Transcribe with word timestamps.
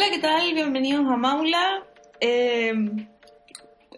Hola, 0.00 0.10
¿qué 0.12 0.20
tal? 0.20 0.54
Bienvenidos 0.54 1.04
a 1.06 1.16
Maula. 1.16 1.82
Eh, 2.20 2.72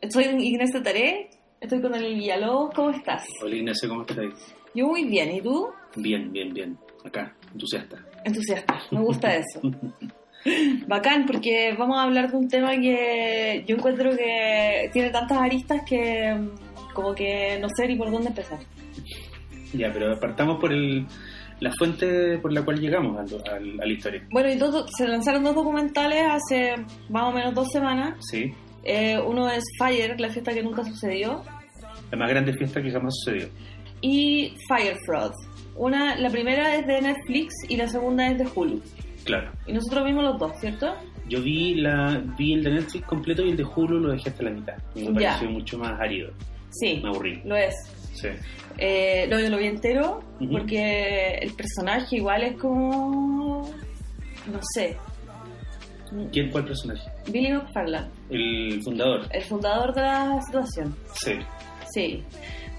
soy 0.08 0.24
Ignacio 0.24 0.82
Taré, 0.82 1.28
estoy 1.60 1.82
con 1.82 1.94
el 1.94 2.14
Villalobos. 2.14 2.72
¿Cómo 2.74 2.88
estás? 2.88 3.26
Hola 3.42 3.54
Ignacio, 3.54 3.86
¿cómo 3.86 4.00
estás 4.00 4.16
ahí? 4.16 4.30
Yo 4.74 4.86
muy 4.86 5.04
bien, 5.04 5.30
¿y 5.30 5.42
tú? 5.42 5.68
Bien, 5.96 6.32
bien, 6.32 6.54
bien. 6.54 6.78
Acá, 7.04 7.36
entusiasta. 7.52 8.02
Entusiasta, 8.24 8.80
me 8.92 9.00
gusta 9.00 9.36
eso. 9.36 9.60
Bacán, 10.86 11.26
porque 11.26 11.74
vamos 11.78 11.98
a 11.98 12.04
hablar 12.04 12.30
de 12.30 12.36
un 12.38 12.48
tema 12.48 12.70
que 12.80 13.62
yo 13.68 13.76
encuentro 13.76 14.16
que 14.16 14.88
tiene 14.94 15.10
tantas 15.10 15.36
aristas 15.36 15.82
que 15.86 16.32
mm, 16.32 16.94
como 16.94 17.14
que 17.14 17.58
no 17.60 17.68
sé 17.76 17.86
ni 17.86 17.96
por 17.96 18.10
dónde 18.10 18.28
empezar. 18.28 18.60
Ya, 19.74 19.92
pero 19.92 20.18
partamos 20.18 20.58
por 20.58 20.72
el, 20.72 21.06
la 21.60 21.70
fuente 21.78 22.38
por 22.38 22.52
la 22.52 22.62
cual 22.62 22.80
llegamos 22.80 23.16
a, 23.18 23.50
a- 23.52 23.56
a 23.56 23.60
la 23.60 23.92
historia. 23.92 24.26
Bueno, 24.30 24.48
y 24.50 24.56
dos- 24.56 24.86
se 24.96 25.06
lanzaron 25.06 25.44
dos 25.44 25.54
documentales 25.54 26.22
hace 26.28 26.74
más 27.08 27.24
o 27.24 27.32
menos 27.32 27.54
dos 27.54 27.68
semanas. 27.72 28.14
Sí, 28.30 28.52
Eh, 28.82 29.18
uno 29.18 29.46
es 29.50 29.62
Fire, 29.78 30.18
la 30.18 30.30
fiesta 30.30 30.52
que 30.54 30.62
nunca 30.62 30.82
sucedió, 30.84 31.42
la 32.10 32.16
más 32.16 32.30
grande 32.30 32.54
fiesta 32.54 32.80
que 32.82 32.90
jamás 32.90 33.12
sucedió. 33.22 33.48
y 34.00 34.54
Fire 34.68 34.96
Fraud. 35.04 35.32
Una, 35.76 36.16
la 36.16 36.30
primera 36.30 36.74
es 36.76 36.86
de 36.86 37.00
Netflix 37.02 37.52
y 37.68 37.76
la 37.76 37.86
segunda 37.88 38.26
es 38.28 38.38
de 38.38 38.46
Hulu. 38.54 38.80
Claro. 39.24 39.52
Y 39.66 39.74
nosotros 39.74 40.06
vimos 40.06 40.24
los 40.24 40.38
dos, 40.38 40.52
¿cierto? 40.60 40.94
Yo 41.28 41.42
vi 41.42 41.74
la 41.74 42.22
vi 42.38 42.54
el 42.54 42.64
de 42.64 42.70
Netflix 42.70 43.06
completo 43.06 43.44
y 43.44 43.50
el 43.50 43.56
de 43.58 43.64
Hulu 43.64 44.00
lo 44.00 44.12
dejé 44.12 44.30
hasta 44.30 44.42
la 44.44 44.50
mitad. 44.50 44.74
Me 44.94 45.02
Ya. 45.20 45.32
pareció 45.32 45.50
mucho 45.50 45.78
más 45.78 46.00
árido. 46.00 46.30
Sí, 46.70 47.00
Me 47.02 47.10
aburrí. 47.10 47.40
lo 47.44 47.56
es. 47.56 47.74
Sí. 48.20 48.28
Eh, 48.78 49.26
lo, 49.28 49.38
lo 49.38 49.58
vi 49.58 49.66
entero 49.66 50.20
porque 50.50 51.34
el 51.42 51.52
personaje 51.54 52.16
igual 52.16 52.42
es 52.44 52.56
como... 52.56 53.70
no 54.50 54.60
sé. 54.74 54.96
¿Quién 56.32 56.46
el 56.46 56.64
personaje? 56.64 57.08
Billy 57.28 57.52
McFarland, 57.52 58.10
El 58.30 58.82
fundador. 58.82 59.26
el 59.30 59.42
fundador 59.44 59.94
de 59.94 60.00
la 60.02 60.40
situación. 60.42 60.96
Sí. 61.14 61.32
Sí. 61.94 62.24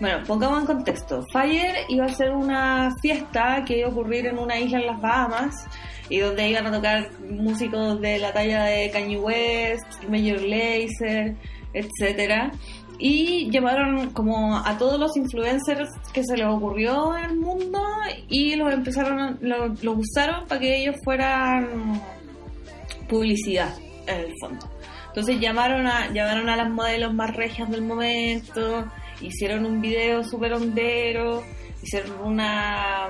Bueno, 0.02 0.24
pongamos 0.26 0.62
en 0.62 0.66
contexto. 0.66 1.24
Fire 1.32 1.76
iba 1.88 2.06
a 2.06 2.10
ser 2.10 2.32
una 2.32 2.90
fiesta 3.02 3.64
que 3.66 3.78
iba 3.80 3.88
a 3.88 3.92
ocurrir 3.92 4.26
en 4.26 4.38
una 4.38 4.60
isla 4.60 4.80
en 4.80 4.88
las 4.88 5.00
Bahamas 5.00 5.54
y 6.10 6.18
donde 6.20 6.50
iban 6.50 6.66
a 6.68 6.72
tocar 6.72 7.10
músicos 7.22 8.02
de 8.02 8.18
la 8.20 8.34
talla 8.34 8.64
de 8.66 8.90
Kanye 8.90 9.18
West, 9.18 10.04
Major 10.10 10.42
Lazer, 10.42 11.36
etcétera. 11.74 12.52
Y 13.04 13.50
llamaron 13.50 14.12
como 14.12 14.58
a 14.58 14.78
todos 14.78 15.00
los 15.00 15.18
influencers 15.18 15.90
que 16.14 16.24
se 16.24 16.38
les 16.38 16.46
ocurrió 16.46 17.18
en 17.18 17.32
el 17.32 17.38
mundo 17.40 17.82
y 18.30 18.56
los 18.56 18.72
empezaron, 18.72 19.20
a- 19.20 19.38
lo- 19.42 19.70
los 19.82 19.98
usaron 19.98 20.46
para 20.48 20.62
que 20.62 20.78
ellos 20.84 20.96
fueran 21.04 22.00
publicidad 23.10 23.74
en 24.08 24.20
el 24.20 24.34
fondo. 24.40 24.70
Entonces 25.08 25.40
llamaron 25.40 25.88
a, 25.88 26.12
llamaron 26.14 26.48
a 26.50 26.56
las 26.56 26.70
modelos 26.70 27.14
más 27.14 27.36
regias 27.36 27.70
del 27.70 27.82
momento, 27.82 28.86
hicieron 29.20 29.66
un 29.66 29.82
video 29.82 30.24
súper 30.24 30.54
hondero, 30.54 31.44
hicieron 31.84 32.12
una, 32.24 33.08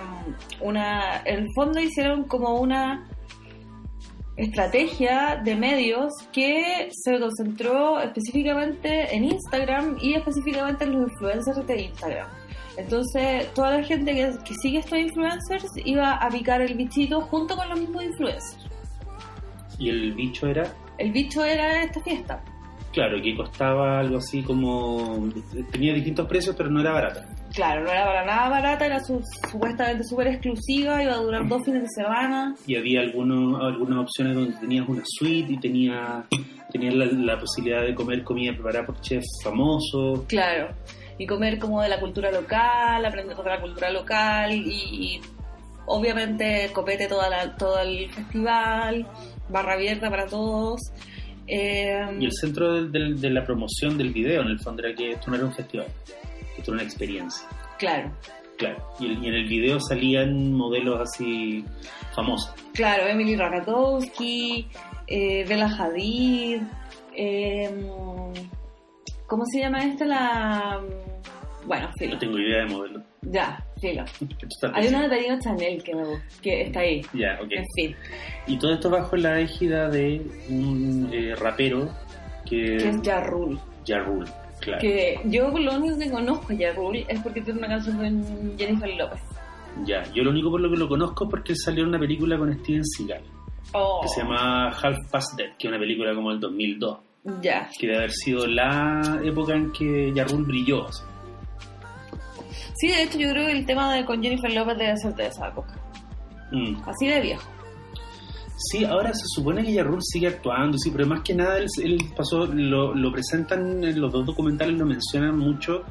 una, 0.62 1.22
en 1.26 1.40
el 1.42 1.48
fondo 1.54 1.80
hicieron 1.80 2.24
como 2.24 2.56
una 2.60 3.08
estrategia 4.38 5.42
de 5.44 5.56
medios 5.56 6.14
que 6.32 6.90
se 6.92 7.20
concentró 7.20 8.00
específicamente 8.00 9.14
en 9.16 9.26
Instagram 9.26 9.98
y 10.02 10.14
específicamente 10.14 10.86
en 10.86 10.94
los 10.94 11.12
influencers 11.12 11.68
de 11.68 11.82
Instagram. 11.82 12.28
Entonces, 12.78 13.54
toda 13.54 13.78
la 13.78 13.84
gente 13.84 14.14
que, 14.14 14.32
que 14.46 14.54
sigue 14.56 14.80
estos 14.80 14.98
influencers 14.98 15.66
iba 15.84 16.14
a 16.14 16.30
picar 16.30 16.62
el 16.62 16.76
bichito 16.76 17.22
junto 17.22 17.56
con 17.56 17.68
los 17.70 17.80
mismos 17.80 18.04
influencers. 18.04 18.58
Y 19.78 19.90
el 19.90 20.14
bicho 20.14 20.48
era, 20.48 20.72
El 20.98 21.12
bicho 21.12 21.44
era 21.44 21.84
esta 21.84 22.02
fiesta. 22.02 22.42
claro, 22.94 23.22
que 23.22 23.36
costaba 23.36 24.00
algo 24.00 24.18
así 24.18 24.42
como. 24.44 25.28
Tenía 25.72 25.94
distintos 25.94 26.28
precios, 26.28 26.56
pero 26.56 26.70
no 26.70 26.80
era 26.82 26.92
barata. 26.92 27.28
Claro, 27.54 27.84
no 27.84 27.92
era 27.92 28.06
para 28.06 28.26
nada 28.26 28.50
barata, 28.50 28.86
era 28.86 29.00
su- 29.04 29.22
supuestamente 29.52 30.04
súper 30.06 30.28
exclusiva, 30.28 31.04
iba 31.04 31.14
a 31.14 31.18
durar 31.18 31.48
dos 31.48 31.64
fines 31.66 31.84
de 31.84 31.90
semana. 31.90 32.56
y 32.66 32.76
había 32.76 33.02
algunos, 33.02 33.62
algunas 33.62 34.00
opciones 34.00 34.36
donde 34.36 34.54
tenías 34.58 34.88
una 34.88 35.02
suite 35.06 35.54
y 35.54 35.58
tenía, 35.60 36.24
tenías 36.72 36.94
la, 36.96 37.06
la 37.08 37.40
posibilidad 37.40 37.82
de 37.84 37.94
comer 37.94 38.24
comida 38.24 38.54
preparada 38.54 38.86
por 38.86 39.00
chefs 39.02 39.28
famosos. 39.44 40.22
Claro, 40.28 40.70
y 41.18 41.28
comer 41.28 41.60
como 41.60 41.82
de 41.82 41.90
la 41.90 42.00
cultura 42.00 42.32
local, 42.32 43.06
aprender 43.06 43.36
sobre 43.36 43.50
la 43.56 43.62
cultura 43.62 43.90
local 43.92 44.52
y, 44.54 44.60
y 44.60 45.22
obviamente 45.86 46.70
copete 46.74 47.08
toda 47.08 47.30
la, 47.30 47.56
todo 47.58 47.80
el 47.80 48.10
festival, 48.12 49.06
barra 49.50 49.74
abierta 49.74 50.10
para 50.10 50.26
todos. 50.26 50.80
Eh, 51.48 52.00
Y 52.20 52.26
el 52.26 52.32
centro 52.32 52.74
del- 52.76 52.92
del- 52.92 53.20
de 53.20 53.30
la 53.30 53.44
promoción 53.44 53.98
del 53.98 54.12
video, 54.14 54.42
en 54.42 54.48
el 54.48 54.60
fondo, 54.60 54.84
era 54.86 54.96
que 54.96 55.12
esto 55.12 55.30
no 55.30 55.36
era 55.36 55.46
un 55.46 55.54
festival, 55.54 55.88
que 56.54 56.60
esto 56.62 56.72
era 56.72 56.82
una 56.82 56.84
experiencia. 56.84 57.48
Claro, 57.78 58.12
Claro. 58.58 58.78
Y, 59.00 59.08
y 59.08 59.28
en 59.28 59.34
el 59.34 59.48
video 59.48 59.80
salían 59.80 60.54
modelos 60.54 61.02
así 61.02 61.66
famosos. 62.16 62.54
claro, 62.74 63.08
Emily 63.08 63.36
Ratajkowski, 63.36 64.68
eh, 65.08 65.44
Bella 65.48 65.66
Hadid, 65.68 66.62
eh, 67.16 67.70
¿cómo 69.26 69.44
se 69.52 69.62
llama 69.62 69.84
esta? 69.84 70.06
La... 70.06 70.80
Bueno, 71.66 71.90
filo. 71.98 72.14
No 72.14 72.20
tengo 72.20 72.38
idea 72.38 72.60
de 72.60 72.66
modelos. 72.68 73.04
Ya, 73.24 73.66
filo. 73.80 74.04
Hay 74.74 74.88
una 74.88 75.04
de 75.04 75.10
Tarino 75.10 75.40
Chanel 75.40 75.84
que 75.84 75.96
me 75.96 76.04
que 76.42 76.62
está 76.62 76.82
ahí. 76.82 77.02
Ya, 77.14 77.40
ok. 77.42 77.52
En 77.52 77.66
fin, 77.76 77.96
Y 78.46 78.58
todo 78.60 78.74
esto 78.74 78.90
bajo 78.92 79.16
la 79.16 79.40
égida 79.40 79.90
de 79.90 80.22
un 80.50 81.10
eh, 81.12 81.36
rapero 81.36 81.90
que... 82.46 82.78
que 82.78 82.90
es 82.90 83.02
Ja 83.04 83.22
Rule. 83.24 84.28
Claro. 84.62 84.80
Que 84.80 85.20
yo 85.26 85.50
lo 85.50 85.74
único 85.76 85.98
que 85.98 86.10
conozco 86.10 86.54
a 86.54 86.56
Ja 86.56 86.72
Rule 86.76 87.06
es 87.10 87.20
porque 87.22 87.42
tiene 87.42 87.60
una 87.60 87.68
canción 87.68 87.98
con 87.98 88.58
Jennifer 88.58 88.90
López. 88.96 89.20
Ya, 89.86 90.04
yo 90.14 90.24
lo 90.24 90.30
único 90.32 90.50
por 90.52 90.62
lo 90.62 90.70
que 90.70 90.78
lo 90.78 90.88
conozco 90.88 91.24
es 91.26 91.30
porque 91.32 91.56
salió 91.56 91.84
en 91.84 91.90
una 91.90 92.00
película 92.00 92.38
con 92.38 92.54
Steven 92.60 92.86
Seagal. 92.86 93.24
Oh, 93.74 94.02
que 94.02 94.08
se 94.10 94.22
llama 94.22 94.68
Half 94.70 94.98
Past 95.12 95.38
Dead, 95.38 95.50
que 95.58 95.68
es 95.68 95.72
una 95.72 95.80
película 95.80 96.14
como 96.14 96.32
el 96.32 96.40
2002, 96.40 96.98
Ya. 97.42 97.70
que 97.80 97.88
debe 97.88 97.98
haber 98.00 98.12
sido 98.12 98.46
la 98.48 99.20
época 99.24 99.56
en 99.56 99.72
que 99.72 100.12
Yarul 100.14 100.44
brilló. 100.44 100.88
así. 100.88 101.04
Sí, 102.76 102.88
de 102.90 103.04
hecho 103.04 103.18
yo 103.20 103.30
creo 103.30 103.46
que 103.48 103.52
el 103.54 103.66
tema 103.66 103.94
de 103.94 104.06
con 104.06 104.22
Jennifer 104.22 104.52
López 104.54 104.78
debe 104.78 104.98
ser 104.98 105.14
de 105.16 105.28
esa 105.28 105.48
época. 105.48 105.74
Mm. 106.52 106.76
Así 106.88 107.08
de 107.08 107.22
viejo. 107.22 107.44
Sí, 108.70 108.86
ahora 108.86 109.12
se 109.14 109.24
supone 109.26 109.64
que 109.64 109.74
Yarul 109.74 110.00
sigue 110.02 110.28
actuando, 110.28 110.78
sí, 110.78 110.92
pero 110.92 111.08
más 111.08 111.22
que 111.22 111.34
nada 111.34 111.58
él, 111.58 111.66
él 111.84 111.98
pasó, 112.16 112.46
lo, 112.46 112.94
lo 112.94 113.12
presentan 113.12 113.84
en 113.84 114.00
los 114.00 114.12
dos 114.12 114.26
documentales, 114.26 114.78
lo 114.78 114.86
mencionan 114.86 115.38
mucho, 115.38 115.84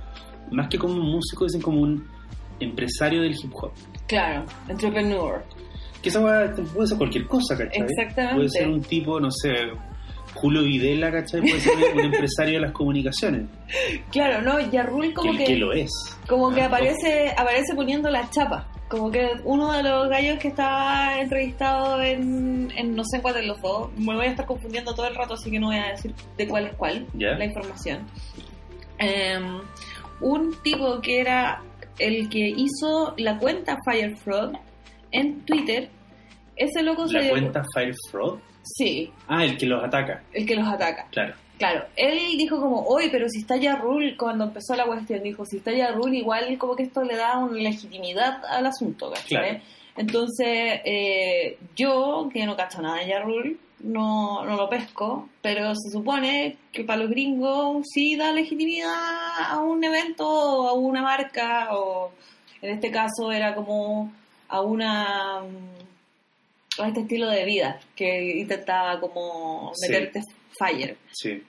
más 0.53 0.69
que 0.69 0.79
como 0.79 0.95
un 0.95 1.11
músico, 1.11 1.45
dicen 1.45 1.61
como 1.61 1.81
un 1.81 2.07
empresario 2.61 3.23
del 3.23 3.33
hip 3.33 3.53
hop. 3.55 3.73
Claro, 4.07 4.45
entrepreneur. 4.69 5.43
Que 6.03 6.09
esa 6.11 6.21
weá 6.21 6.55
puede 6.75 6.87
ser 6.87 6.97
cualquier 6.99 7.27
cosa, 7.27 7.57
¿cachai? 7.57 7.83
Exactamente. 7.83 8.37
Puede 8.37 8.49
ser 8.51 8.69
un 8.69 8.81
tipo, 8.83 9.19
no 9.21 9.31
sé, 9.31 9.53
Julio 10.35 10.63
Videla, 10.63 11.11
¿cachai? 11.11 11.41
Puede 11.41 11.61
ser 11.61 11.73
un 11.95 12.01
empresario 12.05 12.55
de 12.55 12.61
las 12.61 12.73
comunicaciones, 12.73 13.49
Claro, 14.11 14.43
¿no? 14.43 14.59
Ja 14.71 14.85
Rule 14.85 15.13
como 15.13 15.33
que, 15.33 15.39
que, 15.39 15.45
que 15.45 15.57
lo 15.57 15.73
es. 15.73 15.91
como 16.29 16.51
que 16.55 16.63
Ah, 16.63 16.67
aparece, 16.67 17.31
aparece 17.37 17.75
poniendo 17.75 18.09
la 18.11 18.29
chapa. 18.31 18.67
Como 18.91 19.09
que 19.11 19.31
uno 19.45 19.73
de 19.73 19.85
los 19.85 20.09
gallos 20.09 20.39
que 20.41 20.49
estaba 20.49 21.21
entrevistado 21.21 22.03
en, 22.03 22.73
en 22.77 22.97
no 22.97 23.05
sé 23.05 23.23
cuál 23.23 23.35
de 23.35 23.47
los 23.47 23.61
dos, 23.63 23.89
me 23.97 24.17
voy 24.17 24.27
a 24.27 24.31
estar 24.31 24.45
confundiendo 24.47 24.93
todo 24.95 25.07
el 25.07 25.15
rato, 25.15 25.35
así 25.35 25.49
que 25.49 25.61
no 25.61 25.69
voy 25.69 25.77
a 25.77 25.91
decir 25.93 26.13
de 26.37 26.49
cuál 26.49 26.67
es 26.67 26.75
cuál, 26.75 27.07
la 27.15 27.45
información. 27.45 28.05
Em, 28.99 29.61
un 30.21 30.55
tipo 30.63 31.01
que 31.01 31.21
era 31.21 31.63
el 31.99 32.29
que 32.29 32.49
hizo 32.57 33.15
la 33.17 33.39
cuenta 33.39 33.79
Fire 33.85 34.17
Fraud 34.17 34.55
en 35.13 35.41
Twitter, 35.45 35.89
ese 36.57 36.83
loco 36.83 37.07
se 37.07 37.23
La 37.23 37.31
cuenta 37.31 37.65
Fire 37.73 37.95
Fraud. 38.11 38.39
Sí, 38.63 39.11
Ah, 39.29 39.45
el 39.45 39.57
que 39.57 39.67
los 39.67 39.83
ataca, 39.85 40.23
el 40.33 40.47
que 40.47 40.57
los 40.57 40.67
ataca. 40.67 41.07
claro. 41.13 41.35
Claro, 41.61 41.85
él 41.95 42.39
dijo 42.39 42.59
como, 42.59 42.87
oye, 42.87 43.11
pero 43.11 43.29
si 43.29 43.41
está 43.41 43.59
ya 43.59 43.77
Rule, 43.77 44.17
cuando 44.17 44.45
empezó 44.45 44.75
la 44.77 44.87
cuestión, 44.87 45.23
dijo, 45.23 45.45
si 45.45 45.59
está 45.59 45.71
ya 45.73 45.91
Rule, 45.93 46.17
igual 46.17 46.57
como 46.57 46.75
que 46.75 46.85
esto 46.85 47.05
le 47.05 47.17
da 47.17 47.37
una 47.37 47.53
legitimidad 47.53 48.43
al 48.47 48.65
asunto, 48.65 49.11
¿cachai? 49.11 49.29
Claro. 49.29 49.61
Entonces, 49.95 50.81
eh, 50.87 51.59
yo, 51.77 52.31
que 52.33 52.47
no 52.47 52.57
cacho 52.57 52.81
nada 52.81 53.01
de 53.01 53.09
ya 53.09 53.21
Rule, 53.21 53.57
no, 53.81 54.43
no 54.47 54.57
lo 54.57 54.71
pesco, 54.71 55.29
pero 55.43 55.75
se 55.75 55.91
supone 55.91 56.57
que 56.73 56.83
para 56.83 57.01
los 57.01 57.11
gringos 57.11 57.87
sí 57.93 58.17
da 58.17 58.33
legitimidad 58.33 58.95
a 59.47 59.59
un 59.59 59.85
evento 59.85 60.27
o 60.27 60.67
a 60.67 60.73
una 60.73 61.03
marca, 61.03 61.77
o 61.77 62.11
en 62.63 62.71
este 62.71 62.91
caso 62.91 63.33
era 63.33 63.55
como 63.55 64.11
a 64.49 64.63
una 64.63 65.41
a 66.79 66.89
este 66.89 67.01
estilo 67.01 67.29
de 67.29 67.45
vida 67.45 67.79
que 67.95 68.39
intentaba 68.39 68.99
como 68.99 69.73
Sí. 69.75 69.93
Fire. 70.61 70.97
Sí. 71.13 71.43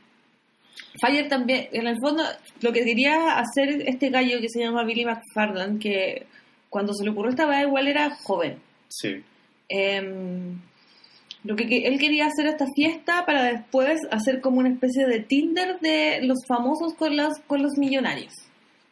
Fire 0.99 1.27
también, 1.29 1.67
en 1.71 1.85
el 1.87 1.97
fondo, 1.99 2.23
lo 2.61 2.71
que 2.73 2.83
quería 2.83 3.37
hacer 3.37 3.83
este 3.87 4.09
gallo 4.09 4.39
que 4.41 4.49
se 4.49 4.59
llama 4.61 4.83
Billy 4.85 5.05
McFarland, 5.05 5.81
que 5.81 6.25
cuando 6.69 6.93
se 6.93 7.03
le 7.03 7.11
ocurrió 7.11 7.29
esta 7.31 7.47
weá 7.47 7.61
igual 7.63 7.87
era 7.87 8.15
joven. 8.23 8.57
Sí. 8.87 9.21
Em, 9.69 10.59
Lo 11.43 11.55
que, 11.55 11.67
que 11.67 11.87
él 11.87 11.97
quería 11.99 12.27
hacer 12.27 12.45
esta 12.47 12.65
fiesta 12.75 13.25
para 13.25 13.43
después 13.45 13.99
hacer 14.11 14.41
como 14.41 14.59
una 14.59 14.69
especie 14.69 15.07
de 15.07 15.21
Tinder 15.21 15.79
de 15.79 16.19
los 16.23 16.45
famosos 16.47 16.93
con 16.93 17.15
los, 17.17 17.39
con 17.47 17.63
los 17.63 17.77
millonarios. 17.77 18.33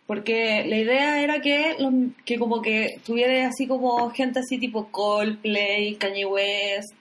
Porque 0.08 0.66
la 0.66 0.78
idea 0.78 1.22
era 1.22 1.42
que, 1.42 1.76
los- 1.78 1.94
que 2.26 2.40
como 2.40 2.62
que 2.64 3.00
tuviera 3.06 3.48
así 3.48 3.68
como 3.68 4.10
gente 4.10 4.40
así 4.40 4.58
tipo 4.58 4.88
Coldplay, 4.90 5.96
Kanye 5.98 6.26
West, 6.26 6.96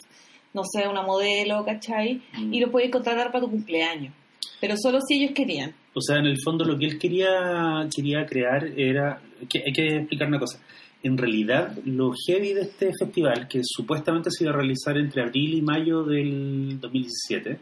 no 0.59 0.65
sé, 0.65 0.89
una 0.89 1.03
modelo, 1.03 1.65
¿cachai? 1.65 2.21
Mm. 2.37 2.53
Y 2.55 2.61
lo 2.61 2.71
podías 2.71 2.91
contratar 2.91 3.31
para 3.31 3.45
tu 3.45 3.51
cumpleaños. 3.51 4.13
Pero 4.61 4.75
solo 4.77 5.01
si 5.01 5.15
ellos 5.23 5.33
querían. 5.35 5.73
O 5.95 6.01
sea, 6.01 6.17
en 6.19 6.27
el 6.27 6.37
fondo 6.45 6.65
lo 6.65 6.77
que 6.79 6.87
él 6.87 6.99
quería, 6.99 7.87
quería 7.95 8.27
crear 8.27 8.65
era... 8.77 9.21
Que, 9.49 9.63
hay 9.65 9.73
que 9.73 9.87
explicar 9.99 10.27
una 10.29 10.39
cosa. 10.41 10.61
En 11.03 11.17
realidad, 11.17 11.77
lo 11.85 12.11
heavy 12.27 12.55
de 12.55 12.63
este 12.63 12.91
festival, 12.99 13.47
que 13.49 13.61
supuestamente 13.63 14.31
se 14.33 14.43
iba 14.45 14.53
a 14.53 14.57
realizar 14.57 14.97
entre 14.99 15.23
abril 15.23 15.55
y 15.55 15.63
mayo 15.63 16.03
del 16.03 16.81
2017, 16.81 17.59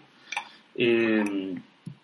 eh, 0.76 1.54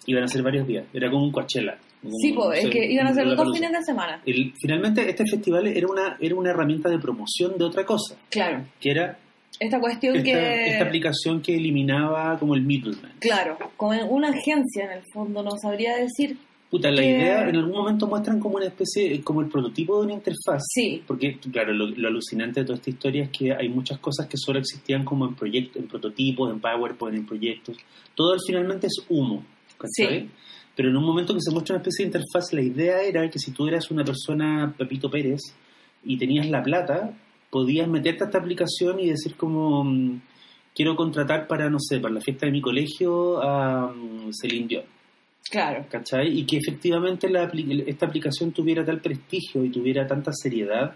iban 0.07 0.23
a 0.25 0.29
ser 0.29 0.43
varios 0.43 0.67
días. 0.67 0.85
Era 0.93 1.11
como 1.11 1.25
un 1.25 1.33
Coachella. 1.33 1.79
como 2.03 2.15
Sí, 2.19 2.33
pues, 2.35 2.59
es 2.59 2.65
sí, 2.65 2.71
que 2.71 2.93
iban 2.93 3.07
a 3.07 3.15
ser 3.15 3.27
dos 3.35 3.53
fines 3.55 3.73
de 3.73 3.83
semana. 3.83 4.21
El- 4.27 4.53
finalmente, 4.61 5.09
este 5.09 5.25
festival 5.27 5.67
era 5.69 5.87
una, 5.89 6.17
era 6.21 6.35
una 6.35 6.51
herramienta 6.51 6.89
de 6.91 6.99
promoción 6.99 7.57
de 7.57 7.65
otra 7.65 7.85
cosa, 7.87 8.17
Claro. 8.31 8.65
que 8.81 8.91
era 8.91 9.19
Esta 9.63 9.79
cuestión 9.79 10.17
esta, 10.17 10.25
que... 10.25 10.73
esta 10.73 10.85
aplicación 10.85 11.41
que 11.41 11.55
eliminaba 11.55 12.37
como 12.37 12.57
el 12.57 12.63
middleman. 12.63 13.13
Claro, 13.21 13.57
como 13.77 13.93
una 14.07 14.31
agencia 14.31 14.87
en 14.87 14.91
el 14.99 15.05
fondo, 15.13 15.41
no 15.41 15.53
sabría 15.57 15.97
decir. 15.97 16.37
Puta, 16.69 16.91
la 16.91 17.05
idea 17.05 17.49
en 17.49 17.55
algún 17.55 17.77
momento 17.77 18.09
muestran 18.09 18.41
como 18.41 18.57
una 18.57 18.67
especie, 18.67 19.23
como 19.23 19.41
el 19.41 19.49
prototipo 19.49 20.01
de 20.01 20.07
una 20.07 20.15
interfaz. 20.15 20.63
Sí, 20.67 21.03
Porque, 21.07 21.39
claro, 21.53 21.73
lo, 21.75 21.87
lo 21.87 22.09
alucinante 22.09 22.61
de 22.61 22.67
toda 22.67 22.77
esta 22.79 22.91
historia 22.91 23.25
es 23.25 23.31
que 23.31 23.53
hay 23.53 23.69
muchas 23.69 24.01
cosas 24.01 24.27
que 24.27 24.37
solo 24.37 24.59
existían 24.59 25.05
como 25.05 25.27
en 25.29 25.37
proyectos, 25.37 25.81
en 25.81 25.87
prototipos, 25.87 26.51
en 26.51 26.59
PowerPoint, 26.59 27.19
en 27.19 27.27
proyectos. 27.27 27.77
Todo 28.17 28.37
finalmente 28.45 28.89
es 28.89 29.05
humo. 29.09 29.45
¿cachai? 29.79 30.23
Sí. 30.23 30.31
Pero 30.75 30.89
en 30.89 30.97
un 30.97 31.05
momento 31.05 31.35
que 31.35 31.41
se 31.41 31.53
muestra 31.53 31.77
una 31.77 31.83
especie 31.83 32.05
de 32.05 32.09
interfaz, 32.09 32.53
la 32.53 32.63
idea 32.63 33.03
era 33.03 33.29
que 33.31 33.39
si 33.39 33.53
tú 33.53 33.69
eras 33.69 33.91
una 33.91 34.03
persona, 34.03 34.75
Pepito 34.77 35.09
Pérez, 35.09 35.41
y 36.05 36.17
tenías 36.17 36.49
la 36.49 36.63
plata, 36.63 37.13
podías 37.53 37.87
meterte 37.87 38.25
a 38.25 38.27
esta 38.29 38.39
aplicación 38.39 38.99
y 38.99 39.11
decir 39.11 39.37
como, 39.37 39.85
mm, 39.85 40.23
quiero 40.75 40.97
contratar 40.97 41.47
para, 41.47 41.69
no 41.69 41.79
sé, 41.79 42.01
para 42.01 42.15
la 42.15 42.21
fiesta 42.23 42.47
de 42.47 42.53
mi 42.53 42.63
colegio 42.63 43.43
a 43.43 43.93
mm, 43.93 44.33
Celine 44.33 44.67
Dion. 44.67 44.85
claro. 45.51 45.85
¿cachai? 45.91 46.39
Y 46.39 46.47
que 46.47 46.57
efectivamente 46.57 47.29
la 47.29 47.51
esta 47.87 48.07
aplicación 48.07 48.53
tuviera 48.53 48.85
tal 48.85 49.01
prestigio 49.01 49.63
y 49.65 49.69
tuviera 49.69 50.07
tanta 50.07 50.33
seriedad 50.33 50.95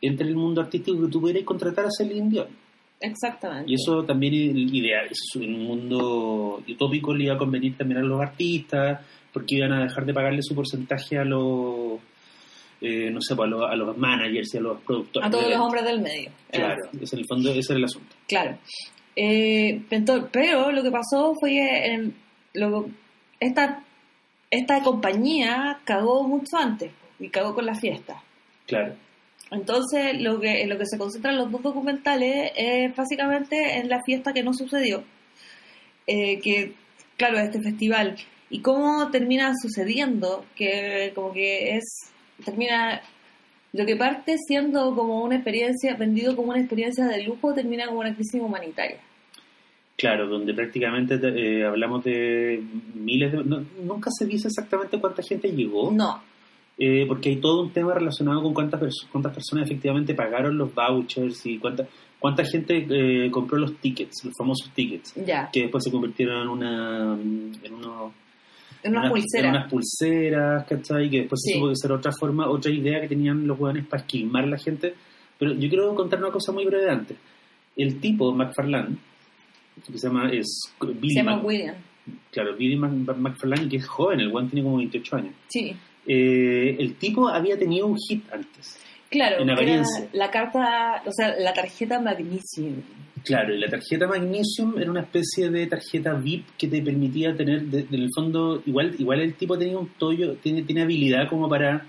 entre 0.00 0.28
el 0.28 0.36
mundo 0.36 0.60
artístico 0.60 1.02
que 1.02 1.10
tú 1.10 1.20
pudieras 1.20 1.42
contratar 1.42 1.86
a 1.86 1.90
Celine 1.90 2.30
Dion. 2.30 2.48
Exactamente. 3.00 3.70
Y 3.70 3.74
eso 3.74 4.04
también 4.04 4.34
es 4.34 4.72
ideal, 4.72 5.08
es 5.10 5.34
un 5.34 5.64
mundo 5.64 6.62
utópico 6.68 7.12
le 7.12 7.24
iba 7.24 7.34
a 7.34 7.38
convenir 7.38 7.76
también 7.76 7.98
a 7.98 8.04
los 8.04 8.20
artistas, 8.20 9.00
porque 9.32 9.56
iban 9.56 9.72
a 9.72 9.82
dejar 9.82 10.06
de 10.06 10.14
pagarle 10.14 10.42
su 10.42 10.54
porcentaje 10.54 11.18
a 11.18 11.24
los, 11.24 11.98
eh, 12.80 13.10
no 13.10 13.20
sé, 13.20 13.34
pues, 13.34 13.46
a 13.46 13.50
los, 13.50 13.70
a 13.70 13.74
los 13.76 13.96
managers 13.96 14.54
y 14.54 14.58
a 14.58 14.60
los 14.60 14.80
productores. 14.82 15.26
A 15.26 15.30
todos 15.30 15.48
los 15.50 15.58
hombres 15.60 15.84
del 15.84 16.00
medio. 16.00 16.30
Claro, 16.50 16.88
ese 17.00 17.16
en 17.16 17.20
el 17.20 17.26
fondo 17.28 17.50
ese 17.50 17.72
era 17.72 17.78
el 17.78 17.84
asunto. 17.84 18.16
Claro. 18.28 18.58
Eh, 19.16 19.80
ento- 19.90 20.28
pero 20.30 20.70
lo 20.72 20.82
que 20.82 20.90
pasó 20.90 21.34
fue 21.40 21.50
que 21.50 21.86
en- 21.94 22.14
lo- 22.54 22.88
esta, 23.40 23.82
esta 24.50 24.82
compañía 24.82 25.80
cagó 25.84 26.26
mucho 26.28 26.56
antes 26.58 26.90
y 27.18 27.28
cagó 27.30 27.54
con 27.54 27.66
la 27.66 27.74
fiesta. 27.74 28.22
Claro, 28.66 28.94
Entonces, 29.50 30.20
lo 30.20 30.40
que, 30.40 30.62
en 30.62 30.68
lo 30.68 30.76
que 30.76 30.86
se 30.86 30.98
concentran 30.98 31.36
los 31.36 31.50
dos 31.52 31.62
documentales 31.62 32.50
es 32.56 32.94
básicamente 32.96 33.76
en 33.78 33.88
la 33.88 34.02
fiesta 34.02 34.32
que 34.32 34.42
no 34.42 34.52
sucedió. 34.52 35.04
Eh, 36.06 36.40
que, 36.40 36.72
claro, 37.16 37.38
este 37.38 37.60
festival. 37.62 38.16
Y 38.50 38.60
cómo 38.60 39.10
termina 39.10 39.52
sucediendo, 39.60 40.44
que 40.56 41.12
como 41.14 41.32
que 41.32 41.76
es, 41.76 42.12
termina, 42.44 43.00
lo 43.72 43.86
que 43.86 43.96
parte 43.96 44.36
siendo 44.46 44.94
como 44.94 45.22
una 45.24 45.36
experiencia, 45.36 45.94
vendido 45.96 46.34
como 46.36 46.50
una 46.50 46.60
experiencia 46.60 47.04
de 47.06 47.24
lujo, 47.24 47.52
termina 47.54 47.86
como 47.86 48.00
una 48.00 48.14
crisis 48.14 48.40
humanitaria. 48.40 48.98
claro, 49.96 50.26
donde 50.28 50.52
prácticamente 50.54 51.18
eh, 51.22 51.64
hablamos 51.64 52.04
de 52.04 52.62
miles 52.94 53.32
de... 53.32 53.44
no- 53.44 53.64
nunca 53.82 54.10
se 54.16 54.26
dice 54.26 54.48
exactamente 54.48 54.98
cuánta 55.00 55.22
gente 55.22 55.48
llegó. 55.52 55.90
No, 55.90 56.20
Eh, 56.78 57.06
porque 57.08 57.30
hay 57.30 57.36
todo 57.36 57.62
un 57.62 57.70
tema 57.72 57.94
relacionado 57.94 58.42
con 58.42 58.52
cuántas, 58.52 58.78
pers- 58.78 59.06
cuántas 59.10 59.32
personas 59.32 59.64
efectivamente 59.64 60.12
pagaron 60.14 60.58
los 60.58 60.74
vouchers 60.74 61.46
y 61.46 61.56
cuánta, 61.58 61.86
cuánta 62.18 62.44
gente 62.44 62.86
eh, 62.90 63.30
compró 63.30 63.56
los 63.56 63.76
tickets, 63.78 64.22
los 64.26 64.34
famosos 64.36 64.70
tickets, 64.74 65.14
ya, 65.24 65.48
que 65.50 65.62
después 65.62 65.82
se 65.82 65.90
convirtieron 65.90 66.42
en 66.42 66.48
una 66.48 67.14
en 67.14 67.72
unos 67.74 68.12
en 68.82 68.92
una 68.92 69.00
unas- 69.00 69.12
pulsera. 69.12 69.48
en 69.48 69.54
unas 69.56 69.70
pulseras, 69.70 70.66
¿cachai? 70.66 71.10
Que 71.10 71.18
después 71.20 71.40
Sí. 71.44 71.50
se 71.52 71.58
supo 71.58 71.68
que 71.68 71.76
ser 71.76 71.92
otra 71.92 72.12
forma, 72.18 72.48
otra 72.48 72.70
idea 72.70 73.00
que 73.00 73.08
tenían 73.08 73.46
los 73.46 73.58
hueones 73.58 73.86
para 73.86 74.02
esquilmar 74.02 74.44
a 74.44 74.48
la 74.48 74.58
gente. 74.58 74.94
Pero 75.38 75.52
yo 75.54 75.68
quiero 75.68 75.94
contar 75.94 76.18
una 76.20 76.30
cosa 76.30 76.52
muy 76.52 76.64
breve 76.64 76.88
antes. 76.90 77.16
El 77.76 78.00
tipo, 78.00 78.32
McFarlane, 78.32 78.96
que 79.86 79.98
se 79.98 80.06
llama, 80.08 80.30
es 80.30 80.72
Billy 80.80 81.10
Se 81.10 81.16
llama 81.20 81.36
Mac- 81.36 81.44
William. 81.44 81.74
claro, 82.30 82.56
Billy 82.56 82.76
Mac- 82.76 83.16
McFarlane, 83.18 83.68
que 83.68 83.76
es 83.76 83.86
joven, 83.86 84.20
el 84.20 84.34
one 84.34 84.48
tiene 84.48 84.62
como 84.64 84.78
28 84.78 85.16
años. 85.16 85.34
Sí, 85.48 85.74
Eh, 86.08 86.76
el 86.78 86.94
tipo 86.94 87.28
había 87.28 87.58
tenido 87.58 87.88
un 87.88 87.96
hit 87.98 88.22
antes. 88.32 88.78
Claro. 89.10 89.36
En 89.36 89.44
era 89.48 89.54
apariencia. 89.54 90.08
La 90.12 90.30
carta, 90.30 91.02
o 91.06 91.12
sea, 91.12 91.34
la 91.38 91.52
tarjeta 91.52 92.00
Magnesium. 92.00 92.82
Claro, 93.24 93.54
y 93.54 93.58
la 93.58 93.68
tarjeta 93.68 94.06
Magnesium 94.06 94.78
era 94.78 94.90
una 94.90 95.00
especie 95.00 95.50
de 95.50 95.66
tarjeta 95.66 96.14
VIP 96.14 96.46
que 96.56 96.68
te 96.68 96.80
permitía 96.82 97.34
tener, 97.34 97.62
de- 97.62 97.80
en 97.90 98.02
el 98.02 98.08
fondo, 98.14 98.62
igual 98.66 98.94
igual 98.98 99.20
el 99.20 99.34
tipo 99.34 99.58
tenía 99.58 99.78
un 99.78 99.88
tollo, 99.98 100.34
tiene, 100.36 100.62
tiene 100.62 100.82
habilidad 100.82 101.28
como 101.28 101.48
para 101.48 101.84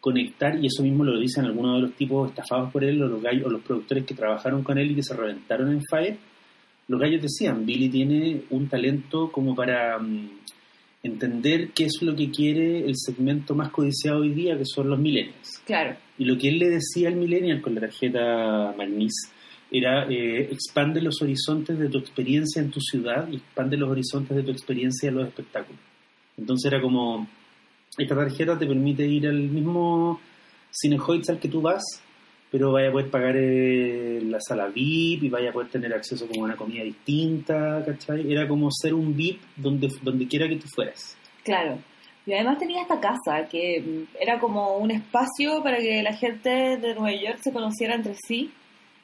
conectar, 0.00 0.56
y 0.62 0.66
eso 0.66 0.82
mismo 0.82 1.04
lo 1.04 1.18
dicen 1.18 1.44
algunos 1.44 1.76
de 1.76 1.82
los 1.88 1.92
tipos 1.96 2.28
estafados 2.30 2.72
por 2.72 2.82
él, 2.84 3.00
o 3.02 3.06
los 3.08 3.22
gallos, 3.22 3.46
o 3.46 3.50
los 3.50 3.62
productores 3.62 4.04
que 4.04 4.14
trabajaron 4.14 4.62
con 4.62 4.78
él 4.78 4.90
y 4.90 4.94
que 4.96 5.02
se 5.02 5.14
reventaron 5.16 5.70
en 5.72 5.80
Fire. 5.88 6.16
Los 6.88 7.00
gallos 7.00 7.22
decían, 7.22 7.64
Billy 7.64 7.88
tiene 7.88 8.42
un 8.50 8.68
talento 8.68 9.30
como 9.30 9.54
para 9.54 9.98
mm, 9.98 10.28
entender 11.02 11.70
qué 11.74 11.84
es 11.84 12.00
lo 12.00 12.14
que 12.14 12.30
quiere 12.30 12.84
el 12.86 12.94
segmento 12.96 13.54
más 13.54 13.70
codiciado 13.70 14.20
hoy 14.20 14.30
día, 14.30 14.56
que 14.56 14.64
son 14.64 14.88
los 14.88 14.98
millennials. 14.98 15.60
Claro, 15.64 15.96
Y 16.18 16.24
lo 16.24 16.38
que 16.38 16.48
él 16.48 16.58
le 16.58 16.68
decía 16.68 17.08
al 17.08 17.16
millennial 17.16 17.60
con 17.60 17.74
la 17.74 17.82
tarjeta 17.82 18.72
Magnis 18.76 19.32
era 19.70 20.04
eh, 20.08 20.48
expande 20.52 21.00
los 21.00 21.20
horizontes 21.22 21.78
de 21.78 21.88
tu 21.88 21.98
experiencia 21.98 22.60
en 22.60 22.70
tu 22.70 22.80
ciudad 22.80 23.26
y 23.28 23.36
expande 23.36 23.76
los 23.76 23.90
horizontes 23.90 24.36
de 24.36 24.42
tu 24.42 24.50
experiencia 24.50 25.08
en 25.08 25.16
los 25.16 25.28
espectáculos. 25.28 25.80
Entonces 26.36 26.70
era 26.70 26.80
como, 26.80 27.26
esta 27.98 28.14
tarjeta 28.14 28.58
te 28.58 28.66
permite 28.66 29.06
ir 29.06 29.26
al 29.26 29.40
mismo 29.40 30.20
Cinehoids 30.70 31.30
al 31.30 31.40
que 31.40 31.48
tú 31.48 31.60
vas, 31.62 31.82
pero 32.52 32.70
vaya 32.70 32.90
a 32.90 32.92
poder 32.92 33.10
pagar 33.10 33.34
eh, 33.34 34.20
la 34.24 34.38
sala 34.38 34.66
VIP 34.66 35.24
y 35.24 35.28
vaya 35.30 35.48
a 35.48 35.52
poder 35.54 35.70
tener 35.70 35.92
acceso 35.94 36.28
como 36.28 36.42
a 36.42 36.44
una 36.44 36.56
comida 36.56 36.84
distinta, 36.84 37.82
¿cachai? 37.84 38.30
Era 38.30 38.46
como 38.46 38.70
ser 38.70 38.92
un 38.92 39.16
VIP 39.16 39.40
donde, 39.56 39.88
donde 40.02 40.28
quiera 40.28 40.46
que 40.46 40.56
tú 40.56 40.66
fueras. 40.72 41.16
claro. 41.42 41.78
Y 42.24 42.34
además 42.34 42.58
tenía 42.58 42.82
esta 42.82 43.00
casa 43.00 43.48
que 43.50 44.04
era 44.20 44.38
como 44.38 44.76
un 44.76 44.92
espacio 44.92 45.60
para 45.60 45.78
que 45.78 46.04
la 46.04 46.12
gente 46.12 46.76
de 46.76 46.94
Nueva 46.94 47.20
York 47.20 47.40
se 47.42 47.52
conociera 47.52 47.96
entre 47.96 48.14
sí. 48.14 48.52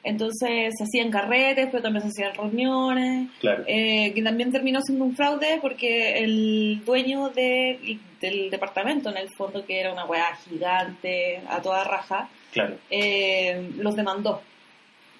Entonces 0.03 0.73
se 0.77 0.83
hacían 0.85 1.11
carretes, 1.11 1.67
pero 1.71 1.83
también 1.83 2.03
se 2.03 2.07
hacían 2.09 2.33
reuniones. 2.35 3.29
Claro. 3.41 3.63
eh, 3.67 4.13
que 4.13 4.21
también 4.21 4.51
terminó 4.51 4.79
siendo 4.81 5.03
un 5.05 5.15
fraude 5.15 5.59
porque 5.61 6.19
el 6.19 6.81
dueño 6.85 7.29
de- 7.29 7.97
del 8.21 8.49
departamento, 8.49 9.09
en 9.09 9.17
el 9.17 9.29
fondo, 9.37 9.65
que 9.65 9.79
era 9.79 9.91
una 9.93 10.05
weá 10.05 10.35
gigante, 10.47 11.41
a 11.49 11.61
toda 11.61 11.83
raja, 11.83 12.29
Claro. 12.51 12.77
eh, 12.89 13.71
los 13.77 13.95
demandó. 13.95 14.41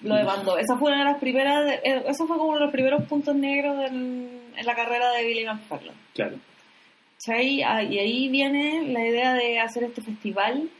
Lo 0.02 0.14
demandó. 0.16 0.56
Esa 0.58 0.78
fue 0.78 0.90
una 0.92 1.00
de 1.04 1.10
las 1.12 1.20
primeras, 1.20 1.64
de- 1.66 1.74
eh, 1.84 2.02
eso 2.08 2.26
fue 2.26 2.36
como 2.38 2.48
uno 2.50 2.58
de 2.58 2.64
los 2.64 2.72
primeros 2.72 3.04
puntos 3.04 3.34
negros 3.36 3.76
del- 3.78 4.28
en 4.56 4.66
la 4.66 4.74
carrera 4.74 5.10
de 5.12 5.26
Billy 5.26 5.44
McFarlane. 5.44 5.96
Claro. 6.14 6.36
Ah, 7.28 7.82
y 7.82 7.98
ahí 7.98 8.28
viene 8.30 8.82
la 8.88 9.06
idea 9.06 9.34
de 9.34 9.58
hacer 9.60 9.84
este 9.84 10.00
festival 10.00 10.70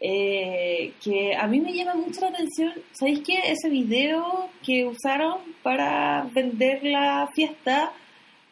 eh, 0.00 0.92
que 1.02 1.34
a 1.34 1.46
mí 1.46 1.60
me 1.60 1.72
llama 1.72 1.94
mucho 1.94 2.20
la 2.20 2.28
atención. 2.28 2.72
¿Sabéis 2.92 3.20
qué? 3.20 3.38
Ese 3.46 3.68
video 3.68 4.48
que 4.64 4.86
usaron 4.86 5.38
para 5.62 6.28
vender 6.32 6.84
la 6.84 7.28
fiesta 7.34 7.92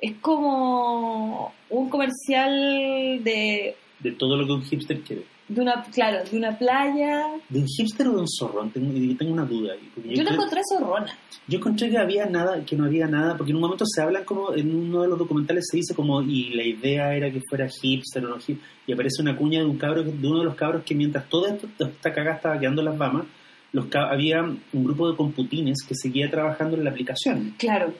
es 0.00 0.14
como 0.20 1.52
un 1.70 1.88
comercial 1.88 3.22
de, 3.22 3.76
De 4.00 4.12
todo 4.12 4.36
lo 4.36 4.46
que 4.46 4.52
un 4.52 4.62
hipster 4.62 5.00
quiere. 5.00 5.35
De 5.48 5.60
una, 5.60 5.82
claro, 5.84 6.24
de 6.28 6.36
una 6.36 6.58
playa. 6.58 7.26
¿De 7.48 7.60
un 7.60 7.66
hipster 7.66 8.08
o 8.08 8.12
de 8.12 8.20
un 8.20 8.28
zorrón? 8.28 8.70
Tengo, 8.70 8.92
tengo 9.16 9.32
una 9.32 9.44
duda 9.44 9.72
ahí. 9.74 9.90
Yo 10.14 10.22
la 10.22 10.30
creo- 10.30 10.34
encontré 10.34 10.60
zorrona. 10.68 11.12
Yo 11.48 11.58
encontré 11.58 11.88
que 11.90 11.98
había 11.98 12.26
nada, 12.26 12.64
que 12.64 12.74
no 12.74 12.86
había 12.86 13.06
nada, 13.06 13.36
porque 13.36 13.50
en 13.52 13.56
un 13.56 13.62
momento 13.62 13.84
se 13.86 14.02
hablan 14.02 14.24
como, 14.24 14.52
en 14.54 14.74
uno 14.74 15.02
de 15.02 15.08
los 15.08 15.18
documentales 15.18 15.68
se 15.70 15.76
dice 15.76 15.94
como, 15.94 16.20
y 16.22 16.50
la 16.54 16.64
idea 16.64 17.14
era 17.14 17.30
que 17.30 17.40
fuera 17.48 17.68
hipster 17.68 18.24
o 18.26 18.30
no 18.30 18.36
hipster, 18.38 18.68
y 18.86 18.92
aparece 18.92 19.22
una 19.22 19.36
cuña 19.36 19.60
de 19.60 19.66
un 19.66 19.78
cabro, 19.78 20.02
de 20.02 20.26
uno 20.26 20.40
de 20.40 20.44
los 20.46 20.56
cabros 20.56 20.82
que 20.82 20.94
mientras 20.96 21.28
toda 21.28 21.50
esta 21.78 22.12
cagada 22.12 22.36
estaba 22.36 22.58
quedando 22.58 22.80
en 22.82 22.86
las 22.86 22.98
bamas, 22.98 23.26
los 23.72 23.86
había 23.94 24.42
un 24.42 24.84
grupo 24.84 25.08
de 25.10 25.16
computines 25.16 25.84
que 25.86 25.94
seguía 25.94 26.28
trabajando 26.30 26.76
en 26.76 26.82
la 26.84 26.90
aplicación. 26.90 27.54
Claro. 27.58 27.92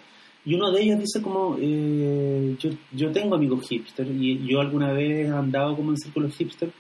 Y 0.45 0.55
uno 0.55 0.71
de 0.73 0.83
ellos 0.83 0.99
dice 0.99 1.21
como, 1.23 1.57
eh, 1.61 2.57
yo, 2.59 2.71
yo 2.93 3.11
tengo 3.13 3.35
amigos 3.37 3.69
hipster 3.69 4.07
y 4.09 4.45
yo 4.47 4.61
alguna 4.61 4.93
vez 4.93 5.27
he 5.27 5.29
andado 5.29 5.77
como 5.77 5.91
en 5.91 5.99
círculos 5.99 6.35
hipster 6.37 6.71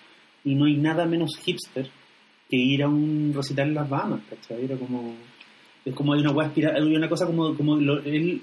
y 0.46 0.54
no 0.54 0.64
hay 0.64 0.76
nada 0.76 1.04
menos 1.04 1.36
hipster 1.44 1.90
que 2.48 2.56
ir 2.56 2.82
a 2.82 2.88
un 2.88 3.32
recital 3.34 3.68
en 3.68 3.74
las 3.74 3.88
Bahamas, 3.90 4.20
¿cachai? 4.30 4.64
Era 4.64 4.76
como, 4.76 5.14
es 5.84 5.94
como 5.94 6.14
hay 6.14 6.20
una 6.20 6.32
hay 6.74 6.96
una 6.96 7.08
cosa 7.08 7.26
como, 7.26 7.54
como 7.56 7.76
lo- 7.76 7.98
él, 8.02 8.40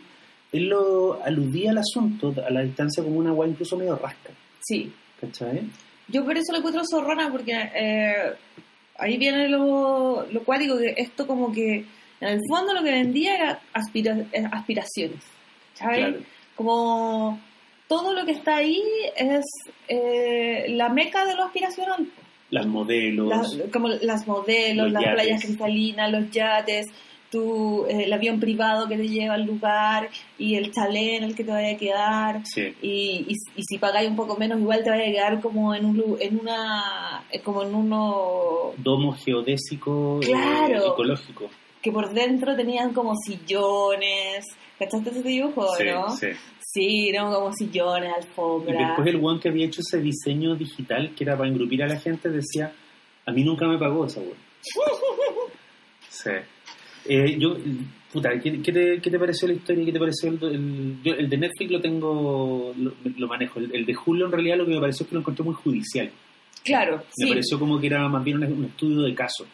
él 0.51 0.63
lo 0.69 1.23
aludía 1.23 1.71
al 1.71 1.79
asunto 1.79 2.33
a 2.45 2.49
la 2.51 2.61
distancia 2.61 3.01
como 3.03 3.17
una 3.17 3.33
hueá 3.33 3.49
incluso 3.49 3.75
medio 3.77 3.95
rasca, 3.95 4.29
Sí. 4.59 4.91
¿cachai? 5.19 5.61
Yo 6.09 6.23
por 6.25 6.37
eso 6.37 6.51
le 6.51 6.57
encuentro 6.59 6.83
zorrona, 6.85 7.31
porque 7.31 7.53
eh, 7.53 8.33
ahí 8.99 9.17
viene 9.17 9.47
lo, 9.47 10.27
lo 10.29 10.43
cuático, 10.43 10.77
que 10.77 10.93
esto 10.97 11.25
como 11.25 11.51
que 11.53 11.85
en 12.19 12.27
el 12.27 12.39
fondo 12.49 12.73
lo 12.73 12.83
que 12.83 12.91
vendía 12.91 13.35
era 13.35 13.59
aspira- 13.73 14.27
eh, 14.33 14.45
aspiraciones. 14.51 15.23
Claro. 15.79 16.17
Como 16.55 17.39
todo 17.87 18.13
lo 18.13 18.25
que 18.25 18.31
está 18.31 18.57
ahí 18.57 18.81
es 19.15 19.45
eh, 19.87 20.65
la 20.69 20.89
meca 20.89 21.25
de 21.25 21.35
lo 21.35 21.43
aspiracional. 21.43 22.07
Las 22.49 22.65
modelos, 22.67 23.27
Las- 23.29 23.71
como 23.71 23.87
las 23.87 24.27
modelos, 24.27 24.85
Los 24.85 24.93
las 24.93 25.03
yates. 25.03 25.13
playas 25.21 25.43
cristalinas, 25.43 26.11
los 26.11 26.29
yates, 26.31 26.87
tu, 27.31 27.85
eh, 27.87 28.03
el 28.03 28.13
avión 28.13 28.39
privado 28.39 28.87
que 28.87 28.95
te 28.95 29.07
lleva 29.07 29.33
al 29.33 29.45
lugar 29.45 30.07
y 30.37 30.53
el 30.55 30.71
chalet 30.71 31.17
en 31.17 31.23
el 31.23 31.35
que 31.35 31.43
te 31.43 31.51
vaya 31.51 31.73
a 31.75 31.77
quedar. 31.79 32.41
sí, 32.45 32.75
Y, 32.83 33.25
y, 33.27 33.33
y 33.55 33.63
si 33.63 33.77
pagáis 33.79 34.07
un 34.07 34.15
poco 34.15 34.37
menos, 34.37 34.59
igual 34.59 34.83
te 34.83 34.91
vaya 34.91 35.03
a 35.03 35.11
quedar 35.11 35.41
como 35.41 35.73
en 35.73 35.85
un 35.85 36.15
en 36.19 36.39
una 36.39 37.23
eh, 37.31 37.39
como 37.39 37.63
en 37.63 37.73
uno 37.73 38.71
domo 38.77 39.13
geodésico 39.13 40.19
eh, 40.21 40.27
Claro. 40.27 40.93
ecológico. 40.93 41.49
que 41.81 41.91
por 41.91 42.13
dentro 42.13 42.55
tenían 42.55 42.93
como 42.93 43.15
sillones. 43.15 44.45
¿Cachaste 44.79 45.09
ese 45.09 45.23
dibujo, 45.23 45.67
Sí, 45.75 45.83
no? 45.91 46.15
sí. 46.15 46.27
Sí, 46.73 47.09
eran 47.09 47.31
como 47.31 47.51
sillones, 47.53 48.09
Y 48.09 48.13
alfombra. 48.23 48.87
después 48.87 49.07
el 49.07 49.23
one 49.23 49.39
que 49.39 49.49
había 49.49 49.65
hecho 49.67 49.81
ese 49.81 50.01
diseño 50.01 50.55
digital 50.55 51.13
que 51.15 51.23
era 51.23 51.37
para 51.37 51.49
engrupir 51.49 51.83
a 51.83 51.87
la 51.87 51.99
gente 51.99 52.29
decía, 52.29 52.71
a 53.25 53.31
mí 53.31 53.43
nunca 53.43 53.67
me 53.67 53.77
pagó 53.77 54.05
esa 54.05 54.21
weón. 54.21 54.37
sí. 56.09 56.29
Eh, 57.05 57.37
yo, 57.37 57.57
puta, 58.11 58.29
¿qué, 58.39 58.61
qué 58.61 58.71
te, 58.71 59.01
qué 59.01 59.11
te 59.11 59.19
pareció 59.19 59.47
la 59.47 59.55
historia? 59.55 59.85
¿Qué 59.85 59.91
te 59.91 59.99
pareció 59.99 60.29
el, 60.29 60.43
el, 60.43 60.97
yo 61.03 61.13
el 61.13 61.29
de 61.29 61.37
Netflix 61.37 61.71
lo 61.71 61.81
tengo, 61.81 62.73
lo, 62.77 62.93
lo 63.17 63.27
manejo. 63.27 63.59
El, 63.59 63.75
el 63.75 63.85
de 63.85 63.93
Julio 63.93 64.25
en 64.25 64.31
realidad 64.31 64.57
lo 64.57 64.65
que 64.65 64.71
me 64.73 64.79
pareció 64.79 65.03
es 65.03 65.09
que 65.09 65.15
lo 65.15 65.21
encontré 65.21 65.43
muy 65.43 65.53
judicial. 65.55 66.09
Claro, 66.63 66.97
Me 66.97 67.03
sí. 67.25 67.27
pareció 67.27 67.59
como 67.59 67.79
que 67.79 67.87
era 67.87 68.07
más 68.07 68.23
bien 68.23 68.37
un, 68.37 68.51
un 68.53 68.65
estudio 68.65 69.01
de 69.01 69.13
caso. 69.13 69.45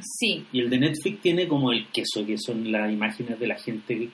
Sí, 0.00 0.46
Y 0.52 0.60
el 0.60 0.70
de 0.70 0.78
Netflix 0.78 1.20
tiene 1.20 1.46
como 1.46 1.70
el 1.72 1.86
queso, 1.88 2.24
que 2.24 2.38
son 2.38 2.70
las 2.72 2.90
imágenes 2.90 3.38
de 3.38 3.46
la 3.46 3.56
gente 3.56 4.08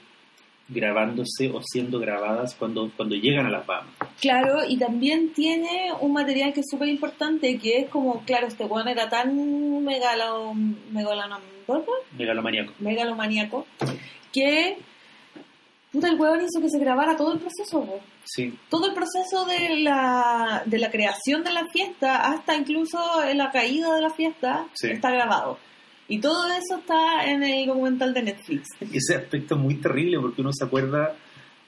grabándose 0.68 1.48
o 1.52 1.60
siendo 1.62 1.98
grabadas 1.98 2.54
cuando, 2.54 2.90
cuando 2.96 3.14
llegan 3.16 3.46
a 3.46 3.50
las 3.50 3.66
Bahamas. 3.66 3.94
claro, 4.20 4.58
y 4.68 4.76
también 4.78 5.32
tiene 5.32 5.90
un 6.00 6.12
material 6.12 6.52
que 6.52 6.60
es 6.60 6.66
súper 6.70 6.88
importante, 6.88 7.58
que 7.58 7.78
es 7.78 7.88
como, 7.90 8.20
claro, 8.25 8.46
este 8.46 8.64
weón 8.64 8.88
era 8.88 9.08
tan 9.08 9.82
megalo, 9.84 10.52
Megalomaníaco. 12.16 12.72
megalomaníaco, 12.80 13.66
que 14.32 14.76
puta, 15.92 16.08
el 16.08 16.20
weón 16.20 16.40
hizo 16.44 16.60
que 16.60 16.68
se 16.68 16.78
grabara 16.78 17.16
todo 17.16 17.32
el 17.32 17.38
proceso. 17.38 18.00
Sí, 18.25 18.54
todo 18.68 18.87
el 18.88 18.94
proceso 18.94 19.46
de 19.46 19.76
la, 19.80 20.62
de 20.66 20.78
la 20.78 20.90
creación 20.90 21.42
de 21.44 21.52
la 21.52 21.64
fiesta 21.72 22.28
hasta 22.28 22.54
incluso 22.56 22.98
en 23.25 23.38
la 23.38 23.50
caída 23.50 23.94
de 23.94 24.02
la 24.02 24.10
fiesta 24.10 24.66
Sí. 24.75 24.88
está 24.90 25.10
grabado. 25.10 25.58
Y 26.08 26.18
todo 26.20 26.46
eso 26.48 26.78
está 26.78 27.24
en 27.26 27.42
el 27.42 27.66
documental 27.66 28.14
de 28.14 28.22
Netflix. 28.22 28.68
ese 28.92 29.14
aspecto 29.16 29.54
es 29.54 29.60
muy 29.60 29.74
terrible 29.76 30.18
porque 30.18 30.40
uno 30.40 30.52
se 30.52 30.64
acuerda 30.64 31.14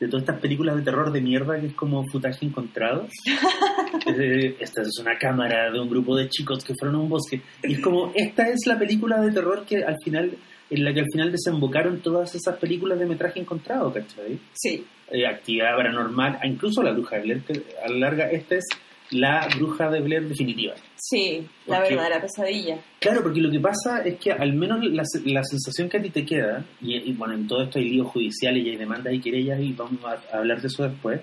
de 0.00 0.08
todas 0.08 0.22
estas 0.22 0.40
películas 0.40 0.76
de 0.76 0.82
terror 0.82 1.12
de 1.12 1.20
mierda 1.20 1.60
que 1.60 1.66
es 1.66 1.74
como 1.74 2.04
futaje 2.10 2.46
encontrado. 2.46 3.06
Eh, 4.06 4.56
esta 4.60 4.82
es 4.82 4.98
una 5.00 5.18
cámara 5.18 5.70
de 5.70 5.78
un 5.78 5.90
grupo 5.90 6.16
de 6.16 6.28
chicos 6.28 6.64
que 6.64 6.74
fueron 6.74 6.96
a 6.96 7.00
un 7.00 7.08
bosque. 7.08 7.42
Y 7.64 7.74
es 7.74 7.80
como, 7.80 8.12
esta 8.14 8.48
es 8.48 8.60
la 8.66 8.78
película 8.78 9.20
de 9.20 9.32
terror 9.32 9.64
que 9.66 9.84
al 9.84 9.96
final, 10.02 10.30
en 10.70 10.84
la 10.84 10.94
que 10.94 11.00
al 11.00 11.06
final 11.12 11.30
desembocaron 11.30 12.00
todas 12.00 12.34
esas 12.34 12.56
películas 12.56 12.98
de 12.98 13.06
metraje 13.06 13.40
encontrado, 13.40 13.92
¿cachai? 13.92 14.38
Sí, 14.54 14.86
Eh, 15.10 15.26
actividad 15.26 15.76
paranormal, 15.76 16.38
incluso 16.44 16.82
la 16.82 16.92
bruja 16.92 17.16
a 17.16 17.88
la 17.88 17.98
larga 17.98 18.30
esta 18.30 18.54
es 18.54 18.64
la 19.12 19.48
bruja 19.56 19.90
de 19.90 20.00
Blair 20.00 20.28
definitiva. 20.28 20.74
sí, 20.96 21.46
la 21.66 21.78
¿Por 21.78 21.88
qué? 21.88 21.94
verdadera 21.94 22.20
pesadilla. 22.20 22.78
Claro, 23.00 23.22
porque 23.22 23.40
lo 23.40 23.50
que 23.50 23.58
pasa 23.60 24.02
es 24.04 24.18
que 24.18 24.30
al 24.32 24.52
menos 24.52 24.84
la, 24.84 25.02
la 25.24 25.42
sensación 25.44 25.88
que 25.88 25.96
a 25.98 26.02
ti 26.02 26.10
te 26.10 26.24
queda, 26.24 26.64
y, 26.80 26.96
y 26.96 27.12
bueno, 27.14 27.34
en 27.34 27.46
todo 27.48 27.62
esto 27.64 27.78
hay 27.78 27.88
líos 27.90 28.06
judiciales 28.08 28.64
y 28.64 28.70
hay 28.70 28.76
demandas 28.76 29.12
y 29.12 29.20
querellas 29.20 29.60
y 29.60 29.72
vamos 29.72 29.98
a, 30.04 30.36
hablar 30.36 30.60
de 30.60 30.68
eso 30.68 30.84
después, 30.88 31.20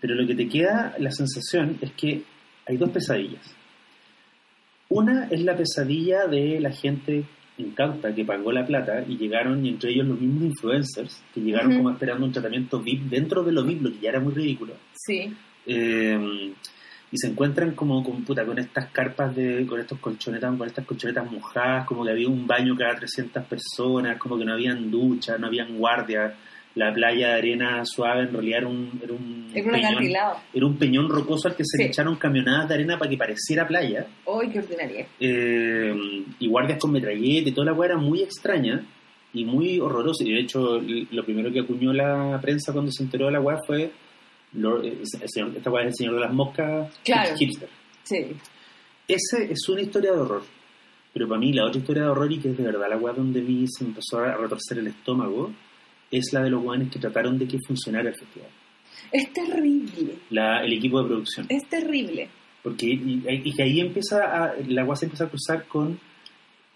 pero 0.00 0.14
lo 0.14 0.26
que 0.26 0.34
te 0.34 0.48
queda, 0.48 0.94
la 0.98 1.10
sensación 1.10 1.76
es 1.82 1.92
que 1.92 2.22
hay 2.66 2.76
dos 2.78 2.90
pesadillas. 2.90 3.54
Una 4.88 5.28
es 5.30 5.42
la 5.42 5.56
pesadilla 5.56 6.26
de 6.26 6.58
la 6.60 6.72
gente 6.72 7.24
incauta 7.58 8.14
que 8.14 8.24
pagó 8.24 8.50
la 8.50 8.64
plata 8.66 9.04
y 9.06 9.16
llegaron, 9.18 9.64
y 9.64 9.68
entre 9.68 9.90
ellos 9.90 10.06
los 10.06 10.18
mismos 10.20 10.44
influencers, 10.44 11.22
que 11.34 11.40
llegaron 11.42 11.76
como 11.76 11.90
esperando 11.90 12.24
un 12.24 12.32
tratamiento 12.32 12.80
VIP 12.80 13.02
dentro 13.10 13.42
de 13.44 13.52
lo 13.52 13.62
VIP, 13.62 13.82
lo 13.82 13.90
que 13.92 13.98
ya 14.00 14.08
era 14.08 14.20
muy 14.20 14.32
ridículo. 14.32 14.72
Sí, 14.94 15.32
Eh, 15.66 16.52
y 17.12 17.16
se 17.18 17.26
encuentran 17.28 17.72
como 17.74 18.02
con 18.04 18.22
puta 18.24 18.44
con 18.46 18.58
estas 18.58 18.86
carpas 18.92 19.34
de 19.34 19.66
con 19.66 19.80
estos 19.80 19.98
colchonetas 19.98 20.56
con 20.56 20.66
estas 20.68 20.84
colchonetas 20.86 21.30
mojadas 21.30 21.86
como 21.86 22.04
que 22.04 22.10
había 22.12 22.28
un 22.28 22.46
baño 22.46 22.76
cada 22.76 22.94
300 22.96 23.44
personas 23.46 24.16
como 24.18 24.38
que 24.38 24.44
no 24.44 24.52
habían 24.52 24.90
duchas 24.90 25.38
no 25.40 25.48
habían 25.48 25.76
guardias 25.76 26.32
la 26.76 26.92
playa 26.94 27.30
de 27.30 27.34
arena 27.34 27.84
suave 27.84 28.22
en 28.22 28.32
realidad 28.32 28.58
era 28.58 28.68
un 28.68 29.00
era 29.02 29.12
un, 29.12 29.46
peñón, 29.52 30.12
era 30.54 30.66
un 30.66 30.76
peñón 30.78 31.08
rocoso 31.08 31.48
al 31.48 31.56
que 31.56 31.64
se 31.64 31.76
Sí. 31.78 31.82
le 31.82 31.88
echaron 31.88 32.14
camionadas 32.14 32.68
de 32.68 32.74
arena 32.76 32.96
para 32.96 33.10
que 33.10 33.16
pareciera 33.16 33.66
playa 33.66 34.06
¡Ay, 34.26 34.48
qué 34.50 34.60
ordinaria! 34.60 35.06
eh, 35.18 35.92
y 36.38 36.46
guardias 36.48 36.78
con 36.78 36.92
metralleta 36.92 37.48
y 37.48 37.52
toda 37.52 37.66
la 37.66 37.72
weá 37.72 37.90
era 37.90 37.98
muy 37.98 38.22
extraña 38.22 38.82
y 39.32 39.44
muy 39.44 39.78
horrorosa. 39.78 40.24
Y 40.24 40.32
de 40.32 40.40
hecho, 40.40 40.80
lo 41.12 41.24
primero 41.24 41.52
que 41.52 41.60
acuñó 41.60 41.92
la 41.92 42.36
prensa 42.42 42.72
cuando 42.72 42.90
se 42.90 43.04
enteró 43.04 43.26
de 43.26 43.32
la 43.32 43.40
weá 43.40 43.58
fue: 43.64 43.92
Lord- 44.54 44.84
eh, 44.84 44.98
el 45.20 45.28
señor- 45.28 45.56
esta 45.56 45.70
weá 45.70 45.82
es 45.84 45.88
el 45.88 45.94
señor 45.96 46.14
de 46.14 46.20
las 46.20 46.32
moscas 46.32 46.92
Claro. 47.04 47.36
hipster. 47.36 47.68
Sí, 48.04 48.36
Ese 49.08 49.50
es 49.52 49.68
una 49.68 49.80
historia 49.82 50.12
de 50.12 50.18
horror. 50.18 50.42
Pero 51.12 51.26
para 51.28 51.40
mí, 51.40 51.52
la 51.52 51.66
otra 51.66 51.80
historia 51.80 52.04
de 52.04 52.08
horror, 52.10 52.30
y 52.32 52.38
que 52.38 52.50
es 52.50 52.56
de 52.56 52.62
verdad 52.64 52.88
la 52.88 52.96
weá 52.96 53.12
donde 53.12 53.40
vi 53.40 53.66
se 53.68 53.82
me 53.84 53.90
empezó 53.90 54.18
a 54.20 54.36
retorcer 54.36 54.78
el 54.78 54.86
estómago, 54.86 55.50
es 56.10 56.32
la 56.32 56.42
de 56.42 56.50
los 56.50 56.62
weones 56.64 56.90
que 56.90 56.98
trataron 57.00 57.36
de 57.38 57.46
que 57.48 57.58
funcionara 57.66 58.08
el 58.08 58.14
festival. 58.14 58.48
es 59.12 59.32
terrible, 59.32 60.14
La, 60.30 60.62
el 60.64 60.72
equipo 60.72 61.00
de 61.02 61.08
producción. 61.08 61.46
es 61.48 61.68
terrible. 61.68 62.28
Porque 62.62 62.86
y, 62.86 63.22
y 63.26 63.52
que 63.52 63.62
ahí 63.64 63.80
empieza 63.80 64.18
a, 64.44 64.54
la 64.68 64.82
agua 64.82 64.94
se 64.94 65.06
empieza 65.06 65.24
a 65.24 65.28
cruzar 65.28 65.66
con 65.66 65.98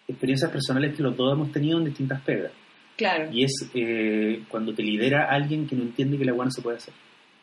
experiencias 0.08 0.50
personales 0.50 0.96
que 0.96 1.02
los 1.02 1.16
dos 1.16 1.32
hemos 1.32 1.52
tenido 1.52 1.78
en 1.78 1.84
distintas 1.84 2.20
pegas. 2.22 2.52
Claro, 2.96 3.30
Y 3.32 3.44
es 3.44 3.52
eh, 3.74 4.42
cuando 4.48 4.72
te 4.74 4.82
lidera 4.82 5.28
alguien 5.30 5.66
que 5.66 5.76
no 5.76 5.82
entiende 5.82 6.16
que 6.18 6.24
la 6.24 6.32
agua 6.32 6.44
no 6.46 6.50
se 6.50 6.62
puede 6.62 6.76
hacer. 6.78 6.94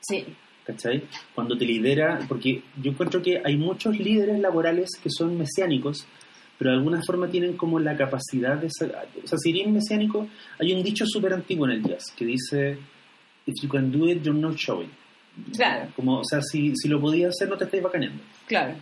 Sí, 0.01 0.25
¿Cachai? 0.65 1.03
Cuando 1.33 1.57
te 1.57 1.65
lidera, 1.65 2.19
porque 2.27 2.61
yo 2.81 2.91
encuentro 2.91 3.21
que 3.21 3.41
hay 3.43 3.57
muchos 3.57 3.97
líderes 3.97 4.39
laborales 4.39 4.89
que 5.01 5.09
son 5.09 5.37
mesiánicos, 5.37 6.05
pero 6.57 6.71
de 6.71 6.77
alguna 6.77 7.01
forma 7.01 7.27
tienen 7.27 7.57
como 7.57 7.79
la 7.79 7.97
capacidad 7.97 8.57
de 8.57 8.69
ser... 8.69 8.95
O 9.23 9.27
sea, 9.27 9.39
si 9.39 9.49
eres 9.49 9.73
mesiánico, 9.73 10.27
hay 10.59 10.73
un 10.73 10.83
dicho 10.83 11.03
súper 11.07 11.33
antiguo 11.33 11.65
en 11.65 11.71
el 11.73 11.83
jazz 11.83 12.13
que 12.15 12.25
dice, 12.25 12.77
if 13.47 13.55
you 13.63 13.67
can 13.67 13.91
do 13.91 14.07
it, 14.07 14.21
you're 14.21 14.39
not 14.39 14.55
showing. 14.55 14.91
Claro. 15.55 15.89
Como, 15.95 16.19
o 16.19 16.23
sea, 16.23 16.41
si, 16.43 16.73
si 16.75 16.87
lo 16.87 17.01
podías 17.01 17.29
hacer, 17.29 17.49
no 17.49 17.57
te 17.57 17.63
estáis 17.65 17.81
bacaneando. 17.83 18.21
claro. 18.47 18.75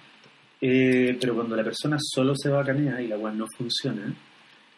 Eh, 0.61 1.17
pero 1.21 1.35
cuando 1.35 1.55
la 1.55 1.63
persona 1.63 1.95
solo 1.97 2.35
se 2.35 2.49
bacanea 2.49 3.01
y 3.01 3.07
la 3.07 3.17
weá 3.17 3.31
no 3.31 3.45
funciona, 3.57 4.13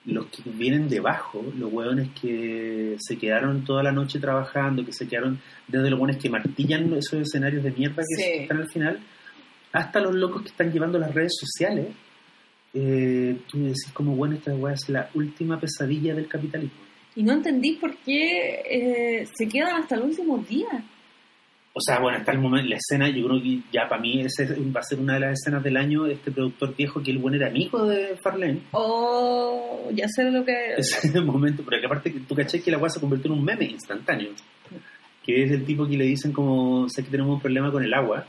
los 0.06 0.26
que 0.28 0.42
vienen 0.50 0.90
debajo, 0.90 1.44
los 1.58 1.72
hueones 1.72 2.10
que 2.20 2.96
se 3.00 3.18
quedaron 3.18 3.64
toda 3.64 3.84
la 3.84 3.92
noche 3.92 4.20
trabajando, 4.20 4.84
que 4.84 4.94
se 4.94 5.08
quedaron 5.08 5.40
desde 5.68 5.90
los 5.92 6.00
hueones 6.00 6.18
que 6.18 6.30
martillan 6.30 6.92
esos 6.94 7.22
escenarios 7.22 7.64
de 7.64 7.72
mierda 7.72 7.98
que 7.98 8.16
Sí. 8.24 8.30
están 8.42 8.58
al 8.58 8.70
final, 8.70 9.00
hasta 9.72 10.00
los 10.00 10.16
locos 10.16 10.42
que 10.42 10.50
están 10.50 10.72
llevando 10.72 10.98
las 10.98 11.14
redes 11.14 11.34
sociales, 11.40 11.88
eh, 12.74 13.38
tú 13.48 13.60
decís 13.60 13.92
como, 13.94 14.16
bueno, 14.16 14.36
esta 14.36 14.56
weá 14.56 14.74
es 14.74 14.90
la 14.90 15.10
última 15.14 15.60
pesadilla 15.60 16.16
del 16.16 16.28
capitalismo. 16.28 16.80
Y 17.16 17.24
no 17.24 17.34
entendí 17.34 17.74
por 17.74 17.96
qué 17.98 18.62
eh, 18.70 19.28
se 19.34 19.48
quedan 19.48 19.82
hasta 19.84 19.96
el 19.96 20.02
último 20.04 20.38
día. 20.40 20.68
O 21.74 21.80
sea, 21.80 22.00
bueno, 22.00 22.18
hasta 22.18 22.34
el 22.34 22.40
momento, 22.40 22.68
la 22.70 22.76
escena, 22.76 23.08
yo 23.10 23.26
creo 23.28 23.42
que 23.42 23.60
ya 23.72 23.88
para 23.88 24.02
mí 24.02 24.20
ese 24.22 24.46
va 24.76 24.82
a 24.82 24.84
ser 24.84 25.00
una 25.00 25.14
de 25.14 25.22
las 25.22 25.40
escenas 25.40 25.64
del 25.64 25.78
año, 25.78 26.06
este 26.06 26.30
productor 26.30 26.76
viejo 26.76 27.02
que 27.02 27.12
el 27.12 27.20
buen 27.20 27.36
era 27.36 27.48
amigo 27.48 27.86
de 27.86 28.18
Farlane. 28.22 28.64
Oh, 28.72 29.90
ya 29.94 30.06
sé 30.10 30.30
lo 30.30 30.44
que... 30.44 30.74
ese 30.78 31.22
momento, 31.22 31.64
pero 31.66 31.80
que 31.80 31.86
aparte 31.86 32.14
tú 32.28 32.36
caché 32.36 32.62
que 32.62 32.72
la 32.72 32.78
weá 32.78 32.90
se 32.90 33.00
convirtió 33.00 33.32
en 33.32 33.38
un 33.40 33.46
meme 33.46 33.66
instantáneo. 33.66 34.32
Que 35.24 35.44
es 35.44 35.52
el 35.52 35.64
tipo 35.64 35.88
que 35.88 35.96
le 35.98 36.04
dicen 36.06 36.34
como, 36.34 36.90
sé 36.90 37.04
que 37.04 37.12
tenemos 37.12 37.36
un 37.36 37.42
problema 37.42 37.72
con 37.72 37.84
el 37.84 37.94
agua. 37.94 38.26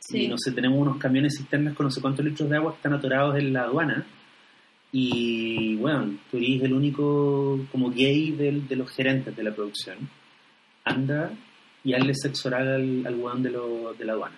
Sí. 0.00 0.24
Y 0.24 0.28
no 0.28 0.36
sé, 0.36 0.50
tenemos 0.50 0.78
unos 0.80 0.96
camiones 0.96 1.34
cisternas 1.38 1.74
con 1.74 1.84
no 1.86 1.90
sé 1.92 2.00
cuántos 2.00 2.24
litros 2.24 2.50
de 2.50 2.56
agua 2.56 2.72
que 2.72 2.76
están 2.78 2.94
atorados 2.94 3.38
en 3.38 3.52
la 3.52 3.62
aduana. 3.62 4.04
Y 4.90 5.76
bueno, 5.76 6.14
tú 6.30 6.38
eres 6.38 6.62
el 6.62 6.72
único 6.72 7.60
como 7.70 7.90
gay 7.90 8.32
del- 8.32 8.66
de 8.66 8.76
los 8.76 8.90
gerentes 8.90 9.34
de 9.36 9.42
la 9.44 9.52
producción. 9.52 9.96
Anda 10.84 11.30
y 11.84 11.94
hazle 11.94 12.14
sexo 12.14 12.48
oral 12.48 12.68
al, 12.68 13.06
al 13.06 13.14
weón 13.16 13.42
de, 13.42 13.50
lo- 13.50 13.92
de 13.94 14.04
la 14.04 14.12
aduana. 14.14 14.36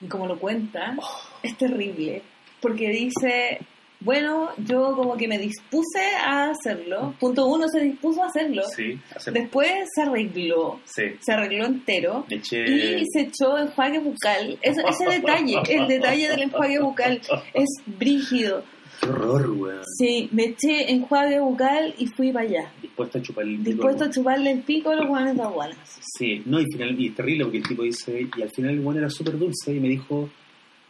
Y 0.00 0.06
como 0.06 0.26
lo 0.26 0.38
cuenta, 0.38 0.94
Oh. 0.98 1.20
es 1.42 1.56
terrible. 1.58 2.22
Porque 2.60 2.88
dice, 2.88 3.58
bueno, 4.00 4.50
yo 4.58 4.94
como 4.96 5.16
que 5.16 5.28
me 5.28 5.38
dispuse 5.38 6.00
a 6.24 6.50
hacerlo. 6.50 7.14
Punto 7.20 7.46
uno, 7.46 7.66
se 7.68 7.80
dispuso 7.80 8.22
a 8.22 8.26
hacerlo. 8.28 8.62
Sí, 8.74 8.98
hace- 9.14 9.30
Después 9.30 9.70
se 9.94 10.02
arregló. 10.02 10.80
sí. 10.84 11.02
Se 11.20 11.32
arregló 11.32 11.66
entero. 11.66 12.24
Le 12.28 12.36
eché- 12.40 13.00
Y 13.00 13.04
se 13.12 13.20
echó 13.22 13.58
enjuague 13.58 13.98
bucal. 13.98 14.58
Ese, 14.62 14.82
ese 14.88 15.04
detalle, 15.06 15.60
el 15.68 15.86
detalle 15.88 16.28
del 16.28 16.42
enjuague 16.42 16.78
bucal 16.80 17.20
es 17.54 17.68
brígido. 17.86 18.62
Qué 19.00 19.08
horror, 19.08 19.50
weón. 19.50 19.84
Sí, 19.96 20.28
me 20.32 20.44
eché 20.44 20.90
enjuague 20.90 21.40
bucal 21.40 21.94
y 21.98 22.06
fui 22.06 22.32
para 22.32 22.46
allá. 22.46 22.72
Dispuesto 22.82 23.18
a 23.18 23.22
chupar 23.22 23.44
el 23.44 23.58
pico. 23.58 23.70
Dispuesto 23.70 24.04
a 24.04 24.10
chuparle 24.10 24.50
el 24.52 24.60
pico 24.60 24.90
a 24.90 24.96
los 24.96 25.08
guanes 25.08 25.36
de 25.36 25.42
aduanas. 25.42 25.98
Sí, 26.18 26.42
no, 26.44 26.60
y, 26.60 26.66
final, 26.66 27.00
y 27.00 27.08
es 27.08 27.14
terrible 27.14 27.44
porque 27.44 27.58
el 27.58 27.68
tipo 27.68 27.82
dice, 27.82 28.28
y 28.36 28.42
al 28.42 28.50
final 28.50 28.72
el 28.72 28.80
weón 28.80 28.98
era 28.98 29.08
súper 29.08 29.38
dulce 29.38 29.74
y 29.74 29.80
me 29.80 29.88
dijo, 29.88 30.28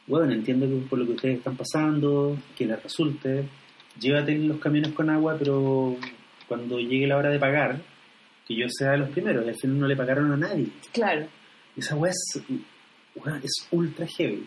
bueno, 0.06 0.32
entiendo 0.32 0.66
que 0.66 0.86
por 0.88 0.98
lo 0.98 1.06
que 1.06 1.12
ustedes 1.12 1.38
están 1.38 1.56
pasando, 1.56 2.36
que 2.56 2.66
les 2.66 2.82
resulte, 2.82 3.44
llévate 4.00 4.34
los 4.38 4.58
camiones 4.58 4.92
con 4.92 5.08
agua, 5.08 5.36
pero 5.38 5.96
cuando 6.48 6.78
llegue 6.80 7.06
la 7.06 7.16
hora 7.16 7.30
de 7.30 7.38
pagar, 7.38 7.80
que 8.46 8.56
yo 8.56 8.66
sea 8.68 8.92
de 8.92 8.98
los 8.98 9.10
primeros, 9.10 9.46
y 9.46 9.50
al 9.50 9.56
final 9.56 9.78
no 9.78 9.86
le 9.86 9.96
pagaron 9.96 10.32
a 10.32 10.36
nadie. 10.36 10.66
Claro. 10.92 11.26
Esa 11.76 11.94
weá 11.94 12.10
es, 12.10 12.42
weá, 13.14 13.38
es 13.38 13.68
ultra 13.70 14.04
heavy. 14.06 14.44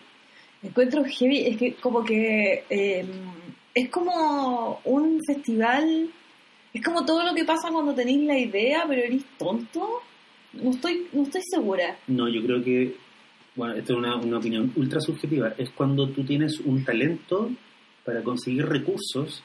Encuentro 0.62 1.02
heavy, 1.04 1.46
es 1.46 1.56
que 1.56 1.74
como 1.74 2.04
que 2.04 2.64
eh, 2.68 3.06
es 3.74 3.90
como 3.90 4.80
un 4.84 5.20
festival, 5.26 6.08
es 6.72 6.84
como 6.84 7.04
todo 7.04 7.24
lo 7.24 7.34
que 7.34 7.44
pasa 7.44 7.70
cuando 7.70 7.94
tenéis 7.94 8.24
la 8.24 8.38
idea, 8.38 8.84
pero 8.88 9.02
eres 9.02 9.24
tonto. 9.36 10.00
No 10.52 10.70
estoy, 10.70 11.08
no 11.12 11.24
estoy 11.24 11.42
segura. 11.50 11.98
No, 12.06 12.28
yo 12.28 12.40
creo 12.42 12.62
que, 12.62 12.94
bueno, 13.56 13.74
esto 13.74 13.94
es 13.94 13.98
una, 13.98 14.16
una 14.16 14.38
opinión 14.38 14.72
ultra 14.76 15.00
subjetiva, 15.00 15.54
es 15.58 15.70
cuando 15.70 16.08
tú 16.08 16.24
tienes 16.24 16.60
un 16.60 16.84
talento 16.84 17.50
para 18.04 18.22
conseguir 18.22 18.66
recursos 18.66 19.42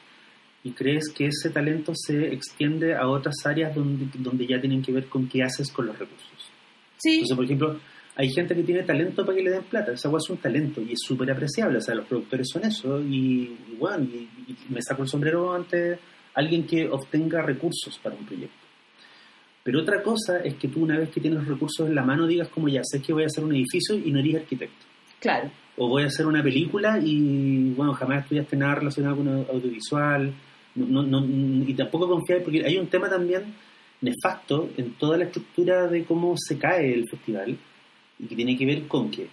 y 0.64 0.72
crees 0.72 1.10
que 1.10 1.28
ese 1.28 1.50
talento 1.50 1.94
se 1.96 2.34
extiende 2.34 2.96
a 2.96 3.08
otras 3.08 3.36
áreas 3.46 3.74
donde, 3.74 4.08
donde 4.20 4.46
ya 4.46 4.60
tienen 4.60 4.82
que 4.82 4.92
ver 4.92 5.08
con 5.08 5.28
qué 5.28 5.42
haces 5.42 5.72
con 5.72 5.88
los 5.88 5.98
recursos. 5.98 6.52
Sí, 6.98 7.14
Entonces, 7.14 7.36
por 7.36 7.46
ejemplo, 7.46 7.80
hay 8.22 8.30
gente 8.32 8.54
que 8.54 8.64
tiene 8.64 8.84
talento 8.84 9.26
para 9.26 9.38
que 9.38 9.44
le 9.44 9.52
den 9.52 9.64
plata, 9.64 9.94
esa 9.94 10.10
hueá 10.10 10.18
es 10.22 10.30
un 10.30 10.38
talento 10.38 10.82
y 10.82 10.92
es 10.92 11.00
súper 11.02 11.32
apreciable, 11.32 11.78
o 11.78 11.82
sea, 11.82 11.96
los 11.96 12.06
productores 12.06 12.50
son 12.52 12.66
eso 12.66 13.00
y, 13.00 13.56
y 13.72 13.76
bueno, 13.80 14.04
y, 14.04 14.28
y 14.52 14.58
me 14.70 14.82
saco 14.82 15.04
el 15.04 15.08
sombrero 15.08 15.54
ante 15.54 15.98
alguien 16.34 16.66
que 16.68 16.90
obtenga 16.90 17.42
recursos 17.42 17.98
para 18.04 18.16
un 18.18 18.26
proyecto. 18.26 18.58
Pero 19.64 19.82
otra 19.82 20.04
cosa 20.04 20.40
es 20.40 20.56
que 20.56 20.68
tú 20.68 20.82
una 20.84 20.98
vez 20.98 21.10
que 21.12 21.22
tienes 21.22 21.40
los 21.40 21.48
recursos 21.48 21.88
en 21.88 21.96
la 21.96 22.04
mano 22.04 22.28
digas 22.28 22.50
como 22.50 22.68
ya, 22.68 22.82
sé 22.84 23.02
que 23.02 23.14
voy 23.14 23.24
a 23.24 23.28
hacer 23.28 23.44
un 23.44 23.56
edificio 23.56 23.96
y 23.98 24.12
no 24.12 24.20
eres 24.20 24.36
arquitecto. 24.36 24.86
claro. 25.20 25.50
O 25.82 25.88
voy 25.88 26.04
a 26.04 26.08
hacer 26.08 26.26
una 26.28 26.44
película 26.44 27.00
y, 27.02 27.70
bueno, 27.72 27.94
jamás 27.94 28.24
estudiaste 28.24 28.58
nada 28.58 28.76
relacionado 28.76 29.16
con 29.16 29.28
audiovisual. 29.30 30.34
No, 30.76 31.04
no, 31.04 31.22
no- 31.22 31.64
y 31.66 31.74
tampoco 31.74 32.06
confías, 32.10 32.42
porque 32.44 32.66
hay 32.66 32.78
un 32.78 32.88
tema 32.88 33.10
también 33.10 33.44
nefasto 34.02 34.70
en 34.76 34.96
toda 34.96 35.18
la 35.18 35.24
estructura 35.24 35.88
de 35.88 36.04
cómo 36.04 36.36
se 36.38 36.58
cae 36.58 36.94
el 36.94 37.08
festival 37.10 37.58
y 38.20 38.28
que 38.28 38.36
tiene 38.36 38.58
que 38.58 38.66
ver 38.66 38.88
con 38.88 39.10
que 39.10 39.28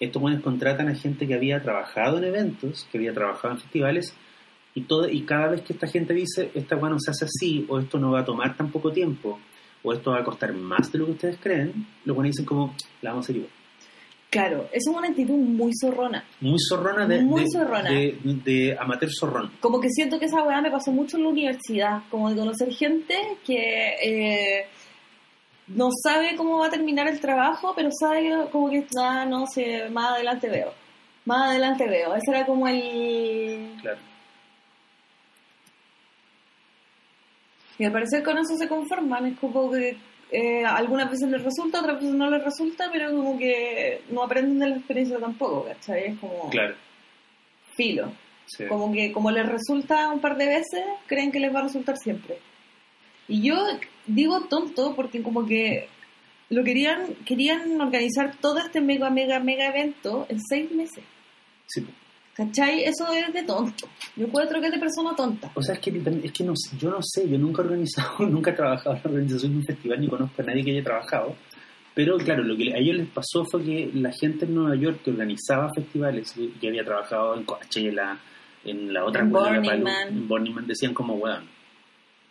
estos 0.00 0.20
buenos 0.20 0.42
contratan 0.42 0.88
a 0.88 0.94
gente 0.94 1.26
que 1.26 1.34
había 1.34 1.62
trabajado 1.62 2.18
en 2.18 2.24
eventos, 2.24 2.86
que 2.90 2.98
había 2.98 3.14
trabajado 3.14 3.54
en 3.54 3.60
festivales 3.60 4.14
y 4.74 4.82
todo 4.82 5.08
y 5.08 5.22
cada 5.22 5.48
vez 5.48 5.62
que 5.62 5.74
esta 5.74 5.86
gente 5.86 6.12
dice 6.14 6.50
esta 6.54 6.76
bueno 6.76 6.96
se 6.98 7.10
hace 7.10 7.26
así 7.26 7.64
o 7.68 7.78
esto 7.78 7.98
no 7.98 8.10
va 8.12 8.20
a 8.20 8.24
tomar 8.24 8.56
tan 8.56 8.70
poco 8.72 8.90
tiempo 8.90 9.38
o 9.82 9.92
esto 9.92 10.10
va 10.12 10.18
a 10.20 10.24
costar 10.24 10.52
más 10.54 10.90
de 10.90 10.98
lo 10.98 11.06
que 11.06 11.12
ustedes 11.12 11.38
creen, 11.40 11.86
los 12.04 12.14
buenos 12.16 12.32
dicen 12.34 12.46
como 12.46 12.74
la 13.00 13.10
vamos 13.10 13.24
a 13.24 13.26
hacer 13.26 13.36
igual. 13.36 13.52
Claro, 14.30 14.66
es 14.72 14.86
una 14.86 15.08
actitud 15.08 15.34
muy 15.36 15.72
zorrona. 15.78 16.24
Muy 16.40 16.56
zorrona 16.58 17.06
de, 17.06 17.20
Muy 17.20 17.42
de- 17.42 17.50
zorrona. 17.52 17.90
de- 17.90 18.16
de 18.44 18.76
amateur 18.80 19.10
zorrón. 19.12 19.50
Como 19.60 19.78
que 19.78 19.90
siento 19.90 20.18
que 20.18 20.24
esa 20.24 20.42
weá 20.42 20.62
me 20.62 20.70
pasó 20.70 20.90
mucho 20.90 21.18
en 21.18 21.24
la 21.24 21.28
universidad, 21.28 22.02
como 22.10 22.30
de 22.30 22.36
conocer 22.36 22.72
gente 22.72 23.14
que 23.44 23.58
eh, 24.02 24.66
no 25.68 25.88
sabe 26.02 26.36
cómo 26.36 26.58
va 26.58 26.66
a 26.66 26.70
terminar 26.70 27.08
el 27.08 27.20
trabajo, 27.20 27.72
pero 27.74 27.88
sabe 27.92 28.22
que 28.22 28.50
como 28.50 28.70
que 28.70 28.86
ah, 29.00 29.24
no 29.26 29.46
sé, 29.46 29.88
más 29.90 30.12
adelante 30.12 30.48
veo. 30.48 30.72
Más 31.24 31.50
adelante 31.50 31.86
veo. 31.88 32.14
Ese 32.14 32.30
era 32.30 32.44
como 32.46 32.66
el... 32.68 33.76
Claro. 33.80 33.98
Y 37.78 37.84
al 37.84 37.92
parecer 37.92 38.22
con 38.22 38.38
eso 38.38 38.56
se 38.56 38.68
conforman, 38.68 39.26
es 39.26 39.38
como 39.38 39.70
que 39.70 39.96
eh, 40.30 40.64
algunas 40.64 41.10
veces 41.10 41.28
les 41.28 41.42
resulta, 41.42 41.80
otras 41.80 41.96
veces 42.00 42.14
no 42.14 42.28
les 42.30 42.42
resulta, 42.44 42.88
pero 42.92 43.10
como 43.10 43.38
que 43.38 44.02
no 44.10 44.22
aprenden 44.22 44.58
de 44.58 44.68
la 44.68 44.76
experiencia 44.76 45.18
tampoco, 45.18 45.64
¿cachai? 45.64 46.06
Es 46.12 46.18
como 46.18 46.48
Claro. 46.50 46.74
filo. 47.76 48.12
sí. 48.46 48.66
Como 48.66 48.92
que 48.92 49.10
como 49.12 49.30
les 49.30 49.46
resulta 49.48 50.10
un 50.10 50.20
par 50.20 50.36
de 50.36 50.46
veces, 50.46 50.84
creen 51.06 51.32
que 51.32 51.40
les 51.40 51.54
va 51.54 51.60
a 51.60 51.64
resultar 51.64 51.96
siempre. 51.96 52.38
Y 53.32 53.40
yo 53.48 53.56
digo 54.06 54.42
tonto 54.42 54.94
porque 54.94 55.22
como 55.22 55.46
que 55.46 55.88
lo 56.50 56.62
querían 56.62 57.14
querían 57.24 57.80
organizar 57.80 58.36
todo 58.42 58.58
este 58.58 58.82
mega 58.82 59.08
mega 59.08 59.40
mega 59.40 59.68
evento 59.68 60.26
en 60.28 60.38
seis 60.38 60.70
meses. 60.70 61.02
Sí. 61.64 61.86
¿Cachai? 62.34 62.84
Eso 62.84 63.10
es 63.10 63.32
de 63.32 63.42
tonto. 63.44 63.88
Yo 64.16 64.26
encuentro 64.26 64.60
que 64.60 64.66
es 64.66 64.72
de 64.72 64.78
persona 64.78 65.16
tonta. 65.16 65.50
O 65.54 65.62
sea, 65.62 65.76
es 65.76 65.80
que, 65.80 65.90
es 66.24 66.32
que 66.32 66.44
no, 66.44 66.52
yo 66.78 66.90
no 66.90 66.98
sé, 67.00 67.26
yo 67.26 67.38
nunca 67.38 67.62
he 67.62 67.64
organizado, 67.64 68.18
nunca 68.26 68.50
he 68.50 68.54
trabajado 68.54 68.96
en 68.96 69.02
la 69.02 69.10
organización 69.10 69.52
de 69.52 69.58
un 69.58 69.64
festival 69.64 70.00
ni 70.00 70.08
conozco 70.08 70.42
a 70.42 70.44
nadie 70.44 70.62
que 70.62 70.70
haya 70.72 70.84
trabajado. 70.84 71.34
Pero 71.94 72.18
claro, 72.18 72.42
lo 72.42 72.54
que 72.54 72.74
a 72.74 72.76
ellos 72.76 72.96
les 72.96 73.08
pasó 73.08 73.46
fue 73.50 73.64
que 73.64 73.90
la 73.94 74.12
gente 74.12 74.44
en 74.44 74.54
Nueva 74.54 74.76
York 74.76 75.00
que 75.02 75.10
organizaba 75.10 75.70
festivales, 75.74 76.34
que 76.60 76.68
había 76.68 76.84
trabajado 76.84 77.34
en 77.34 77.44
Coachella, 77.44 78.18
en 78.64 78.92
la 78.92 79.06
otra 79.06 79.22
En 79.22 79.30
Burning 79.30 79.82
Man. 79.82 80.08
en 80.08 80.28
Burning 80.28 80.52
Man, 80.52 80.66
decían 80.66 80.92
como, 80.92 81.14
weón, 81.14 81.61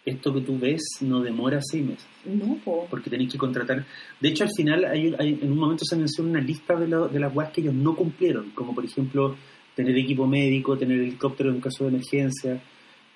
esto 0.06 0.34
que 0.34 0.42
tú 0.42 0.58
ves 0.58 0.82
no 1.02 1.22
demora 1.22 1.60
seis 1.62 1.86
meses. 1.86 2.08
No, 2.26 2.58
po. 2.64 2.88
porque 2.90 3.10
tenéis 3.10 3.32
que 3.32 3.38
contratar. 3.38 3.86
De 4.20 4.30
hecho, 4.30 4.44
al 4.44 4.50
final, 4.56 4.84
hay, 4.86 5.14
hay- 5.20 5.40
en 5.42 5.52
un 5.52 5.58
momento 5.60 5.86
se 5.86 5.96
menciona 5.96 6.30
una 6.32 6.42
lista 6.42 6.76
de, 6.76 6.88
lo- 6.88 7.08
de 7.08 7.20
las 7.20 7.36
weas 7.36 7.52
que 7.52 7.62
ellos 7.62 7.74
no 7.76 7.96
cumplieron, 7.96 8.50
como 8.52 8.74
por 8.74 8.84
ejemplo 8.86 9.36
tener 9.76 9.96
equipo 9.98 10.26
médico, 10.28 10.78
tener 10.78 11.00
helicóptero 11.00 11.52
en 11.52 11.62
caso 11.62 11.84
de 11.84 11.92
emergencia. 11.92 12.62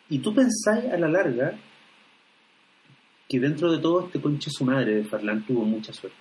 Y 0.09 0.19
tú 0.19 0.33
pensáis 0.33 0.85
a 0.93 0.97
la 0.97 1.07
larga 1.07 1.57
que 3.27 3.39
dentro 3.39 3.71
de 3.71 3.79
todo 3.79 4.05
este 4.05 4.21
conche 4.21 4.49
su 4.51 4.63
madre 4.65 4.95
de 4.95 5.03
Farlán 5.03 5.43
tuvo 5.45 5.65
mucha 5.65 5.91
suerte. 5.91 6.17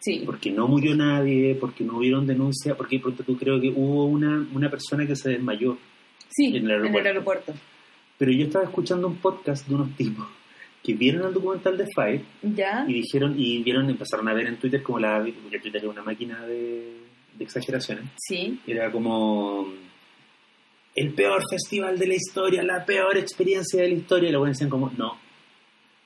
Sí. 0.00 0.22
Porque 0.26 0.50
no 0.50 0.68
murió 0.68 0.94
nadie, 0.94 1.54
porque 1.58 1.82
no 1.82 1.96
hubieron 1.96 2.26
denuncia, 2.26 2.76
porque 2.76 3.00
pronto 3.00 3.24
tú 3.24 3.36
creo 3.36 3.58
que 3.60 3.70
hubo 3.74 4.04
una, 4.04 4.46
una 4.54 4.70
persona 4.70 5.06
que 5.06 5.16
se 5.16 5.30
desmayó. 5.30 5.78
Sí, 6.28 6.54
en 6.54 6.64
el 6.66 6.70
aeropuerto. 6.72 7.08
aeropuerto. 7.08 7.54
Pero 8.18 8.32
yo 8.32 8.46
estaba 8.46 8.64
escuchando 8.64 9.06
un 9.08 9.16
podcast 9.16 9.66
de 9.68 9.74
unos 9.74 9.94
tipos 9.96 10.26
que 10.82 10.94
vieron 10.94 11.26
el 11.26 11.34
documental 11.34 11.76
de 11.76 11.86
Fire 11.94 12.22
¿Ya? 12.42 12.84
y 12.88 12.94
dijeron 12.94 13.34
y 13.36 13.62
vieron 13.62 13.90
empezaron 13.90 14.28
a 14.28 14.34
ver 14.34 14.46
en 14.46 14.56
Twitter 14.56 14.82
como 14.82 14.98
la 15.00 15.18
porque 15.42 15.58
Twitter 15.58 15.82
es 15.82 15.88
una 15.90 16.02
máquina 16.02 16.46
de, 16.46 16.92
de 17.36 17.44
exageraciones 17.44 18.04
Sí. 18.28 18.60
era 18.68 18.90
como 18.92 19.66
el 20.94 21.12
peor 21.12 21.42
festival 21.50 21.98
de 21.98 22.06
la 22.06 22.14
historia 22.14 22.62
la 22.62 22.84
peor 22.86 23.18
experiencia 23.18 23.82
de 23.82 23.88
la 23.88 23.94
historia 23.94 24.28
y 24.28 24.32
luego 24.32 24.46
decían 24.46 24.70
como 24.70 24.90
no 24.96 25.18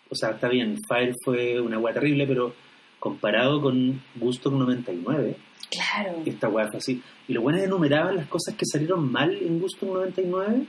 o 0.09 0.15
sea 0.15 0.31
está 0.31 0.49
bien 0.49 0.79
Fire 0.89 1.13
fue 1.25 1.61
una 1.61 1.79
weá 1.79 1.93
terrible 1.93 2.27
pero 2.27 2.55
comparado 2.99 3.61
con 3.61 4.01
Gusto 4.17 4.51
99 4.51 5.37
Claro. 5.71 6.23
esta 6.25 6.49
weá 6.49 6.67
fue 6.69 6.79
así 6.79 7.03
y 7.29 7.33
los 7.35 7.43
buenos 7.43 7.63
enumeraban 7.63 8.17
las 8.17 8.27
cosas 8.29 8.55
que 8.57 8.65
salieron 8.65 9.13
mal 9.13 9.31
en 9.43 9.61
Gusto 9.61 9.85
99 9.85 10.65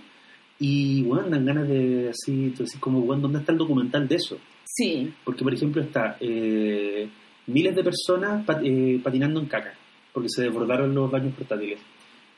y 0.62 1.02
bueno 1.04 1.28
dan 1.30 1.44
ganas 1.46 1.68
de 1.68 2.10
así 2.10 2.50
decís 2.50 2.78
como 2.80 3.02
bueno 3.02 3.24
¿dónde 3.24 3.40
está 3.40 3.52
el 3.52 3.58
documental 3.58 4.08
de 4.08 4.16
eso? 4.16 4.38
Sí. 4.64 5.12
Porque, 5.26 5.44
por 5.44 5.54
ejemplo, 5.54 5.82
está 5.82 6.16
eh, 6.22 7.10
miles 7.48 7.76
de 7.76 7.84
personas 7.84 8.46
pat- 8.46 8.62
eh, 8.64 9.02
patinando 9.04 9.40
en 9.42 9.48
caca, 9.48 9.74
porque 10.14 10.30
se 10.30 10.44
desbordaron 10.44 10.94
los 10.96 11.12
baños 11.12 11.34
portátiles. 11.36 11.80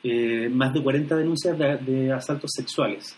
Eh, 0.04 0.50
más 0.52 0.74
de 0.74 0.82
40 0.82 1.16
denuncias 1.16 1.56
de, 1.60 1.78
de 1.78 2.12
asaltos 2.12 2.50
sexuales. 2.56 3.16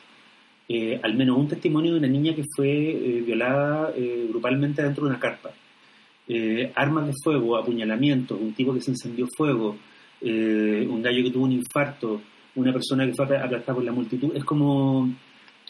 Eh, 0.67 0.99
al 1.01 1.15
menos 1.15 1.37
un 1.37 1.47
testimonio 1.47 1.93
de 1.93 1.99
una 1.99 2.07
niña 2.07 2.35
que 2.35 2.43
fue 2.55 3.21
violada 3.25 3.93
grupalmente 4.27 4.81
dentro 4.83 5.03
de 5.05 5.11
una 5.11 5.19
carpa. 5.19 5.51
Armas 6.75 7.07
de 7.07 7.13
fuego, 7.23 7.55
apuñalamientos, 7.55 8.37
un 8.41 8.53
tipo 8.53 8.73
que 8.73 8.81
se 8.81 8.91
encendió 8.91 9.27
fuego, 9.37 9.77
un 10.21 11.01
gallo 11.03 11.23
que 11.23 11.31
tuvo 11.31 11.45
un 11.45 11.51
infarto, 11.53 12.19
una 12.55 12.71
persona 12.73 13.05
que 13.05 13.13
fue 13.13 13.25
apl- 13.25 13.43
aplastada 13.43 13.75
por 13.75 13.83
la 13.83 13.91
multitud. 13.91 14.35
Es 14.35 14.43
como 14.43 15.09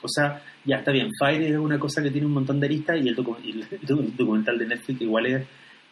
o 0.01 0.07
sea, 0.07 0.41
ya 0.65 0.77
está 0.77 0.91
bien, 0.91 1.09
Fire 1.19 1.41
es 1.41 1.57
una 1.57 1.79
cosa 1.79 2.03
que 2.03 2.11
tiene 2.11 2.27
un 2.27 2.33
montón 2.33 2.59
de 2.59 2.67
aristas 2.67 2.97
y 3.03 3.07
el, 3.07 3.15
docu- 3.15 3.37
y 3.43 3.51
el 3.51 3.69
docu- 3.81 4.11
documental 4.17 4.57
de 4.59 4.67
Netflix 4.67 5.01
igual 5.01 5.25
es, 5.25 5.47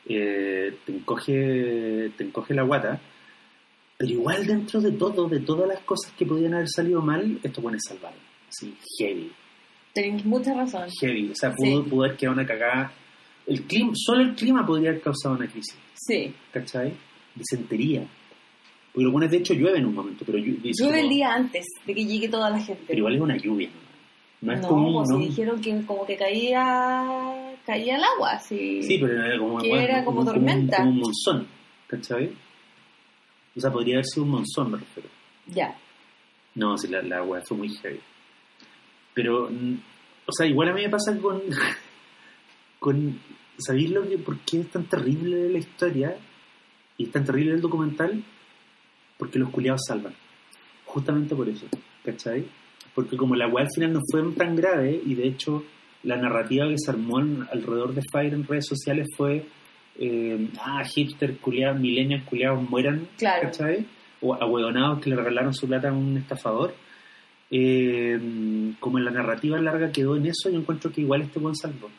eh, 0.08 0.78
te, 0.86 0.92
encoge, 0.96 2.12
te 2.16 2.24
encoge 2.24 2.54
la 2.54 2.64
guata, 2.64 3.00
pero 3.98 4.12
igual 4.12 4.46
dentro 4.46 4.82
de 4.82 4.92
todo, 4.92 5.28
de 5.28 5.40
todas 5.40 5.68
las 5.68 5.80
cosas 5.82 6.12
que 6.14 6.26
podían 6.26 6.54
haber 6.54 6.68
salido 6.70 7.02
mal, 7.02 7.40
esto 7.42 7.62
es 7.72 7.82
salvable. 7.88 8.20
así, 8.50 8.76
heavy. 9.00 9.32
Tenés 9.94 10.26
mucha 10.26 10.54
razón. 10.54 10.90
Heavy. 11.02 11.32
O 11.32 11.36
sea, 11.36 11.52
pudo, 11.54 11.84
Sí. 11.84 11.90
pudo 11.90 12.04
haber 12.06 12.18
quedado 12.18 12.34
una 12.36 12.46
cagada. 12.46 12.92
El 13.48 13.62
clima, 13.64 13.92
solo 13.96 14.22
el 14.24 14.36
clima 14.36 14.66
podría 14.66 14.90
haber 14.90 15.02
causado 15.02 15.36
una 15.36 15.48
crisis. 15.48 15.76
Sí. 15.94 16.34
¿Cachai? 16.52 16.94
Disentería. 17.36 18.06
Porque 18.94 19.06
lo 19.06 19.12
bueno 19.12 19.26
es, 19.26 19.32
de 19.32 19.38
hecho, 19.40 19.54
llueve 19.56 19.80
en 19.80 19.86
un 19.88 19.96
momento, 19.96 20.24
pero 20.26 20.38
Llueve 20.38 20.70
el 20.70 20.74
como- 21.06 21.10
día 21.10 21.34
antes 21.34 21.66
de 21.86 21.96
que 21.96 22.06
llegue 22.06 22.30
toda 22.30 22.50
la 22.52 22.60
gente. 22.60 22.84
Pero 22.88 23.00
igual 23.00 23.16
es 23.16 23.22
una 23.22 23.38
lluvia. 23.38 23.70
No, 24.42 24.52
no 24.52 24.54
es 24.54 24.62
no, 24.62 24.68
como... 24.68 24.94
pues 25.00 25.10
no- 25.10 25.18
si 25.20 25.26
dijeron 25.30 25.62
que 25.62 25.86
como 25.86 26.06
que 26.06 26.16
caía 26.18 27.56
caía 27.66 27.96
el 27.96 28.04
agua, 28.04 28.38
sí. 28.40 28.84
Sí, 28.84 28.98
pero 29.00 29.14
era 29.26 29.38
como, 29.40 29.58
Que 29.60 29.70
bueno, 29.70 29.84
era 29.84 30.06
como 30.06 30.20
un- 30.20 30.26
tormenta. 30.26 30.78
Como 30.78 30.90
un 30.92 31.00
monzón, 31.00 31.48
¿cachai? 31.88 32.30
O 33.56 33.60
sea, 33.60 33.72
podría 33.72 33.96
haber 33.96 34.06
sido 34.06 34.24
un 34.26 34.30
monzón, 34.32 34.72
me 34.72 34.78
refiero. 34.78 35.10
Ya. 35.48 35.76
No, 36.56 36.78
sí, 36.78 36.88
la, 36.88 37.02
la 37.02 37.24
weá 37.24 37.42
fue 37.42 37.58
muy 37.58 37.70
heavy. 37.70 38.00
Pero, 39.14 39.50
mm, 39.50 39.74
o 40.28 40.32
sea, 40.32 40.46
igual 40.46 40.70
a 40.70 40.74
mí 40.74 40.82
me 40.84 40.90
pasa 40.90 41.18
con. 41.20 41.42
con 42.80 43.20
¿Sabéis 43.58 43.92
lo 43.92 44.08
que, 44.08 44.18
por 44.18 44.40
qué 44.40 44.62
es 44.62 44.70
tan 44.72 44.86
terrible 44.86 45.50
la 45.50 45.60
historia 45.60 46.18
y 46.98 47.04
es 47.06 47.12
tan 47.12 47.24
terrible 47.24 47.54
el 47.54 47.62
documental? 47.62 48.24
Porque 49.24 49.40
los 49.40 49.52
culiados 49.52 49.84
salvan. 49.88 50.14
Justamente 50.84 51.34
por 51.34 51.48
eso, 51.48 51.66
¿cachai? 52.04 52.44
Porque 52.94 53.16
como 53.16 53.36
la 53.36 53.48
weá 53.48 53.64
al 53.64 53.72
final 53.74 53.94
no 53.94 54.02
fue 54.12 54.22
tan 54.34 54.54
grave 54.54 55.02
y 55.06 55.16
de 55.16 55.26
hecho 55.30 55.64
la 56.04 56.18
narrativa 56.18 56.68
que 56.68 56.76
se 56.78 56.92
armó 56.92 57.22
en- 57.22 57.48
alrededor 57.50 57.94
de 57.94 58.02
Fire 58.12 58.34
en 58.34 58.46
redes 58.46 58.66
sociales 58.68 59.08
fue. 59.16 59.46
eh, 59.98 60.50
ah, 60.60 60.84
hipster 60.84 61.38
culiados, 61.38 61.80
millennials 61.80 62.24
culiados 62.26 62.68
mueran 62.70 63.08
Claro. 63.18 63.44
¿cachai? 63.44 63.86
O 64.22 64.34
ahueonados 64.34 65.00
que 65.00 65.10
le 65.12 65.16
regalaron 65.16 65.54
su 65.54 65.68
plata 65.68 65.88
a 65.90 65.94
un 65.94 66.18
estafador. 66.18 66.74
Eh, 67.50 68.20
como 68.82 68.98
en 68.98 69.06
la 69.06 69.12
narrativa 69.12 69.58
larga 69.62 69.90
quedó 69.92 70.18
en 70.18 70.26
eso, 70.26 70.50
yo 70.50 70.60
encuentro 70.60 70.92
que 70.92 71.00
igual 71.02 71.22
este 71.22 71.40
buen 71.40 71.56
salvo. 71.56 71.90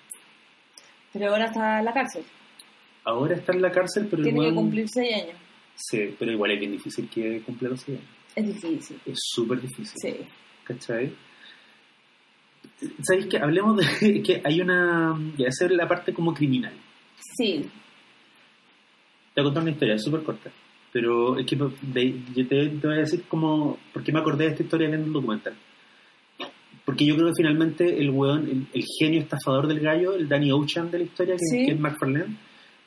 Pero 1.13 1.31
ahora 1.31 1.47
está 1.47 1.79
en 1.79 1.85
la 1.87 1.93
cárcel. 1.95 2.23
Ahora 3.05 3.37
está 3.37 3.53
en 3.53 3.63
la 3.63 3.71
cárcel, 3.71 4.09
pero 4.11 4.23
Tiene 4.23 4.39
igual... 4.39 4.51
que 4.51 4.55
cumplir 4.57 4.89
seis 4.89 5.15
años. 5.23 5.37
Sí, 5.77 6.15
pero 6.19 6.33
igual 6.33 6.53
es 6.53 6.61
bien 6.61 6.73
difícil 6.73 7.09
que 7.09 7.41
cumpla 7.43 7.69
los 7.71 7.81
100 7.83 7.97
años. 7.99 8.09
Es 8.37 8.47
difícil. 8.47 9.01
Es 9.07 9.19
súper 9.21 9.61
difícil. 9.61 9.97
Sí. 10.01 10.15
¿Cachai? 10.65 11.13
¿Sabéis 13.03 13.27
que 13.27 13.39
hablemos 13.39 13.77
de 13.77 14.23
que 14.23 14.41
hay 14.45 14.61
una... 14.61 15.19
Ya, 15.37 15.49
esa 15.49 15.67
es 15.67 15.73
la 15.73 15.87
parte 15.89 16.13
como 16.13 16.33
criminal. 16.35 16.73
Sí. 17.37 17.65
Te 19.35 19.41
voy 19.41 19.43
a 19.43 19.45
contar 19.45 19.63
una 19.63 19.73
historia, 19.73 19.99
súper 19.99 20.23
corta. 20.23 20.51
Pero 20.93 21.39
es 21.39 21.47
que 21.47 21.57
de- 21.57 22.21
yo 22.35 22.47
te, 22.47 22.69
te 22.69 22.87
voy 22.87 22.97
a 22.97 23.01
decir 23.01 23.25
como... 23.29 23.79
¿Por 23.93 24.03
qué 24.03 24.13
me 24.13 24.21
acordé 24.21 24.45
de 24.45 24.51
esta 24.51 24.63
historia 24.63 24.89
viendo 24.89 25.07
un 25.07 25.13
documental? 25.13 25.55
Porque 26.85 27.07
yo 27.07 27.15
creo 27.17 27.29
que 27.29 27.35
finalmente 27.37 27.99
el 28.01 28.11
weón, 28.11 28.49
el, 28.49 28.67
el 28.73 28.85
genio 28.99 29.21
estafador 29.21 29.67
del 29.67 29.81
gallo, 29.81 30.15
el 30.15 30.29
Danny 30.29 30.53
Ocean 30.53 30.91
de 30.91 30.99
la 30.99 31.05
historia, 31.05 31.35
que, 31.35 31.41
Sí. 31.51 31.67
que 31.67 31.73
es 31.73 31.81
McFarlane, 31.81 32.37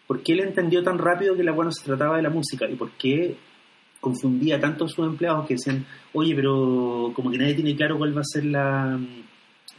¿por 0.07 0.23
qué 0.23 0.33
él 0.33 0.39
entendió 0.41 0.81
tan 0.83 0.97
rápido 0.97 1.35
que 1.35 1.43
la 1.43 1.51
weá 1.53 1.65
no 1.65 1.71
se 1.71 1.85
trataba 1.85 2.17
de 2.17 2.23
la 2.23 2.29
música? 2.29 2.67
¿Y 2.69 2.75
por 2.75 2.91
qué 2.91 3.35
confundía 3.99 4.59
tanto 4.59 4.85
a 4.85 4.87
sus 4.87 5.05
empleados 5.05 5.45
que 5.47 5.55
decían, 5.55 5.85
oye, 6.13 6.33
pero 6.35 7.11
como 7.15 7.29
que 7.31 7.37
nadie 7.37 7.55
tiene 7.55 7.75
claro 7.75 7.97
cuál 7.97 8.15
va 8.15 8.21
a 8.21 8.25
ser 8.25 8.45
la, 8.45 8.97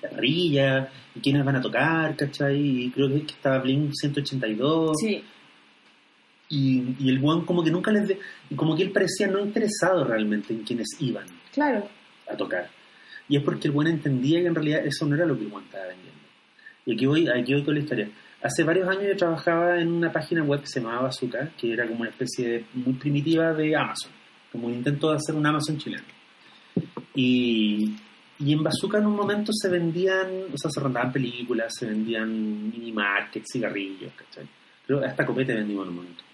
la 0.03 0.11
parrilla 0.11 0.89
y 1.15 1.21
quiénes 1.21 1.45
van 1.45 1.57
a 1.57 1.61
tocar, 1.63 2.15
¿cachai? 2.17 2.61
Y 2.85 2.91
creo 2.91 3.09
que, 3.09 3.23
que 3.23 3.33
estaba 3.33 3.59
Blink 3.61 3.93
182. 3.95 4.97
Sí. 5.01 5.23
Y, 6.51 6.95
y 6.99 7.09
el 7.11 7.19
weón 7.21 7.45
como 7.45 7.63
que 7.63 7.71
nunca 7.71 7.91
les... 7.93 8.09
de- 8.09 8.19
y 8.51 8.55
como 8.55 8.75
que 8.75 8.83
él 8.83 8.91
parecía 8.91 9.27
no 9.29 9.39
interesado 9.41 10.05
realmente 10.05 10.53
en 10.55 10.63
quienes 10.65 10.89
iban 11.01 11.27
Claro. 11.53 11.87
a 12.31 12.37
tocar. 12.37 12.69
Y 13.29 13.37
es 13.37 13.43
porque 13.43 13.69
el 13.69 13.73
buen 13.75 13.87
entendía 13.89 14.41
que 14.41 14.47
en 14.47 14.55
realidad 14.55 14.87
eso 14.87 15.05
no 15.07 15.15
era 15.15 15.27
lo 15.27 15.37
que 15.37 15.45
el 15.45 15.49
buen 15.51 15.65
estaba 15.65 15.87
vendiendo. 15.89 16.19
Y 16.87 16.95
aquí 16.95 17.05
voy, 17.07 17.29
aquí 17.29 17.53
voy 17.53 17.65
con 17.65 17.75
la 17.75 17.81
historia. 17.81 18.09
Hace 18.43 18.63
varios 18.63 18.89
años 18.89 19.05
yo 19.09 19.17
trabajaba 19.17 19.81
en 19.81 19.93
una 19.93 20.13
página 20.13 20.45
web 20.45 20.61
que 20.61 20.69
se 20.69 20.81
llamaba 20.81 21.03
Bazooka, 21.03 21.51
que 21.57 21.73
era 21.73 21.87
como 21.89 22.01
una 22.01 22.11
especie 22.11 22.49
de, 22.49 22.65
muy 22.75 22.95
primitiva 22.95 23.53
de 23.53 23.75
Amazon, 23.75 24.13
como 24.53 24.69
un 24.69 24.75
intento 24.75 25.11
de 25.11 25.17
hacer 25.17 25.35
un 25.35 25.45
Amazon 25.45 25.77
chileno. 25.77 26.05
Y, 27.15 27.97
y 28.39 28.53
en 28.53 28.63
Bazooka 28.63 28.99
en 28.99 29.07
un 29.07 29.17
momento 29.17 29.53
se 29.53 29.69
vendían, 29.69 30.29
o 30.55 30.57
sea, 30.57 30.71
se 30.71 30.81
rentaban 30.81 31.13
películas, 31.13 31.75
se 31.77 31.87
vendían 31.87 32.71
mini 32.71 32.93
markets, 32.93 33.47
cigarrillos, 33.53 34.13
¿cachai? 34.13 34.47
Que 34.87 34.95
hasta 35.05 35.27
copete 35.27 35.55
vendimos 35.55 35.87
en 35.87 35.91
un 35.91 35.97
momento. 35.97 36.25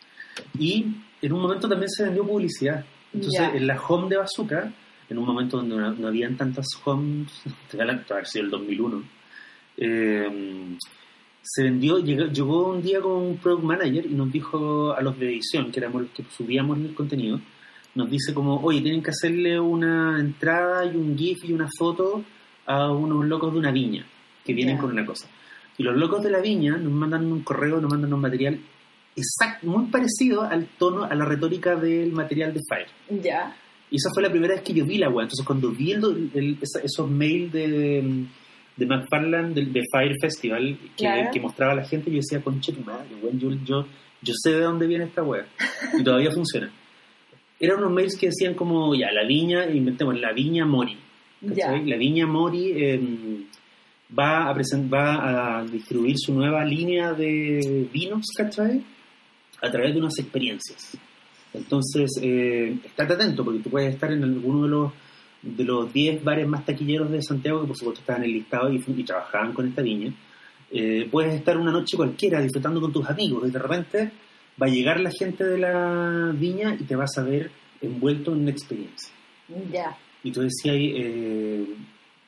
Y 0.59 0.87
en 1.23 1.33
un 1.33 1.40
momento 1.40 1.69
también 1.69 1.88
se 1.88 2.05
vendió 2.05 2.27
publicidad. 2.27 2.85
Entonces, 3.14 3.49
en 3.55 3.67
la 3.67 3.81
home 3.81 4.11
de 4.11 4.19
Bazooka, 4.19 4.71
en 5.09 5.19
un 5.19 5.25
momento 5.25 5.57
donde 5.57 5.77
no, 5.77 5.93
no 5.93 6.09
habían 6.09 6.37
tantas 6.37 6.67
homes, 6.85 7.33
te 7.71 7.81
haber 7.81 8.27
sido 8.27 8.45
el 8.45 8.51
2001, 8.51 9.05
eh, 9.79 10.77
se 11.47 11.63
vendió, 11.63 11.99
llegó, 11.99 12.25
llegó 12.25 12.69
un 12.71 12.83
día 12.83 13.01
con 13.03 13.13
un 13.13 13.37
product 13.37 13.65
manager 13.65 14.07
y 14.07 14.15
nos 14.15 14.33
dijo 14.33 14.93
a 14.95 15.03
los 15.03 15.19
de 15.19 15.27
edición, 15.29 15.71
que 15.71 15.79
éramos 15.81 16.03
los 16.03 16.11
que 16.13 16.25
subíamos 16.37 16.79
el 16.79 16.95
contenido, 16.95 17.39
nos 17.95 18.11
dice 18.11 18.33
como, 18.33 18.61
oye, 18.63 18.81
tienen 18.81 19.03
que 19.03 19.11
hacerle 19.11 19.61
una 19.61 20.19
entrada 20.19 20.85
y 20.87 20.97
un 20.97 21.17
GIF 21.17 21.45
y 21.45 21.53
una 21.53 21.69
foto 21.79 22.25
a 22.67 22.91
unos 22.91 23.27
locos 23.27 23.53
de 23.53 23.59
una 23.59 23.71
viña 23.71 24.05
que 24.45 24.55
vienen 24.55 24.77
Ya. 24.77 24.81
con 24.81 24.91
una 24.93 25.05
cosa. 25.07 25.29
Y 25.77 25.83
los 25.83 25.95
locos 25.97 26.23
de 26.25 26.31
la 26.31 26.41
viña 26.41 26.77
nos 26.79 26.93
mandan 26.93 27.31
un 27.31 27.43
correo, 27.43 27.81
nos 27.81 27.91
mandan 27.91 28.13
un 28.15 28.21
material 28.21 28.59
exacto, 29.15 29.67
muy 29.67 29.85
parecido 29.87 30.43
al 30.43 30.67
tono, 30.79 31.05
a 31.05 31.15
la 31.15 31.25
retórica 31.25 31.77
del 31.77 32.11
material 32.13 32.55
de 32.55 32.61
Fire. 32.69 33.23
Ya. 33.23 33.55
Y 33.91 33.97
esa 33.97 34.09
fue 34.13 34.23
la 34.23 34.31
primera 34.31 34.55
vez 34.55 34.63
que 34.63 34.73
yo 34.73 34.85
vi 34.87 34.99
la 34.99 35.09
web. 35.11 35.25
Entonces, 35.25 35.45
cuando 35.47 35.71
vi 35.71 35.93
el, 35.93 36.31
el- 36.35 36.59
esos 36.83 37.09
mails 37.11 37.53
de, 37.53 38.25
de 38.77 38.87
McFarland, 38.87 39.55
del 39.55 39.73
de 39.73 39.83
Fire 39.93 40.17
Festival, 40.21 40.77
que, 40.97 41.05
Claro. 41.05 41.31
que 41.33 41.41
mostraba 41.41 41.73
a 41.73 41.77
la 41.77 41.85
gente, 41.85 42.11
yo 42.11 42.17
decía, 42.17 42.41
conche 42.43 42.73
tu 42.73 42.81
madre, 42.83 43.07
yo, 43.39 43.51
yo, 43.65 43.87
yo 44.23 44.33
sé 44.37 44.51
de 44.53 44.61
dónde 44.61 44.87
viene 44.87 45.05
esta 45.05 45.23
web. 45.23 45.45
Y 45.99 46.03
todavía 46.03 46.31
funciona. 46.35 46.71
Eran 47.61 47.79
unos 47.79 47.93
mails 47.93 48.17
que 48.19 48.27
decían 48.27 48.55
como, 48.55 48.95
ya, 48.95 49.13
la 49.13 49.25
viña, 49.25 49.67
inventemos, 49.71 50.19
la 50.21 50.33
viña 50.33 50.67
Mori. 50.67 50.97
La 51.41 51.97
viña 51.97 52.27
Mori 52.27 52.73
eh, 52.75 53.01
va, 54.19 54.49
a 54.49 54.55
present- 54.55 54.93
va 54.93 55.59
a 55.61 55.65
distribuir 55.65 56.17
su 56.19 56.35
nueva 56.35 56.65
línea 56.65 57.13
de 57.13 57.89
vinos, 57.93 58.27
¿cachai? 58.37 58.83
A 59.63 59.71
través 59.71 59.93
de 59.95 60.01
unas 60.01 60.19
experiencias. 60.19 60.97
Entonces, 61.53 62.11
eh, 62.21 62.77
estate 62.85 63.13
atento 63.13 63.45
porque 63.45 63.61
tú 63.61 63.71
puedes 63.71 63.95
estar 63.95 64.11
en 64.13 64.25
alguno 64.25 64.63
de 64.65 64.69
los 64.69 64.93
de 65.45 65.65
los 65.65 65.93
10 65.93 66.25
bares 66.25 66.49
más 66.49 66.65
taquilleros 66.65 67.11
de 67.11 67.23
Santiago, 67.23 67.61
que 67.61 67.69
por 67.69 67.77
supuesto 67.77 68.01
estaban 68.01 68.23
en 68.23 68.31
el 68.31 68.37
listado 68.37 68.73
y, 68.73 68.83
y 68.87 69.05
trabajaban 69.05 69.53
con 69.53 69.69
esta 69.69 69.83
viña. 69.83 70.13
Eh, 70.71 71.07
puedes 71.11 71.35
estar 71.35 71.57
una 71.59 71.71
noche 71.71 71.97
cualquiera 71.97 72.41
disfrutando 72.41 72.81
con 72.81 72.93
tus 72.93 73.09
amigos 73.09 73.47
y 73.47 73.51
de 73.51 73.59
repente 73.59 74.11
va 74.61 74.67
a 74.67 74.71
llegar 74.71 74.99
la 75.01 75.11
gente 75.11 75.45
de 75.45 75.59
la 75.59 76.33
viña 76.35 76.77
y 76.79 76.85
te 76.85 76.97
vas 76.97 77.17
a 77.19 77.23
ver 77.23 77.51
envuelto 77.81 78.33
en 78.33 78.41
una 78.41 78.51
experiencia. 78.51 79.13
Ya. 79.71 79.97
Y 80.23 80.33
tú 80.33 80.41
decías, 80.41 80.75
eh, 80.79 81.67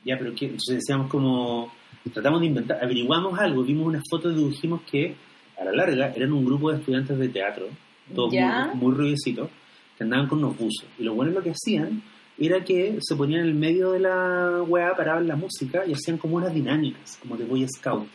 ya, 0.05 0.19
pero 0.19 0.35
¿qué? 0.35 0.45
Entonces 0.45 0.77
decíamos 0.77 1.11
como, 1.11 1.73
tratamos 2.13 2.41
de 2.41 2.47
inventar, 2.47 2.85
averiguamos 2.85 3.39
algo, 3.39 3.65
vimos 3.65 3.87
unas 3.87 4.03
fotos 4.09 4.33
y 4.33 4.37
dedujimos 4.37 4.83
que 4.83 5.17
a 5.59 5.65
la 5.65 5.73
larga 5.73 6.13
eran 6.15 6.33
un 6.33 6.45
grupo 6.45 6.71
de 6.71 6.79
estudiantes 6.79 7.19
de 7.19 7.29
teatro, 7.31 7.67
todos 8.15 8.31
muy, 8.33 8.75
muy 8.75 8.95
rubiecitos, 8.95 9.49
que 9.97 10.05
andaban 10.05 10.29
con 10.29 10.39
unos 10.39 10.59
buzos. 10.59 10.85
Y 10.99 11.05
lo 11.05 11.15
bueno 11.15 11.33
lo 11.33 11.43
que 11.43 11.51
hacían 11.51 12.03
era 12.39 12.63
que 12.65 12.99
se 13.01 13.17
ponían 13.17 13.43
en 13.43 13.47
el 13.49 13.55
medio 13.55 13.93
de 13.93 14.01
la 14.01 14.63
weá, 14.67 14.95
paraban 14.95 15.27
la 15.27 15.37
música 15.37 15.85
y 15.87 15.93
hacían 15.93 16.19
como 16.19 16.37
unas 16.37 16.53
dinámicas, 16.53 17.19
como 17.21 17.37
de 17.37 17.45
Boy 17.45 17.67
Scout. 17.69 18.07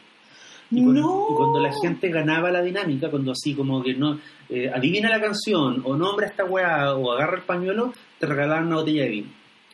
Y 0.70 0.84
cuando, 0.84 1.02
No. 1.02 1.28
y 1.32 1.36
cuando 1.36 1.60
la 1.60 1.72
gente 1.82 2.10
ganaba 2.10 2.50
la 2.52 2.62
dinámica, 2.62 3.10
cuando 3.10 3.32
así 3.34 3.54
como 3.54 3.84
que 3.84 3.94
no 3.94 4.20
eh, 4.50 4.70
adivina 4.74 5.10
la 5.10 5.20
canción, 5.20 5.82
o 5.84 5.98
nombra 5.98 6.28
esta 6.28 6.46
weá, 6.46 6.94
o 6.96 7.12
agarra 7.12 7.38
el 7.38 7.44
pañuelo, 7.44 7.94
te 8.20 8.26
regalaban 8.26 8.68
una 8.68 8.76
botella 8.78 9.04
de 9.04 9.10
vino. 9.10 9.28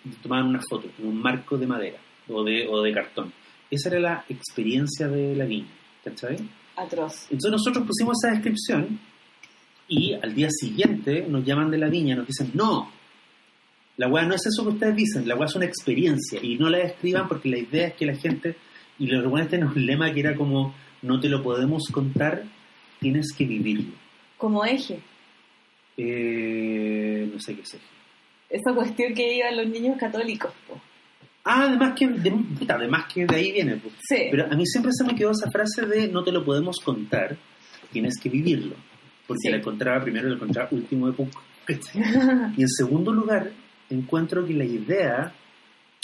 Y 0.05 0.09
te 0.09 0.15
tomaban 0.23 0.47
una 0.47 0.61
foto 0.67 0.87
en 0.97 1.07
un 1.07 1.21
marco 1.21 1.57
de 1.57 1.67
madera 1.67 1.97
o 2.29 2.43
de, 2.43 2.67
o 2.67 2.81
de 2.81 2.93
cartón. 2.93 3.31
Esa 3.69 3.89
era 3.89 3.99
la 3.99 4.25
experiencia 4.29 5.07
de 5.07 5.35
la 5.35 5.45
viña, 5.45 5.67
¿cachai? 6.03 6.37
Atroz. 6.77 7.25
Entonces 7.29 7.51
nosotros 7.51 7.85
pusimos 7.85 8.15
esa 8.23 8.33
descripción 8.33 8.99
y 9.89 10.13
al 10.13 10.33
día 10.33 10.47
siguiente 10.49 11.25
nos 11.27 11.43
llaman 11.45 11.69
de 11.69 11.77
la 11.77 11.89
viña 11.89 12.15
nos 12.15 12.27
dicen, 12.27 12.51
no, 12.53 12.91
la 13.97 14.07
weá 14.07 14.25
no 14.25 14.35
es 14.35 14.45
eso 14.45 14.63
que 14.63 14.69
ustedes 14.73 14.95
dicen, 14.95 15.27
la 15.27 15.35
weá 15.35 15.45
es 15.45 15.55
una 15.55 15.65
experiencia 15.65 16.39
y 16.41 16.57
no 16.57 16.69
la 16.69 16.77
describan 16.79 17.27
porque 17.27 17.49
la 17.49 17.57
idea 17.57 17.87
es 17.87 17.93
que 17.95 18.05
la 18.05 18.15
gente, 18.15 18.55
y 18.99 19.07
los 19.07 19.25
weones 19.25 19.49
tienen 19.49 19.67
un 19.67 19.85
lema 19.85 20.11
que 20.13 20.19
era 20.21 20.35
como, 20.35 20.73
no 21.01 21.19
te 21.19 21.29
lo 21.29 21.41
podemos 21.43 21.83
contar, 21.91 22.43
tienes 22.99 23.27
que 23.37 23.45
vivirlo. 23.45 23.91
Como 24.37 24.63
eje. 24.65 24.99
Eh, 25.97 27.29
no 27.33 27.39
sé 27.39 27.55
qué 27.55 27.65
sé. 27.65 27.79
Esa 28.49 28.73
cuestión 28.73 29.13
que 29.13 29.35
iban 29.35 29.57
los 29.57 29.67
niños 29.67 29.97
católicos. 29.97 30.51
po. 30.67 30.79
Ah, 31.43 31.63
además 31.67 31.93
que, 31.97 32.07
de, 32.07 32.33
además 32.67 33.05
que 33.13 33.25
de 33.25 33.35
ahí 33.35 33.51
viene. 33.51 33.79
Sí. 34.07 34.27
Pero 34.29 34.45
a 34.51 34.55
mí 34.55 34.65
siempre 34.65 34.91
se 34.93 35.03
me 35.05 35.15
quedó 35.15 35.31
esa 35.31 35.49
frase 35.49 35.85
de 35.85 36.07
no 36.09 36.23
te 36.23 36.31
lo 36.31 36.43
podemos 36.45 36.77
contar, 36.79 37.37
tienes 37.91 38.19
que 38.21 38.29
vivirlo. 38.29 38.75
Porque 39.25 39.39
Sí. 39.43 39.49
la 39.49 39.57
encontraba 39.57 40.03
primero 40.03 40.29
la 40.29 40.35
encontraba 40.35 40.69
último 40.71 41.07
de 41.07 41.13
poco. 41.13 41.41
Y 42.57 42.61
en 42.61 42.69
segundo 42.69 43.11
lugar, 43.11 43.51
encuentro 43.89 44.45
que 44.45 44.53
la 44.53 44.65
idea, 44.65 45.33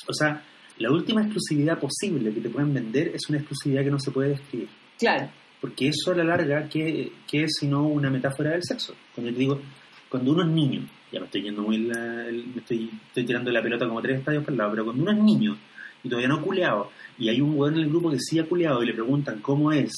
o 0.08 0.14
sea, 0.14 0.44
La 0.78 0.92
última 0.92 1.22
exclusividad 1.22 1.80
posible 1.80 2.34
que 2.34 2.42
te 2.42 2.50
pueden 2.50 2.74
vender 2.74 3.10
es 3.10 3.30
una 3.30 3.38
exclusividad 3.38 3.84
que 3.84 3.92
no 3.92 4.00
se 4.00 4.12
puede 4.12 4.30
describir. 4.30 4.70
Claro. 4.98 5.30
Porque 5.62 5.90
eso 5.90 6.12
a 6.12 6.16
la 6.16 6.24
larga, 6.24 6.68
¿qué, 6.68 7.12
qué 7.30 7.44
es 7.44 7.52
sino 7.60 7.88
una 7.88 8.10
metáfora 8.10 8.52
del 8.52 8.64
sexo? 8.64 8.96
Cuando 9.14 9.30
yo 9.30 9.36
te 9.36 9.42
digo, 9.42 9.62
cuando 10.10 10.32
uno 10.32 10.44
es 10.44 10.50
niño, 10.50 10.82
ya 11.12 11.20
me 11.20 11.28
estoy 11.28 11.44
yendo 11.44 11.62
muy 11.62 11.78
la, 11.78 12.26
me 12.32 12.60
estoy, 12.60 12.90
estoy 13.08 13.24
tirando 13.24 13.52
la 13.52 13.62
pelota 13.62 13.88
como 13.88 14.02
tres 14.02 14.20
estadios 14.20 14.44
para 14.44 14.54
el 14.54 14.58
lado, 14.58 14.72
pero 14.72 14.86
cuando 14.86 15.04
uno 15.04 15.12
es 15.12 15.18
niño 15.20 15.58
y 16.04 16.10
todavía 16.10 16.28
no 16.28 16.36
ha 16.36 16.42
culeado, 16.42 16.92
y 17.18 17.30
hay 17.30 17.40
un 17.40 17.58
weón 17.58 17.76
en 17.76 17.82
el 17.82 17.90
grupo 17.90 18.12
que 18.12 18.20
sí 18.20 18.38
ha 18.38 18.46
culeado 18.46 18.84
y 18.84 18.88
le 18.88 18.94
preguntan 18.94 19.40
cómo 19.40 19.72
es, 19.72 19.94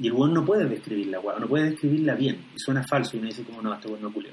y 0.00 0.08
el 0.08 0.12
weón 0.14 0.34
no 0.34 0.44
puede 0.44 0.64
describirla, 0.68 1.20
weón, 1.20 1.42
no 1.42 1.46
puede 1.46 1.70
describirla 1.70 2.16
bien, 2.16 2.38
y 2.56 2.58
suena 2.58 2.82
falso, 2.82 3.14
y 3.14 3.20
uno 3.20 3.28
dice 3.28 3.44
como 3.44 3.62
no, 3.62 3.72
este 3.72 3.86
weón 3.86 4.02
no 4.02 4.12
culeó, 4.12 4.32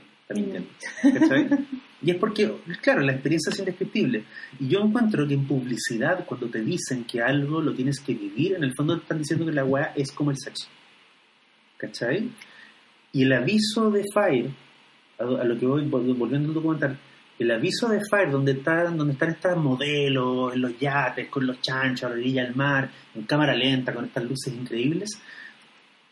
Y 2.02 2.12
es 2.12 2.18
porque, 2.18 2.52
claro, 2.82 3.02
la 3.02 3.14
experiencia 3.14 3.52
es 3.52 3.58
indescriptible. 3.58 4.26
Y 4.60 4.68
yo 4.68 4.80
encuentro 4.82 5.28
que 5.28 5.34
en 5.34 5.48
publicidad, 5.48 6.24
cuando 6.26 6.48
te 6.48 6.62
dicen 6.62 7.04
que 7.06 7.20
algo 7.20 7.62
lo 7.62 7.74
tienes 7.74 8.00
que 8.00 8.14
vivir, 8.14 8.54
en 8.54 8.64
el 8.64 8.74
fondo 8.76 8.96
te 8.98 9.04
están 9.04 9.18
diciendo 9.18 9.46
que 9.46 9.52
la 9.52 9.66
weá 9.66 9.92
es 9.96 10.12
como 10.12 10.30
el 10.30 10.38
sexo. 10.38 10.68
¿Cachai? 11.78 12.30
Y 13.12 13.24
el 13.24 13.34
aviso 13.34 13.90
de 13.90 14.04
Fire, 14.14 14.52
a, 15.18 15.24
lo 15.46 15.58
que 15.58 15.66
voy 15.66 15.84
vol- 15.86 16.16
volviendo 16.16 16.50
al 16.50 16.54
documental, 16.54 17.00
el 17.40 17.52
aviso 17.52 17.88
de 17.90 18.02
Fire, 18.08 18.30
donde 18.30 18.52
están, 18.52 18.98
donde 18.98 19.14
están 19.14 19.30
estas 19.30 19.58
modelos, 19.58 20.54
en 20.54 20.62
los 20.62 20.78
yates, 20.78 21.28
con 21.30 21.48
los 21.48 21.60
chanchos, 21.60 22.04
a 22.04 22.10
la 22.10 22.16
orilla 22.16 22.44
del 22.44 22.56
mar, 22.56 22.92
en 23.16 23.24
cámara 23.24 23.56
lenta, 23.56 23.94
con 23.94 24.06
estas 24.06 24.24
luces 24.26 24.54
increíbles, 24.54 25.20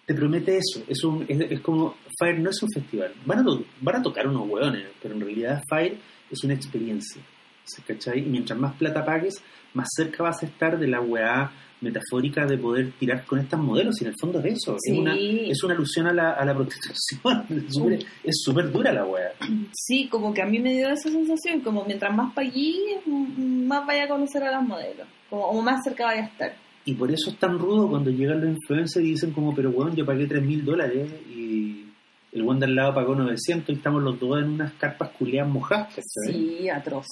te 0.05 0.13
promete 0.13 0.57
eso. 0.57 0.83
Es, 0.87 1.03
un, 1.03 1.25
es, 1.27 1.39
es 1.51 1.61
como, 1.61 1.95
Fire 2.19 2.39
no 2.39 2.49
es 2.49 2.61
un 2.63 2.69
festival. 2.73 3.13
Van 3.25 3.39
a, 3.39 3.43
to- 3.43 3.63
van 3.81 3.95
a 3.97 4.01
tocar 4.01 4.27
unos 4.27 4.47
hueones, 4.49 4.85
pero 5.01 5.15
en 5.15 5.21
realidad 5.21 5.63
Fire 5.69 5.97
es 6.29 6.43
una 6.43 6.53
experiencia. 6.53 7.21
¿sí? 7.65 7.81
¿Cachai? 7.83 8.19
Y 8.19 8.23
mientras 8.23 8.59
más 8.59 8.75
plata 8.75 9.05
pagues, 9.05 9.35
más 9.73 9.87
cerca 9.95 10.23
vas 10.23 10.43
a 10.43 10.45
estar 10.45 10.77
de 10.77 10.87
la 10.87 10.99
weá 11.01 11.51
metafórica 11.79 12.45
de 12.45 12.57
poder 12.57 12.91
tirar 12.99 13.25
con 13.25 13.39
estas 13.39 13.59
modelos. 13.59 13.99
Y 14.01 14.05
en 14.05 14.09
el 14.11 14.15
fondo 14.19 14.39
es 14.39 14.45
eso. 14.57 14.77
Sí. 14.79 14.91
Es, 14.93 14.97
una, 14.97 15.15
es 15.17 15.63
una 15.63 15.73
alusión 15.73 16.07
a 16.07 16.13
la, 16.13 16.31
a 16.31 16.45
la 16.45 16.53
prostitución. 16.55 17.45
Es 18.23 18.41
súper- 18.45 18.71
dura 18.71 18.91
la 18.93 19.05
weá. 19.05 19.31
Sí, 19.73 20.07
como 20.09 20.33
que 20.33 20.41
a 20.41 20.45
mí 20.45 20.59
me 20.59 20.73
dio 20.73 20.89
esa 20.89 21.09
sensación, 21.09 21.61
como 21.61 21.83
mientras 21.85 22.15
más 22.15 22.33
paguí, 22.33 22.77
m- 23.05 23.65
más 23.67 23.85
vaya 23.85 24.05
a 24.05 24.07
conocer 24.07 24.43
a 24.43 24.51
las 24.51 24.63
modelos, 24.63 25.07
como, 25.29 25.45
o 25.47 25.61
más 25.61 25.81
cerca 25.83 26.05
vaya 26.05 26.23
a 26.23 26.25
estar. 26.25 26.55
Y 26.85 26.95
por 26.95 27.11
eso 27.11 27.29
es 27.29 27.37
tan 27.37 27.57
rudo 27.57 27.89
cuando 27.89 28.09
llegan 28.09 28.41
los 28.41 28.49
influencers 28.49 29.05
y 29.05 29.09
dicen 29.11 29.31
como, 29.31 29.55
pero 29.55 29.69
weón, 29.69 29.95
yo 29.95 30.05
pagué 30.05 30.25
3 30.25 30.43
mil 30.43 30.65
dólares 30.65 31.09
y 31.29 31.85
el 32.33 32.43
weón 32.43 32.59
de 32.59 32.65
al 32.65 32.75
lado 32.75 32.93
pagó 32.93 33.15
900 33.15 33.69
y 33.69 33.73
estamos 33.73 34.03
los 34.03 34.19
dos 34.19 34.39
en 34.39 34.49
unas 34.49 34.73
carpas 34.73 35.09
culeadas 35.11 35.51
mojadas. 35.51 35.93
Sí, 36.25 36.67
atroz. 36.69 37.07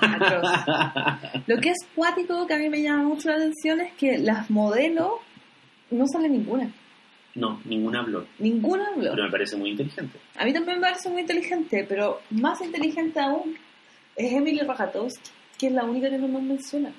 Atroz. 0.00 0.50
Lo 1.46 1.58
que 1.58 1.70
es 1.70 1.86
cuático, 1.94 2.46
que 2.46 2.54
a 2.54 2.58
mí 2.58 2.68
me 2.68 2.82
llama 2.82 3.04
mucho 3.04 3.30
la 3.30 3.36
atención, 3.36 3.80
es 3.80 3.92
que 3.94 4.18
las 4.18 4.50
modelos 4.50 5.12
no 5.90 6.06
sale 6.06 6.28
ninguna. 6.28 6.70
No, 7.34 7.60
ninguna 7.64 8.00
habló. 8.00 8.26
Ninguna 8.38 8.88
habló. 8.88 9.10
Pero 9.10 9.24
me 9.24 9.30
parece 9.30 9.56
muy 9.56 9.70
inteligente. 9.70 10.18
A 10.36 10.44
mí 10.44 10.52
también 10.52 10.78
me 10.78 10.86
parece 10.86 11.10
muy 11.10 11.20
inteligente, 11.20 11.84
pero 11.88 12.20
más 12.30 12.60
inteligente 12.62 13.20
aún 13.20 13.56
es 14.16 14.32
Emily 14.32 14.60
Ratajkowski, 14.60 15.30
que 15.58 15.66
es 15.66 15.72
la 15.72 15.84
única 15.84 16.08
que 16.10 16.18
no 16.18 16.28
nos 16.28 16.42
menciona. 16.42 16.90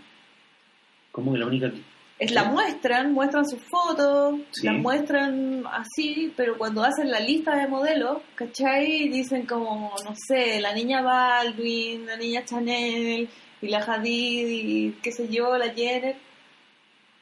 Como 1.17 1.34
que 1.34 1.39
la 1.39 1.47
única 1.47 1.71
que... 1.71 1.82
Es 2.19 2.32
la 2.32 2.43
muestran, 2.43 3.12
muestran 3.12 3.43
sus 3.49 3.60
fotos, 3.63 4.36
Sí. 4.51 4.67
la 4.67 4.73
muestran 4.73 5.63
así, 5.71 6.32
pero 6.38 6.56
cuando 6.56 6.84
hacen 6.84 7.10
la 7.10 7.19
lista 7.19 7.56
de 7.56 7.67
modelos, 7.67 8.19
¿cachai? 8.36 9.10
Dicen 9.10 9.47
como, 9.47 9.95
no 10.06 10.13
sé, 10.27 10.62
la 10.62 10.73
niña 10.73 11.01
Baldwin, 11.01 12.06
la 12.06 12.15
niña 12.17 12.45
Chanel, 12.45 13.27
y 13.63 13.67
la 13.67 13.80
Hadid, 13.80 14.47
y 14.47 14.91
qué 15.01 15.12
sé 15.12 15.27
yo, 15.27 15.58
la 15.58 15.69
Jenner. 15.73 16.15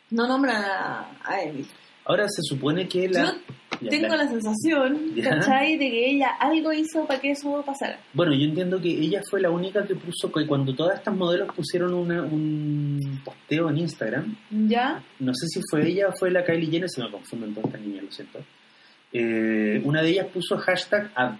No 0.09 0.27
nombran 0.27 0.61
a, 0.61 1.07
a 1.23 1.41
Emily. 1.41 1.65
Ahora 2.05 2.27
se 2.29 2.41
supone 2.43 2.87
que 2.87 3.09
la... 3.09 3.35
Yo 3.81 3.89
tengo 3.89 4.15
la 4.15 4.27
sensación, 4.27 5.13
Ya. 5.15 5.31
¿cachai? 5.31 5.77
De 5.77 5.89
que 5.89 6.11
ella 6.11 6.29
algo 6.39 6.71
hizo 6.71 7.05
para 7.05 7.19
que 7.19 7.31
eso 7.31 7.61
pasara. 7.65 7.99
Bueno, 8.13 8.33
yo 8.33 8.45
entiendo 8.45 8.79
que 8.79 8.89
ella 8.89 9.21
fue 9.29 9.41
la 9.41 9.49
única 9.49 9.85
que 9.85 9.95
puso, 9.95 10.31
que 10.31 10.47
cuando 10.47 10.73
todas 10.73 10.97
estas 10.99 11.13
modelos 11.15 11.53
pusieron 11.53 11.93
una, 11.93 12.21
un 12.21 13.21
posteo 13.25 13.69
en 13.69 13.79
Instagram, 13.79 14.35
¿Ya? 14.67 15.03
no 15.19 15.33
sé 15.33 15.47
si 15.47 15.59
fue 15.69 15.85
ella 15.87 16.07
o 16.07 16.13
fue 16.17 16.31
la 16.31 16.45
Kylie 16.45 16.71
Jenner, 16.71 16.89
se 16.89 17.01
me 17.03 17.11
confunden 17.11 17.53
todas 17.53 17.67
estas 17.73 17.81
niñas, 17.85 18.03
lo 18.05 18.11
siento. 18.11 18.39
Eh, 19.11 19.81
una 19.83 20.01
de 20.01 20.09
ellas 20.09 20.27
puso 20.33 20.57
hashtag 20.57 21.11
ad, 21.15 21.33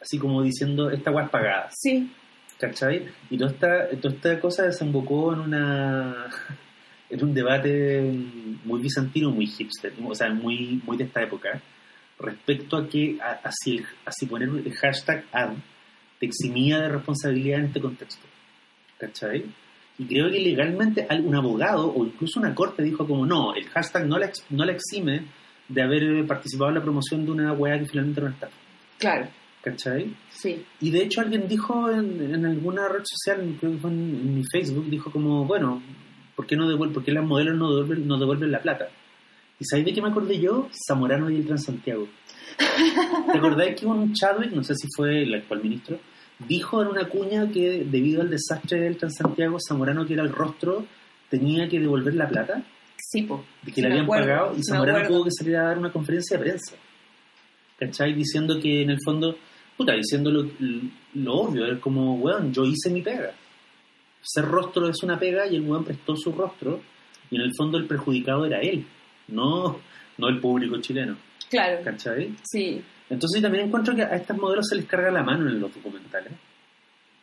así 0.00 0.18
como 0.18 0.42
diciendo, 0.42 0.90
esta 0.90 1.10
es 1.10 1.28
pagada, 1.30 1.68
Sí. 1.72 2.10
¿cachai? 2.58 3.08
Y 3.30 3.36
toda 3.36 3.50
esta, 3.50 3.88
toda 4.00 4.14
esta 4.14 4.40
cosa 4.40 4.62
desembocó 4.62 5.34
en 5.34 5.40
una 5.40 6.28
en 7.12 7.22
un 7.24 7.34
debate 7.34 8.00
muy 8.64 8.80
bizantino, 8.80 9.30
muy 9.30 9.46
hipster, 9.46 9.92
o 10.04 10.14
sea, 10.14 10.30
muy, 10.30 10.80
muy 10.84 10.96
de 10.96 11.04
esta 11.04 11.22
época, 11.22 11.60
respecto 12.18 12.76
a 12.76 12.88
que 12.88 13.18
a- 13.20 13.40
así, 13.44 13.76
el- 13.78 13.86
así 14.04 14.26
poner 14.26 14.48
el 14.48 14.72
hashtag 14.74 15.24
ad 15.32 15.52
te 16.18 16.26
eximía 16.26 16.80
de 16.80 16.88
responsabilidad 16.88 17.60
en 17.60 17.66
este 17.66 17.80
contexto. 17.80 18.26
¿Cachai? 18.98 19.44
Y 19.98 20.04
creo 20.06 20.30
que 20.30 20.38
legalmente 20.40 21.06
al- 21.08 21.20
un 21.26 21.34
abogado 21.34 21.92
o 21.92 22.04
incluso 22.06 22.40
una 22.40 22.54
corte 22.54 22.82
dijo 22.82 23.06
como 23.06 23.26
no, 23.26 23.54
el 23.54 23.64
hashtag 23.68 24.06
no 24.06 24.18
la, 24.18 24.26
ex- 24.26 24.44
no 24.50 24.64
la 24.64 24.72
exime 24.72 25.24
de 25.68 25.82
haber 25.82 26.26
participado 26.26 26.70
en 26.70 26.76
la 26.76 26.82
promoción 26.82 27.24
de 27.24 27.30
una 27.32 27.52
weá 27.52 27.78
que 27.78 27.86
finalmente 27.86 28.20
no 28.20 28.28
está. 28.28 28.48
Claro. 28.98 29.28
¿Cachai? 29.62 30.12
Sí. 30.30 30.64
Y 30.80 30.90
de 30.90 31.02
hecho 31.04 31.20
alguien 31.20 31.46
dijo 31.46 31.90
en, 31.90 32.34
en 32.34 32.46
alguna 32.46 32.88
red 32.88 33.02
social, 33.04 33.56
creo 33.60 33.72
que 33.72 33.78
fue 33.78 33.90
en, 33.90 33.98
en 34.14 34.34
mi 34.36 34.42
Facebook, 34.50 34.86
dijo 34.90 35.10
como, 35.10 35.44
bueno, 35.44 35.80
¿por 36.42 36.48
qué, 36.48 36.56
no 36.56 36.68
devuelven, 36.68 36.92
por 36.92 37.04
qué 37.04 37.12
las 37.12 37.24
modelos 37.24 37.56
no 37.56 37.72
devuelven, 37.72 38.08
no 38.08 38.18
devuelven 38.18 38.50
la 38.50 38.60
plata? 38.60 38.88
¿Y 39.60 39.64
sabéis 39.64 39.86
de 39.86 39.94
qué 39.94 40.02
me 40.02 40.08
acordé 40.08 40.40
yo? 40.40 40.68
Zamorano 40.88 41.30
y 41.30 41.36
el 41.36 41.46
Transantiago. 41.46 42.08
¿Te 43.30 43.38
acordáis 43.38 43.78
que 43.78 43.86
un 43.86 44.12
Chadwick, 44.12 44.50
no 44.50 44.64
sé 44.64 44.74
si 44.74 44.88
fue 44.96 45.22
el 45.22 45.32
actual 45.34 45.62
ministro, 45.62 46.00
dijo 46.48 46.82
en 46.82 46.88
una 46.88 47.08
cuña 47.08 47.48
que 47.48 47.84
debido 47.88 48.22
al 48.22 48.30
desastre 48.30 48.80
del 48.80 48.96
Transantiago, 48.96 49.58
Zamorano, 49.60 50.04
que 50.04 50.14
era 50.14 50.24
el 50.24 50.32
rostro, 50.32 50.84
tenía 51.30 51.68
que 51.68 51.78
devolver 51.78 52.14
la 52.16 52.28
plata? 52.28 52.64
Sí, 52.98 53.22
po. 53.22 53.44
de 53.62 53.70
que 53.70 53.76
Sí, 53.76 53.82
le 53.82 53.86
habían 53.86 54.04
acuerdo, 54.04 54.26
pagado 54.26 54.56
y 54.58 54.64
Zamorano 54.64 55.06
tuvo 55.06 55.24
que 55.24 55.30
salir 55.30 55.56
a 55.58 55.62
dar 55.62 55.78
una 55.78 55.92
conferencia 55.92 56.36
de 56.38 56.42
prensa. 56.42 56.74
¿Cachai? 57.78 58.14
Diciendo 58.14 58.58
que 58.60 58.82
en 58.82 58.90
el 58.90 58.98
fondo, 59.04 59.36
puta, 59.76 59.92
diciendo 59.92 60.32
lo, 60.32 60.50
lo 61.14 61.34
obvio, 61.34 61.66
es 61.66 61.78
como, 61.78 62.16
weón, 62.16 62.52
yo 62.52 62.64
hice 62.64 62.90
mi 62.90 63.00
pega. 63.00 63.32
Ser 64.22 64.44
rostro 64.44 64.88
es 64.88 65.02
una 65.02 65.18
pega 65.18 65.46
y 65.46 65.56
el 65.56 65.62
weón 65.62 65.84
prestó 65.84 66.16
su 66.16 66.32
rostro 66.32 66.80
y 67.30 67.36
en 67.36 67.42
el 67.42 67.52
fondo 67.56 67.76
el 67.76 67.86
perjudicado 67.86 68.46
era 68.46 68.60
él, 68.60 68.86
no, 69.28 69.80
no 70.18 70.28
el 70.28 70.38
público 70.40 70.78
chileno. 70.80 71.16
Claro. 71.50 71.80
¿Cachai? 71.84 72.34
Sí. 72.42 72.80
Entonces 73.10 73.42
también 73.42 73.66
encuentro 73.66 73.94
que 73.94 74.02
a 74.02 74.14
estas 74.16 74.38
modelos 74.38 74.66
se 74.68 74.76
les 74.76 74.86
carga 74.86 75.10
la 75.10 75.22
mano 75.22 75.48
en 75.50 75.60
los 75.60 75.74
documentales. 75.74 76.32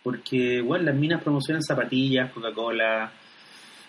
Porque, 0.03 0.61
bueno, 0.61 0.85
las 0.85 0.95
minas 0.95 1.21
promocionan 1.23 1.61
zapatillas, 1.63 2.31
Coca-Cola, 2.31 3.11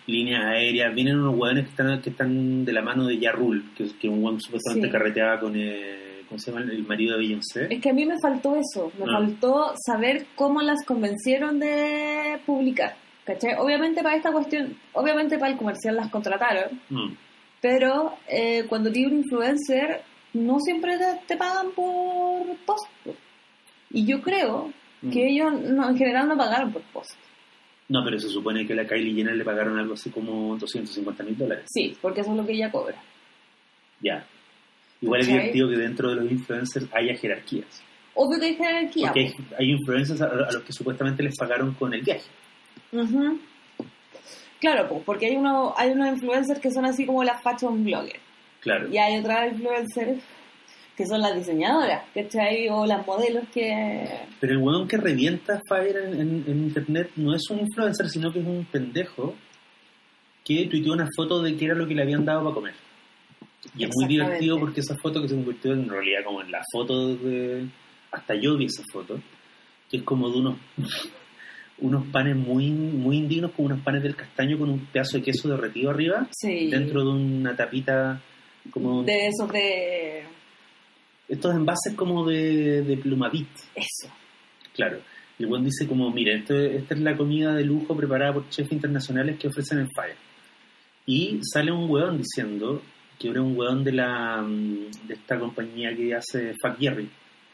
líneas 0.07 0.43
aéreas. 0.45 0.93
Vienen 0.93 1.19
unos 1.19 1.35
hueones 1.37 1.65
que 1.65 1.69
están, 1.71 2.01
que 2.01 2.09
están 2.09 2.65
de 2.65 2.73
la 2.73 2.81
mano 2.81 3.05
de 3.05 3.17
Yarrul, 3.17 3.71
que, 3.75 3.87
que 3.99 4.09
un 4.09 4.23
hueón 4.23 4.41
supuestamente 4.41 4.87
Sí. 4.87 4.91
carreteaba 4.91 5.39
con, 5.39 5.53
eh, 5.55 6.10
¿cómo 6.31 6.39
se 6.39 6.49
llama? 6.51 6.63
El 6.71 6.87
marido 6.87 7.17
de 7.17 7.19
Beyoncé. 7.19 7.67
Es 7.69 7.81
que 7.81 7.89
a 7.89 7.93
mí 7.93 8.05
me 8.05 8.15
faltó 8.21 8.55
eso, 8.55 8.89
me 8.97 9.03
Ah. 9.03 9.17
faltó 9.19 9.73
saber 9.85 10.27
cómo 10.35 10.61
las 10.61 10.83
convencieron 10.85 11.59
de 11.59 12.39
publicar. 12.45 12.95
¿Cachai? 13.25 13.55
Obviamente 13.59 14.01
para 14.01 14.15
esta 14.15 14.31
cuestión, 14.31 14.75
obviamente 14.93 15.37
para 15.37 15.51
el 15.51 15.57
comercial 15.57 15.95
las 15.97 16.09
contrataron, 16.09 16.79
Mm. 16.89 17.13
pero 17.61 18.15
eh, 18.27 18.65
cuando 18.69 18.91
tiene 18.91 19.11
un 19.13 19.17
influencer, 19.19 20.01
no 20.33 20.59
siempre 20.59 20.97
te, 20.97 21.05
te 21.27 21.37
pagan 21.37 21.71
por 21.75 22.45
post. 22.65 22.87
Y 23.91 24.05
yo 24.05 24.21
creo 24.21 24.71
Mm. 25.01 25.09
que 25.11 25.27
ellos 25.27 25.51
no, 25.53 25.89
en 25.89 25.97
general 25.97 26.27
no 26.29 26.37
pagaron 26.37 26.71
por 26.71 26.81
post. 26.93 27.11
No, 27.89 28.03
pero 28.05 28.17
se 28.19 28.29
supone 28.29 28.65
que 28.65 28.71
a 28.73 28.77
la 28.77 28.87
Kylie 28.87 29.13
Jenner 29.13 29.35
le 29.35 29.43
pagaron 29.43 29.77
algo 29.77 29.95
así 29.95 30.09
como 30.09 30.55
250 30.57 31.23
mil 31.23 31.37
dólares. 31.37 31.65
Sí, 31.67 31.95
porque 32.01 32.21
eso 32.21 32.31
es 32.31 32.37
lo 32.37 32.45
que 32.45 32.53
ella 32.53 32.71
cobra. 32.71 32.95
Ya. 34.01 34.25
Igual 35.01 35.21
es 35.21 35.27
divertido 35.27 35.69
que 35.69 35.77
dentro 35.77 36.09
de 36.09 36.15
los 36.15 36.31
influencers 36.31 36.87
haya 36.93 37.15
jerarquías. 37.15 37.81
Obvio 38.13 38.39
que 38.39 38.45
hay 38.47 38.55
jerarquía. 38.55 39.07
Porque 39.07 39.19
hay, 39.21 39.33
hay 39.57 39.71
influencers 39.71 40.21
a, 40.21 40.25
a 40.25 40.51
los 40.51 40.63
que 40.63 40.73
supuestamente 40.73 41.23
les 41.23 41.35
pagaron 41.37 41.73
con 41.73 41.93
el 41.93 42.01
viaje. 42.01 42.29
Ujú. 42.91 43.39
Claro, 44.59 44.87
po, 44.89 45.01
porque 45.03 45.25
hay, 45.27 45.35
uno, 45.37 45.73
hay 45.75 45.89
unos 45.91 46.07
influencers 46.09 46.59
que 46.59 46.69
son 46.71 46.85
así 46.85 47.05
como 47.05 47.23
las 47.23 47.41
fashion 47.41 47.83
bloggers. 47.83 48.19
Claro. 48.59 48.87
Y 48.93 48.97
hay 48.99 49.17
otras 49.17 49.53
influencers 49.53 50.21
que 50.95 51.07
son 51.07 51.19
las 51.21 51.33
diseñadoras, 51.35 52.03
¿cachai? 52.13 52.67
O 52.69 52.85
las 52.85 53.07
modelos 53.07 53.45
que... 53.51 54.07
Pero 54.39 54.53
el 54.53 54.59
weón 54.59 54.87
que 54.87 54.97
revienta 54.97 55.59
Fire 55.67 55.95
en, 55.97 56.13
en- 56.21 56.43
en 56.45 56.63
internet 56.65 57.09
no 57.15 57.33
es 57.33 57.49
un 57.49 57.59
influencer, 57.61 58.07
sino 58.09 58.31
que 58.31 58.39
es 58.39 58.45
un 58.45 58.65
pendejo 58.65 59.33
que 60.43 60.67
tuiteó 60.69 60.93
una 60.93 61.07
foto 61.15 61.41
de 61.41 61.55
qué 61.55 61.65
era 61.65 61.73
lo 61.75 61.87
que 61.87 61.95
le 61.95 62.03
habían 62.03 62.23
dado 62.25 62.43
para 62.43 62.53
comer. 62.53 62.73
Y 63.77 63.83
es 63.83 63.89
muy 63.95 64.07
divertido 64.07 64.59
porque 64.59 64.79
esa 64.81 64.97
foto 64.97 65.21
que 65.21 65.29
se 65.29 65.35
convirtió 65.35 65.73
en 65.73 65.87
realidad 65.87 66.23
como 66.25 66.41
en 66.41 66.51
la 66.51 66.61
foto 66.71 67.15
de... 67.15 67.67
Hasta 68.11 68.35
yo 68.35 68.57
vi 68.57 68.65
esa 68.65 68.83
foto, 68.91 69.19
que 69.89 69.97
es 69.97 70.03
como 70.03 70.29
de 70.29 70.37
unos... 70.39 70.57
unos 71.79 72.05
panes 72.07 72.35
muy, 72.35 72.69
muy 72.69 73.17
indignos, 73.17 73.51
como 73.51 73.67
unos 73.67 73.81
panes 73.81 74.03
del 74.03 74.15
castaño 74.15 74.57
con 74.59 74.69
un 74.69 74.85
pedazo 74.85 75.17
de 75.17 75.23
queso 75.23 75.49
derretido 75.49 75.89
arriba, 75.89 76.27
Sí. 76.31 76.69
dentro 76.69 77.03
de 77.03 77.09
una 77.09 77.55
tapita 77.55 78.21
como... 78.71 79.03
De 79.03 79.27
esos 79.27 79.51
de... 79.51 80.23
Estos 81.27 81.55
envases 81.55 81.95
como 81.95 82.25
de, 82.27 82.83
de 82.83 82.97
plumavit, 82.97 83.47
Eso. 83.73 84.13
claro. 84.75 84.99
Y 85.39 85.43
el 85.45 85.63
dice 85.63 85.87
como, 85.87 86.11
mira, 86.11 86.35
esto, 86.35 86.53
esta 86.55 86.93
es 86.93 86.99
la 87.01 87.17
comida 87.17 87.55
de 87.55 87.63
lujo 87.65 87.95
preparada 87.95 88.33
por 88.33 88.49
chefs 88.49 88.71
internacionales 88.71 89.39
que 89.39 89.47
ofrecen 89.47 89.79
en 89.79 89.89
Fire. 89.89 90.15
Y 91.07 91.39
sale 91.41 91.71
un 91.71 91.89
weón 91.89 92.17
diciendo 92.19 92.81
que 93.21 93.29
era 93.29 93.41
un 93.41 93.55
weón 93.55 93.83
de 93.83 93.91
la 93.91 94.41
mm, 94.41 95.07
de 95.07 95.13
esta 95.13 95.37
compañía 95.37 95.95
que 95.95 96.15
hace 96.15 96.53
Fuck 96.59 96.79
Jerry, 96.79 97.07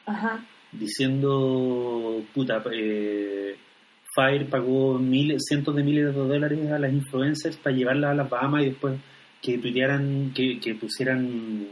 Ajá. 0.06 0.46
diciendo, 0.72 2.24
puta, 2.34 2.64
eh, 2.72 3.58
Fire 4.16 4.50
pagó 4.50 4.98
miles, 4.98 5.44
cientos 5.46 5.76
de 5.76 5.84
miles 5.84 6.06
de 6.06 6.12
dólares 6.14 6.72
a 6.72 6.80
las 6.80 6.94
influencers 6.94 7.58
para 7.58 7.76
llevarlas 7.76 8.12
a 8.12 8.16
las 8.16 8.30
Bahamas 8.30 8.64
y 8.64 8.70
después 8.70 8.98
que 9.42 9.58
tuitearan, 9.58 10.32
que, 10.34 10.60
que 10.60 10.74
pusieran 10.76 11.68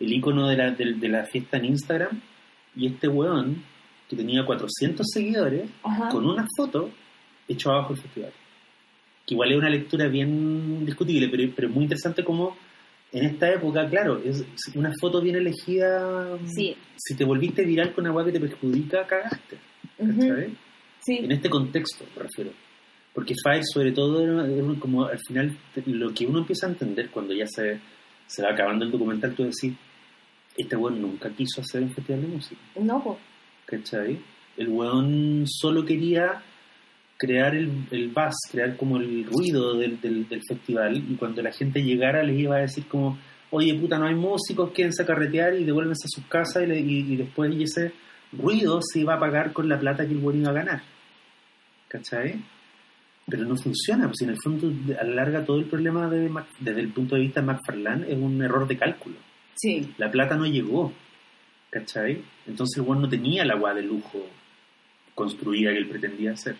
el 0.00 0.12
icono 0.12 0.48
de 0.48 0.56
la, 0.56 0.70
de, 0.70 0.94
de 0.94 1.08
la 1.08 1.24
fiesta 1.24 1.56
en 1.58 1.66
Instagram. 1.66 2.20
Y 2.76 2.86
este 2.86 3.08
weón, 3.08 3.62
que 4.08 4.16
tenía 4.16 4.44
400 4.46 5.06
seguidores, 5.12 5.68
Ajá. 5.82 6.08
con 6.08 6.26
una 6.26 6.46
foto, 6.56 6.90
echó 7.48 7.72
abajo 7.72 7.94
el 7.94 8.00
festival. 8.00 8.32
Que 9.26 9.34
igual 9.34 9.52
es 9.52 9.58
una 9.58 9.70
lectura 9.70 10.06
bien 10.08 10.86
discutible, 10.86 11.28
pero, 11.28 11.52
pero 11.54 11.68
es 11.68 11.74
muy 11.74 11.84
interesante 11.84 12.24
como 12.24 12.56
en 13.14 13.24
esta 13.24 13.50
época, 13.52 13.88
claro, 13.88 14.20
es 14.24 14.44
una 14.74 14.92
foto 15.00 15.20
bien 15.20 15.36
elegida. 15.36 16.36
Sí. 16.54 16.76
Si 16.96 17.14
te 17.14 17.24
volviste 17.24 17.64
viral 17.64 17.94
con 17.94 18.04
una 18.04 18.12
web 18.14 18.26
que 18.26 18.32
te 18.32 18.40
perjudica, 18.40 19.06
cagaste. 19.06 19.56
¿cachai? 19.96 20.56
Sí. 21.04 21.18
En 21.22 21.32
este 21.32 21.48
contexto, 21.48 22.04
me 22.16 22.22
refiero. 22.24 22.50
Porque 23.12 23.34
Fire, 23.42 23.62
sobre 23.64 23.92
todo, 23.92 24.22
era- 24.22 24.46
era 24.50 24.62
como 24.80 25.04
al 25.06 25.18
final, 25.20 25.56
lo 25.86 26.12
que 26.12 26.26
uno 26.26 26.40
empieza 26.40 26.66
a 26.66 26.70
entender 26.70 27.10
cuando 27.10 27.32
ya 27.32 27.46
se, 27.46 27.78
se 28.26 28.42
va 28.42 28.50
acabando 28.50 28.84
el 28.84 28.90
documental, 28.90 29.34
tú 29.34 29.44
decís, 29.44 29.72
este 30.56 30.76
weón 30.76 31.00
nunca 31.00 31.30
quiso 31.30 31.60
hacer 31.60 31.82
un 31.82 31.92
festival 31.92 32.22
de 32.22 32.28
música. 32.28 32.60
No, 32.80 33.02
pues. 33.02 33.18
¿cachai? 33.66 34.18
El 34.56 34.68
weón 34.68 35.44
solo 35.46 35.84
quería 35.84 36.42
crear 37.26 37.54
el, 37.54 37.70
el 37.90 38.08
buzz, 38.08 38.34
crear 38.50 38.76
como 38.76 38.96
el 38.98 39.24
ruido 39.24 39.74
del, 39.74 40.00
del, 40.00 40.28
del 40.28 40.42
festival 40.46 40.96
y 40.96 41.14
cuando 41.16 41.42
la 41.42 41.52
gente 41.52 41.82
llegara 41.82 42.22
les 42.22 42.38
iba 42.38 42.56
a 42.56 42.60
decir 42.60 42.86
como, 42.86 43.18
oye 43.50 43.74
puta, 43.74 43.98
no 43.98 44.06
hay 44.06 44.14
músicos, 44.14 44.70
quédense 44.72 45.02
a 45.02 45.06
carretear 45.06 45.54
y 45.54 45.64
devuélvense 45.64 46.06
a 46.06 46.14
sus 46.14 46.26
casas 46.26 46.62
y, 46.64 46.66
le- 46.66 46.80
y- 46.80 47.12
y 47.12 47.16
después 47.16 47.52
y 47.54 47.62
ese 47.64 47.92
ruido 48.32 48.80
se 48.82 49.00
iba 49.00 49.14
a 49.14 49.20
pagar 49.20 49.52
con 49.52 49.68
la 49.68 49.78
plata 49.78 50.06
que 50.06 50.12
el 50.12 50.18
weón 50.18 50.40
iba 50.40 50.50
a 50.50 50.54
ganar. 50.54 50.82
¿Cachai? 51.88 52.42
Pero 53.26 53.44
no 53.44 53.56
funciona, 53.56 54.06
pues 54.08 54.20
en 54.22 54.30
el 54.30 54.36
fondo 54.42 54.70
a 55.00 55.04
la 55.04 55.14
larga 55.14 55.44
todo 55.44 55.58
el 55.58 55.64
problema 55.66 56.08
de 56.10 56.30
desde 56.60 56.80
el 56.80 56.88
punto 56.92 57.14
de 57.14 57.22
vista 57.22 57.40
de 57.40 57.46
McFarlane 57.46 58.06
es 58.12 58.18
un 58.18 58.42
error 58.42 58.66
de 58.66 58.76
cálculo 58.76 59.16
Sí. 59.54 59.94
la 59.98 60.10
plata 60.10 60.36
no 60.36 60.44
llegó, 60.46 60.92
¿cachai? 61.70 62.20
Entonces 62.46 62.76
el 62.78 62.82
weón 62.82 63.00
no 63.02 63.08
tenía 63.08 63.44
la 63.44 63.54
agua 63.54 63.72
de 63.72 63.82
lujo 63.82 64.26
construida 65.14 65.70
que 65.70 65.78
él 65.78 65.86
pretendía 65.88 66.32
hacer. 66.32 66.56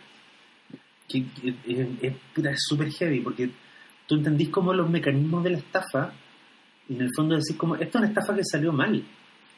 Que, 1.08 1.24
es 1.68 2.62
súper 2.66 2.90
heavy 2.90 3.20
porque 3.20 3.50
tú 4.06 4.16
entendís 4.16 4.48
como 4.48 4.72
los 4.72 4.88
mecanismos 4.88 5.44
de 5.44 5.50
la 5.50 5.58
estafa 5.58 6.12
y 6.88 6.94
en 6.94 7.02
el 7.02 7.10
fondo 7.16 7.34
decís 7.36 7.56
como, 7.56 7.74
esto 7.76 7.88
es 7.88 7.94
una 7.96 8.06
estafa 8.08 8.34
que 8.34 8.44
salió 8.44 8.72
mal, 8.72 9.02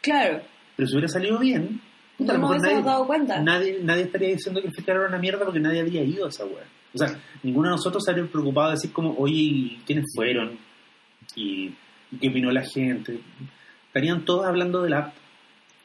Claro. 0.01 0.41
pero 0.77 0.87
si 0.87 0.95
hubiera 0.95 1.09
salido 1.09 1.39
bien, 1.39 1.81
puta, 2.19 2.35
a 2.35 2.37
No 2.39 2.43
lo 2.43 2.49
nos 2.49 2.57
mejor 2.63 2.73
nadie, 2.73 2.85
dado 2.85 3.07
cuenta. 3.07 3.41
nadie, 3.43 3.79
nadie 3.83 4.03
estaría 4.05 4.29
diciendo 4.29 4.61
que 4.61 4.69
el 4.69 4.75
festival 4.75 4.99
era 5.01 5.09
una 5.09 5.19
mierda 5.19 5.45
porque 5.45 5.61
nadie 5.61 5.81
habría 5.81 6.03
ido 6.05 6.27
a 6.27 6.29
esa 6.29 6.45
weá. 6.45 6.65
O 6.95 6.99
sea, 6.99 7.09
ninguno 7.43 7.69
de 7.69 7.77
nosotros 7.77 8.09
habría 8.09 8.25
preocupado 8.27 8.69
de 8.69 8.75
decir 8.77 8.93
como, 8.93 9.15
oye, 9.19 9.79
¿quiénes 9.87 10.07
fueron? 10.15 10.57
Y, 11.35 11.75
y 12.13 12.17
qué 12.21 12.29
opinó 12.29 12.51
la 12.53 12.63
gente. 12.65 13.19
Estarían 13.89 14.25
todos 14.25 14.47
hablando 14.47 14.83
de 14.83 14.91
la 14.91 14.99
app, 14.99 15.15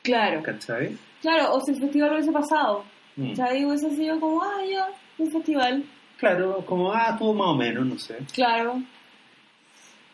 Claro. 0.03 0.41
¿cachai? 0.43 0.97
Claro, 1.21 1.53
o 1.53 1.61
si 1.61 1.71
el 1.71 1.79
festival 1.79 2.13
hubiese 2.13 2.31
pasado. 2.31 2.83
Mm. 3.17 3.31
O 3.31 3.35
sea, 3.35 3.47
hubiese 3.51 3.89
sido 3.95 4.19
como, 4.19 4.41
ah, 4.41 4.59
ya, 4.71 4.87
un 5.21 5.31
festival. 5.31 5.83
Claro, 6.17 6.63
como, 6.65 6.91
ah, 6.93 7.09
estuvo 7.11 7.33
más 7.33 7.47
o 7.47 7.55
menos, 7.55 7.85
no 7.85 7.97
sé. 7.97 8.17
Claro. 8.33 8.75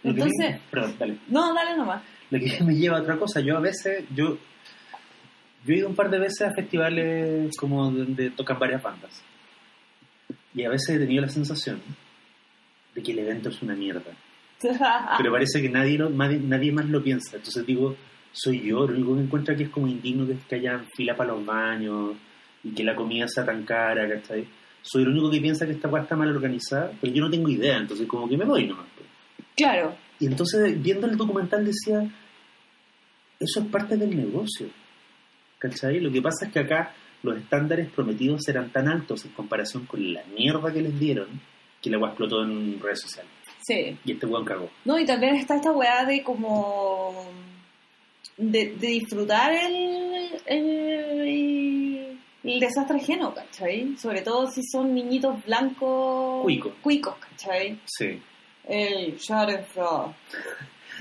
Lo 0.04 0.13
que 0.13 0.22
Entonces, 0.22 0.52
me- 0.52 0.62
perdón, 0.72 0.96
dale. 1.00 1.17
no, 1.28 1.54
dale 1.54 1.76
nomás. 1.78 2.02
Lo 2.30 2.39
que 2.39 2.63
me 2.63 2.76
lleva 2.76 2.98
a 2.98 3.02
otra 3.02 3.17
cosa, 3.17 3.39
yo 3.41 3.58
a 3.58 3.60
veces, 3.60 4.06
yo, 4.15 4.38
yo 5.65 5.74
he 5.74 5.78
ido 5.78 5.89
un 5.89 5.96
par 5.96 6.10
de 6.10 6.20
veces 6.20 6.41
a 6.48 6.52
festivales 6.54 7.56
como 7.58 7.89
donde 7.91 8.30
tocan 8.32 8.60
varias 8.60 8.82
bandas. 8.84 9.22
Y 10.54 10.63
a 10.63 10.70
veces 10.70 10.96
he 10.96 11.00
tenido 11.00 11.22
la 11.22 11.30
sensación 11.30 11.82
de 12.96 13.04
que 13.04 13.12
el 13.12 13.20
evento 13.20 13.50
es 13.50 13.62
una 13.62 13.76
mierda. 13.76 14.12
Pero 15.17 15.32
parece 15.32 15.62
que 15.62 15.70
nadie, 15.70 15.98
lo- 15.98 16.10
nadie, 16.10 16.39
nadie 16.39 16.72
más 16.72 16.86
lo 16.86 17.02
piensa. 17.04 17.36
Entonces 17.38 17.65
digo, 17.65 17.96
soy 18.32 18.62
yo, 18.62 18.88
lo 18.88 18.93
único 18.96 19.15
que 19.15 19.22
encuentro 19.22 19.54
aquí 19.54 19.63
es 19.63 19.70
como 19.70 19.88
indigno 19.88 20.26
que, 20.26 20.38
que 20.48 20.56
haya 20.56 20.84
fila 20.96 21.15
para 21.15 21.34
los 21.34 21.46
baños 21.46 22.15
y 22.63 22.72
que 22.72 22.84
la 22.84 22.96
comida 22.96 23.28
sea 23.28 23.46
tan 23.46 23.63
cara, 23.63 24.08
¿cachai? 24.10 24.48
Soy 24.82 25.04
el 25.04 25.10
único 25.10 25.30
que 25.30 25.42
piensa 25.42 25.66
que 25.66 25.74
esta 25.74 25.90
cosa 25.90 26.04
está 26.04 26.16
mal 26.16 26.30
organizada, 26.30 26.92
pero 27.02 27.13
yo 27.13 27.24
no 27.24 27.30
tengo 27.30 27.50
idea, 27.50 27.78
entonces 27.78 28.08
como 28.08 28.28
que 28.28 28.38
me 28.38 28.46
voy 28.46 28.68
nomás. 28.68 28.88
claro. 29.56 29.96
Y 30.20 30.26
entonces, 30.26 30.82
viendo 30.82 31.06
el 31.06 31.16
documental, 31.16 31.63
decía, 31.63 32.02
eso 33.40 33.60
es 33.60 33.66
parte 33.68 33.98
del 33.98 34.18
negocio. 34.18 34.68
¿Cachai? 35.60 36.00
Lo 36.00 36.12
que 36.12 36.22
pasa 36.22 36.48
es 36.48 36.52
que 36.52 36.60
acá 36.60 36.94
los 37.22 37.38
estándares 37.38 37.92
prometidos 37.92 38.48
eran 38.48 38.72
tan 38.72 38.88
altos 38.88 39.26
en 39.26 39.32
comparación 39.32 39.86
con 39.86 40.13
la 40.13 40.24
mierda 40.36 40.72
que 40.74 40.82
les 40.82 41.00
dieron, 41.00 41.28
que 41.82 41.90
la 41.90 41.98
agua 41.98 42.10
explotó 42.10 42.44
en 42.44 42.80
redes 42.80 43.02
sociales. 43.02 43.32
Sí. 43.60 43.98
Y 44.06 44.12
este 44.12 44.26
weón 44.26 44.46
cagó. 44.46 44.70
No, 44.86 44.98
y 44.98 45.06
también 45.06 45.36
está 45.36 45.56
esta 45.56 45.72
weá 45.72 46.06
de 46.06 46.24
como. 46.24 47.26
de, 48.38 48.76
de 48.76 48.88
disfrutar 48.88 49.52
el, 49.52 50.30
el, 50.46 51.07
el 52.54 52.60
desastre 52.60 52.98
ajeno, 52.98 53.34
¿cachai? 53.34 53.96
Sobre 53.98 54.22
todo 54.22 54.48
si 54.48 54.62
son 54.64 54.94
niñitos 54.94 55.44
blancos. 55.46 56.42
Cuicos. 56.44 56.74
Cuicos, 56.82 57.16
¿cachai? 57.18 57.80
Sí. 57.86 58.20
El 58.68 59.18
Schadenfreude. 59.18 60.14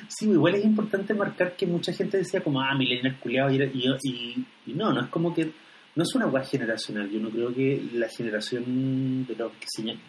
Sí, 0.09 0.29
igual 0.31 0.55
es 0.57 0.65
importante 0.65 1.15
marcar 1.15 1.57
que 1.57 1.67
mucha 1.67 1.93
gente 1.93 2.19
decía 2.19 2.43
como, 2.43 2.61
ah, 2.61 2.75
millennial 2.77 3.19
culiado, 3.19 3.51
y, 3.51 3.63
y, 3.63 3.85
y, 4.05 4.47
y 4.67 4.73
no, 4.75 4.93
no 4.93 5.01
es 5.03 5.07
como 5.09 5.33
que, 5.35 5.51
no 5.95 6.03
es 6.03 6.15
una 6.15 6.27
weá 6.27 6.45
generacional, 6.45 7.09
yo 7.11 7.19
no 7.19 7.31
creo 7.31 7.55
que 7.55 7.83
la 7.95 8.07
generación 8.09 9.25
de 9.27 9.35
los 9.35 9.53
que 9.53 9.67
se 9.67 9.83
llaman, 9.83 10.03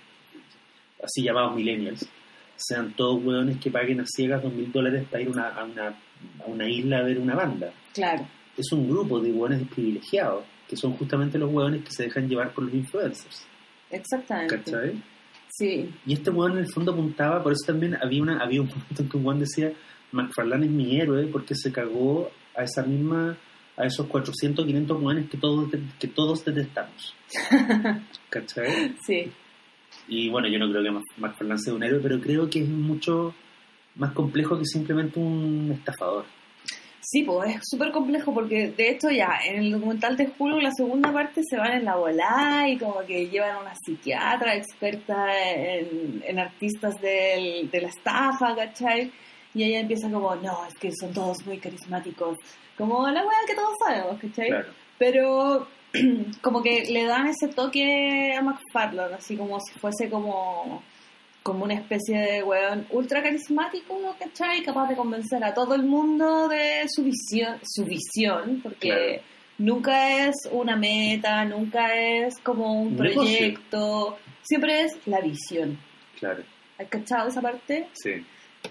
así 1.01 1.23
llamados 1.23 1.55
millennials, 1.55 2.05
sean 2.57 2.93
todos 2.95 3.23
weones 3.23 3.57
que 3.59 3.71
paguen 3.71 4.01
a 4.01 4.05
ciegas 4.05 4.43
dos 4.43 4.51
mil 4.51 4.69
dólares 4.71 5.05
para 5.09 5.23
ir 5.23 5.29
una- 5.29 5.49
a, 5.49 5.63
una, 5.63 5.87
a 5.87 6.45
una 6.47 6.69
isla 6.69 6.97
a 6.97 7.03
ver 7.03 7.17
una 7.19 7.35
banda. 7.35 7.71
Claro. 7.93 8.27
Es 8.57 8.71
un 8.73 8.89
grupo 8.89 9.19
de 9.21 9.31
weones 9.31 9.65
privilegiados, 9.69 10.43
que 10.67 10.75
son 10.75 10.93
justamente 10.93 11.37
los 11.37 11.51
weones 11.51 11.83
que 11.83 11.91
se 11.91 12.03
dejan 12.03 12.27
llevar 12.27 12.53
por 12.53 12.65
los 12.65 12.73
influencers, 12.73 13.45
Exactamente. 13.89 14.57
¿cachai? 14.57 15.01
Sí. 15.49 15.89
Y 16.05 16.13
este 16.13 16.29
weón 16.29 16.53
en 16.53 16.59
el 16.59 16.71
fondo 16.71 16.91
apuntaba, 16.91 17.41
por 17.41 17.53
eso 17.53 17.65
también 17.65 17.95
había 17.95 18.21
una 18.21 18.39
había 18.39 18.61
un 18.61 18.67
momento 18.67 19.01
en 19.01 19.09
que 19.09 19.17
un 19.17 19.25
weón 19.25 19.39
decía, 19.39 19.71
McFarlane 20.11 20.65
es 20.65 20.71
mi 20.71 20.99
héroe 20.99 21.27
porque 21.27 21.55
se 21.55 21.71
cagó 21.71 22.29
a 22.55 22.63
esa 22.63 22.83
misma, 22.83 23.37
a 23.75 23.85
esos 23.85 24.07
400, 24.07 24.65
500 24.65 25.01
weones 25.01 25.29
que 25.29 25.37
todos, 25.37 25.69
que 25.99 26.07
todos 26.07 26.43
detestamos. 26.43 27.15
¿Cachai? 28.29 28.95
Sí. 29.05 29.31
Y 30.07 30.29
bueno, 30.29 30.47
yo 30.47 30.59
no 30.59 30.69
creo 30.69 30.83
que 30.83 31.21
McFarlane 31.21 31.59
sea 31.59 31.73
un 31.73 31.83
héroe, 31.83 31.99
pero 32.01 32.19
creo 32.19 32.49
que 32.49 32.61
es 32.61 32.69
mucho 32.69 33.33
más 33.95 34.11
complejo 34.11 34.57
que 34.57 34.65
simplemente 34.65 35.19
un 35.19 35.71
estafador. 35.73 36.25
Sí, 37.09 37.23
pues 37.23 37.55
es 37.55 37.61
súper 37.63 37.93
complejo 37.93 38.33
porque 38.33 38.67
de 38.67 38.89
hecho 38.89 39.09
ya 39.09 39.39
en 39.45 39.59
el 39.63 39.71
documental 39.71 40.17
de 40.17 40.29
Hulu 40.37 40.59
la 40.59 40.71
segunda 40.75 41.09
parte 41.13 41.41
se 41.49 41.55
van 41.55 41.71
en 41.71 41.85
la 41.85 41.95
volá 41.95 42.65
y 42.67 42.77
como 42.77 42.99
que 43.05 43.29
llevan 43.29 43.51
a 43.55 43.59
una 43.61 43.75
psiquiatra 43.75 44.55
experta 44.55 45.25
en, 45.41 46.21
en 46.27 46.37
artistas 46.37 46.99
del- 46.99 47.71
de 47.71 47.81
la 47.81 47.87
estafa, 47.87 48.53
¿cachai? 48.57 49.09
Y 49.53 49.63
ella 49.63 49.79
empieza 49.79 50.11
como, 50.11 50.35
no, 50.35 50.65
es 50.65 50.73
que 50.75 50.91
son 50.99 51.13
todos 51.13 51.45
muy 51.45 51.59
carismáticos, 51.59 52.37
como 52.77 53.07
la 53.07 53.21
weá 53.21 53.37
que 53.47 53.55
todos 53.55 53.75
sabemos, 53.85 54.19
¿cachai? 54.19 54.49
Claro. 54.49 54.67
Pero 54.99 55.67
como 56.41 56.61
que 56.61 56.83
le 56.91 57.05
dan 57.05 57.27
ese 57.27 57.47
toque 57.47 58.33
a 58.37 58.41
McFarlane, 58.41 59.15
así 59.15 59.37
como 59.37 59.61
si 59.61 59.79
fuese 59.79 60.09
como 60.09 60.83
como 61.47 61.63
una 61.63 61.75
especie 61.75 62.17
de 62.19 62.43
weón 62.43 62.85
ultra 62.91 63.23
carismático, 63.23 63.97
¿cachai? 64.19 64.61
Capaz 64.63 64.89
de 64.89 64.95
convencer 64.97 65.41
a 65.45 65.53
todo 65.53 65.75
el 65.75 65.83
mundo 65.83 66.49
de 66.49 66.83
su 66.93 67.03
visión, 67.03 67.57
su 67.63 67.85
visión, 67.85 68.59
porque 68.61 68.89
Claro. 68.89 69.21
nunca 69.59 70.27
es 70.27 70.35
una 70.51 70.75
meta, 70.75 71.45
nunca 71.45 71.95
es 71.95 72.35
como 72.43 72.81
un 72.81 72.97
proyecto, 72.97 74.17
siempre 74.43 74.81
es 74.81 74.97
la 75.05 75.21
visión. 75.21 75.77
Claro, 76.19 76.43
¿Has 76.77 76.87
cachado 76.89 77.29
esa 77.29 77.41
parte? 77.41 77.87
sí. 77.93 78.11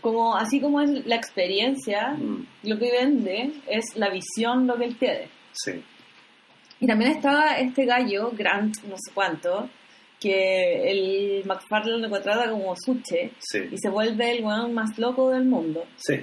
Como, 0.03 0.37
así 0.37 0.61
como 0.61 0.83
es 0.83 0.91
la 1.07 1.16
experiencia, 1.16 2.09
Mm, 2.18 2.45
lo 2.64 2.79
que 2.79 2.91
vende 2.93 3.53
es 3.66 3.97
la 3.97 4.11
visión, 4.11 4.66
lo 4.66 4.77
que 4.77 4.85
él 4.85 4.97
tiene. 4.99 5.29
sí. 5.53 5.83
Y 6.79 6.87
también 6.87 7.12
estaba 7.12 7.57
este 7.59 7.87
gallo, 7.87 8.31
Grant, 8.37 8.83
no 8.83 8.97
sé 8.99 9.11
cuánto, 9.14 9.70
que 10.21 10.91
el 10.91 11.45
McFarlane 11.45 12.01
lo 12.03 12.11
contrata 12.11 12.51
como 12.51 12.75
suche 12.77 13.33
Sí. 13.39 13.59
y 13.71 13.79
se 13.79 13.89
vuelve 13.91 14.31
el 14.33 14.45
weón 14.45 14.73
más 14.75 14.99
loco 14.99 15.31
del 15.31 15.45
mundo. 15.45 15.85
Sí. 15.97 16.14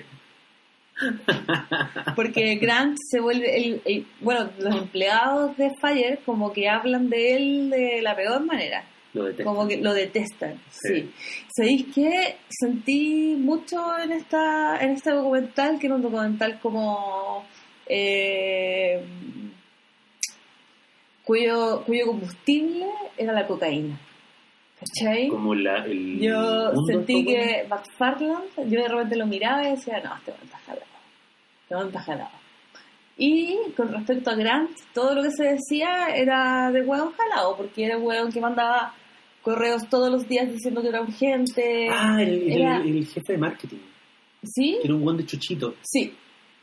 Porque 2.15 2.55
Grant 2.55 2.97
se 3.09 3.19
vuelve, 3.19 3.55
el, 3.57 3.81
el- 3.85 4.05
bueno, 4.21 4.49
los 4.59 4.75
empleados 4.75 5.57
de 5.57 5.71
Fire 5.81 6.19
como 6.25 6.53
que 6.53 6.69
hablan 6.69 7.09
de 7.09 7.35
él 7.35 7.69
de 7.69 8.01
la 8.01 8.15
peor 8.15 8.45
manera, 8.45 8.83
Lo 9.13 9.25
detesto. 9.25 9.43
como 9.43 9.67
que 9.67 9.77
lo 9.77 9.93
detestan. 9.93 10.59
Sí. 10.69 10.93
Sí. 10.95 11.11
¿Sabéis 11.55 11.85
qué? 11.93 12.35
Sentí 12.49 13.35
mucho 13.39 13.97
en 13.99 14.11
esta 14.11 14.77
en 14.83 14.91
este 14.91 15.11
documental, 15.11 15.79
que 15.79 15.87
era 15.87 15.95
un 15.95 16.01
documental 16.03 16.59
como 16.59 17.45
eh, 17.87 19.03
cuyo, 21.23 21.83
cuyo 21.85 22.07
combustible 22.07 22.85
era 23.17 23.33
la 23.33 23.47
cocaína. 23.47 23.99
¿Cachai? 24.79 25.29
Como 25.29 25.55
la, 25.55 25.85
el 25.85 26.19
Yo 26.19 26.71
sentí 26.87 27.23
que 27.25 27.65
McFarland, 27.69 28.69
yo 28.69 28.81
de 28.81 28.87
repente 28.89 29.15
lo 29.15 29.25
miraba 29.27 29.65
y 29.67 29.71
decía, 29.71 30.01
no, 30.03 30.15
este 30.17 30.31
está 30.43 30.57
jalado. 30.57 30.85
Este 31.69 31.87
está 31.87 31.99
jalado. 32.01 32.29
Y 33.17 33.57
con 33.77 33.93
respecto 33.93 34.31
a 34.31 34.35
Grant, 34.35 34.71
todo 34.93 35.13
lo 35.15 35.21
que 35.21 35.31
se 35.31 35.43
decía 35.43 36.07
era 36.15 36.71
de 36.71 36.81
weón 36.81 37.11
jalado, 37.13 37.55
porque 37.55 37.85
era 37.85 37.97
un 37.97 38.03
weón 38.05 38.31
que 38.31 38.41
mandaba 38.41 38.93
correos 39.41 39.87
todos 39.89 40.09
los 40.11 40.27
días 40.27 40.51
diciendo 40.51 40.81
que 40.81 40.87
era 40.89 41.01
urgente. 41.01 41.87
Ah, 41.91 42.17
el, 42.21 42.29
el- 42.51 42.51
Era- 42.61 42.77
el- 42.77 42.97
el 42.97 43.05
jefe 43.05 43.33
de 43.33 43.37
marketing. 43.37 43.77
¿Sí? 44.43 44.79
Era 44.83 44.95
un 44.95 45.01
buen 45.03 45.15
de 45.17 45.25
chuchito. 45.25 45.75
Sí. 45.83 46.13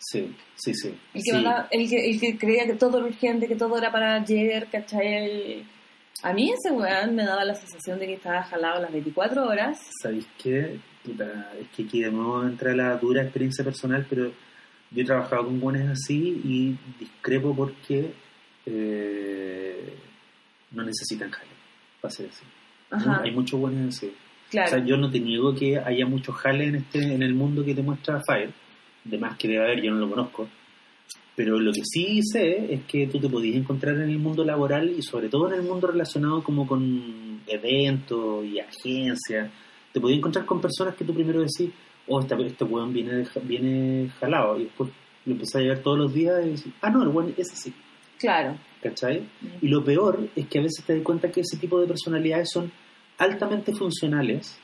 Sí, 0.02 0.34
sí, 0.56 0.72
sí. 0.74 0.88
El 1.12 1.22
que, 1.22 1.30
Sí. 1.30 1.32
mandaba- 1.32 1.68
el, 1.70 1.88
que, 1.88 2.10
el 2.10 2.18
que 2.20 2.38
creía 2.38 2.64
que 2.66 2.72
todo 2.74 2.98
era 2.98 3.06
urgente, 3.06 3.46
que 3.46 3.54
todo 3.54 3.76
era 3.76 3.92
para 3.92 4.14
ayer, 4.14 4.66
¿cachai? 4.72 5.62
A 6.22 6.32
mí 6.32 6.50
ese 6.50 6.72
weón 6.74 7.14
me 7.14 7.24
daba 7.24 7.44
la 7.44 7.54
sensación 7.54 7.98
de 7.98 8.06
que 8.06 8.14
estaba 8.14 8.42
jalado 8.42 8.80
las 8.80 8.92
24 8.92 9.46
horas. 9.46 9.78
¿Sabéis 10.02 10.26
qué? 10.42 10.78
Puta, 11.04 11.52
es 11.60 11.68
que 11.68 11.82
aquí 11.84 12.00
de 12.02 12.10
nuevo 12.10 12.42
entra 12.44 12.74
la 12.74 12.96
dura 12.96 13.22
experiencia 13.22 13.62
personal, 13.62 14.06
pero 14.08 14.32
yo 14.90 15.02
he 15.02 15.04
trabajado 15.04 15.44
con 15.44 15.60
buenos 15.60 15.88
así 15.90 16.40
y 16.44 16.76
discrepo 16.98 17.54
porque 17.54 18.12
eh, 18.66 19.94
no 20.72 20.82
necesitan 20.82 21.30
jale 21.30 21.50
para 22.00 22.12
ser 22.12 22.28
así. 22.30 22.44
Ajá, 22.90 23.20
Hay 23.22 23.30
muchos 23.32 23.60
buenos 23.60 23.96
así. 23.96 24.12
claro. 24.50 24.66
O 24.68 24.70
sea, 24.70 24.84
yo 24.84 24.96
no 24.96 25.10
te 25.10 25.20
niego 25.20 25.54
que 25.54 25.78
haya 25.78 26.06
mucho 26.06 26.32
jale 26.32 26.66
en 26.66 26.74
este 26.76 27.14
en 27.14 27.22
el 27.22 27.34
mundo 27.34 27.64
que 27.64 27.74
te 27.74 27.82
muestra 27.82 28.20
Fire. 28.26 28.50
De 29.04 29.18
más 29.18 29.36
que 29.36 29.48
debe 29.48 29.64
haber, 29.64 29.82
yo 29.82 29.92
no 29.92 29.98
lo 29.98 30.10
conozco. 30.10 30.48
Pero 31.34 31.58
lo 31.58 31.72
que 31.72 31.82
sí 31.84 32.20
sé 32.22 32.74
es 32.74 32.84
que 32.84 33.06
tú 33.06 33.18
te 33.18 33.28
podías 33.28 33.56
encontrar 33.56 33.96
en 33.96 34.10
el 34.10 34.18
mundo 34.18 34.44
laboral 34.44 34.90
y 34.90 35.02
sobre 35.02 35.28
todo 35.28 35.48
en 35.48 35.60
el 35.60 35.62
mundo 35.62 35.86
relacionado 35.86 36.42
como 36.42 36.66
con 36.66 37.40
eventos 37.46 38.44
y 38.44 38.60
agencias. 38.60 39.50
Te 39.92 40.00
podías 40.00 40.18
encontrar 40.18 40.44
con 40.44 40.60
personas 40.60 40.94
que 40.94 41.04
tú 41.04 41.14
primero 41.14 41.40
decís, 41.40 41.70
oh, 42.08 42.20
este, 42.20 42.34
este 42.46 42.64
weón 42.64 42.92
viene, 42.92 43.24
viene 43.44 44.10
jalado. 44.20 44.58
Y 44.58 44.64
después 44.64 44.90
lo 45.24 45.32
empezás 45.32 45.56
a 45.56 45.60
llevar 45.60 45.78
todos 45.78 45.98
los 45.98 46.12
días 46.12 46.44
y 46.44 46.50
decís, 46.50 46.72
ah, 46.82 46.90
no, 46.90 47.02
el 47.02 47.08
weón 47.08 47.34
es 47.36 47.52
así. 47.52 47.72
Claro. 48.18 48.58
¿Cachai? 48.82 49.26
Y 49.62 49.68
lo 49.68 49.82
peor 49.82 50.28
es 50.36 50.46
que 50.46 50.58
a 50.58 50.62
veces 50.62 50.84
te 50.84 50.94
das 50.94 51.02
cuenta 51.02 51.30
que 51.30 51.40
ese 51.40 51.56
tipo 51.56 51.80
de 51.80 51.86
personalidades 51.86 52.50
son 52.52 52.70
altamente 53.16 53.72
funcionales 53.72 54.58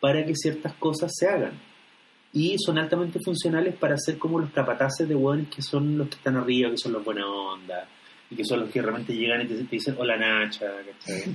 para 0.00 0.24
que 0.24 0.34
ciertas 0.34 0.74
cosas 0.74 1.12
se 1.14 1.28
hagan. 1.28 1.67
Y 2.32 2.56
son 2.58 2.78
altamente 2.78 3.18
funcionales 3.24 3.74
para 3.76 3.96
ser 3.96 4.18
como 4.18 4.38
los 4.38 4.50
capataces 4.50 5.08
de 5.08 5.14
hueones 5.14 5.48
que 5.48 5.62
son 5.62 5.96
los 5.96 6.08
que 6.08 6.16
están 6.16 6.36
arriba, 6.36 6.70
que 6.70 6.76
son 6.78 6.92
los 6.92 7.04
buena 7.04 7.26
onda, 7.26 7.88
y 8.30 8.36
que 8.36 8.44
son 8.44 8.60
los 8.60 8.70
que 8.70 8.82
realmente 8.82 9.14
llegan 9.14 9.42
y 9.42 9.46
te, 9.46 9.54
te 9.56 9.64
dicen, 9.76 9.94
hola 9.98 10.16
Nacha, 10.16 10.66
¿cachai? 10.84 11.34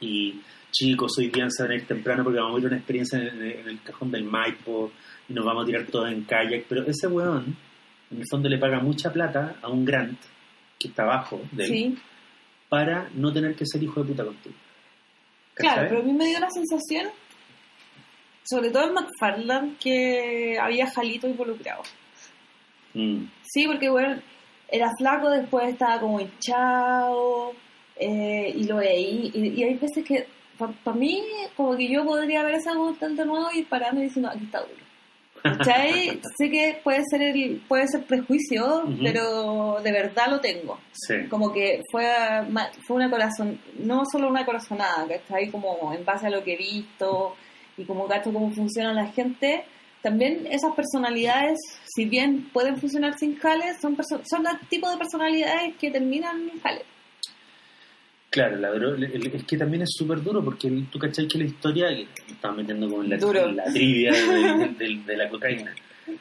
Y 0.00 0.40
chicos, 0.72 1.12
hoy 1.18 1.28
día 1.28 1.46
van 1.58 1.70
a 1.70 1.74
ir 1.74 1.86
temprano 1.86 2.24
porque 2.24 2.38
vamos 2.40 2.56
a 2.56 2.60
ir 2.60 2.64
a 2.66 2.68
una 2.68 2.76
experiencia 2.76 3.18
en 3.18 3.26
el, 3.26 3.42
en 3.42 3.68
el 3.68 3.82
cajón 3.82 4.10
del 4.10 4.24
Maipo 4.24 4.90
y 5.28 5.32
nos 5.34 5.44
vamos 5.44 5.62
a 5.64 5.66
tirar 5.66 5.86
todos 5.86 6.10
en 6.10 6.24
kayak. 6.24 6.64
Pero 6.68 6.86
ese 6.86 7.06
hueón, 7.06 7.56
en 8.10 8.18
el 8.18 8.24
fondo, 8.30 8.48
le 8.48 8.58
paga 8.58 8.80
mucha 8.80 9.12
plata 9.12 9.56
a 9.62 9.68
un 9.68 9.84
Grant 9.84 10.18
que 10.78 10.88
está 10.88 11.02
abajo 11.04 11.40
de 11.52 11.64
él 11.64 11.70
Sí. 11.70 11.98
para 12.68 13.08
no 13.14 13.32
tener 13.32 13.54
que 13.54 13.64
ser 13.66 13.82
hijo 13.82 14.02
de 14.02 14.08
puta 14.08 14.24
contigo. 14.24 14.54
Claro, 15.54 15.74
¿Cachai? 15.76 15.88
pero 15.88 16.00
a 16.02 16.04
mí 16.04 16.12
me 16.12 16.26
dio 16.26 16.38
la 16.40 16.50
sensación, 16.50 17.08
sobre 18.48 18.70
todo 18.70 18.84
en 18.84 18.94
McFarland, 18.94 19.78
que 19.78 20.58
había 20.60 20.90
jalito 20.90 21.26
involucrado. 21.26 21.82
Mm, 22.94 23.24
Sí, 23.42 23.66
porque 23.66 23.88
bueno, 23.88 24.20
era 24.68 24.90
flaco, 24.98 25.30
después 25.30 25.68
estaba 25.68 26.00
como 26.00 26.20
hinchado, 26.20 27.52
eh, 27.96 28.52
y 28.54 28.64
lo 28.64 28.76
veí, 28.76 29.30
y, 29.34 29.48
y 29.60 29.64
hay 29.64 29.74
veces 29.74 30.04
que, 30.04 30.26
para 30.56 30.96
mí, 30.96 31.22
como 31.56 31.76
que 31.76 31.88
yo 31.88 32.04
podría 32.04 32.42
ver 32.42 32.54
ese 32.54 32.70
documental 32.70 33.16
de 33.16 33.26
nuevo 33.26 33.48
y 33.54 33.62
pararme 33.62 34.02
diciendo, 34.02 34.30
aquí 34.30 34.44
está 34.44 34.60
duro. 34.60 34.86
¿Cachai? 35.42 36.20
sé 36.38 36.50
que 36.50 36.80
puede 36.82 37.02
ser 37.08 37.22
el, 37.22 37.62
puede 37.68 37.86
ser 37.88 38.04
prejuicio, 38.04 38.84
pero 39.02 39.78
de 39.82 39.92
verdad 39.92 40.28
lo 40.28 40.40
tengo. 40.40 40.78
sí. 40.92 41.26
como 41.28 41.52
que 41.52 41.82
fue, 41.90 42.06
fue 42.86 42.96
una 42.96 43.10
corazón, 43.10 43.60
no 43.78 44.04
solo 44.10 44.28
una 44.28 44.44
corazonada, 44.44 45.06
¿cachai? 45.06 45.50
Como 45.50 45.92
en 45.92 46.04
base 46.04 46.26
a 46.26 46.30
lo 46.30 46.42
que 46.42 46.54
he 46.54 46.56
visto 46.56 47.36
y 47.76 47.84
como 47.84 48.06
gasto 48.06 48.32
cómo 48.32 48.50
funciona 48.52 48.92
la 48.92 49.06
gente, 49.08 49.64
también 50.02 50.46
esas 50.50 50.74
personalidades, 50.74 51.58
si 51.84 52.04
bien 52.04 52.48
pueden 52.52 52.76
funcionar 52.78 53.18
sin 53.18 53.36
jales, 53.36 53.76
son, 53.80 53.96
perso- 53.96 54.22
son 54.24 54.46
el 54.46 54.58
tipo 54.68 54.90
de 54.90 54.96
personalidades 54.98 55.74
que 55.76 55.90
terminan 55.90 56.48
en 56.48 56.60
jales. 56.60 56.84
Claro, 58.30 58.56
la 58.56 58.70
es 59.32 59.44
que 59.44 59.56
también 59.56 59.82
es 59.82 59.90
súper 59.96 60.22
duro 60.22 60.44
porque 60.44 60.70
tú 60.90 60.98
cachai 60.98 61.26
que 61.26 61.38
la 61.38 61.44
historia, 61.44 61.88
me 61.90 62.06
estaba 62.32 62.54
metiendo 62.54 62.88
como 62.88 63.02
en 63.02 63.10
la, 63.10 63.18
la 63.54 63.64
trivia 63.64 64.12
de, 64.12 64.68
de- 64.78 65.02
de 65.06 65.16
la 65.16 65.28
cocaína. 65.30 65.74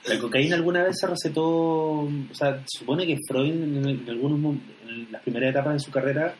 La 0.07 0.17
cocaína 0.19 0.55
alguna 0.55 0.83
vez 0.83 0.95
se 0.99 1.07
recetó, 1.07 1.43
o 1.43 2.09
sea, 2.33 2.57
se 2.65 2.79
supone 2.79 3.05
que 3.05 3.17
Freud 3.27 3.51
en, 3.51 3.87
en 3.89 4.09
algunos 4.09 4.55
en 4.87 5.07
las 5.11 5.21
primeras 5.23 5.49
etapas 5.51 5.73
de 5.73 5.79
su 5.79 5.91
carrera, 5.91 6.33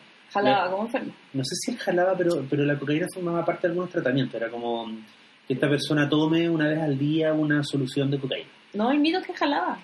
Jalaba 0.44 0.72
como 0.72 0.84
enfermo. 0.86 1.14
no 1.34 1.44
sé 1.44 1.56
si 1.56 1.72
él 1.72 1.78
jalaba, 1.78 2.16
pero, 2.18 2.46
pero 2.50 2.64
la 2.66 2.78
cocaína 2.78 3.08
formaba 3.14 3.44
parte 3.46 3.68
de 3.68 3.72
algunos 3.72 3.90
tratamientos. 3.92 4.36
Era 4.36 4.50
como 4.50 4.88
que 5.48 5.54
esta 5.54 5.70
persona 5.70 6.08
tome 6.10 6.50
una 6.50 6.68
vez 6.68 6.80
al 6.80 6.98
día 6.98 7.34
una 7.34 7.64
solución 7.64 8.10
de 8.12 8.20
cocaína. 8.20 8.50
No, 8.74 8.92
el 8.92 9.00
mito 9.00 9.20
es 9.20 9.28
que 9.28 9.34
jalaba. 9.34 9.78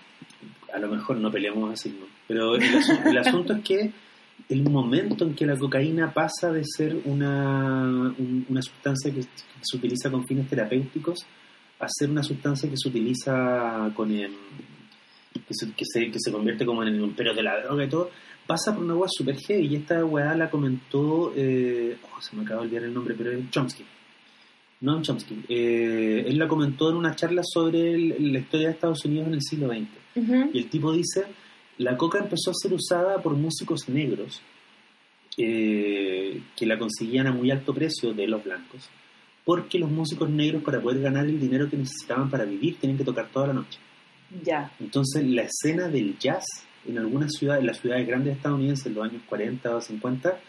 a 0.73 0.79
lo 0.79 0.87
mejor 0.89 1.17
no 1.17 1.29
peleamos 1.31 1.71
así, 1.73 1.89
¿no? 1.99 2.05
Pero 2.27 2.55
el, 2.55 2.61
asu- 2.61 3.05
el 3.09 3.17
asunto 3.17 3.53
es 3.53 3.61
que 3.63 3.91
el 4.49 4.63
momento 4.69 5.23
en 5.25 5.35
que 5.35 5.45
la 5.45 5.57
cocaína 5.57 6.11
pasa 6.13 6.51
de 6.51 6.63
ser 6.65 6.97
una, 7.05 7.83
un- 8.17 8.45
una 8.49 8.61
sustancia 8.61 9.13
que, 9.13 9.21
se 9.63 9.77
utiliza 9.77 10.09
con 10.09 10.25
fines 10.25 10.49
terapéuticos 10.49 11.19
a 11.79 11.87
ser 11.87 12.09
una 12.09 12.23
sustancia 12.23 12.67
que 12.69 12.75
se 12.77 12.89
utiliza 12.89 13.91
con 13.95 14.11
em, 14.11 14.31
que, 15.33 15.53
se, 15.53 15.71
que, 15.73 15.85
se, 15.85 16.11
que 16.11 16.17
se 16.19 16.31
convierte 16.31 16.65
como 16.65 16.81
en 16.83 16.89
el 16.89 16.99
imperio 17.01 17.33
de 17.33 17.43
la 17.43 17.61
droga 17.61 17.85
y 17.85 17.89
todo, 17.89 18.09
pasa 18.47 18.73
por 18.75 18.83
una 18.83 18.95
weá 18.95 19.07
super 19.09 19.35
heavy 19.37 19.67
y 19.67 19.75
esta 19.77 20.03
weá 20.05 20.35
la 20.35 20.49
comentó, 20.49 21.33
eh, 21.35 21.97
oh, 22.15 22.21
se 22.21 22.35
me 22.35 22.43
acaba 22.43 22.61
de 22.61 22.67
olvidar 22.67 22.83
el 22.85 22.93
nombre, 22.93 23.15
pero 23.17 23.31
es 23.31 23.49
Chomsky. 23.49 23.83
No 24.81 25.01
Chomsky. 25.01 25.43
Eh, 25.47 26.23
él 26.27 26.37
la 26.37 26.47
comentó 26.47 26.89
en 26.89 26.95
una 26.97 27.15
charla 27.15 27.41
sobre 27.45 27.93
el- 27.93 28.33
la 28.33 28.39
historia 28.39 28.67
de 28.67 28.73
Estados 28.73 29.05
Unidos 29.05 29.27
en 29.27 29.33
el 29.35 29.41
siglo 29.41 29.67
XX. 29.67 29.87
Y 30.53 30.57
el 30.57 30.69
tipo 30.69 30.91
dice, 30.91 31.25
la 31.77 31.95
coca 31.97 32.19
empezó 32.19 32.51
a 32.51 32.53
ser 32.55 32.73
usada 32.73 33.21
por 33.21 33.33
músicos 33.35 33.87
negros 33.89 34.41
eh, 35.37 36.41
que 36.57 36.65
la 36.65 36.77
conseguían 36.77 37.27
a 37.27 37.31
muy 37.31 37.51
alto 37.51 37.73
precio 37.73 38.13
de 38.13 38.27
los 38.27 38.43
blancos, 38.43 38.89
porque 39.45 39.79
los 39.79 39.89
músicos 39.89 40.29
negros 40.29 40.61
para 40.63 40.81
poder 40.81 41.01
ganar 41.01 41.25
el 41.25 41.39
dinero 41.39 41.69
que 41.69 41.77
necesitaban 41.77 42.29
para 42.29 42.43
vivir 42.43 42.77
tenían 42.79 42.97
que 42.97 43.05
tocar 43.05 43.29
toda 43.31 43.47
la 43.47 43.53
noche. 43.53 43.79
Ya. 44.43 44.71
Entonces 44.79 45.25
la 45.25 45.43
escena 45.43 45.87
del 45.87 46.17
jazz 46.19 46.43
en 46.87 46.97
algunas 46.97 47.31
ciudades, 47.33 47.61
en 47.61 47.67
las 47.67 47.79
ciudades 47.79 48.07
grandes 48.07 48.35
estadounidenses 48.37 48.85
en 48.87 48.95
los 48.95 49.09
años 49.09 49.21
40 49.27 49.75
o 49.75 49.81
50, 49.81 50.39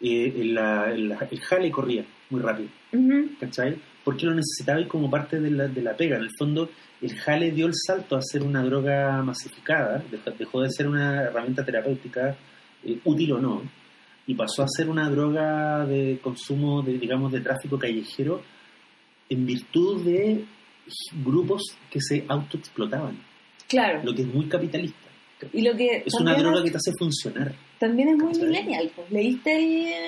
eh, 0.00 0.32
en 0.36 0.54
la- 0.54 0.92
en 0.92 1.08
la- 1.10 1.28
el 1.30 1.40
jale 1.40 1.70
corría 1.70 2.04
muy 2.30 2.40
rápido. 2.40 2.68
Ujú. 2.92 3.30
¿cachai? 3.40 3.76
Porque 4.04 4.26
lo 4.26 4.34
necesitaba 4.34 4.80
y 4.80 4.86
como 4.86 5.10
parte 5.10 5.38
de 5.40 5.50
la, 5.50 5.68
de 5.68 5.82
la 5.82 5.96
pega. 5.96 6.16
En 6.16 6.22
el 6.22 6.30
fondo, 6.38 6.70
el 7.02 7.14
jale 7.16 7.50
dio 7.50 7.66
el 7.66 7.74
salto 7.74 8.16
a 8.16 8.22
ser 8.22 8.42
una 8.42 8.62
droga 8.62 9.22
masificada, 9.22 10.02
dejó, 10.10 10.30
dejó 10.30 10.60
de 10.62 10.70
ser 10.70 10.88
una 10.88 11.22
herramienta 11.24 11.64
terapéutica, 11.64 12.36
eh, 12.84 12.98
útil 13.04 13.32
o 13.32 13.38
no, 13.40 13.62
y 14.26 14.34
pasó 14.34 14.62
a 14.62 14.68
ser 14.68 14.88
una 14.88 15.08
droga 15.10 15.84
de 15.86 16.18
consumo, 16.22 16.82
de, 16.82 16.98
digamos, 16.98 17.30
de 17.32 17.40
tráfico 17.40 17.78
callejero, 17.78 18.42
en 19.28 19.44
virtud 19.46 20.02
de 20.04 20.44
grupos 21.24 21.62
que 21.90 22.00
se 22.00 22.24
autoexplotaban, 22.26 23.16
Claro. 23.68 24.00
lo 24.04 24.14
que 24.14 24.22
es 24.22 24.28
muy 24.28 24.46
capitalista. 24.46 24.98
Y 25.52 25.62
lo 25.62 25.76
que 25.76 26.02
Es 26.06 26.14
una 26.20 26.34
droga 26.34 26.62
que 26.62 26.70
te 26.70 26.76
hace 26.76 26.92
funcionar. 26.98 27.52
También 27.78 28.08
es 28.10 28.16
muy 28.16 28.32
millennial. 28.34 28.90
pues. 28.94 29.10
¿Leíste, 29.10 29.52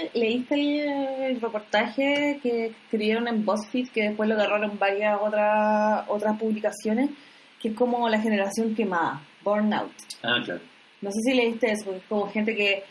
el, 0.02 0.10
¿Leíste 0.14 0.54
el, 0.54 1.22
el 1.34 1.40
reportaje 1.40 2.38
que 2.42 2.66
escribieron 2.66 3.28
en 3.28 3.44
BuzzFeed 3.44 3.88
que 3.88 4.02
después 4.08 4.28
lo 4.28 4.34
agarraron 4.34 4.78
varias 4.78 5.18
otras 5.20 6.04
otras 6.08 6.38
publicaciones? 6.38 7.10
Que 7.60 7.68
es 7.68 7.74
como 7.76 8.08
la 8.08 8.20
generación 8.20 8.74
quemada, 8.74 9.22
Burnout. 9.44 9.92
Ah, 10.22 10.40
claro. 10.44 10.60
No 11.00 11.10
sé 11.10 11.18
si 11.24 11.34
leíste 11.34 11.70
eso, 11.72 11.84
porque 11.86 11.98
es 12.00 12.06
como 12.08 12.28
gente 12.30 12.54
que 12.54 12.82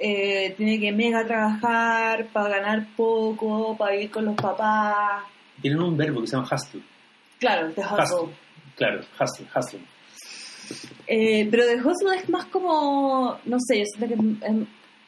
eh, 0.00 0.54
tiene 0.56 0.78
que 0.78 0.92
mega 0.92 1.24
trabajar 1.26 2.26
para 2.32 2.48
ganar 2.48 2.86
poco, 2.96 3.76
para 3.76 3.92
vivir 3.92 4.10
con 4.10 4.24
los 4.26 4.34
papás. 4.36 5.24
Tienen 5.60 5.80
un 5.82 5.96
verbo 5.96 6.20
que 6.20 6.26
se 6.26 6.36
llama 6.36 6.48
hustle. 6.50 6.82
Claro, 7.38 7.68
Hustle. 7.68 7.84
Hustle. 7.84 8.34
Claro, 8.76 9.00
hustle, 9.20 9.46
hustle. 9.54 9.80
Eh, 11.06 11.48
pero 11.50 11.64
The 11.66 11.76
Hustle 11.76 12.16
es 12.16 12.28
más 12.28 12.46
como, 12.46 13.38
no 13.44 13.56
sé, 13.60 13.78
yo 13.80 13.84
siento 13.86 14.14
que 14.14 14.46
es, 14.46 14.54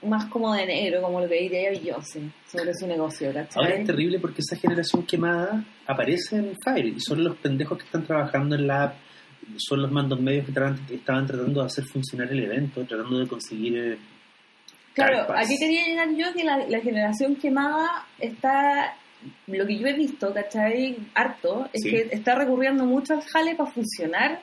más 0.08 0.24
como 0.26 0.54
de 0.54 0.64
negro, 0.64 1.02
como 1.02 1.20
lo 1.20 1.28
que 1.28 1.40
diría 1.42 1.70
Beyoncé 1.70 2.22
sobre 2.50 2.72
su 2.74 2.86
negocio, 2.86 3.32
¿cachai? 3.34 3.62
Ahora 3.62 3.74
es 3.76 3.86
terrible 3.86 4.18
porque 4.18 4.40
esa 4.40 4.56
generación 4.56 5.04
quemada 5.04 5.62
aparece 5.86 6.36
en 6.36 6.56
Fire 6.64 6.86
y 6.86 7.00
son 7.00 7.22
los 7.22 7.36
pendejos 7.36 7.76
que 7.78 7.84
están 7.84 8.06
trabajando 8.06 8.54
en 8.56 8.66
la 8.66 8.84
app, 8.84 8.94
son 9.58 9.82
los 9.82 9.90
mandos 9.92 10.18
medios 10.20 10.44
que 10.46 10.52
estaban, 10.52 10.80
estaban 10.90 11.26
tratando 11.26 11.60
de 11.60 11.66
hacer 11.66 11.84
funcionar 11.84 12.32
el 12.32 12.44
evento, 12.44 12.82
tratando 12.84 13.18
de 13.18 13.28
conseguir... 13.28 13.76
eh, 13.76 13.98
Claro, 14.94 15.18
carpas. 15.18 15.44
aquí 15.46 15.56
quería 15.58 15.84
llegar 15.86 16.08
yo 16.16 16.32
que 16.34 16.44
la, 16.44 16.58
la 16.66 16.80
generación 16.80 17.36
quemada 17.36 18.06
está, 18.18 18.96
lo 19.46 19.66
que 19.66 19.78
yo 19.78 19.86
he 19.86 19.92
visto, 19.92 20.32
¿cachai? 20.34 20.96
Harto, 21.14 21.68
es 21.72 21.82
Sí. 21.82 21.90
que 21.90 22.08
está 22.10 22.34
recurriendo 22.34 22.84
mucho 22.84 23.14
al 23.14 23.22
jale 23.22 23.54
para 23.54 23.70
funcionar 23.70 24.40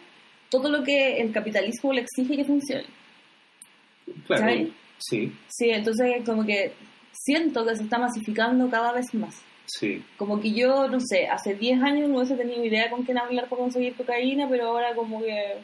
todo 0.49 0.69
lo 0.69 0.83
que 0.83 1.17
el 1.21 1.31
capitalismo 1.31 1.93
le 1.93 2.01
exige 2.01 2.35
que 2.37 2.45
funcione. 2.45 2.85
Claro, 4.25 4.67
sí, 4.99 5.31
Sí, 5.47 5.69
entonces 5.69 6.23
como 6.25 6.45
que 6.45 6.73
siento 7.11 7.65
que 7.65 7.75
se 7.75 7.83
está 7.83 7.97
masificando 7.97 8.69
cada 8.69 8.93
vez 8.93 9.13
más. 9.13 9.35
sí. 9.65 10.01
Como 10.17 10.39
que 10.39 10.53
yo, 10.53 10.87
no 10.87 10.99
sé, 10.99 11.27
hace 11.27 11.55
10 11.55 11.81
años 11.81 12.09
no 12.09 12.17
hubiese 12.17 12.35
tenido 12.35 12.63
idea 12.63 12.89
con 12.89 13.03
quién 13.03 13.17
hablar 13.17 13.49
para 13.49 13.61
conseguir 13.61 13.95
cocaína, 13.95 14.47
pero 14.49 14.67
ahora 14.67 14.95
como 14.95 15.21
que 15.21 15.57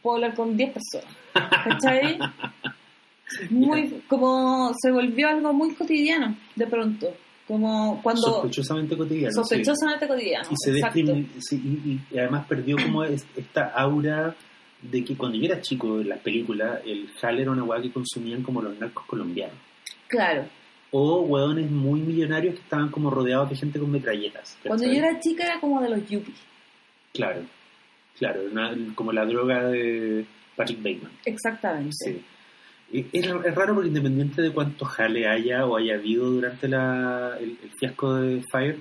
puedo 0.00 0.16
hablar 0.16 0.34
con 0.34 0.56
10 0.56 0.72
personas. 0.72 1.16
¿Cachai? 1.32 2.18
Muy, 3.50 4.02
como 4.08 4.72
se 4.80 4.90
volvió 4.90 5.26
algo 5.28 5.54
muy 5.54 5.74
cotidiano 5.74 6.36
de 6.54 6.66
pronto. 6.66 7.14
Como 7.46 8.00
cuando... 8.02 8.22
Sospechosamente 8.22 8.96
cotidiano. 8.96 9.30
sí. 9.32 9.36
Sospechosamente 9.36 10.06
cotidiano. 10.08 10.48
y 10.50 10.56
se 10.56 10.72
sí, 11.40 11.56
y, 11.56 12.14
y 12.14 12.18
además 12.18 12.46
perdió 12.46 12.76
como 12.76 13.04
es- 13.04 13.26
esta 13.36 13.66
aura 13.74 14.34
de 14.80 15.04
que 15.04 15.16
cuando 15.16 15.38
yo 15.38 15.44
era 15.46 15.60
chico 15.60 16.00
en 16.00 16.08
las 16.08 16.18
películas 16.20 16.80
el 16.84 17.08
jale 17.20 17.42
era 17.42 17.50
una 17.52 17.62
weá 17.64 17.80
que 17.82 17.92
consumían 17.92 18.42
como 18.42 18.62
los 18.62 18.78
narcos 18.78 19.04
colombianos 19.06 19.54
Claro. 20.08 20.44
o 20.90 21.20
hueones 21.22 21.70
muy 21.70 22.00
millonarios 22.00 22.54
que 22.56 22.60
estaban 22.62 22.90
como 22.90 23.08
rodeados 23.10 23.48
de 23.50 23.56
gente 23.56 23.78
con 23.78 23.90
metralletas 23.92 24.58
Cuando 24.66 24.84
yo 24.84 24.92
era 24.92 25.18
chica 25.20 25.44
era 25.44 25.60
como 25.60 25.80
de 25.80 25.88
los 25.90 26.08
yuppies. 26.08 26.36
claro 27.12 27.42
claro 28.18 28.40
una- 28.50 28.74
como 28.96 29.12
la 29.12 29.24
droga 29.24 29.64
de 29.68 30.26
Patrick 30.56 30.78
Bateman 30.78 31.12
Exactamente. 31.24 31.92
sí 31.92 32.22
es, 32.92 33.54
raro 33.54 33.74
porque 33.74 33.88
independiente 33.88 34.42
de 34.42 34.52
cuánto 34.52 34.84
jale 34.84 35.26
haya 35.26 35.66
o 35.66 35.76
haya 35.76 35.94
habido 35.94 36.30
durante 36.30 36.68
la, 36.68 37.36
el, 37.40 37.56
el 37.62 37.70
fiasco 37.78 38.14
de 38.16 38.42
Fire, 38.50 38.76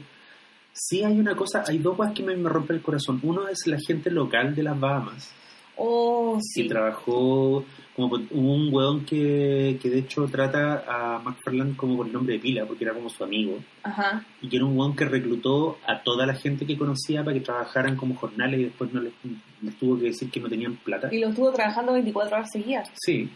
sí 0.74 1.04
hay 1.04 1.20
una 1.20 1.36
cosa, 1.36 1.64
hay 1.68 1.78
dos 1.78 1.96
cosas 1.98 2.14
que 2.14 2.24
me, 2.24 2.36
me 2.36 2.50
rompen 2.50 2.78
el 2.78 2.82
corazón. 2.82 3.20
Uno 3.24 3.48
es 3.48 3.66
la 3.68 3.78
gente 3.80 4.10
local 4.12 4.56
de 4.56 4.64
las 4.64 4.80
Bahamas, 4.80 5.34
Oh, 5.84 6.36
que 6.56 6.64
sí. 6.64 6.68
trabajó, 6.68 7.64
como 7.96 8.16
un 8.32 8.70
weón 8.72 9.04
que, 9.06 9.80
que 9.82 9.90
de 9.90 10.00
hecho 10.00 10.26
trata 10.26 10.84
a 10.88 11.20
McFarland 11.20 11.76
como 11.76 11.98
por 11.98 12.06
el 12.08 12.14
nombre 12.14 12.34
de 12.34 12.40
pila, 12.40 12.66
porque 12.66 12.84
era 12.84 12.94
como 12.94 13.10
su 13.10 13.24
amigo, 13.24 13.58
Ajá. 13.82 14.24
y 14.42 14.50
que 14.50 14.58
era 14.58 14.66
un 14.66 14.78
weón 14.78 14.96
que 14.96 15.06
reclutó 15.06 15.80
a 15.88 16.04
toda 16.04 16.26
la 16.28 16.36
gente 16.36 16.68
que 16.68 16.78
conocía 16.78 17.24
para 17.24 17.34
que 17.36 17.42
trabajaran 17.44 17.96
como 17.96 18.16
jornales 18.16 18.60
y 18.60 18.64
después 18.66 18.94
no 18.94 19.02
les, 19.02 19.14
les 19.62 19.76
tuvo 19.78 19.98
que 19.98 20.06
decir 20.08 20.30
que 20.30 20.40
no 20.40 20.50
tenían 20.50 20.76
plata. 20.76 21.10
Y 21.12 21.20
lo 21.20 21.30
estuvo 21.30 21.52
trabajando 21.52 21.94
24 21.94 22.36
horas 22.36 22.50
seguidas. 22.52 22.90
Sí. 22.94 23.30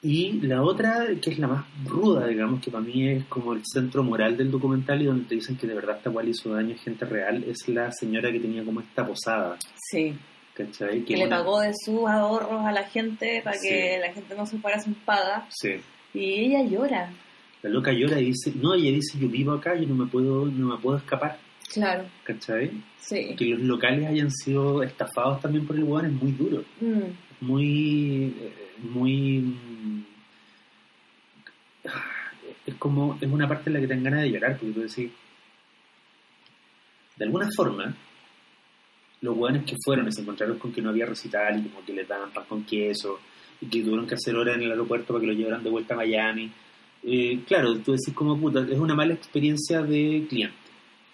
Y 0.00 0.32
la 0.42 0.62
otra, 0.62 1.06
que 1.20 1.30
es 1.30 1.38
la 1.40 1.48
más 1.48 1.64
ruda, 1.84 2.26
digamos, 2.28 2.60
que 2.60 2.70
para 2.70 2.84
mí 2.84 3.08
es 3.08 3.24
como 3.24 3.52
el 3.54 3.62
centro 3.64 4.04
moral 4.04 4.36
del 4.36 4.50
documental 4.50 5.02
y 5.02 5.06
donde 5.06 5.24
te 5.24 5.34
dicen 5.34 5.56
que 5.56 5.66
de 5.66 5.74
verdad 5.74 5.96
esta 5.96 6.10
cual 6.10 6.28
hizo 6.28 6.50
daño 6.54 6.74
a 6.74 6.78
gente 6.78 7.04
real, 7.04 7.42
es 7.44 7.66
la 7.68 7.90
señora 7.90 8.30
que 8.30 8.38
tenía 8.38 8.64
como 8.64 8.80
esta 8.80 9.04
posada, 9.04 9.56
Sí. 9.90 10.14
¿cachai? 10.54 11.04
Que 11.04 11.16
le 11.16 11.26
pagó 11.26 11.60
de 11.60 11.72
sus 11.74 12.06
ahorros 12.08 12.64
a 12.64 12.70
la 12.72 12.84
gente 12.84 13.40
para 13.42 13.58
que 13.60 13.98
la 14.00 14.12
gente 14.12 14.34
no 14.36 14.46
se 14.46 14.58
fuera 14.58 14.78
sin 14.80 14.94
paga. 14.94 15.46
Sí. 15.50 15.70
Y 16.14 16.46
ella 16.46 16.62
llora. 16.64 17.10
La 17.62 17.70
loca 17.70 17.92
llora 17.92 18.20
y 18.20 18.26
dice, 18.26 18.52
no, 18.54 18.74
ella 18.74 18.92
dice, 18.92 19.18
yo 19.18 19.28
vivo 19.28 19.50
acá, 19.52 19.74
yo 19.74 19.88
no 19.88 19.96
me 19.96 20.06
puedo, 20.06 20.46
no 20.46 20.76
me 20.76 20.80
puedo 20.80 20.96
escapar, 20.98 21.38
Claro. 21.72 22.04
¿cachai? 22.22 22.70
Sí. 23.00 23.34
Que 23.36 23.46
los 23.46 23.60
locales 23.62 24.06
hayan 24.06 24.30
sido 24.30 24.82
estafados 24.84 25.40
también 25.40 25.66
por 25.66 25.74
el 25.74 25.82
weón 25.82 26.06
es 26.06 26.12
muy 26.12 26.30
duro, 26.32 26.62
Mm. 26.80 27.44
muy, 27.44 28.34
eh, 28.40 28.52
muy... 28.90 29.54
Es 32.66 32.74
como, 32.74 33.16
es 33.20 33.30
una 33.30 33.48
parte 33.48 33.70
en 33.70 33.74
la 33.74 33.80
que 33.80 33.86
te 33.86 33.94
dan 33.94 34.04
ganas 34.04 34.22
de 34.22 34.30
llorar, 34.30 34.56
porque 34.58 34.72
tú 34.74 34.80
decís, 34.80 35.10
de 37.16 37.24
alguna 37.24 37.48
forma, 37.56 37.94
los 39.22 39.36
hueones 39.36 39.64
que 39.64 39.76
fueron 39.84 40.06
y 40.08 40.12
se 40.12 40.20
encontraron 40.20 40.58
con 40.58 40.72
que 40.72 40.82
no 40.82 40.90
había 40.90 41.06
recital 41.06 41.58
y 41.58 41.68
como 41.68 41.84
que 41.84 41.92
les 41.92 42.06
daban 42.06 42.30
pan 42.30 42.44
con 42.48 42.64
queso 42.64 43.18
y 43.60 43.66
que 43.66 43.82
tuvieron 43.82 44.06
que 44.06 44.14
hacer 44.14 44.36
horas 44.36 44.56
en 44.56 44.62
el 44.62 44.70
aeropuerto 44.70 45.08
para 45.14 45.20
que 45.20 45.26
lo 45.26 45.32
llevaran 45.32 45.64
de 45.64 45.70
vuelta 45.70 45.94
a 45.94 45.96
Miami. 45.96 46.50
Eh, 47.02 47.40
claro, 47.46 47.76
tú 47.78 47.92
decís 47.92 48.14
como 48.14 48.38
puta, 48.38 48.60
es 48.60 48.78
una 48.78 48.94
mala 48.94 49.14
experiencia 49.14 49.82
de 49.82 50.26
cliente, 50.28 50.56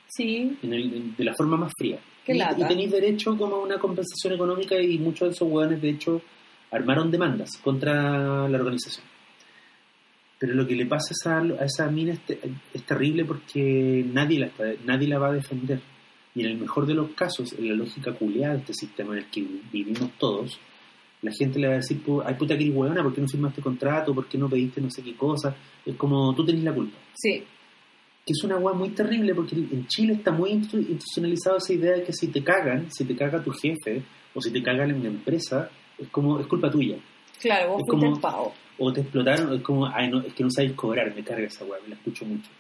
Sí. 0.09 0.57
en 0.63 0.73
el- 0.75 0.95
en- 0.95 1.17
de 1.17 1.25
la 1.25 1.35
forma 1.35 1.57
más 1.57 1.73
fría. 1.79 1.99
Qué 2.25 2.35
y, 2.35 2.41
y 2.41 2.67
tenéis 2.69 2.91
derecho 2.91 3.37
como 3.37 3.57
a 3.57 3.63
una 3.63 3.79
compensación 3.79 4.33
económica 4.35 4.81
y 4.81 4.99
muchos 4.99 5.29
de 5.29 5.35
esos 5.35 5.49
hueones 5.49 5.81
de 5.81 5.91
hecho 5.91 6.21
armaron 6.75 7.11
demandas 7.11 7.51
contra 7.63 8.49
la 8.49 8.59
organización. 8.59 9.07
Pero 10.39 10.55
lo 10.55 10.67
que 10.67 10.75
le 10.75 10.87
pasa 10.87 11.11
a 11.11 11.41
esa, 11.41 11.63
a 11.63 11.65
esa 11.65 11.91
mina 11.91 12.13
es, 12.13 12.21
te- 12.27 12.41
es 12.75 12.83
terrible 12.85 13.25
porque 13.25 14.05
nadie 14.13 14.41
la, 14.41 14.51
nadie 14.85 15.09
la 15.09 15.19
va 15.19 15.29
a 15.29 15.33
defender. 15.33 15.81
Y 16.35 16.41
en 16.41 16.47
el 16.51 16.59
mejor 16.59 16.87
de 16.87 16.95
los 16.95 17.11
casos, 17.13 17.53
en 17.53 17.69
la 17.69 17.75
lógica 17.77 18.13
culiada 18.13 18.55
de 18.55 18.61
este 18.61 18.75
sistema 18.75 19.13
en 19.13 19.19
el 19.21 19.31
que 19.31 19.47
vivimos 19.73 20.11
todos, 20.19 20.59
la 21.23 21.31
gente 21.33 21.59
le 21.61 21.69
va 21.69 21.75
a 21.75 21.77
decir, 21.77 22.03
ay 22.27 22.35
puta 22.35 22.59
que 22.59 22.65
eres 22.65 22.77
hueona, 22.77 23.03
¿por 23.03 23.15
qué 23.15 23.21
no 23.21 23.29
firmaste 23.29 23.63
contrato? 23.63 24.13
¿Por 24.15 24.27
qué 24.27 24.37
no 24.37 24.49
pediste 24.49 24.81
no 24.81 24.91
sé 24.91 25.03
qué 25.03 25.15
cosa? 25.15 25.55
Es 25.87 25.95
como 25.95 26.35
tú 26.35 26.45
tenés 26.45 26.65
la 26.65 26.75
culpa. 26.75 26.99
Sí. 27.15 27.43
Que 28.27 28.33
es 28.33 28.43
una 28.43 28.57
hueá 28.57 28.75
muy 28.75 28.89
terrible 28.91 29.35
porque 29.35 29.55
en 29.55 29.87
Chile 29.87 30.15
está 30.15 30.33
muy 30.33 30.51
institu- 30.51 30.79
institucionalizada 30.81 31.59
esa 31.59 31.73
idea 31.73 31.93
de 31.93 32.03
que 32.05 32.13
si 32.13 32.29
te 32.29 32.43
cagan, 32.43 32.91
si 32.91 33.05
te 33.05 33.15
caga 33.15 33.43
tu 33.43 33.53
jefe 33.53 34.03
o 34.35 34.41
si 34.41 34.51
te 34.51 34.63
cagan 34.63 34.91
en 34.91 34.97
una 34.97 35.09
empresa, 35.11 35.71
es 35.99 36.09
como, 36.09 36.41
es 36.41 36.47
culpa 36.47 36.71
tuya. 36.71 36.97
Claro, 37.41 37.73
vos 37.73 37.81
Es 37.81 37.85
fuiste 37.91 38.07
como- 38.07 38.17
el 38.17 38.21
pavo. 38.21 38.55
O 38.79 38.93
te 38.93 39.03
explotaron, 39.03 39.55
es 39.55 39.63
como, 39.63 39.87
ay, 39.87 40.09
no, 40.11 40.21
es 40.21 40.35
que 40.35 40.43
no 40.43 40.51
sabéis 40.51 40.73
cobrar, 40.75 41.15
me 41.15 41.23
carga 41.23 41.47
esa 41.47 41.65
weá, 41.65 41.79
me 41.83 41.91
la 41.91 41.95
escucho 41.95 42.25
mucho. 42.25 42.51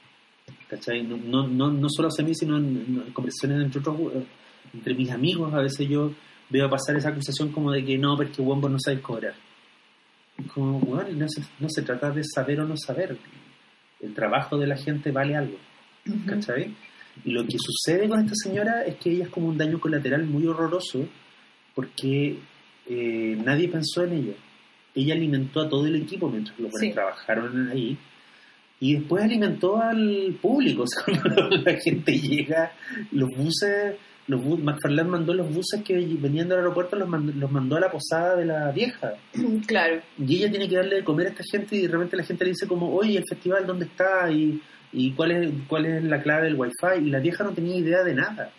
¿Cachai? 0.68 1.02
No, 1.02 1.16
no, 1.16 1.48
no, 1.48 1.70
no 1.72 1.88
solo 1.90 2.08
hacia 2.08 2.24
mí, 2.24 2.32
sino 2.34 2.56
en, 2.56 3.02
en 3.06 3.12
conversaciones 3.12 3.64
entre 3.64 3.80
otros, 3.80 3.96
eh, 4.14 4.24
entre 4.74 4.94
mis 4.94 5.10
amigos, 5.10 5.52
a 5.52 5.58
veces 5.60 5.88
yo 5.88 6.12
veo 6.50 6.70
pasar 6.70 6.94
esa 6.96 7.08
acusación 7.08 7.50
como 7.50 7.72
de 7.72 7.84
que 7.84 7.98
no, 7.98 8.16
pero 8.16 8.30
es 8.30 8.36
que 8.36 8.42
vos 8.42 8.58
no 8.70 8.78
sabéis 8.78 9.02
cobrar. 9.02 9.34
Es 10.38 10.46
Como, 10.52 10.78
bueno, 10.80 11.08
no 11.14 11.28
se, 11.28 11.42
no 11.58 11.68
se 11.68 11.82
trata 11.82 12.10
de 12.12 12.22
saber 12.24 12.60
o 12.60 12.64
no 12.66 12.76
saber. 12.76 13.16
El 14.00 14.14
trabajo 14.14 14.56
de 14.58 14.66
la 14.68 14.76
gente 14.76 15.10
vale 15.10 15.34
algo. 15.36 15.56
¿cachai? 16.26 16.74
Y 17.24 17.30
lo 17.32 17.44
que 17.44 17.56
sucede 17.58 18.08
con 18.08 18.20
esta 18.20 18.34
señora 18.36 18.84
es 18.84 18.96
que 18.96 19.10
ella 19.10 19.24
es 19.24 19.30
como 19.30 19.48
un 19.48 19.56
daño 19.58 19.80
colateral 19.80 20.24
muy 20.26 20.46
horroroso 20.46 21.06
porque 21.74 22.36
eh, 22.88 23.36
nadie 23.44 23.68
pensó 23.68 24.04
en 24.04 24.12
ella. 24.12 24.32
Ella 24.94 25.14
alimentó 25.14 25.60
a 25.60 25.68
todo 25.68 25.86
el 25.86 25.96
equipo 25.96 26.28
mientras 26.30 26.58
los 26.58 26.70
Sí. 26.78 26.92
trabajaron 26.92 27.68
ahí 27.70 27.96
y 28.80 28.94
después 28.96 29.24
alimentó 29.24 29.80
al 29.80 30.36
público. 30.40 30.82
O 30.84 30.86
sea, 30.86 31.14
la 31.64 31.80
gente 31.80 32.18
llega, 32.18 32.72
los 33.12 33.28
buses, 33.36 33.96
los 34.26 34.40
bu- 34.40 34.58
McFarlane 34.62 35.08
mandó 35.08 35.34
los 35.34 35.52
buses 35.52 35.82
que 35.82 35.94
venían 36.20 36.48
del 36.48 36.58
aeropuerto, 36.58 36.96
los 36.96 37.08
mandó, 37.08 37.32
los 37.32 37.50
mandó 37.50 37.76
a 37.76 37.80
la 37.80 37.90
posada 37.90 38.36
de 38.36 38.44
la 38.46 38.70
vieja. 38.72 39.14
Claro. 39.66 40.00
Y 40.18 40.36
ella 40.36 40.50
tiene 40.50 40.68
que 40.68 40.76
darle 40.76 40.96
de 40.96 41.04
comer 41.04 41.26
a 41.26 41.30
esta 41.30 41.42
gente 41.50 41.76
y 41.76 41.82
de 41.82 41.88
repente 41.88 42.16
la 42.16 42.24
gente 42.24 42.44
le 42.44 42.50
dice 42.50 42.66
como, 42.68 42.94
oye, 42.94 43.18
el 43.18 43.24
festival, 43.28 43.66
¿dónde 43.66 43.86
está? 43.86 44.30
Y, 44.30 44.60
y 44.92 45.10
cuál, 45.12 45.30
es, 45.32 45.50
cuál 45.66 45.86
es 45.86 46.04
la 46.04 46.22
clave 46.22 46.44
del 46.44 46.54
wifi. 46.56 47.02
Y 47.04 47.10
la 47.10 47.18
vieja 47.18 47.42
no 47.42 47.50
tenía 47.52 47.76
idea 47.76 48.02
de 48.04 48.14
nada. 48.14 48.50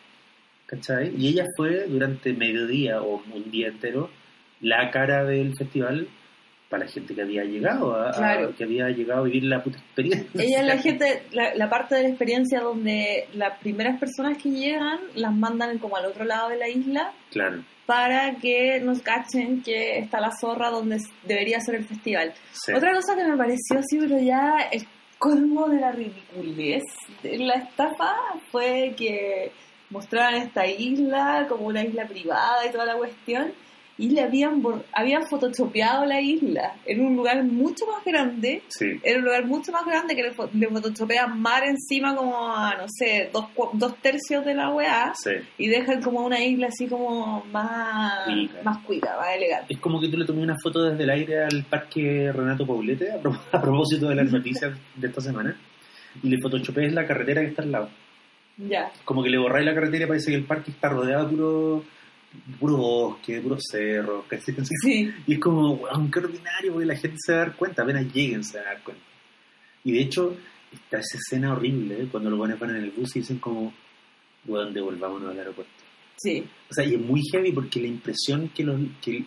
¿Cachai? 0.67 1.13
Y 1.17 1.27
ella 1.29 1.45
fue 1.55 1.85
durante 1.87 2.33
mediodía 2.33 3.01
o 3.01 3.21
un 3.33 3.51
día 3.51 3.67
entero 3.67 4.09
la 4.61 4.89
cara 4.91 5.23
del 5.23 5.55
festival 5.55 6.07
para 6.69 6.85
la 6.85 6.91
gente 6.91 7.13
que 7.13 7.21
había 7.21 7.43
llegado 7.43 7.93
a, 7.95 8.11
que 8.57 8.63
había 8.63 8.89
llegado 8.89 9.21
a 9.21 9.23
vivir 9.25 9.43
la 9.43 9.61
puta 9.63 9.77
experiencia. 9.77 10.41
Ella 10.41 10.61
es 10.61 10.65
la 10.65 10.77
gente, 10.81 11.23
la, 11.31 11.53
la 11.53 11.69
parte 11.69 11.93
de 11.95 12.01
la 12.03 12.09
experiencia 12.09 12.61
donde 12.61 13.27
las 13.35 13.59
primeras 13.59 13.99
personas 13.99 14.41
que 14.41 14.49
llegan 14.49 14.99
las 15.13 15.33
mandan 15.35 15.77
como 15.77 15.95
al 15.97 16.05
otro 16.07 16.25
lado 16.25 16.49
de 16.49 16.57
la 16.57 16.67
isla 16.67 17.11
Claro. 17.29 17.63
para 17.85 18.33
que 18.37 18.79
nos 18.81 19.01
cachen 19.03 19.61
que 19.61 19.99
está 19.99 20.19
la 20.19 20.31
zorra 20.31 20.71
donde 20.71 20.97
debería 21.27 21.59
ser 21.59 21.75
el 21.75 21.85
festival. 21.85 22.33
Sí. 22.53 22.73
Otra 22.73 22.93
cosa 22.95 23.15
que 23.15 23.23
me 23.23 23.37
pareció 23.37 23.77
así, 23.77 23.99
pero 23.99 24.17
ya 24.19 24.55
el 24.71 24.87
colmo 25.19 25.69
de 25.69 25.79
la 25.79 25.91
ridiculez 25.91 26.81
de 27.21 27.37
la 27.37 27.53
estafa 27.55 28.15
fue 28.51 28.95
que 28.97 29.51
mostraban 29.89 30.35
esta 30.35 30.65
isla 30.67 31.45
como 31.49 31.67
una 31.67 31.83
isla 31.83 32.07
privada 32.07 32.65
y 32.67 32.71
toda 32.71 32.85
la 32.85 32.95
cuestión. 32.95 33.51
y 33.97 34.09
le 34.09 34.19
habían, 34.21 34.61
habían 34.91 35.23
photoshopeado 35.29 36.03
la 36.05 36.19
isla 36.19 36.73
en 36.85 36.99
un 36.99 37.15
lugar 37.15 37.41
mucho 37.45 37.85
más 37.85 38.03
grande. 38.03 38.61
Sí. 38.67 38.87
Era 39.01 39.19
un 39.19 39.23
lugar 39.23 39.45
mucho 39.45 39.71
más 39.71 39.85
grande 39.85 40.13
que 40.17 40.21
le, 40.23 40.33
le 40.53 40.67
photoshopean 40.67 41.39
mar 41.39 41.63
encima 41.63 42.13
como 42.13 42.51
a, 42.53 42.75
no 42.75 42.87
sé, 42.89 43.29
dos, 43.31 43.45
dos 43.71 43.95
tercios 44.01 44.43
de 44.43 44.53
la 44.53 44.69
weá. 44.73 45.13
Sí. 45.15 45.31
Y 45.57 45.67
dejan 45.69 46.01
como 46.01 46.25
una 46.25 46.43
isla 46.43 46.67
así 46.67 46.87
como 46.87 47.45
más 47.53 48.25
Cuica. 48.25 48.61
más 48.65 48.77
cuica, 48.83 49.15
más 49.17 49.33
elegante. 49.33 49.73
Es 49.73 49.79
como 49.79 50.01
que 50.01 50.09
tú 50.09 50.17
le 50.17 50.25
tomé 50.25 50.41
una 50.41 50.57
foto 50.61 50.83
desde 50.83 51.01
el 51.03 51.09
aire 51.11 51.43
al 51.45 51.63
parque 51.63 52.33
Renato 52.33 52.67
Paulete, 52.67 53.13
a, 53.13 53.17
pro- 53.21 53.39
a 53.53 53.61
propósito 53.61 54.09
de 54.09 54.15
las 54.15 54.29
noticias 54.29 54.77
de 54.95 55.07
esta 55.07 55.21
semana, 55.21 55.55
y 56.21 56.27
le 56.29 56.41
photoshopees 56.41 56.91
la 56.91 57.07
carretera 57.07 57.39
que 57.39 57.47
está 57.47 57.61
al 57.61 57.71
lado. 57.71 57.89
Ya. 58.57 58.91
Como 59.03 59.23
que 59.23 59.29
le 59.29 59.37
borráis 59.37 59.65
la 59.65 59.73
carretera 59.73 60.05
y 60.05 60.07
parece 60.07 60.31
que 60.31 60.37
el 60.37 60.45
parque 60.45 60.71
está 60.71 60.89
rodeado 60.89 61.25
de 61.25 61.35
puro, 61.35 61.83
puro 62.59 62.77
bosque, 62.77 63.35
de 63.35 63.41
puro 63.41 63.57
cerro. 63.59 64.25
Sí. 64.81 65.11
Y 65.27 65.33
es 65.33 65.39
como, 65.39 65.73
weón, 65.73 66.09
qué 66.09 66.19
ordinario, 66.19 66.73
porque 66.73 66.85
la 66.85 66.95
gente 66.95 67.17
se 67.19 67.33
va 67.33 67.41
a 67.41 67.45
dar 67.45 67.55
cuenta, 67.55 67.83
apenas 67.83 68.13
lleguen 68.13 68.43
se 68.43 68.57
van 68.57 68.67
a 68.67 68.73
dar 68.73 68.83
cuenta. 68.83 69.03
Y 69.83 69.91
de 69.91 70.01
hecho, 70.01 70.35
está 70.73 70.97
esa 70.99 71.17
escena 71.17 71.53
horrible, 71.53 72.03
¿eh? 72.03 72.07
cuando 72.09 72.29
lo 72.29 72.37
ponen 72.37 72.77
en 72.77 72.83
el 72.83 72.91
bus 72.91 73.15
y 73.15 73.19
dicen 73.19 73.39
como, 73.39 73.73
weón, 74.45 74.73
devolvámonos 74.73 75.31
al 75.31 75.39
aeropuerto. 75.39 75.71
Sí. 76.17 76.43
O 76.69 76.73
sea, 76.73 76.85
y 76.85 76.95
es 76.95 77.01
muy 77.01 77.21
heavy 77.31 77.51
porque 77.51 77.81
la 77.81 77.87
impresión 77.87 78.49
que, 78.49 78.63
los, 78.63 78.79
que, 79.01 79.25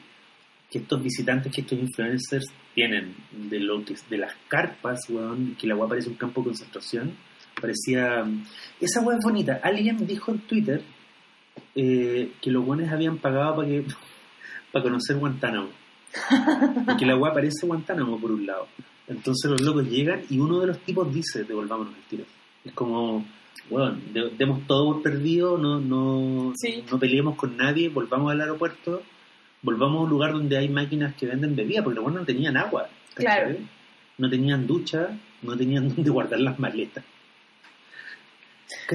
que 0.70 0.78
estos 0.78 1.02
visitantes, 1.02 1.52
que 1.52 1.60
estos 1.60 1.78
influencers 1.78 2.46
tienen 2.74 3.14
de 3.32 3.60
lo 3.60 3.84
que 3.84 3.94
de 4.08 4.18
las 4.18 4.34
carpas, 4.48 5.08
weón, 5.08 5.56
que 5.56 5.66
la 5.66 5.76
weá 5.76 5.88
parece 5.88 6.08
un 6.08 6.16
campo 6.16 6.40
de 6.40 6.46
concentración, 6.46 7.14
parecía... 7.60 8.24
Esa 8.80 9.00
weá 9.00 9.18
es 9.18 9.24
bonita. 9.24 9.60
Alguien 9.62 10.06
dijo 10.06 10.32
en 10.32 10.38
Twitter 10.40 10.82
eh, 11.74 12.32
que 12.40 12.50
los 12.50 12.66
weones 12.66 12.90
habían 12.92 13.18
pagado 13.18 13.56
para 13.56 13.68
que 13.68 13.84
para 14.72 14.82
conocer 14.82 15.16
Guantánamo. 15.16 15.68
Porque 16.86 17.06
la 17.06 17.16
weá 17.16 17.32
parece 17.32 17.66
Guantánamo 17.66 18.18
por 18.18 18.30
un 18.32 18.46
lado. 18.46 18.66
Entonces 19.06 19.50
los 19.50 19.62
locos 19.62 19.88
llegan 19.88 20.22
y 20.28 20.38
uno 20.38 20.60
de 20.60 20.66
los 20.66 20.78
tipos 20.80 21.12
dice, 21.12 21.44
devolvámonos 21.44 21.94
el 21.96 22.02
tiro. 22.04 22.24
Es 22.64 22.72
como, 22.72 23.24
bueno, 23.70 23.96
demos 24.36 24.66
todo 24.66 24.92
por 24.92 25.02
perdido, 25.02 25.56
no, 25.56 25.80
no, 25.80 26.52
Sí. 26.56 26.84
no 26.90 26.98
peleemos 26.98 27.36
con 27.36 27.56
nadie, 27.56 27.88
volvamos 27.88 28.30
al 28.32 28.40
aeropuerto, 28.42 29.02
volvamos 29.62 30.00
a 30.00 30.02
un 30.04 30.10
lugar 30.10 30.32
donde 30.32 30.58
hay 30.58 30.68
máquinas 30.68 31.14
que 31.14 31.26
venden 31.26 31.56
bebida, 31.56 31.82
porque 31.82 31.96
los 31.96 32.04
buenos 32.04 32.20
no 32.22 32.26
tenían 32.26 32.56
agua. 32.56 32.88
Claro. 33.14 33.56
No 34.18 34.28
tenían 34.28 34.66
ducha, 34.66 35.08
no 35.42 35.56
tenían 35.56 35.88
donde 35.94 36.10
guardar 36.10 36.40
las 36.40 36.58
maletas. 36.58 37.04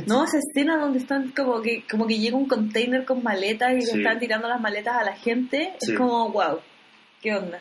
No, 0.07 0.23
esa 0.23 0.37
escena 0.37 0.77
donde 0.77 0.99
están 0.99 1.29
como 1.31 1.61
que 1.61 1.83
como 1.89 2.05
que 2.07 2.17
llega 2.19 2.37
un 2.37 2.47
container 2.47 3.05
con 3.05 3.23
maletas 3.23 3.73
y 3.75 3.81
Sí. 3.81 3.93
le 3.97 4.03
están 4.03 4.19
tirando 4.19 4.47
las 4.47 4.61
maletas 4.61 4.95
a 4.95 5.03
la 5.03 5.15
gente, 5.15 5.73
Sí. 5.79 5.91
es 5.93 5.97
como, 5.97 6.29
wow, 6.31 6.59
¿qué 7.21 7.33
onda? 7.35 7.59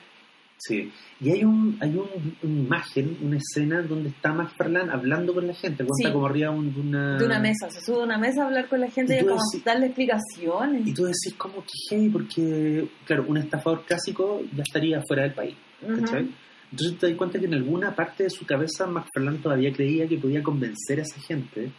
Sí. 0.59 0.93
Y 1.21 1.31
hay 1.33 1.43
un, 1.45 1.77
hay 1.81 1.91
un, 1.91 2.09
una 2.43 2.61
imagen, 2.61 3.19
una 3.23 3.37
escena 3.39 3.83
donde 3.83 4.11
está 4.11 4.33
McFarlane 4.33 4.93
hablando 4.93 5.35
con 5.35 5.47
la 5.47 5.55
gente, 5.55 5.79
cuando 5.79 5.95
Sí. 5.97 6.03
está 6.05 6.13
como 6.13 6.27
arriba 6.27 6.51
un- 6.51 6.73
de 6.73 6.81
una... 6.81 7.19
De 7.19 7.25
una 7.27 7.41
mesa, 7.41 7.69
se 7.71 7.81
sube 7.81 8.01
a 8.03 8.05
una 8.05 8.19
mesa 8.19 8.43
a 8.43 8.47
hablar 8.47 8.69
con 8.69 8.81
la 8.81 8.89
gente 8.89 9.17
Y 9.17 9.21
y, 9.25 9.27
como 9.27 9.41
darle 9.65 9.87
explicaciones. 9.87 10.87
Y 10.87 10.95
tú 10.95 11.03
decís 11.05 11.35
como 11.37 11.65
que 11.65 11.73
heavy 11.91 12.11
porque, 12.11 12.89
claro, 13.07 13.25
un 13.27 13.39
estafador 13.39 13.85
clásico 13.87 14.41
ya 14.55 14.63
estaría 14.63 15.03
fuera 15.07 15.23
del 15.25 15.33
país. 15.35 15.57
Entonces 15.83 16.99
te 16.99 17.09
das 17.09 17.17
cuenta 17.17 17.39
que 17.41 17.47
en 17.47 17.55
alguna 17.55 17.95
parte 17.95 18.25
de 18.25 18.31
su 18.31 18.47
cabeza 18.47 18.87
McFarlane 18.87 19.39
todavía 19.39 19.73
creía 19.73 20.07
que 20.07 20.17
podía 20.19 20.43
convencer 20.43 21.01
a 21.01 21.03
esa 21.03 21.21
gente 21.21 21.71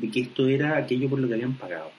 de 0.00 0.10
que 0.10 0.20
esto 0.20 0.46
era 0.46 0.76
aquello 0.76 1.08
por 1.08 1.18
lo 1.18 1.28
que 1.28 1.34
habían 1.34 1.54
pagado, 1.56 1.90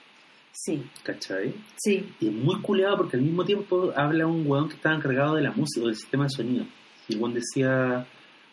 Sí, 0.52 0.82
¿cachai? 1.04 1.54
sí, 1.76 2.12
Y 2.20 2.26
es 2.26 2.32
muy 2.32 2.60
culeado 2.60 2.96
porque 2.98 3.16
al 3.16 3.22
mismo 3.22 3.44
tiempo 3.44 3.92
habla 3.96 4.26
un 4.26 4.44
weón 4.46 4.68
que 4.68 4.74
estaba 4.74 4.96
encargado 4.96 5.36
de 5.36 5.42
la 5.42 5.52
música 5.52 5.84
o 5.84 5.86
del 5.86 5.96
sistema 5.96 6.24
de 6.24 6.30
sonido. 6.30 6.64
Y 7.08 7.14
el 7.14 7.20
weón 7.20 7.34
decía, 7.34 8.04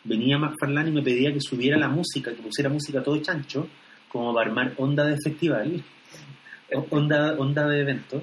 venía 0.04 0.38
McFarlane 0.38 0.90
y 0.90 0.92
me 0.92 1.02
pedía 1.02 1.32
que 1.32 1.40
subiera 1.40 1.76
la 1.76 1.88
música, 1.88 2.30
que 2.34 2.40
pusiera 2.42 2.70
música 2.70 3.02
todo 3.02 3.16
chancho, 3.20 3.68
como 4.08 4.32
para 4.32 4.48
armar 4.48 4.72
onda 4.78 5.04
de 5.04 5.16
festival, 5.22 5.82
onda, 6.90 7.34
onda 7.38 7.66
de 7.68 7.80
evento. 7.80 8.22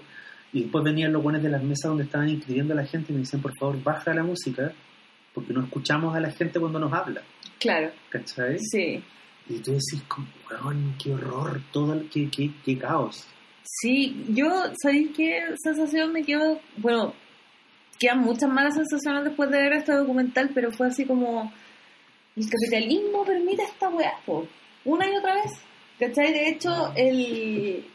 Y 0.53 0.61
después 0.63 0.84
venían 0.84 1.11
los 1.11 1.21
buenos 1.21 1.43
de 1.43 1.49
las 1.49 1.61
mesas 1.61 1.89
donde 1.89 2.05
estaban 2.05 2.30
inscribiendo 2.30 2.73
a 2.73 2.78
la 2.78 2.86
gente 2.86 3.11
y 3.11 3.15
me 3.15 3.21
decían, 3.21 3.41
por 3.41 3.57
favor, 3.59 3.82
baja 3.84 4.13
la 4.13 4.23
música, 4.23 4.71
porque 5.34 5.53
no 5.53 5.61
escuchamos 5.63 6.15
a 6.15 6.19
la 6.21 6.32
gente 6.32 6.59
cuando 6.61 6.80
nos 6.80 6.93
habla, 6.93 7.21
claro, 7.59 7.91
¿cachai? 8.09 8.57
sí. 8.59 9.03
Y 9.48 9.60
tú 9.60 9.72
decís, 9.72 10.02
como, 10.08 10.28
weón, 10.50 10.96
qué 11.02 11.14
horror, 11.14 11.62
todo, 11.72 11.93
el- 11.93 12.10
qué, 12.10 12.30
qué, 12.30 12.52
qué 12.64 12.78
caos. 12.78 13.26
Sí, 13.64 14.26
yo, 14.30 14.50
¿sabéis 14.82 15.12
qué 15.16 15.41
sensación 15.62 16.12
me 16.12 16.24
quedó? 16.24 16.60
Bueno, 16.78 17.14
quedan 18.00 18.20
muchas 18.20 18.50
malas 18.50 18.76
sensaciones 18.76 19.24
después 19.24 19.50
de 19.52 19.58
ver 19.62 19.74
este 19.74 19.93
documental, 19.93 20.50
pero 20.54 20.72
fue 20.72 20.88
así 20.88 21.06
como, 21.06 21.52
el 22.36 22.50
capitalismo 22.50 23.24
permite 23.26 23.64
esta 23.64 23.89
weá, 23.89 24.14
una 24.84 25.10
y 25.10 25.16
otra 25.16 25.36
vez. 25.36 25.52
¿Cachai? 26.00 26.34
De 26.34 26.50
hecho, 26.50 26.91
el, 26.96 27.86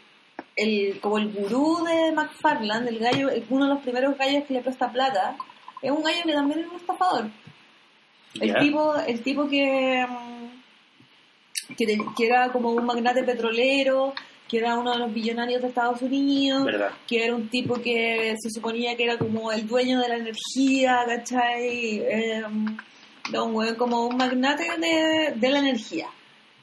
el, 0.56 1.00
como 1.00 1.18
el 1.18 1.30
gurú 1.32 1.84
de 1.84 2.12
McFarland, 2.12 2.88
el 2.88 2.98
gallo, 2.98 3.28
uno 3.50 3.66
de 3.66 3.74
los 3.74 3.82
primeros 3.82 4.16
gallos 4.16 4.44
que 4.46 4.54
le 4.54 4.60
presta 4.62 4.90
plata, 4.90 5.36
es 5.82 5.90
un 5.90 6.02
gallo 6.02 6.22
que 6.24 6.32
también 6.32 6.60
es 6.60 6.66
un 6.68 6.76
estafador. 6.76 7.30
El 8.40 8.54
tipo, 8.58 8.94
el 8.96 9.20
tipo 9.22 9.48
que, 9.48 10.06
mm, 10.08 10.29
que, 11.76 11.86
te- 11.86 11.98
que 12.16 12.26
era 12.26 12.50
como 12.52 12.70
un 12.72 12.84
magnate 12.84 13.22
petrolero, 13.22 14.12
que 14.48 14.58
era 14.58 14.76
uno 14.76 14.92
de 14.92 14.98
los 14.98 15.12
billonarios 15.14 15.62
de 15.62 15.68
Estados 15.68 16.02
Unidos, 16.02 16.64
¿Verdad? 16.64 16.90
que 17.06 17.24
era 17.24 17.34
un 17.36 17.48
tipo 17.48 17.74
que 17.80 18.34
se 18.40 18.50
suponía 18.50 18.96
que 18.96 19.04
era 19.04 19.16
como 19.16 19.52
el 19.52 19.66
dueño 19.66 20.00
de 20.00 20.08
la 20.08 20.16
energía, 20.16 21.04
¿cachai? 21.06 22.00
Eh, 22.00 22.42
como 23.78 24.06
un 24.06 24.16
magnate 24.16 24.64
de, 24.78 25.34
de 25.36 25.50
la 25.50 25.58
energía. 25.60 26.08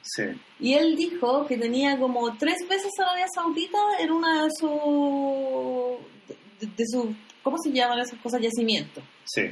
Sí, 0.02 0.22
Y 0.60 0.74
él 0.74 0.96
dijo 0.96 1.46
que 1.46 1.56
tenía 1.58 1.98
como 1.98 2.34
tres 2.38 2.56
veces 2.68 2.92
Arabia 2.98 3.26
Saudita 3.34 3.78
en 4.00 4.10
una 4.12 4.44
de 4.44 4.50
sus... 4.58 5.98
De, 6.60 6.66
de 6.76 6.84
sus 6.86 7.06
¿Cómo 7.42 7.56
se 7.58 7.70
llaman 7.72 7.98
esas 8.00 8.18
cosas? 8.20 8.40
Yacimientos. 8.42 9.02
sí. 9.24 9.42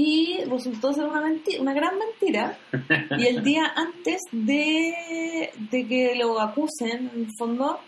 Y 0.00 0.38
resultó 0.48 0.92
ser 0.92 1.04
una, 1.06 1.20
menti- 1.22 1.58
una 1.58 1.72
gran 1.74 1.94
mentira. 1.98 2.56
Y 3.18 3.26
el 3.26 3.42
día 3.42 3.72
antes 3.76 4.20
de, 4.30 5.50
de 5.70 5.86
que 5.88 6.14
lo 6.14 6.38
acusen, 6.40 7.10
en 7.14 7.20
el 7.22 7.28
fondo, 7.36 7.80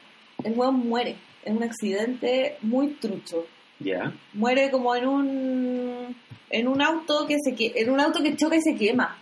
el 0.42 0.54
weón 0.54 0.76
muere 0.88 1.14
en 1.44 1.56
un 1.58 1.62
accidente 1.62 2.56
muy 2.62 2.88
trucho. 3.00 3.46
Ya. 3.78 4.12
Muere 4.34 4.70
como 4.70 4.94
en 4.96 5.06
un 5.06 6.16
en 6.52 6.66
un 6.66 6.82
auto 6.82 7.26
que 7.28 7.36
se 7.38 7.54
en 7.80 7.90
un 7.90 8.00
auto 8.00 8.20
que 8.22 8.34
choca 8.36 8.56
y 8.56 8.60
se 8.60 8.74
quema. 8.74 9.16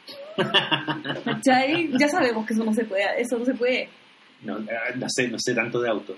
¿Cachai? 1.24 1.90
Ya 1.98 2.08
sabemos 2.08 2.46
que 2.46 2.54
eso 2.54 2.64
no 2.64 2.72
se 2.72 2.84
puede, 2.84 3.04
eso 3.20 3.38
no 3.38 3.44
se 3.44 3.54
puede. 3.54 3.88
No, 4.42 4.58
eh, 4.58 4.66
no 4.96 5.06
sé, 5.08 5.28
no 5.28 5.38
sé 5.38 5.54
tanto 5.54 5.80
de 5.80 5.90
auto. 5.90 6.16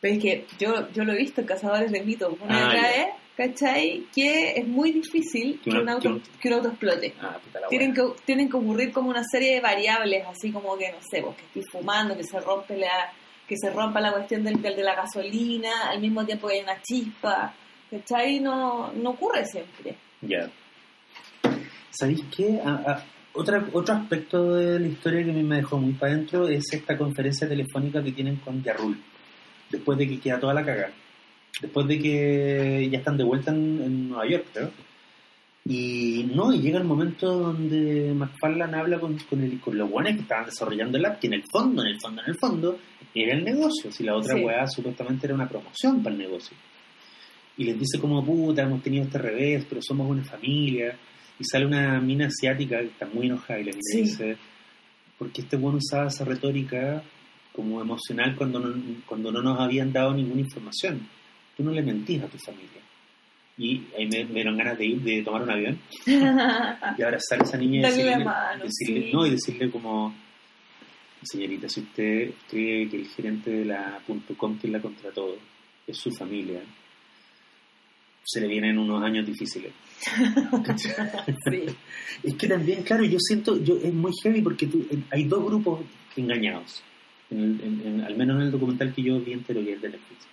Pero 0.00 0.14
es 0.14 0.20
que 0.22 0.46
yo, 0.58 0.90
yo 0.92 1.04
lo 1.04 1.12
he 1.12 1.16
visto 1.18 1.40
en 1.40 1.46
Cazadores 1.46 1.90
de 1.92 2.02
Mitos 2.02 2.34
una 2.40 2.70
Ah, 2.70 2.72
vez, 2.74 3.06
¿cachai? 3.36 4.06
Que 4.14 4.52
es 4.56 4.66
muy 4.66 4.92
difícil 4.92 5.60
Que 5.62 5.70
un 5.70 5.88
auto, 5.88 6.00
que 6.02 6.08
un- 6.08 6.22
que 6.40 6.48
un 6.48 6.54
auto 6.54 6.68
explote. 6.68 7.14
Ah, 7.20 7.38
Tienen 7.68 7.94
que, 7.94 8.02
tienen 8.24 8.48
que 8.50 8.56
ocurrir 8.56 8.92
como 8.92 9.10
una 9.10 9.22
serie 9.24 9.54
de 9.54 9.60
variables, 9.60 10.24
así 10.26 10.50
como 10.52 10.76
que, 10.76 10.90
no 10.92 10.98
sé, 11.10 11.22
pues, 11.22 11.36
que 11.36 11.44
estoy 11.60 11.62
fumando, 11.80 12.16
que 12.16 12.24
se 12.24 12.38
rompe 12.40 12.76
la 12.76 13.12
que 13.48 13.56
se 13.60 13.68
rompa 13.70 14.00
la 14.00 14.12
cuestión 14.12 14.44
del, 14.44 14.62
del 14.62 14.76
de 14.76 14.84
la 14.84 14.94
gasolina, 14.94 15.88
al 15.90 16.00
mismo 16.00 16.24
tiempo 16.24 16.46
que 16.46 16.54
hay 16.54 16.60
una 16.60 16.80
chispa, 16.82 17.52
¿cachai? 17.90 18.38
No, 18.38 18.92
no 18.92 19.10
ocurre 19.10 19.44
siempre. 19.44 19.96
Ya. 20.20 20.48
¿Sabéis 21.90 22.22
qué? 22.34 22.60
Ah, 22.64 22.80
ah, 22.86 23.02
otra, 23.32 23.66
otro 23.72 23.94
aspecto 23.94 24.54
de 24.54 24.78
la 24.78 24.86
historia 24.86 25.24
que 25.24 25.30
a 25.30 25.34
mí 25.34 25.42
me 25.42 25.56
dejó 25.56 25.78
muy 25.78 25.94
para 25.94 26.12
adentro 26.12 26.46
es 26.48 26.64
esta 26.72 26.96
conferencia 26.96 27.48
telefónica 27.48 28.00
que 28.04 28.12
tienen 28.12 28.36
con 28.36 28.62
Yarrul. 28.62 28.96
Después 29.68 29.98
de 29.98 30.06
que 30.08 30.20
queda 30.20 30.38
toda 30.38 30.54
la 30.54 30.64
cagada. 30.64 30.92
Después 31.60 31.86
de 31.88 31.98
que 31.98 32.88
ya 32.90 32.98
están 32.98 33.16
de 33.16 33.24
vuelta 33.24 33.50
en, 33.50 33.82
en 33.82 34.08
Nueva 34.08 34.28
York, 34.28 34.46
creo. 34.52 34.70
Y 35.66 36.24
no, 36.34 36.52
y 36.54 36.60
llega 36.60 36.78
el 36.78 36.84
momento 36.84 37.26
donde 37.38 38.12
McFarlane 38.14 38.76
habla 38.78 38.98
con, 38.98 39.16
con, 39.28 39.42
el, 39.42 39.60
con 39.60 39.76
los 39.76 39.90
guanes 39.90 40.16
que 40.16 40.22
estaban 40.22 40.46
desarrollando 40.46 40.96
el 40.96 41.04
app, 41.04 41.20
que 41.20 41.26
en 41.26 41.34
el 41.34 41.44
fondo, 41.52 41.82
en 41.82 41.88
el 41.88 42.00
fondo, 42.00 42.22
en 42.22 42.28
el 42.30 42.38
fondo, 42.38 42.78
era 43.14 43.34
el 43.34 43.44
negocio. 43.44 43.92
Si 43.92 44.02
la 44.02 44.16
otra 44.16 44.36
Sí. 44.36 44.42
weá 44.42 44.66
supuestamente 44.66 45.26
era 45.26 45.34
una 45.34 45.48
promoción 45.48 46.02
para 46.02 46.14
el 46.16 46.22
negocio. 46.22 46.56
Y 47.58 47.64
les 47.64 47.78
dice 47.78 47.98
como, 48.00 48.24
puta, 48.24 48.62
hemos 48.62 48.82
tenido 48.82 49.04
este 49.04 49.18
revés, 49.18 49.66
pero 49.68 49.82
somos 49.82 50.08
una 50.08 50.24
familia. 50.24 50.96
Y 51.38 51.44
sale 51.44 51.66
una 51.66 52.00
mina 52.00 52.26
asiática 52.26 52.78
que 52.80 52.86
está 52.86 53.06
muy 53.12 53.26
enojada 53.26 53.60
y 53.60 53.64
le 53.64 53.72
Sí. 53.74 54.00
dice, 54.02 54.36
porque 55.18 55.42
este 55.42 55.56
bueno 55.56 55.78
usaba 55.78 56.06
esa 56.08 56.24
retórica 56.24 57.02
como 57.52 57.80
emocional 57.82 58.34
cuando 58.36 58.60
no, 58.60 58.74
cuando 59.04 59.30
no 59.30 59.42
nos 59.42 59.60
habían 59.60 59.92
dado 59.92 60.14
ninguna 60.14 60.40
información. 60.40 61.00
Tú 61.60 61.66
no 61.66 61.72
le 61.72 61.82
mentís 61.82 62.22
a 62.22 62.26
tu 62.26 62.38
familia. 62.38 62.80
Y 63.58 63.82
ahí 63.98 64.06
me, 64.08 64.24
me 64.24 64.34
dieron 64.36 64.56
ganas 64.56 64.78
de 64.78 64.86
ir, 64.86 65.00
de 65.02 65.22
tomar 65.22 65.42
un 65.42 65.50
avión 65.50 65.78
y 66.06 67.02
abrazar 67.02 67.40
a 67.40 67.42
esa 67.42 67.58
niña 67.58 67.80
y 67.80 67.82
decirle, 67.82 68.24
mano, 68.24 68.64
decirle- 68.64 69.02
sí. 69.04 69.10
no, 69.12 69.26
y 69.26 69.30
decirle 69.30 69.70
como, 69.70 70.14
señorita, 71.22 71.68
si 71.68 71.80
usted 71.80 72.30
cree 72.48 72.88
que 72.88 72.96
el 72.96 73.06
gerente 73.08 73.50
de 73.50 73.64
la 73.66 74.00
.com 74.38 74.58
que 74.58 74.68
la 74.68 74.80
contrató 74.80 75.36
es 75.86 75.98
su 75.98 76.10
familia, 76.12 76.60
se 78.24 78.40
le 78.40 78.46
vienen 78.48 78.78
unos 78.78 79.02
años 79.02 79.26
difíciles. 79.26 79.72
Sí. 81.50 81.66
Es 82.22 82.34
que 82.36 82.48
también, 82.48 82.82
claro, 82.82 83.04
yo 83.04 83.18
siento, 83.20 83.62
yo 83.62 83.76
es 83.82 83.92
muy 83.92 84.12
heavy 84.22 84.40
porque 84.42 84.66
tú, 84.66 84.86
hay 85.10 85.24
dos 85.24 85.44
grupos 85.44 85.80
engañados, 86.16 86.82
en 87.30 87.38
el- 87.42 87.60
en- 87.62 87.86
en- 87.86 88.00
al 88.02 88.16
menos 88.16 88.36
en 88.36 88.42
el 88.46 88.50
documental 88.50 88.92
que 88.94 89.02
yo 89.02 89.20
vi 89.20 89.32
entero, 89.34 89.62
que 89.62 89.72
es 89.74 89.80
de 89.82 89.88
Netflix. 89.90 90.26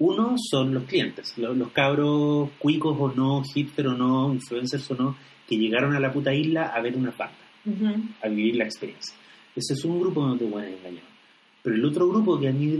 Uno 0.00 0.36
son 0.38 0.74
los 0.74 0.84
clientes, 0.84 1.34
los, 1.38 1.56
los 1.56 1.70
cabros 1.72 2.50
cuicos 2.58 2.96
o 2.98 3.12
no, 3.12 3.42
hipster 3.42 3.88
o 3.88 3.94
no, 3.96 4.32
influencers 4.32 4.88
o 4.92 4.94
no, 4.94 5.16
que 5.48 5.56
llegaron 5.56 5.94
a 5.96 6.00
la 6.00 6.12
puta 6.12 6.32
isla 6.32 6.66
a 6.66 6.80
ver 6.80 6.96
una 6.96 7.10
banda, 7.10 7.34
Ujú. 7.64 8.02
a 8.22 8.28
vivir 8.28 8.56
la 8.56 8.64
experiencia. 8.64 9.14
Ese 9.56 9.74
es 9.74 9.84
un 9.84 9.98
grupo 10.00 10.20
donde 10.20 10.44
te 10.44 10.50
pueden 10.50 10.74
engañar. 10.74 11.02
Pero 11.62 11.74
el 11.74 11.84
otro 11.84 12.08
grupo 12.08 12.38
que 12.38 12.48
a 12.48 12.52
mí 12.52 12.78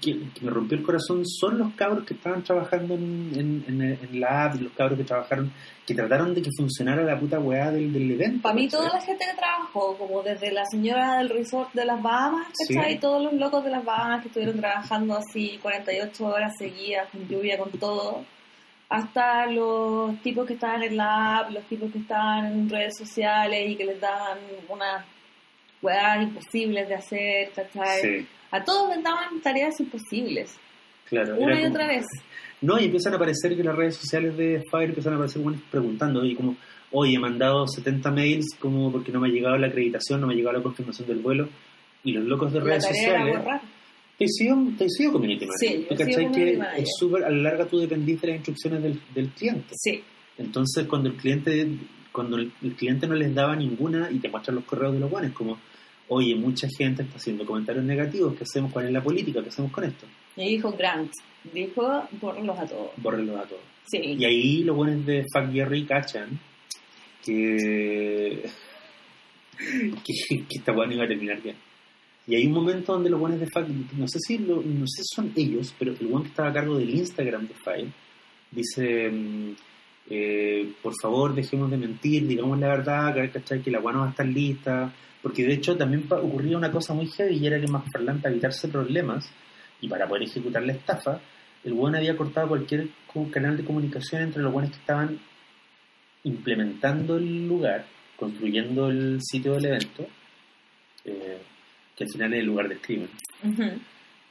que, 0.00 0.18
que 0.34 0.40
me 0.44 0.50
rompió 0.50 0.76
el 0.76 0.82
corazón 0.84 1.24
son 1.24 1.58
los 1.58 1.72
cabros 1.74 2.04
que 2.04 2.14
estaban 2.14 2.42
trabajando 2.42 2.94
en, 2.94 3.30
en, 3.34 3.64
en- 3.68 3.98
en 4.02 4.20
la 4.20 4.44
app, 4.46 4.60
los 4.60 4.72
cabros 4.72 4.98
que 4.98 5.04
trabajaron, 5.04 5.52
que 5.86 5.94
trataron 5.94 6.34
de 6.34 6.42
que 6.42 6.50
funcionara 6.56 7.02
la 7.04 7.18
puta 7.18 7.38
weá 7.38 7.70
del, 7.70 7.92
del 7.92 8.10
evento. 8.10 8.42
Para 8.42 8.54
mí, 8.56 8.68
toda 8.68 8.88
la 8.92 9.00
gente 9.00 9.24
que 9.30 9.36
trabajó, 9.36 9.96
como 9.96 10.22
desde 10.22 10.50
la 10.52 10.64
señora 10.66 11.18
del 11.18 11.28
resort 11.28 11.72
de 11.72 11.84
las 11.84 12.02
Bahamas, 12.02 12.48
¿cachai? 12.68 12.94
Sí. 12.94 12.98
Todos 12.98 13.22
los 13.22 13.32
locos 13.34 13.62
de 13.64 13.70
las 13.70 13.84
Bahamas 13.84 14.22
que 14.22 14.28
estuvieron 14.28 14.58
trabajando 14.58 15.16
así 15.16 15.58
48 15.62 16.24
horas 16.26 16.52
seguidas, 16.58 17.08
con 17.10 17.28
lluvia, 17.28 17.56
con 17.56 17.70
todo, 17.72 18.24
hasta 18.88 19.46
los 19.46 20.20
tipos 20.22 20.46
que 20.46 20.54
estaban 20.54 20.82
en 20.82 20.96
la 20.96 21.38
app, 21.38 21.50
los 21.50 21.64
tipos 21.64 21.90
que 21.92 21.98
estaban 21.98 22.46
en 22.46 22.68
redes 22.70 22.96
sociales 22.98 23.70
y 23.70 23.76
que 23.76 23.84
les 23.84 24.00
daban 24.00 24.38
unas 24.68 25.04
weas 25.82 26.22
imposibles 26.22 26.88
de 26.88 26.94
hacer, 26.94 27.50
¿cachai? 27.54 28.00
Sí, 28.00 28.26
A 28.50 28.64
todos 28.64 28.94
les 28.94 29.02
daban 29.04 29.40
tareas 29.42 29.78
imposibles, 29.80 30.54
claro. 31.08 31.36
una 31.38 31.54
y 31.60 31.64
como- 31.64 31.74
otra 31.74 31.86
vez. 31.88 32.06
No, 32.62 32.78
y 32.80 32.84
empiezan 32.86 33.12
a 33.12 33.16
aparecer 33.16 33.54
que 33.56 33.62
las 33.62 33.76
redes 33.76 33.96
sociales 33.96 34.36
de 34.36 34.62
Fire 34.70 34.88
empiezan 34.88 35.12
a 35.12 35.16
aparecer 35.16 35.42
buenos 35.42 35.60
preguntando, 35.70 36.24
y 36.24 36.34
como, 36.34 36.56
oye, 36.92 37.14
he 37.14 37.18
mandado 37.18 37.66
70 37.68 38.10
mails 38.10 38.46
como 38.58 38.90
porque 38.90 39.12
no 39.12 39.20
me 39.20 39.28
ha 39.28 39.30
llegado 39.30 39.58
la 39.58 39.66
acreditación, 39.66 40.20
no 40.20 40.26
me 40.26 40.32
ha 40.32 40.36
llegado 40.36 40.56
la 40.56 40.62
confirmación 40.62 41.06
del 41.08 41.18
vuelo, 41.18 41.48
y 42.02 42.12
los 42.12 42.24
locos 42.24 42.52
de 42.52 42.60
La 42.60 42.64
redes 42.64 42.84
sociales... 42.86 43.36
Te 44.18 44.24
he 44.24 44.28
sido, 44.28 44.56
te 44.78 44.86
he 44.86 44.88
sido 44.88 45.12
community 45.12 45.44
manager. 45.44 45.68
Sí, 45.78 45.86
cachai 45.90 46.32
que 46.32 46.56
manager. 46.56 46.80
es 46.82 46.88
súper, 46.98 47.24
a 47.24 47.28
la 47.28 47.36
larga 47.50 47.66
tú 47.66 47.78
dependís 47.78 48.18
de 48.22 48.28
las 48.28 48.36
instrucciones 48.36 48.82
del, 48.82 48.98
del 49.14 49.28
cliente. 49.28 49.74
Sí, 49.76 50.02
Entonces, 50.38 50.86
cuando 50.86 51.10
el 51.10 51.16
cliente 51.16 51.68
cuando 52.12 52.38
el, 52.38 52.50
el 52.62 52.72
cliente 52.72 53.06
no 53.06 53.14
les 53.14 53.34
daba 53.34 53.54
ninguna 53.54 54.08
y 54.10 54.18
te 54.18 54.30
muestran 54.30 54.54
los 54.54 54.64
correos 54.64 54.94
de 54.94 55.00
los 55.00 55.10
guanes, 55.10 55.32
como, 55.32 55.58
oye, 56.08 56.34
mucha 56.36 56.68
gente 56.78 57.02
está 57.02 57.16
haciendo 57.16 57.44
comentarios 57.44 57.84
negativos, 57.84 58.34
¿qué 58.36 58.44
hacemos? 58.44 58.72
¿Cuál 58.72 58.86
es 58.86 58.92
la 58.92 59.02
política? 59.02 59.42
¿Qué 59.42 59.48
hacemos 59.48 59.70
con 59.72 59.84
esto? 59.84 60.06
y 60.36 60.48
dijo 60.50 60.70
Grant, 60.72 61.10
dijo, 61.52 62.02
borrenlos 62.20 62.58
a 62.58 62.66
todos. 62.66 62.90
Bórrenlos 62.98 63.36
a 63.40 63.44
todos. 63.44 63.62
Sí. 63.90 63.98
Y 64.18 64.24
ahí 64.24 64.64
los 64.64 64.76
buenos 64.76 65.06
de 65.06 65.24
Fuck 65.32 65.50
Jerry 65.52 65.84
cachan 65.86 66.38
que, 67.24 68.44
que, 70.04 70.38
que 70.44 70.58
esta 70.58 70.72
buena 70.72 70.94
iba 70.94 71.04
a 71.04 71.08
terminar 71.08 71.40
bien. 71.42 71.56
Y 72.28 72.34
hay 72.34 72.46
un 72.46 72.52
momento 72.52 72.92
donde 72.92 73.08
los 73.10 73.20
buenos 73.20 73.38
de 73.40 73.46
Fuck, 73.46 73.68
no 73.96 74.06
sé 74.08 74.18
si 74.20 74.38
lo- 74.38 74.60
no 74.62 74.86
sé 74.86 75.02
si 75.04 75.14
son 75.14 75.32
ellos, 75.36 75.74
pero 75.78 75.92
el 75.98 76.06
buen 76.06 76.24
que 76.24 76.30
estaba 76.30 76.48
a 76.48 76.52
cargo 76.52 76.76
del 76.76 76.90
Instagram 76.90 77.46
de 77.46 77.54
Fire 77.54 77.88
dice, 78.50 79.08
mm, 79.10 79.54
eh, 80.08 80.72
por 80.82 80.94
favor 81.00 81.34
dejemos 81.34 81.70
de 81.70 81.76
mentir, 81.76 82.26
digamos 82.26 82.58
la 82.58 82.68
verdad, 82.68 83.14
que, 83.14 83.30
¿cachai? 83.30 83.62
que 83.62 83.70
la 83.70 83.80
guana 83.80 84.00
va 84.00 84.06
a 84.06 84.10
estar 84.10 84.26
lista, 84.26 84.92
porque 85.22 85.44
de 85.44 85.54
hecho 85.54 85.76
también 85.76 86.06
ocurría 86.10 86.56
una 86.56 86.70
cosa 86.70 86.94
muy 86.94 87.08
heavy 87.08 87.36
y 87.36 87.46
era 87.46 87.60
que 87.60 87.66
McFarlane 87.66 88.20
para 88.20 88.32
evitarse 88.32 88.68
problemas 88.68 89.28
y 89.80 89.88
para 89.88 90.06
poder 90.06 90.24
ejecutar 90.24 90.62
la 90.62 90.72
estafa, 90.72 91.20
el 91.64 91.74
buen 91.74 91.96
había 91.96 92.16
cortado 92.16 92.48
cualquier 92.48 92.88
canal 93.32 93.56
de 93.56 93.64
comunicación 93.64 94.22
entre 94.22 94.42
los 94.42 94.52
buenos 94.52 94.70
que 94.70 94.78
estaban 94.78 95.18
implementando 96.22 97.16
el 97.16 97.48
lugar, 97.48 97.86
construyendo 98.16 98.88
el 98.88 99.18
sitio 99.22 99.54
del 99.54 99.66
evento, 99.66 100.06
eh, 101.04 101.38
que 101.96 102.04
al 102.04 102.10
final 102.10 102.34
es 102.34 102.40
el 102.40 102.46
lugar 102.46 102.68
del 102.68 102.80
crimen, 102.80 103.08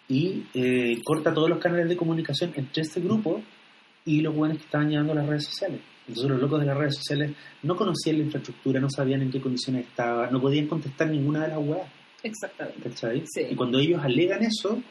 y 0.07 0.43
eh, 0.53 1.01
corta 1.03 1.33
todos 1.33 1.49
los 1.49 1.59
canales 1.59 1.89
de 1.89 1.97
comunicación 1.97 2.53
entre 2.55 2.83
este 2.83 3.01
grupo 3.01 3.41
y 4.05 4.21
los 4.21 4.35
buenos 4.35 4.57
que 4.57 4.63
estaban 4.65 4.89
llevando 4.89 5.13
a 5.13 5.15
las 5.15 5.27
redes 5.27 5.45
sociales. 5.45 5.79
Entonces 6.07 6.29
los 6.31 6.39
locos 6.41 6.59
de 6.59 6.65
las 6.67 6.77
redes 6.77 6.95
sociales 6.95 7.31
no 7.63 7.75
conocían 7.75 8.17
la 8.19 8.23
infraestructura, 8.25 8.79
no 8.79 8.89
sabían 8.89 9.23
en 9.23 9.31
qué 9.31 9.41
condiciones 9.41 9.87
estaba, 9.87 10.29
no 10.29 10.39
podían 10.39 10.67
contestar 10.67 11.09
ninguna 11.09 11.43
de 11.43 11.47
las 11.49 11.57
weas. 11.59 11.87
Exactamente. 12.21 12.89
¿cachai? 12.89 13.23
Sí. 13.25 13.41
Y 13.51 13.55
cuando 13.55 13.79
ellos 13.79 14.01
alegan 14.03 14.43
eso, 14.43 14.81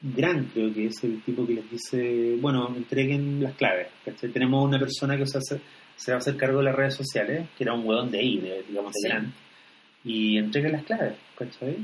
Gran 0.00 0.44
creo 0.54 0.72
que 0.72 0.86
es 0.86 1.02
el 1.02 1.20
tipo 1.22 1.44
que 1.44 1.54
les 1.54 1.68
dice, 1.70 2.36
bueno, 2.40 2.72
entreguen 2.76 3.42
las 3.42 3.54
claves. 3.54 3.88
¿cachai? 4.04 4.30
Tenemos 4.30 4.64
una 4.64 4.78
persona 4.78 5.16
que 5.16 5.26
se, 5.26 5.38
hace- 5.38 5.60
se 5.96 6.12
va 6.12 6.16
a 6.16 6.20
hacer 6.20 6.36
cargo 6.36 6.58
de 6.58 6.64
las 6.66 6.76
redes 6.76 6.94
sociales, 6.94 7.48
que 7.58 7.64
era 7.64 7.74
un 7.74 7.84
hueón 7.84 8.08
de 8.12 8.20
ahí, 8.20 8.38
de, 8.38 8.62
digamos, 8.68 8.92
de 8.92 9.00
Sí. 9.00 9.08
Gran, 9.08 9.34
y 10.04 10.38
entrega 10.38 10.68
las 10.68 10.84
claves, 10.84 11.14
¿cachai? 11.36 11.76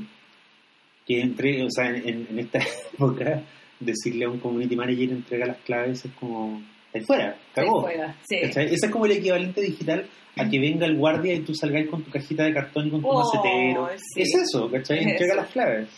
Que 1.05 1.19
entre, 1.21 1.61
o 1.65 1.69
sea, 1.69 1.89
en 1.89 2.39
esta 2.39 2.59
época, 2.93 3.43
decirle 3.85 4.25
a 4.25 4.29
un 4.29 4.39
community 4.39 4.75
manager 4.75 5.09
entrega 5.11 5.45
las 5.45 5.57
claves 5.57 6.03
es 6.05 6.11
como, 6.19 6.61
ahí 6.93 7.01
fuera, 7.01 7.37
cagó. 7.53 7.87
Sí. 8.27 8.37
Ese 8.41 8.63
es 8.73 8.89
como 8.89 9.05
el 9.05 9.13
equivalente 9.13 9.61
digital 9.61 10.07
a 10.37 10.49
que 10.49 10.59
venga 10.59 10.85
el 10.85 10.97
guardia 10.97 11.33
y 11.33 11.39
tú 11.41 11.53
salgáis 11.55 11.87
con 11.89 12.03
tu 12.03 12.11
cajita 12.11 12.43
de 12.43 12.53
cartón 12.53 12.87
y 12.87 12.91
con 12.91 13.01
tu 13.01 13.07
Oh, 13.07 13.19
macetero. 13.23 13.89
sí. 13.97 14.21
Es 14.21 14.35
eso, 14.35 14.69
¿cachai? 14.69 14.99
Es 14.99 15.07
Entrega 15.07 15.33
eso. 15.33 15.41
las 15.41 15.51
claves. 15.51 15.89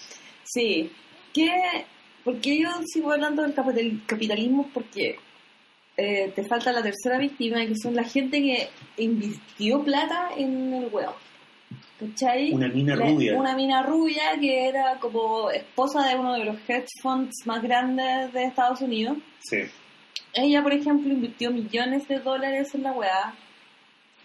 Sí. 0.44 0.92
¿Qué? 1.34 1.50
Porque 2.24 2.60
yo 2.62 2.70
sigo 2.86 3.12
hablando 3.12 3.42
del 3.44 3.54
capital- 3.54 4.02
capitalismo 4.06 4.70
porque 4.74 5.16
eh, 5.98 6.32
te 6.36 6.44
falta 6.44 6.72
la 6.72 6.84
tercera 6.84 7.18
víctima, 7.18 7.66
que 7.66 7.76
son 7.76 7.96
la 7.96 8.04
gente 8.04 8.40
que 8.42 8.68
invirtió 9.02 9.82
plata 9.84 10.30
en 10.38 10.74
el 10.74 10.86
web. 10.90 11.10
¿Cachai? 12.00 12.52
Una 12.54 12.68
mina 12.68 12.96
La- 12.96 13.06
rubia. 13.08 13.36
Una 13.36 13.56
mina 13.56 13.82
rubia 13.84 14.38
que 14.40 14.68
era 14.68 15.00
como 15.00 15.50
esposa 15.50 16.08
de 16.08 16.16
uno 16.16 16.34
de 16.34 16.46
los 16.46 16.58
hedge 16.68 16.88
funds 17.02 17.34
más 17.46 17.62
grandes 17.64 18.32
de 18.34 18.44
Estados 18.44 18.82
Unidos. 18.82 19.18
Sí. 19.40 19.58
Ella, 20.34 20.62
por 20.62 20.74
ejemplo, 20.74 21.12
invirtió 21.12 21.50
millones 21.52 22.08
de 22.08 22.20
dólares 22.20 22.74
en 22.76 22.84
la 22.84 22.92
weá. 22.92 23.34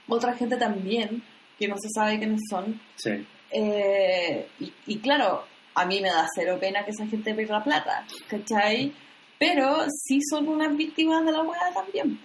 Otra 0.08 0.34
gente 0.34 0.56
también, 0.56 1.22
que 1.58 1.68
no 1.68 1.76
se 1.78 1.88
sabe 1.94 2.18
quiénes 2.18 2.40
son. 2.50 2.78
Sí. 2.96 3.24
Eh, 3.50 4.46
y, 4.60 4.72
y 4.86 4.98
claro, 4.98 5.44
a 5.74 5.86
mí 5.86 6.00
me 6.02 6.08
da 6.10 6.26
cero 6.34 6.58
pena 6.60 6.84
que 6.84 6.90
esa 6.90 7.06
gente 7.06 7.32
pierda 7.34 7.62
plata, 7.64 8.04
¿cachai? 8.28 8.92
Pero 9.38 9.86
sí 9.88 10.20
son 10.28 10.48
unas 10.48 10.76
víctimas 10.76 11.24
de 11.24 11.32
la 11.32 11.42
weá 11.42 11.72
también. 11.72 12.18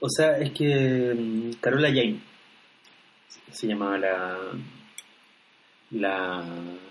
O 0.00 0.08
sea, 0.08 0.36
es 0.38 0.50
que 0.52 1.14
mm, 1.16 1.52
Carola 1.60 1.88
Jane 1.88 2.20
se 3.50 3.66
llamaba 3.66 3.98
la 3.98 4.38
la, 5.90 6.44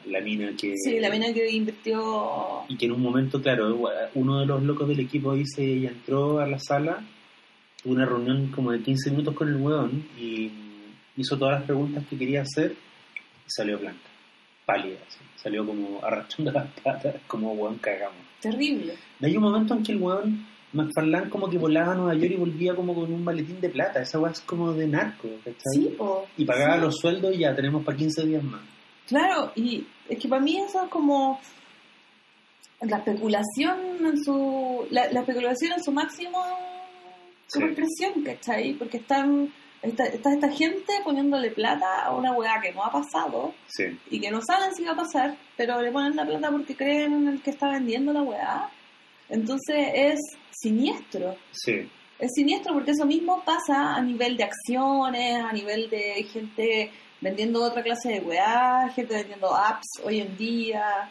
la 0.07 0.21
mina 0.21 0.51
que 0.57 0.75
Sí, 0.77 0.99
la 0.99 1.09
mina 1.09 1.31
que 1.33 1.49
invirtió... 1.49 2.63
y 2.67 2.75
que 2.77 2.85
en 2.85 2.91
un 2.91 3.01
momento, 3.01 3.41
claro, 3.41 3.89
uno 4.15 4.39
de 4.39 4.45
los 4.45 4.61
locos 4.63 4.87
del 4.87 4.99
equipo 4.99 5.33
dice, 5.33 5.63
ella 5.63 5.89
entró 5.89 6.39
a 6.39 6.47
la 6.47 6.59
sala, 6.59 7.01
tuvo 7.81 7.93
una 7.93 8.05
reunión 8.05 8.47
como 8.47 8.71
de 8.71 8.81
15 8.81 9.11
minutos 9.11 9.35
con 9.35 9.47
el 9.47 9.55
weón 9.55 10.05
y 10.17 10.51
hizo 11.15 11.37
todas 11.37 11.59
las 11.59 11.63
preguntas 11.63 12.03
que 12.09 12.17
quería 12.17 12.41
hacer 12.41 12.71
y 12.71 13.49
salió 13.49 13.79
blanca, 13.79 14.09
pálida, 14.65 14.97
así. 15.07 15.19
salió 15.37 15.65
como 15.65 16.03
arrastrando 16.03 16.51
las 16.51 16.67
patas, 16.81 17.15
como 17.27 17.53
weón 17.53 17.77
cagamos. 17.77 18.17
Terrible. 18.41 18.95
Y 19.21 19.25
hay 19.25 19.37
un 19.37 19.43
momento 19.43 19.75
en 19.75 19.83
que 19.83 19.93
el 19.93 20.01
weón 20.01 20.45
McFarlane 20.73 21.29
como 21.29 21.49
que 21.49 21.57
volaba 21.57 21.93
a 21.93 21.95
Nueva 21.95 22.13
York 22.15 22.31
y 22.31 22.35
volvía 22.37 22.75
como 22.75 22.93
con 22.93 23.11
un 23.11 23.23
maletín 23.23 23.59
de 23.59 23.69
plata, 23.69 24.01
esa 24.01 24.19
weá 24.19 24.31
es 24.31 24.41
como 24.41 24.71
de 24.73 24.87
narco, 24.87 25.27
¿cachai? 25.43 25.55
Sí, 25.73 25.95
po. 25.97 26.27
Y 26.37 26.45
pagaba 26.45 26.75
Sí. 26.75 26.81
los 26.81 26.95
sueldos 26.97 27.33
y 27.35 27.39
ya 27.39 27.55
tenemos 27.55 27.83
para 27.83 27.97
15 27.97 28.25
días 28.25 28.43
más. 28.43 28.61
Claro, 29.07 29.51
y 29.55 29.85
es 30.07 30.19
que 30.19 30.27
para 30.27 30.41
mí 30.41 30.57
eso 30.59 30.83
es 30.83 30.89
como 30.89 31.39
la 32.81 32.97
especulación 32.97 33.77
en 34.05 34.23
su 34.23 34.87
la, 34.91 35.11
la 35.11 35.19
especulación 35.21 35.73
en 35.73 35.83
su 35.83 35.91
máximo 35.91 36.39
su 37.47 37.59
Sí. 37.59 37.65
expresión, 37.65 38.23
¿cachai? 38.23 38.73
Porque 38.73 38.97
están 38.97 39.51
está, 39.81 40.05
está 40.05 40.31
esta 40.33 40.49
gente 40.51 40.93
poniéndole 41.03 41.51
plata 41.51 42.03
a 42.05 42.11
una 42.13 42.31
weá 42.33 42.59
que 42.61 42.71
no 42.73 42.83
ha 42.83 42.91
pasado 42.91 43.53
Sí. 43.67 43.85
y 44.11 44.19
que 44.19 44.29
no 44.29 44.39
saben 44.41 44.73
si 44.75 44.83
va 44.83 44.91
a 44.91 44.97
pasar, 44.97 45.35
pero 45.57 45.81
le 45.81 45.91
ponen 45.91 46.15
la 46.15 46.25
plata 46.25 46.51
porque 46.51 46.75
creen 46.75 47.13
en 47.13 47.27
el 47.27 47.41
que 47.41 47.49
está 47.49 47.69
vendiendo 47.71 48.13
la 48.13 48.21
weá. 48.21 48.69
Entonces 49.29 49.87
es 49.93 50.19
siniestro. 50.51 51.35
Sí. 51.51 51.89
Es 52.17 52.31
siniestro 52.33 52.73
porque 52.73 52.91
eso 52.91 53.05
mismo 53.05 53.43
pasa 53.45 53.95
a 53.95 54.01
nivel 54.01 54.35
de 54.37 54.43
acciones, 54.43 55.43
a 55.43 55.53
nivel 55.53 55.89
de 55.89 56.23
gente 56.23 56.91
vendiendo 57.21 57.63
otra 57.63 57.81
clase 57.83 58.09
de 58.09 58.19
weá, 58.21 58.89
gente 58.95 59.13
vendiendo 59.13 59.55
apps 59.55 59.87
hoy 60.03 60.19
en 60.21 60.37
día. 60.37 61.09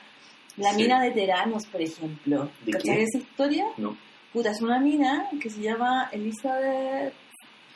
La 0.57 0.71
Sí. 0.73 0.77
mina 0.83 1.01
de 1.03 1.13
Teranos, 1.13 1.67
por 1.67 1.81
ejemplo. 1.81 2.51
¿De 2.65 2.73
¿Cachai 2.73 3.03
esa 3.03 3.19
historia? 3.19 3.65
No. 3.77 3.97
Puta, 4.33 4.51
es 4.51 4.61
una 4.61 4.81
mina 4.81 5.29
que 5.41 5.49
se 5.49 5.61
llama 5.63 6.09
Elizabeth 6.13 7.15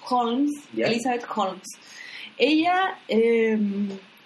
Holmes. 0.09 0.51
¿Ya? 0.75 0.87
Elizabeth 0.89 1.25
Holmes. 1.35 1.69
Ella 2.37 2.99
eh, 3.09 3.57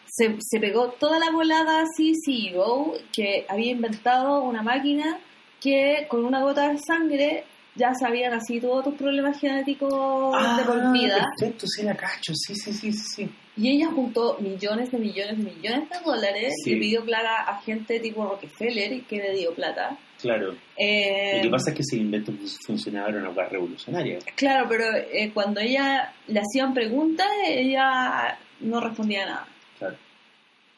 se, 0.06 0.36
se 0.40 0.58
pegó 0.60 0.88
toda 0.90 1.18
la 1.18 1.30
volada 1.30 1.82
así, 1.82 2.14
CEO, 2.24 2.94
que 3.12 3.44
había 3.48 3.72
inventado 3.72 4.42
una 4.42 4.62
máquina 4.62 5.18
que 5.60 6.06
con 6.08 6.24
una 6.24 6.40
gota 6.42 6.68
de 6.70 6.78
sangre 6.78 7.44
ya 7.74 7.92
sabían 7.94 8.32
así 8.32 8.58
todos 8.60 8.84
tus 8.84 8.94
problemas 8.94 9.38
genéticos 9.38 10.32
de 10.56 10.64
por 10.64 10.92
vida. 10.92 11.18
Ah, 11.20 11.26
Perfecto, 11.38 11.66
sí, 11.66 11.82
la 11.82 11.94
cacho, 11.94 12.32
sí, 12.34 12.54
sí, 12.54 12.72
sí, 12.72 12.92
sí. 12.92 13.28
Y 13.58 13.70
ella 13.70 13.88
juntó 13.90 14.36
millones 14.40 14.90
de 14.90 14.98
millones 14.98 15.36
de 15.38 15.44
millones 15.44 15.88
de 15.90 15.96
dólares 16.04 16.52
Sí. 16.64 16.72
y 16.72 16.80
pidió 16.80 17.04
plata 17.04 17.42
a 17.46 17.60
gente 17.62 18.00
tipo 18.00 18.24
Rockefeller 18.24 19.02
que 19.02 19.16
le 19.18 19.32
dio 19.34 19.54
plata. 19.54 19.96
Claro. 20.20 20.54
Eh, 20.78 21.36
Lo 21.36 21.42
que 21.42 21.50
pasa 21.50 21.70
es 21.70 21.76
que 21.76 21.96
el 21.96 22.02
invento 22.02 22.32
funcionaba 22.66 23.08
era 23.10 23.18
una 23.18 23.28
cosa 23.28 23.48
revolucionaria. 23.50 24.18
Claro, 24.34 24.66
pero 24.68 24.84
eh, 25.12 25.30
cuando 25.34 25.60
ella 25.60 26.12
le 26.28 26.40
hacían 26.40 26.72
preguntas, 26.72 27.26
ella 27.46 28.38
no 28.60 28.80
respondía 28.80 29.26
nada. 29.26 29.46
Claro. 29.78 29.96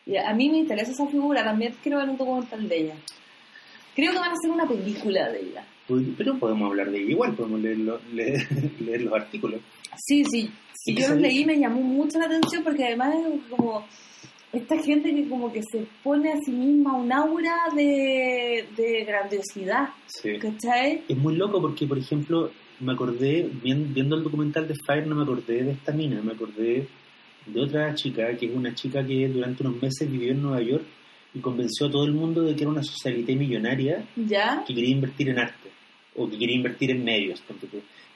Y 0.06 0.16
a 0.16 0.32
mí 0.34 0.48
me 0.50 0.58
interesa 0.58 0.90
esa 0.90 1.06
figura, 1.06 1.44
también 1.44 1.74
quiero 1.82 1.98
ver 1.98 2.08
un 2.08 2.16
documental 2.16 2.68
de 2.68 2.76
ella. 2.80 2.94
Creo 3.99 4.12
que 4.12 4.18
van 4.20 4.30
a 4.30 4.34
hacer 4.34 4.51
una 4.51 4.68
película 4.68 5.28
de 5.32 5.40
ella. 5.40 5.64
Pero 6.16 6.38
podemos 6.38 6.70
hablar 6.70 6.88
de 6.92 6.99
ella 7.01 7.11
igual, 7.11 7.34
podemos 7.34 7.61
leer, 7.61 7.78
lo- 7.78 8.01
leer, 8.12 8.46
leer 8.80 9.03
los 9.03 9.12
artículos. 9.14 9.61
Sí, 10.07 10.22
sí, 10.30 10.49
sí, 10.72 10.92
¿Y 10.92 10.94
qué 10.94 11.03
yo 11.03 11.09
los 11.11 11.18
leí 11.20 11.44
me 11.44 11.59
llamó 11.59 11.80
mucho 11.80 12.18
la 12.20 12.26
atención 12.26 12.62
porque 12.62 12.84
además 12.84 13.14
es 13.16 13.40
como 13.51 13.84
esta 14.53 14.78
gente 14.82 15.12
que 15.14 15.28
como 15.28 15.53
que 15.53 15.62
se 15.62 15.84
pone 16.05 16.30
a 16.32 16.36
sí 16.44 16.53
misma 16.53 16.94
un 16.96 17.12
aura 17.12 17.57
de, 17.74 18.66
de 18.76 19.05
grandiosidad, 19.05 19.88
Sí. 20.07 20.38
¿cachai? 20.38 21.03
Es 21.09 21.16
muy 21.16 21.34
loco 21.36 21.61
porque, 21.61 21.86
por 21.86 21.99
ejemplo, 21.99 22.51
me 22.80 22.92
acordé, 22.92 23.51
vien- 23.62 23.92
viendo 23.92 24.14
el 24.16 24.22
documental 24.22 24.68
de 24.68 24.74
Fire, 24.86 25.07
no 25.09 25.16
me 25.16 25.24
acordé 25.24 25.64
de 25.64 25.72
esta 25.72 25.90
mina, 25.92 26.22
me 26.22 26.32
acordé 26.32 26.86
de 27.46 27.61
otra 27.61 27.94
chica, 27.94 28.36
que 28.36 28.46
es 28.46 28.55
una 28.55 28.74
chica 28.74 29.05
que 29.05 29.26
durante 29.28 29.64
unos 29.66 29.82
meses 29.82 30.09
vivió 30.11 30.30
en 30.32 30.42
Nueva 30.42 30.62
York 30.62 30.84
y 31.34 31.40
convenció 31.40 31.86
a 31.86 31.90
todo 31.90 32.04
el 32.04 32.12
mundo 32.12 32.42
de 32.42 32.54
que 32.54 32.62
era 32.62 32.70
una 32.70 32.82
socialité 32.82 33.34
millonaria 33.36 34.04
¿Ya? 34.16 34.64
que 34.66 34.74
quería 34.74 34.90
invertir 34.90 35.28
en 35.30 35.38
arte 35.38 35.68
o 36.16 36.28
que 36.28 36.38
quería 36.38 36.56
invertir 36.56 36.90
en 36.90 37.04
medios. 37.04 37.42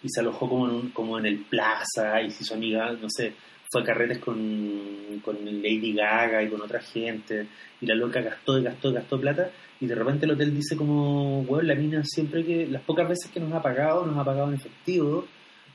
Y 0.02 0.08
se 0.08 0.20
alojó 0.20 0.48
como 0.48 0.68
en, 0.68 0.74
un- 0.74 0.88
como 0.90 1.18
en 1.18 1.26
el 1.26 1.38
Plaza 1.38 2.20
y 2.22 2.30
se 2.30 2.42
hizo 2.42 2.54
amiga, 2.54 2.90
no 3.00 3.08
sé, 3.08 3.32
fue 3.70 3.82
a 3.82 3.84
carretes 3.84 4.18
con, 4.18 5.20
con 5.24 5.36
Lady 5.44 5.92
Gaga 5.94 6.42
y 6.42 6.48
con 6.48 6.60
otra 6.60 6.80
gente. 6.80 7.46
Y 7.80 7.86
la 7.86 7.94
loca 7.94 8.20
gastó 8.20 8.58
y 8.58 8.62
gastó 8.64 8.90
y 8.90 8.94
gastó 8.94 9.20
plata. 9.20 9.50
Y 9.80 9.86
de 9.86 9.94
repente 9.94 10.26
el 10.26 10.32
hotel 10.32 10.54
dice 10.54 10.76
como, 10.76 11.42
bueno, 11.44 11.68
la 11.68 11.74
mina 11.74 12.02
siempre 12.04 12.44
que, 12.44 12.66
las 12.66 12.82
pocas 12.82 13.08
veces 13.08 13.30
que 13.32 13.40
nos 13.40 13.52
ha 13.52 13.62
pagado, 13.62 14.04
nos 14.04 14.16
ha 14.18 14.24
pagado 14.24 14.48
en 14.48 14.54
efectivo. 14.54 15.26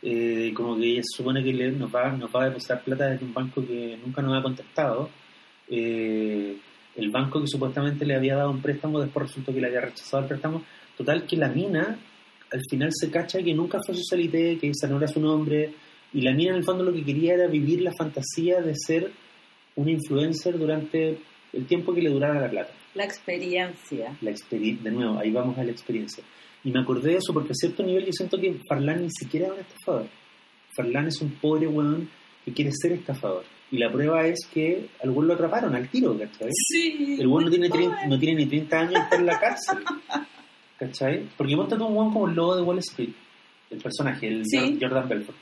Eh, 0.01 0.51
como 0.53 0.77
que 0.77 0.85
ella 0.91 1.01
supone 1.05 1.43
que 1.43 1.53
le- 1.53 1.71
nos, 1.71 1.93
va, 1.93 2.11
nos 2.11 2.29
va 2.33 2.43
a 2.43 2.47
depositar 2.47 2.83
plata 2.83 3.07
desde 3.09 3.25
un 3.25 3.33
banco 3.33 3.65
que 3.65 3.97
nunca 4.05 4.21
nos 4.21 4.37
ha 4.37 4.43
contestado. 4.43 5.09
Eh, 5.69 6.57
el 6.97 7.09
banco 7.11 7.39
que 7.39 7.47
supuestamente 7.47 8.05
le 8.05 8.15
había 8.15 8.35
dado 8.35 8.51
un 8.51 8.61
préstamo, 8.61 8.99
después 8.99 9.27
resultó 9.27 9.53
que 9.53 9.61
le 9.61 9.67
había 9.67 9.81
rechazado 9.81 10.23
el 10.23 10.27
préstamo. 10.27 10.63
Total, 10.97 11.25
que 11.25 11.37
la 11.37 11.47
mina 11.47 11.97
al 12.51 12.61
final 12.69 12.89
se 12.91 13.09
cacha 13.09 13.41
que 13.41 13.53
nunca 13.53 13.77
fue 13.85 13.95
socialité, 13.95 14.57
que 14.59 14.69
esa 14.69 14.87
no 14.87 14.97
era 14.97 15.07
su 15.07 15.19
nombre. 15.19 15.73
Y 16.13 16.21
la 16.21 16.33
mina 16.33 16.51
en 16.51 16.57
el 16.57 16.63
fondo 16.63 16.83
lo 16.83 16.93
que 16.93 17.03
quería 17.03 17.35
era 17.35 17.47
vivir 17.47 17.81
la 17.81 17.91
fantasía 17.97 18.61
de 18.61 18.73
ser 18.75 19.11
un 19.75 19.89
influencer 19.89 20.57
durante 20.57 21.19
el 21.53 21.65
tiempo 21.67 21.93
que 21.93 22.01
le 22.01 22.09
durara 22.09 22.41
la 22.41 22.49
plata. 22.49 22.71
La 22.95 23.03
experiencia. 23.05 24.17
La 24.21 24.31
experi- 24.31 24.79
de 24.79 24.89
nuevo, 24.91 25.19
ahí 25.19 25.31
vamos 25.31 25.57
a 25.57 25.63
la 25.63 25.71
experiencia. 25.71 26.23
Y 26.63 26.71
me 26.71 26.79
acordé 26.79 27.11
de 27.11 27.17
eso 27.17 27.31
porque 27.33 27.51
a 27.51 27.55
cierto 27.55 27.83
nivel 27.83 28.05
yo 28.05 28.11
siento 28.11 28.39
que 28.39 28.59
Farlan 28.67 29.03
ni 29.03 29.11
siquiera 29.11 29.47
es 29.47 29.53
un 29.53 29.59
estafador. 29.59 30.07
Farlan 30.75 31.07
es 31.07 31.21
un 31.21 31.31
pobre 31.31 31.67
weón 31.67 32.09
que 32.43 32.53
quiere 32.53 32.71
ser 32.73 32.93
estafador. 32.93 33.43
Y 33.71 33.77
la 33.79 33.91
prueba 33.91 34.25
es 34.25 34.47
que 34.53 34.87
al 35.03 35.09
weón 35.09 35.27
lo 35.27 35.33
atraparon 35.33 35.75
al 35.75 35.89
tiro, 35.89 36.17
¿cachai? 36.17 36.49
Sí. 36.53 37.17
El 37.19 37.27
no 37.29 37.49
tiene, 37.69 37.89
no 38.07 38.17
tiene 38.19 38.35
ni 38.35 38.45
30 38.45 38.79
años 38.79 39.01
está 39.03 39.15
en 39.17 39.25
la 39.25 39.39
cárcel. 39.39 39.79
¿Cachai? 40.79 41.27
Porque 41.35 41.55
monta 41.55 41.75
un 41.75 41.95
weón 41.95 42.13
como 42.13 42.27
el 42.29 42.35
lobo 42.35 42.55
de 42.55 42.61
Wall 42.61 42.79
Street, 42.79 43.09
el 43.71 43.79
personaje, 43.79 44.27
el 44.27 44.43
Sí. 44.45 44.57
Jor- 44.57 44.77
Jordan 44.81 45.09
Belfort. 45.09 45.37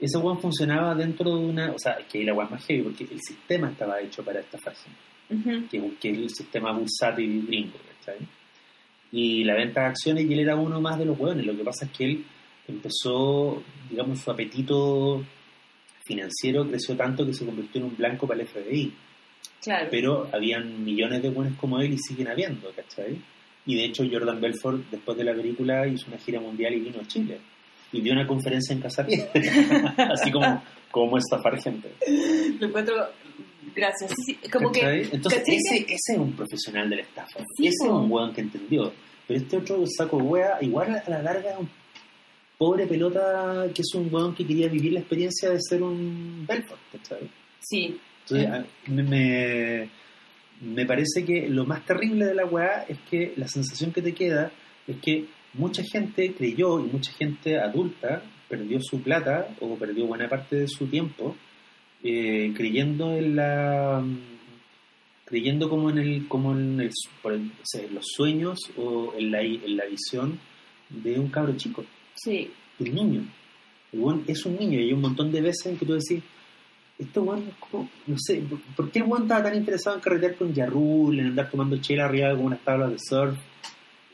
Ese 0.00 0.18
weón 0.18 0.38
funcionaba 0.40 0.94
dentro 0.94 1.30
de 1.30 1.36
una. 1.44 1.72
O 1.72 1.78
sea, 1.78 1.96
que 2.10 2.18
ahí 2.18 2.24
la 2.24 2.32
es 2.44 2.50
más 2.50 2.64
heavy 2.66 2.82
porque 2.82 3.04
el 3.04 3.20
sistema 3.20 3.68
estaba 3.70 4.00
hecho 4.00 4.22
para 4.24 4.40
estafar 4.40 4.74
gente 4.74 4.98
Ujú. 5.50 5.66
que, 5.68 5.96
que 6.00 6.10
es 6.10 6.18
el 6.18 6.30
sistema 6.30 6.72
bursátil 6.72 7.46
gringo, 7.46 7.76
¿cachai? 7.98 8.26
Y 9.12 9.44
la 9.44 9.54
venta 9.54 9.82
de 9.82 9.86
acciones, 9.88 10.24
y 10.24 10.32
él 10.32 10.40
era 10.40 10.56
uno 10.56 10.80
más 10.80 10.98
de 10.98 11.04
los 11.06 11.18
hueones. 11.18 11.44
Lo 11.46 11.56
que 11.56 11.64
pasa 11.64 11.86
es 11.86 11.90
que 11.92 12.04
él 12.04 12.24
empezó, 12.68 13.62
digamos, 13.90 14.20
su 14.20 14.30
apetito 14.30 15.24
financiero 16.06 16.66
creció 16.66 16.96
tanto 16.96 17.26
que 17.26 17.34
se 17.34 17.44
convirtió 17.44 17.80
en 17.80 17.88
un 17.88 17.96
blanco 17.96 18.26
para 18.26 18.40
el 18.40 18.46
FBI. 18.46 18.92
Claro. 19.62 19.88
Pero 19.90 20.28
habían 20.32 20.84
millones 20.84 21.22
de 21.22 21.30
buenos 21.30 21.58
como 21.58 21.80
él 21.80 21.92
y 21.94 21.98
siguen 21.98 22.28
habiendo, 22.28 22.70
¿cachai? 22.70 23.18
Y 23.66 23.74
de 23.74 23.84
hecho 23.84 24.04
Jordan 24.10 24.40
Belfort, 24.40 24.88
después 24.90 25.18
de 25.18 25.24
la 25.24 25.34
película, 25.34 25.86
hizo 25.86 26.06
una 26.08 26.18
gira 26.18 26.40
mundial 26.40 26.74
y 26.74 26.80
vino 26.80 27.00
a 27.00 27.06
Chile. 27.06 27.40
Y 27.92 28.00
dio 28.00 28.12
una 28.12 28.26
conferencia 28.26 28.72
en 28.72 28.80
Casa 28.80 29.04
Pie. 29.06 29.28
Así 29.96 30.30
como, 30.30 30.62
como 30.90 31.18
estafar 31.18 31.60
gente. 31.60 31.90
Lo 32.60 32.68
encuentro 32.68 32.94
gracias. 33.74 34.12
Sí, 34.14 34.38
sí, 34.40 34.50
como 34.50 34.70
que. 34.70 34.80
Entonces, 34.80 35.40
¿cachai 35.40 35.56
ese, 35.56 35.76
ese 35.82 36.12
es 36.12 36.18
un 36.18 36.32
profesional 36.32 36.88
de 36.88 36.96
la 36.96 37.02
estafa. 37.02 37.40
Sí, 37.56 37.66
ese 37.66 37.84
es 37.84 37.90
un 37.90 38.10
weón 38.10 38.32
que 38.32 38.40
entendió. 38.40 38.92
Pero 39.26 39.40
este 39.40 39.56
otro 39.56 39.84
saco 39.86 40.18
wea, 40.18 40.58
igual 40.60 41.02
a 41.04 41.10
la 41.10 41.22
larga 41.22 41.50
es 41.50 41.58
un 41.58 41.68
pobre 42.58 42.86
pelota 42.86 43.66
que 43.74 43.82
es 43.82 43.94
un 43.94 44.12
weón 44.12 44.34
que 44.34 44.46
quería 44.46 44.68
vivir 44.68 44.92
la 44.92 45.00
experiencia 45.00 45.50
de 45.50 45.58
ser 45.60 45.82
un 45.82 46.44
Belfort, 46.48 46.80
¿cachai? 46.92 47.28
Sí. 47.60 47.98
Entonces, 48.28 48.66
me, 48.88 49.02
me, 49.02 49.88
me 50.62 50.86
parece 50.86 51.24
que 51.24 51.48
lo 51.48 51.64
más 51.66 51.84
terrible 51.84 52.26
de 52.26 52.34
la 52.34 52.46
weá 52.46 52.84
es 52.88 52.98
que 53.10 53.34
la 53.36 53.46
sensación 53.46 53.92
que 53.92 54.02
te 54.02 54.12
queda 54.14 54.50
es 54.86 54.96
que 54.98 55.26
mucha 55.54 55.82
gente 55.84 56.32
creyó 56.34 56.80
y 56.80 56.84
mucha 56.84 57.12
gente 57.12 57.58
adulta 57.58 58.22
perdió 58.48 58.78
su 58.80 59.00
plata 59.02 59.48
o 59.60 59.76
perdió 59.76 60.06
buena 60.06 60.28
parte 60.28 60.56
de 60.56 60.68
su 60.68 60.86
tiempo 60.86 61.36
eh, 62.02 62.52
creyendo 62.56 63.12
en 63.16 63.36
la 63.36 64.02
creyendo 65.24 65.68
como 65.68 65.90
en 65.90 65.98
el 65.98 66.28
como 66.28 66.52
en 66.52 66.80
el, 66.80 66.90
por 67.22 67.32
el- 67.32 67.50
o 67.50 67.64
sea, 67.64 67.82
en 67.84 67.94
los 67.94 68.06
sueños 68.06 68.58
o 68.76 69.12
en 69.18 69.30
la, 69.32 69.40
en 69.42 69.76
la 69.76 69.84
visión 69.86 70.38
de 70.88 71.18
un 71.18 71.28
cabro 71.28 71.56
chico 71.56 71.84
Sí. 72.16 72.50
un 72.80 72.94
niño. 72.94 73.22
El 73.92 74.00
weón 74.00 74.24
es 74.26 74.44
un 74.44 74.56
niño 74.56 74.78
y 74.80 74.84
hay 74.84 74.92
un 74.92 75.00
montón 75.00 75.30
de 75.32 75.40
veces 75.40 75.66
en 75.66 75.76
que 75.78 75.86
tú 75.86 75.92
decís, 75.94 76.22
este 76.98 77.20
weón 77.20 77.44
no 78.06 78.16
sé, 78.18 78.36
¿por- 78.48 78.60
¿por 78.74 78.90
qué 78.90 78.98
el 79.00 79.04
weón 79.06 79.22
estaba 79.22 79.44
tan 79.44 79.56
interesado 79.56 79.96
en 79.96 80.02
carretear 80.02 80.34
con 80.36 80.52
Yarrul, 80.52 81.18
en 81.20 81.26
andar 81.26 81.50
tomando 81.50 81.76
chela 81.78 82.06
arriba 82.06 82.28
de 82.28 82.34
unas 82.34 82.60
tablas 82.60 82.90
de 82.90 82.98
surf? 82.98 83.38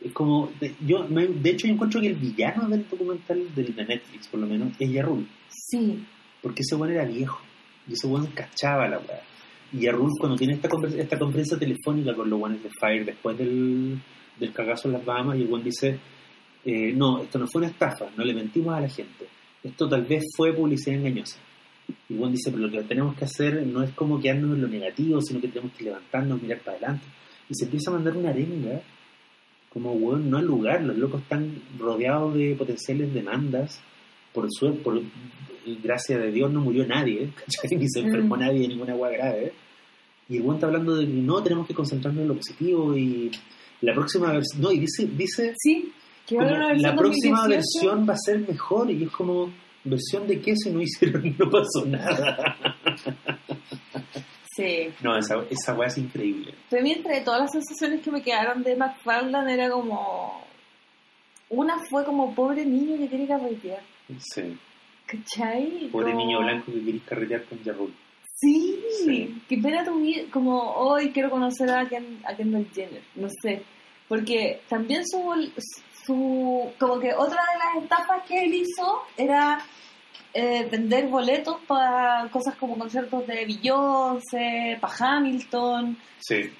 Es 0.04 0.12
como, 0.12 0.50
de, 0.60 0.74
yo, 0.84 1.06
me- 1.08 1.26
de 1.28 1.50
hecho 1.50 1.66
yo 1.68 1.74
encuentro 1.74 2.00
que 2.00 2.08
el 2.08 2.16
villano 2.16 2.68
del 2.68 2.88
documental 2.88 3.54
del, 3.54 3.74
de 3.74 3.84
Netflix, 3.84 4.26
por 4.28 4.40
lo 4.40 4.46
menos, 4.46 4.72
es 4.78 4.90
Yarrul, 4.90 5.26
Sí. 5.48 6.04
porque 6.42 6.62
ese 6.62 6.74
weón 6.74 6.92
era 6.94 7.04
viejo 7.04 7.40
y 7.88 7.92
ese 7.94 8.06
weón 8.08 8.26
cachaba 8.28 8.88
la 8.88 8.98
weá. 8.98 9.22
Y 9.72 9.80
Yarrul 9.80 10.10
cuando 10.18 10.36
tiene 10.36 10.54
esta, 10.54 10.68
conver- 10.68 10.98
esta 10.98 11.18
conferencia 11.18 11.56
telefónica 11.58 12.14
con 12.14 12.28
los 12.28 12.38
weones 12.40 12.62
de 12.62 12.70
Fire 12.80 13.04
después 13.06 13.38
del, 13.38 13.98
del 14.38 14.52
cagazo 14.52 14.88
en 14.88 14.94
las 14.94 15.04
Bahamas 15.04 15.38
y 15.38 15.42
el 15.42 15.48
weón 15.48 15.64
dice, 15.64 15.98
eh, 16.64 16.92
no, 16.94 17.22
esto 17.22 17.38
no 17.38 17.46
fue 17.46 17.60
una 17.60 17.70
estafa, 17.70 18.06
no 18.16 18.24
le 18.24 18.34
mentimos 18.34 18.74
a 18.74 18.80
la 18.80 18.88
gente. 18.88 19.26
Esto 19.62 19.88
tal 19.88 20.02
vez 20.02 20.24
fue 20.36 20.52
publicidad 20.52 20.96
engañosa. 20.98 21.38
Y 22.08 22.16
Juan 22.16 22.32
dice, 22.32 22.50
pero 22.50 22.66
lo 22.66 22.70
que 22.70 22.82
tenemos 22.82 23.16
que 23.16 23.24
hacer 23.24 23.66
no 23.66 23.82
es 23.82 23.90
como 23.92 24.20
quedarnos 24.20 24.54
en 24.56 24.62
lo 24.62 24.68
negativo, 24.68 25.20
sino 25.20 25.40
que 25.40 25.48
tenemos 25.48 25.72
que 25.76 25.84
levantarnos, 25.84 26.40
mirar 26.40 26.60
para 26.60 26.76
adelante. 26.76 27.06
Y 27.48 27.54
se 27.54 27.64
empieza 27.64 27.90
a 27.90 27.94
mandar 27.94 28.16
una 28.16 28.30
arenga, 28.30 28.80
como, 29.72 29.92
weón, 29.92 30.30
no 30.30 30.38
al 30.38 30.46
lugar, 30.46 30.82
los 30.82 30.96
locos 30.96 31.22
están 31.22 31.60
rodeados 31.78 32.34
de 32.34 32.54
potenciales 32.56 33.12
demandas. 33.12 33.80
Por 34.32 34.46
suerte, 34.50 34.80
por 34.82 35.00
gracias 35.82 36.20
de 36.20 36.30
Dios 36.32 36.50
no 36.52 36.60
murió 36.60 36.86
nadie, 36.86 37.30
¿cachai? 37.36 37.76
ni 37.78 37.88
se 37.88 38.00
enfermó 38.00 38.36
Mm. 38.36 38.40
nadie 38.40 38.60
de 38.60 38.68
ninguna 38.68 38.92
agua 38.92 39.10
grave. 39.10 39.52
Y 40.28 40.38
el 40.38 40.48
está 40.50 40.66
hablando 40.66 40.96
de 40.96 41.06
que 41.06 41.12
no, 41.12 41.42
tenemos 41.42 41.66
que 41.66 41.74
concentrarnos 41.74 42.22
en 42.22 42.28
lo 42.28 42.36
positivo 42.36 42.96
y 42.96 43.30
la 43.80 43.92
próxima 43.92 44.32
versión, 44.32 44.62
no, 44.62 44.72
y 44.72 44.78
dice, 44.78 45.06
dice 45.16 45.52
Sí. 45.58 45.92
La 46.30 46.94
próxima 46.96 47.38
2018. 47.40 47.48
versión 47.48 48.08
va 48.08 48.14
a 48.14 48.16
ser 48.16 48.38
mejor 48.48 48.90
y 48.90 49.04
es 49.04 49.10
como 49.10 49.52
versión 49.84 50.26
de 50.26 50.40
qué 50.40 50.54
si 50.56 50.70
no 50.70 50.80
hicieron 50.80 51.34
no 51.38 51.50
pasó 51.50 51.84
nada 51.86 52.56
Sí. 54.54 54.88
no 55.02 55.16
esa, 55.16 55.36
esa 55.48 55.74
weá 55.74 55.88
es 55.88 55.96
increíble 55.98 56.54
Pero 56.68 56.86
entre 56.86 57.20
todas 57.22 57.40
las 57.40 57.52
sensaciones 57.52 58.02
que 58.02 58.10
me 58.10 58.22
quedaron 58.22 58.62
de 58.62 58.76
McFarland, 58.76 59.48
era 59.48 59.70
como. 59.70 60.42
Una 61.48 61.78
fue 61.90 62.04
como 62.04 62.34
pobre 62.34 62.64
niño 62.64 62.96
que 62.98 63.08
quiere 63.08 63.26
carretear. 63.26 63.80
sí 64.18 64.56
¿Cachai? 65.06 65.88
pobre 65.90 66.12
Como- 66.12 66.24
niño 66.24 66.38
blanco 66.40 66.72
que 66.72 66.84
querés 66.84 67.02
carretear 67.02 67.44
con 67.44 67.62
Jarrul 67.64 67.94
Sí, 68.36 68.78
Sí. 69.04 69.42
que 69.48 69.56
pena 69.58 69.84
tu 69.84 70.00
vida, 70.00 70.22
como 70.32 70.58
hoy 70.74 71.10
quiero 71.12 71.30
conocer 71.30 71.70
a, 71.70 71.88
Ken- 71.88 72.20
a 72.26 72.34
Kendall 72.34 72.66
Jenner, 72.74 73.02
no 73.14 73.28
sé, 73.42 73.62
porque 74.08 74.60
también 74.68 75.02
su, 75.06 75.18
su, 76.04 76.72
como 76.78 76.98
que 76.98 77.12
otra 77.14 77.40
de 77.52 77.58
las 77.58 77.84
estafas 77.84 78.22
que 78.26 78.44
él 78.44 78.54
hizo 78.54 79.02
era 79.16 79.60
eh, 80.34 80.66
vender 80.70 81.08
boletos 81.08 81.58
para 81.66 82.28
cosas 82.30 82.54
como 82.56 82.78
conciertos 82.78 83.26
de 83.26 83.44
Beyoncé, 83.44 84.78
para 84.80 85.16
Hamilton, 85.16 85.98
sí 86.20 86.50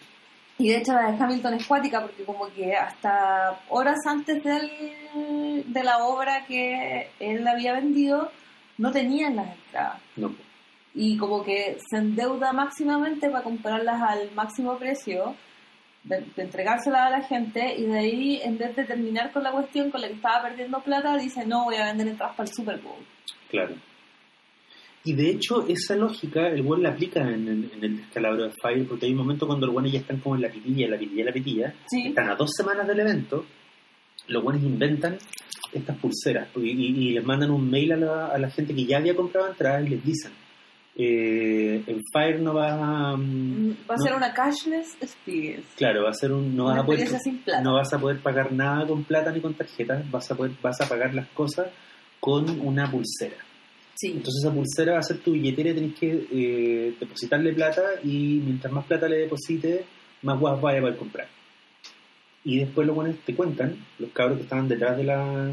Y 0.58 0.68
de 0.68 0.76
hecho 0.76 0.92
la 0.92 1.10
de 1.10 1.22
Hamilton 1.22 1.54
es 1.54 1.66
cuática 1.66 2.02
porque 2.02 2.24
como 2.24 2.48
que 2.52 2.76
hasta 2.76 3.60
horas 3.70 3.98
antes 4.06 4.44
del, 4.44 5.64
de 5.66 5.82
la 5.82 6.04
obra 6.04 6.44
que 6.46 7.08
él 7.18 7.46
había 7.48 7.72
vendido 7.72 8.30
no 8.76 8.90
tenían 8.90 9.36
las 9.36 9.56
entradas. 9.56 10.00
No. 10.16 10.34
Y 10.94 11.16
como 11.16 11.42
que 11.42 11.78
se 11.88 11.96
endeuda 11.96 12.52
máximamente 12.52 13.30
para 13.30 13.42
comprarlas 13.42 14.02
al 14.02 14.30
máximo 14.32 14.76
precio, 14.76 15.34
de, 16.04 16.20
de 16.36 16.42
entregárselas 16.42 17.00
a 17.02 17.10
la 17.10 17.22
gente 17.22 17.74
y 17.78 17.84
de 17.86 17.98
ahí 17.98 18.40
en 18.42 18.58
vez 18.58 18.74
de 18.76 18.84
terminar 18.84 19.32
con 19.32 19.42
la 19.44 19.52
cuestión 19.52 19.90
con 19.90 20.00
la 20.00 20.08
que 20.08 20.14
estaba 20.14 20.42
perdiendo 20.48 20.80
plata, 20.80 21.16
dice 21.16 21.46
no 21.46 21.64
voy 21.64 21.76
a 21.76 21.84
vender 21.86 22.08
entradas 22.08 22.36
para 22.36 22.48
el 22.48 22.54
Super 22.54 22.78
Bowl. 22.80 23.04
Claro. 23.50 23.74
Y 25.04 25.14
de 25.14 25.30
hecho, 25.30 25.66
esa 25.66 25.96
lógica 25.96 26.46
el 26.48 26.62
buen 26.62 26.82
la 26.82 26.90
aplica 26.90 27.20
en, 27.22 27.48
el- 27.48 27.70
en 27.74 27.84
el 27.84 27.96
descalabro 27.98 28.44
de 28.44 28.52
Fire, 28.62 28.86
porque 28.86 29.06
hay 29.06 29.12
un 29.12 29.18
momento 29.18 29.46
cuando 29.46 29.66
los 29.66 29.72
buenos 29.74 29.90
ya 29.92 29.98
están 29.98 30.20
como 30.20 30.36
en 30.36 30.42
la 30.42 30.48
pitilla, 30.48 30.88
la 30.88 30.98
pitilla, 30.98 31.24
la 31.24 31.32
pitilla, 31.32 31.74
Sí. 31.90 32.06
están 32.08 32.30
a 32.30 32.36
dos 32.36 32.50
semanas 32.56 32.86
del 32.86 33.00
evento, 33.00 33.44
los 34.28 34.42
buenos 34.44 34.62
inventan 34.62 35.18
estas 35.72 35.96
pulseras 35.98 36.48
y, 36.56 36.60
y- 36.70 37.08
y 37.08 37.10
les 37.14 37.24
mandan 37.24 37.50
un 37.50 37.68
mail 37.68 37.92
a 37.92 37.96
la, 37.96 38.26
a 38.26 38.38
la 38.38 38.48
gente 38.50 38.74
que 38.74 38.84
ya 38.84 38.98
había 38.98 39.16
comprado 39.16 39.48
entradas 39.48 39.84
y 39.86 39.90
les 39.90 40.04
dicen, 40.04 40.30
eh, 40.96 41.82
en 41.86 42.00
Fire 42.12 42.40
no 42.40 42.54
va 42.54 42.72
a... 43.12 43.16
mm, 43.16 43.76
Va 43.90 43.94
a 43.94 43.96
no- 43.96 44.02
ser 44.04 44.14
una 44.14 44.32
cashless 44.34 44.96
experience. 45.00 45.66
Claro, 45.76 46.04
va 46.04 46.10
a 46.10 46.14
ser 46.14 46.32
un... 46.32 46.54
No 46.54 46.66
vas, 46.66 46.78
a 46.78 46.84
poder, 46.84 47.08
no 47.62 47.74
vas 47.74 47.92
a 47.92 47.98
poder 47.98 48.18
pagar 48.20 48.52
nada 48.52 48.86
con 48.86 49.04
plata 49.04 49.30
ni 49.32 49.40
con 49.40 49.54
tarjetas, 49.54 50.08
vas 50.10 50.30
a, 50.30 50.34
poder, 50.36 50.52
vas 50.62 50.80
a 50.80 50.88
pagar 50.88 51.14
las 51.14 51.28
cosas 51.28 51.68
con 52.20 52.48
una 52.60 52.90
pulsera. 52.90 53.36
Sí. 53.94 54.08
Entonces 54.08 54.42
esa 54.44 54.52
pulsera 54.54 54.92
va 54.94 54.98
a 54.98 55.02
ser 55.02 55.18
tu 55.18 55.32
billetera 55.32 55.70
y 55.70 55.74
tenés 55.74 55.94
que 55.98 56.26
eh, 56.32 56.94
depositarle 56.98 57.52
plata 57.52 57.82
y 58.04 58.40
mientras 58.44 58.72
más 58.72 58.84
plata 58.84 59.08
le 59.08 59.16
deposites, 59.18 59.84
más 60.22 60.38
guas 60.38 60.60
vaya 60.60 60.78
a 60.78 60.82
poder 60.82 60.96
comprar. 60.96 61.28
Y 62.44 62.58
después 62.58 62.86
los 62.86 62.96
buenos 62.96 63.16
te 63.24 63.34
cuentan, 63.34 63.76
los 63.98 64.10
cabros 64.10 64.38
que 64.38 64.42
estaban 64.44 64.68
detrás 64.68 64.96
de 64.96 65.04
la... 65.04 65.52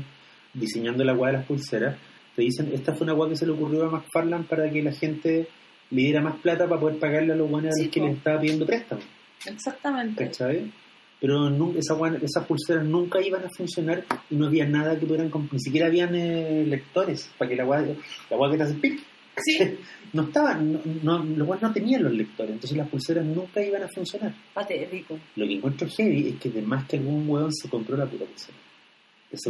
diseñando 0.54 1.04
la 1.04 1.14
guay 1.14 1.32
de 1.34 1.38
las 1.40 1.48
pulseras, 1.48 1.96
te 2.40 2.46
dicen, 2.46 2.72
esta 2.74 2.94
fue 2.94 3.04
una 3.06 3.14
guay 3.14 3.30
que 3.32 3.36
se 3.36 3.46
le 3.46 3.52
ocurrió 3.52 3.86
a 3.86 3.90
McFarland 3.92 4.48
para 4.48 4.70
que 4.72 4.82
la 4.82 4.92
gente 4.94 5.48
le 5.92 6.02
diera 6.02 6.22
más 6.22 6.36
plata 6.40 6.68
para 6.68 6.80
poder 6.80 7.00
pagarle 7.00 7.34
a 7.34 7.36
los 7.36 7.50
buenos 7.50 7.74
Sí, 7.76 7.90
que 7.90 8.00
po. 8.00 8.08
les 8.08 8.18
estaba 8.18 8.40
pidiendo 8.40 8.66
préstamo. 8.66 9.02
Exactamente. 9.46 10.26
¿cachai? 10.26 10.72
Pero 11.20 11.50
nu- 11.50 11.76
esa 11.78 11.96
guay- 11.96 12.20
esas 12.24 12.46
pulseras 12.46 12.86
nunca 12.86 13.20
iban 13.22 13.44
a 13.44 13.50
funcionar 13.50 14.06
y 14.30 14.36
no 14.36 14.48
había 14.48 14.66
nada 14.66 14.98
que 14.98 15.06
pudieran 15.06 15.30
comp- 15.30 15.52
ni 15.52 15.60
siquiera 15.60 15.88
habían 15.88 16.16
eh, 16.16 16.64
lectores 16.66 17.30
para 17.38 17.50
que 17.50 17.56
la 17.58 17.64
guay, 17.66 17.98
la 18.30 18.38
guay 18.38 18.52
que 18.52 18.58
te 18.58 18.64
hace 18.64 18.74
pic 18.76 19.00
Sí. 19.38 19.58
no 20.14 20.24
estaban, 20.24 20.74
no, 20.74 20.80
no, 21.04 21.24
los 21.24 21.48
buenos 21.48 21.62
no 21.64 21.74
tenían 21.74 22.04
los 22.04 22.14
lectores, 22.14 22.52
entonces 22.54 22.78
las 22.78 22.88
pulseras 22.90 23.26
nunca 23.26 23.62
iban 23.62 23.84
a 23.84 23.88
funcionar. 23.88 24.34
Patético. 24.54 25.18
Lo 25.36 25.46
que 25.48 25.54
encuentro 25.56 25.88
heavy 25.88 26.30
es 26.30 26.36
que 26.40 26.50
de 26.50 26.62
más 26.62 26.86
que 26.88 26.98
algún 26.98 27.28
hueón 27.30 27.54
se 27.54 27.70
compró 27.70 27.96
la 27.98 28.06
puta 28.06 28.26
pulsera. 28.26 28.58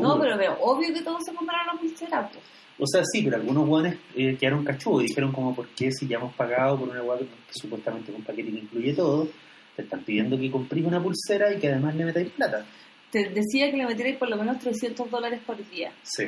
No, 0.02 0.20
pero, 0.20 0.38
pero 0.38 0.58
obvio 0.62 0.94
que 0.94 1.02
todos 1.02 1.24
se 1.26 1.34
compraron 1.34 1.68
la 1.76 1.80
pulsera. 1.80 2.30
pues. 2.30 2.44
O 2.80 2.88
sea, 2.88 3.04
sí, 3.04 3.22
pero 3.24 3.36
algunos 3.36 3.68
hueones 3.68 3.98
eh, 4.16 4.38
quedaron 4.40 4.64
cachudos 4.64 5.04
y 5.04 5.08
dijeron 5.08 5.32
como, 5.34 5.54
¿por 5.54 5.68
qué 5.70 5.92
si 5.92 6.08
ya 6.08 6.18
hemos 6.18 6.34
pagado 6.34 6.80
por 6.80 6.90
una 6.90 7.04
hueá 7.04 7.20
que, 7.20 7.28
supuestamente 7.52 8.12
es 8.12 8.18
un 8.18 8.24
paquete 8.24 8.52
que 8.52 8.60
incluye 8.60 8.94
todo, 8.94 9.28
te 9.76 9.82
están 9.82 10.04
pidiendo 10.04 10.38
que 10.40 10.50
compres 10.50 10.86
una 10.86 11.04
pulsera 11.04 11.54
y 11.54 11.60
que 11.60 11.68
además 11.68 11.96
le 11.96 12.06
metáis 12.06 12.30
plata? 12.30 12.66
Te 13.12 13.30
decía 13.30 13.70
que 13.70 13.78
le 13.78 13.86
metierais 13.86 14.18
por 14.18 14.30
lo 14.30 14.38
menos 14.38 14.60
300 14.60 15.12
dólares 15.12 15.42
por 15.46 15.58
día, 15.70 15.92
Sí, 16.04 16.26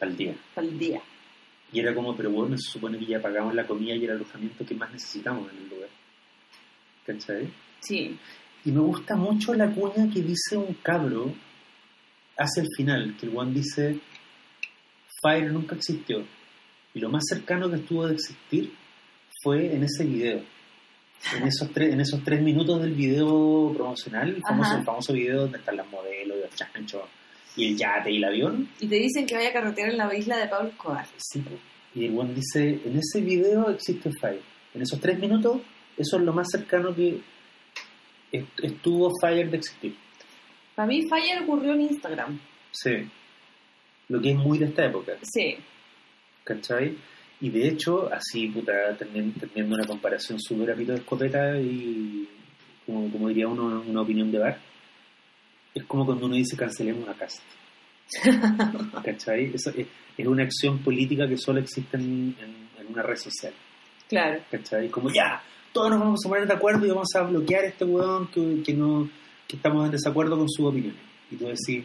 al 0.00 0.16
día. 0.16 0.34
el 0.56 0.78
día. 0.78 1.00
Y 1.72 1.80
era 1.80 1.94
como, 1.94 2.14
pero 2.14 2.30
bueno, 2.30 2.56
se 2.58 2.70
supone 2.70 2.98
que 2.98 3.06
ya 3.06 3.20
pagamos 3.20 3.54
la 3.54 3.66
comida 3.66 3.94
y 3.94 4.04
el 4.04 4.10
alojamiento 4.12 4.64
que 4.64 4.74
más 4.74 4.92
necesitamos 4.92 5.50
en 5.50 5.58
el 5.58 5.68
lugar. 5.70 5.88
¿Cachai? 7.06 7.48
Sí. 7.80 8.16
Y 8.64 8.70
me 8.70 8.80
gusta 8.80 9.16
mucho 9.16 9.54
la 9.54 9.68
cuña 9.70 10.08
que 10.12 10.20
dice 10.22 10.56
un 10.56 10.74
cabro 10.82 11.32
hacia 12.36 12.62
el 12.62 12.68
final, 12.76 13.16
que 13.18 13.26
el 13.26 13.36
one 13.36 13.52
dice, 13.54 13.98
Fire 15.22 15.50
nunca 15.52 15.76
existió. 15.76 16.24
Y 16.94 17.00
lo 17.00 17.08
más 17.08 17.22
cercano 17.28 17.70
que 17.70 17.76
estuvo 17.76 18.06
de 18.06 18.14
existir 18.14 18.72
fue 19.42 19.74
en 19.74 19.84
ese 19.84 20.04
video. 20.04 20.42
En 21.36 21.44
esos 21.46 21.70
tres, 21.72 21.92
en 21.94 22.00
esos 22.00 22.22
tres 22.24 22.42
minutos 22.42 22.82
del 22.82 22.92
video 22.94 23.72
promocional, 23.74 24.28
el 24.30 24.42
famoso, 24.82 25.12
el 25.12 25.18
video 25.20 25.42
donde 25.42 25.58
están 25.58 25.76
las 25.76 25.88
modelos, 25.88 26.36
y 26.36 26.40
los 26.42 26.54
chanchos, 26.56 27.02
y 27.56 27.68
el 27.68 27.76
yate 27.76 28.10
y 28.10 28.16
el 28.16 28.24
avión. 28.24 28.68
Y 28.80 28.88
te 28.88 28.96
dicen 28.96 29.24
que 29.24 29.36
vaya 29.36 29.50
a 29.50 29.52
carretera 29.52 29.88
en 29.90 29.96
la 29.98 30.12
isla 30.16 30.36
de 30.36 30.48
Pablo 30.48 30.70
Escobar. 30.70 31.06
Sí. 31.18 31.42
Y 31.94 32.06
el 32.06 32.18
one 32.18 32.34
dice, 32.34 32.80
en 32.84 32.98
ese 32.98 33.20
video 33.20 33.70
existe 33.70 34.10
Fire. 34.20 34.40
En 34.74 34.82
esos 34.82 34.98
tres 35.00 35.18
minutos, 35.20 35.60
eso 35.96 36.16
es 36.16 36.22
lo 36.24 36.32
más 36.32 36.48
cercano 36.50 36.92
que 36.94 37.20
est- 38.32 38.60
estuvo 38.64 39.10
Fire 39.20 39.48
de 39.50 39.56
existir. 39.58 39.94
Para 40.74 40.88
mí 40.88 41.06
Fire 41.08 41.42
ocurrió 41.44 41.74
en 41.74 41.82
Instagram. 41.82 42.40
Sí. 42.72 42.90
Lo 44.12 44.20
que 44.20 44.30
es 44.30 44.36
muy 44.36 44.58
de 44.58 44.66
esta 44.66 44.84
época, 44.86 45.12
Sí. 45.22 45.56
¿cachai? 46.44 46.96
Y 47.40 47.50
de 47.50 47.68
hecho, 47.68 48.08
así, 48.12 48.48
puta, 48.48 48.72
teniendo, 48.98 49.40
teniendo 49.40 49.74
una 49.74 49.86
comparación 49.86 50.38
súper 50.40 50.70
a 50.70 50.74
pito 50.76 50.92
de 50.92 50.98
escopeta 50.98 51.58
y, 51.60 52.28
como, 52.86 53.10
como 53.10 53.28
diría 53.28 53.48
uno, 53.48 53.82
una 53.86 54.00
opinión 54.02 54.30
de 54.30 54.38
bar, 54.38 54.58
es 55.74 55.84
como 55.84 56.04
cuando 56.06 56.26
uno 56.26 56.36
dice 56.36 56.56
cancelemos 56.56 57.08
a 57.08 57.14
Cast. 57.14 57.40
¿Cachai? 59.04 59.52
Es, 59.54 59.66
es 60.18 60.26
una 60.26 60.42
acción 60.44 60.78
política 60.78 61.26
que 61.26 61.36
solo 61.36 61.60
existe 61.60 61.96
en, 61.96 62.36
en- 62.40 62.68
en 62.80 62.86
una 62.92 63.02
red 63.02 63.16
social. 63.16 63.52
Claro. 64.08 64.40
¿cachai? 64.50 64.88
Como 64.90 65.08
ya, 65.10 65.42
todos 65.72 65.90
nos 65.90 66.00
vamos 66.00 66.20
a 66.24 66.28
poner 66.28 66.46
de 66.46 66.52
acuerdo 66.54 66.84
y 66.84 66.90
vamos 66.90 67.08
a 67.14 67.22
bloquear 67.22 67.64
a 67.64 67.68
este 67.68 67.84
weón 67.84 68.28
que, 68.28 68.62
que 68.62 68.74
no 68.74 69.08
que 69.48 69.56
estamos 69.56 69.84
en 69.86 69.92
desacuerdo 69.92 70.36
con 70.36 70.48
sus 70.48 70.66
opiniones. 70.66 71.00
Y 71.30 71.36
tú 71.36 71.46
decís, 71.46 71.84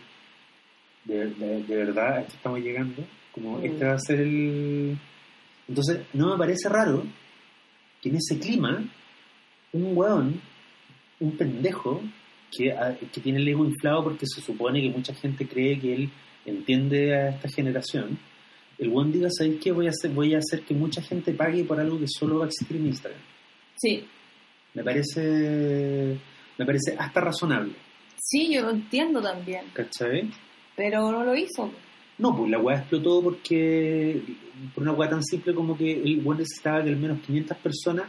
de, 1.07 1.27
de- 1.27 1.63
de 1.63 1.75
verdad, 1.75 2.17
a 2.17 2.21
esto 2.21 2.33
estamos 2.35 2.59
llegando, 2.59 3.03
como 3.31 3.57
Mm. 3.59 3.65
este 3.65 3.85
va 3.85 3.93
a 3.93 3.99
ser 3.99 4.19
el... 4.21 4.97
Entonces, 5.67 5.99
no 6.13 6.31
me 6.31 6.37
parece 6.37 6.69
raro 6.69 7.03
que 8.01 8.09
en 8.09 8.15
ese 8.15 8.39
clima, 8.39 8.83
un 9.73 9.97
weón, 9.97 10.41
un 11.19 11.31
pendejo, 11.37 12.01
que, 12.51 12.71
a- 12.71 12.95
que 12.97 13.19
tiene 13.21 13.39
el 13.39 13.47
ego 13.47 13.65
inflado 13.65 14.03
porque 14.03 14.25
se 14.25 14.41
supone 14.41 14.81
que 14.81 14.89
mucha 14.89 15.13
gente 15.13 15.47
cree 15.47 15.79
que 15.79 15.93
él 15.93 16.09
entiende 16.45 17.13
a 17.15 17.29
esta 17.29 17.49
generación, 17.49 18.17
el 18.77 18.89
weón 18.89 19.11
diga, 19.11 19.27
¿sabéis 19.31 19.59
qué? 19.61 19.71
Voy 19.71 19.87
a, 19.87 19.89
hacer, 19.89 20.11
voy 20.11 20.33
a 20.35 20.37
hacer 20.37 20.61
que 20.61 20.73
mucha 20.73 21.01
gente 21.01 21.33
pague 21.33 21.63
por 21.63 21.79
algo 21.79 21.99
que 21.99 22.05
solo 22.07 22.39
va 22.39 22.45
a 22.45 22.47
existir 22.47 22.77
en 22.77 22.87
Instagram. 22.87 23.19
Sí. 23.75 24.05
Me 24.73 24.83
parece, 24.83 26.17
me 26.57 26.65
parece 26.65 26.95
hasta 26.97 27.21
razonable, 27.21 27.73
Sí, 28.19 28.53
yo 28.53 28.61
lo 28.63 28.71
entiendo 28.71 29.21
también. 29.21 29.65
¿cachai? 29.73 30.29
Pero 30.77 31.11
no 31.11 31.25
lo 31.25 31.35
hizo. 31.35 31.69
No, 32.19 32.35
pues 32.37 32.49
la 32.49 32.59
weá 32.59 32.77
explotó 32.77 33.21
porque, 33.21 34.21
por 34.73 34.83
una 34.83 34.93
weá 34.93 35.09
tan 35.09 35.23
simple 35.23 35.53
como 35.53 35.77
que 35.77 35.91
el 35.91 36.21
weón 36.23 36.37
necesitaba 36.37 36.81
que 36.83 36.89
al 36.89 36.95
menos 36.97 37.19
500 37.19 37.57
personas 37.57 38.05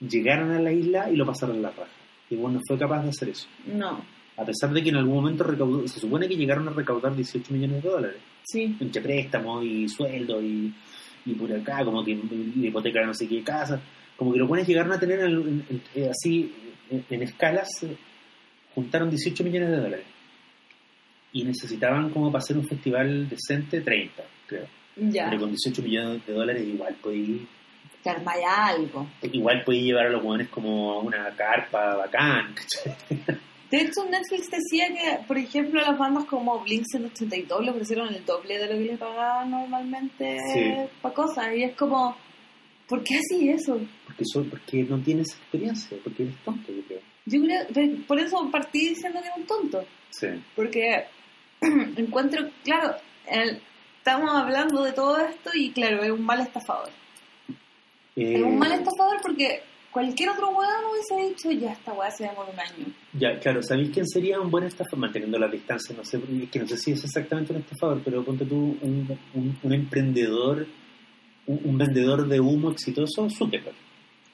llegaran 0.00 0.50
a 0.52 0.60
la 0.60 0.72
isla 0.72 1.10
y 1.10 1.16
lo 1.16 1.26
pasaran 1.26 1.56
a 1.56 1.60
la 1.60 1.70
raja. 1.70 1.90
Y 2.30 2.36
weón 2.36 2.54
no 2.54 2.60
fue 2.68 2.78
capaz 2.78 3.02
de 3.02 3.08
hacer 3.10 3.30
eso. 3.30 3.48
No. 3.66 4.04
A 4.36 4.44
pesar 4.44 4.72
de 4.72 4.82
que 4.82 4.88
en 4.90 4.96
algún 4.96 5.14
momento 5.14 5.44
recaudó, 5.44 5.86
se 5.88 6.00
supone 6.00 6.28
que 6.28 6.36
llegaron 6.36 6.66
a 6.68 6.72
recaudar 6.72 7.14
18 7.16 7.52
millones 7.52 7.82
de 7.82 7.88
dólares. 7.88 8.16
Sí. 8.46 8.76
entre 8.78 9.00
préstamos 9.00 9.64
y 9.64 9.88
sueldos 9.88 10.42
y, 10.42 10.70
y 11.24 11.32
por 11.34 11.50
acá, 11.50 11.82
como 11.82 12.04
que 12.04 12.14
la 12.14 12.66
hipoteca 12.66 13.02
no 13.06 13.14
sé 13.14 13.26
qué 13.26 13.42
casa, 13.42 13.80
como 14.16 14.32
que 14.34 14.38
los 14.38 14.46
buenos 14.46 14.68
llegaron 14.68 14.92
a 14.92 15.00
tener 15.00 15.20
en- 15.20 15.64
en- 15.70 15.82
en- 15.94 16.10
así 16.10 16.52
en, 17.08 17.22
escalas, 17.22 17.68
juntaron 18.74 19.08
18 19.08 19.42
millones 19.44 19.70
de 19.70 19.76
dólares 19.76 20.04
y 21.34 21.44
necesitaban 21.44 22.08
como 22.10 22.32
para 22.32 22.42
hacer 22.42 22.56
un 22.56 22.66
festival 22.66 23.28
decente 23.28 23.82
30, 23.82 24.22
creo. 24.46 24.66
Ya. 24.96 25.26
Pero 25.28 25.40
con 25.42 25.50
18 25.50 25.82
millones 25.82 26.26
de 26.26 26.32
dólares 26.32 26.62
igual 26.66 26.94
podí, 27.02 27.46
Te 28.02 28.10
armaya 28.10 28.68
algo. 28.68 29.06
igual 29.22 29.62
podí 29.64 29.82
llevar 29.82 30.06
a 30.06 30.10
los 30.10 30.22
jóvenes 30.22 30.48
como 30.48 30.92
a 30.92 31.00
una 31.00 31.30
carpa 31.36 31.96
bacán. 31.96 32.54
De 33.70 33.80
hecho, 33.80 34.04
Netflix 34.08 34.48
decía 34.50 34.86
que, 34.88 35.24
por 35.26 35.36
ejemplo, 35.36 35.80
las 35.80 35.98
bandas 35.98 36.24
como 36.26 36.60
Blink 36.60 36.84
182 36.86 37.64
le 37.64 37.70
ofrecieron 37.72 38.14
el 38.14 38.24
doble 38.24 38.58
de 38.58 38.66
lo 38.68 38.74
que 38.78 38.84
le 38.92 38.96
pagaban 38.96 39.50
normalmente 39.50 40.38
Sí. 40.52 40.72
para 41.02 41.14
cosas. 41.14 41.48
Y 41.56 41.64
es 41.64 41.74
como, 41.74 42.16
¿por 42.88 43.02
qué 43.02 43.16
así 43.16 43.48
eso? 43.48 43.80
porque, 44.06 44.22
so- 44.32 44.44
porque 44.48 44.84
no 44.84 45.00
tienes 45.00 45.26
experiencia, 45.34 45.96
porque 46.04 46.22
eres 46.24 46.36
tonto, 46.44 46.70
yo 46.72 46.82
creo. 46.86 47.00
Yo 47.26 47.42
creo, 47.42 47.96
por 48.06 48.20
eso 48.20 48.48
partí 48.52 48.90
diciendo 48.90 49.18
que 49.20 49.26
era 49.26 49.36
un 49.36 49.46
tonto. 49.46 49.84
Sí. 50.10 50.28
Porque 50.54 51.06
encuentro, 51.96 52.48
claro, 52.64 52.94
el- 53.30 53.60
estamos 53.98 54.30
hablando 54.30 54.82
de 54.82 54.92
todo 54.92 55.18
esto 55.18 55.50
y 55.54 55.70
claro, 55.70 56.02
es 56.02 56.10
un 56.10 56.22
mal 56.24 56.40
estafador. 56.40 56.90
Es 58.16 58.42
un 58.42 58.52
Eh, 58.54 58.56
mal 58.56 58.72
estafador 58.72 59.16
porque 59.22 59.60
cualquier 59.90 60.30
otro 60.30 60.48
weón 60.50 60.84
hubiese 60.92 61.28
dicho, 61.28 61.50
ya 61.52 61.72
esta 61.72 61.92
weá 61.92 62.10
se 62.10 62.24
demora 62.24 62.50
un 62.52 62.60
año. 62.60 62.86
Ya, 63.14 63.38
claro, 63.40 63.62
¿sabéis 63.62 63.90
quién 63.90 64.06
sería 64.06 64.40
un 64.40 64.50
buen 64.50 64.64
estafador? 64.64 64.98
Manteniendo 65.00 65.38
la 65.38 65.48
distancia, 65.48 65.94
no 65.96 66.04
sé, 66.04 66.20
que 66.50 66.58
no 66.58 66.66
sé 66.66 66.76
si 66.76 66.92
es 66.92 67.04
exactamente 67.04 67.52
un 67.52 67.60
estafador, 67.60 68.00
pero 68.04 68.22
ponte 68.24 68.44
tú 68.44 68.76
un, 68.82 69.18
un, 69.34 69.58
un 69.62 69.72
emprendedor, 69.72 70.66
un, 71.46 71.60
un 71.64 71.78
vendedor 71.78 72.26
de 72.28 72.40
humo 72.40 72.70
exitoso, 72.70 73.28
Zuckerberg, 73.30 73.74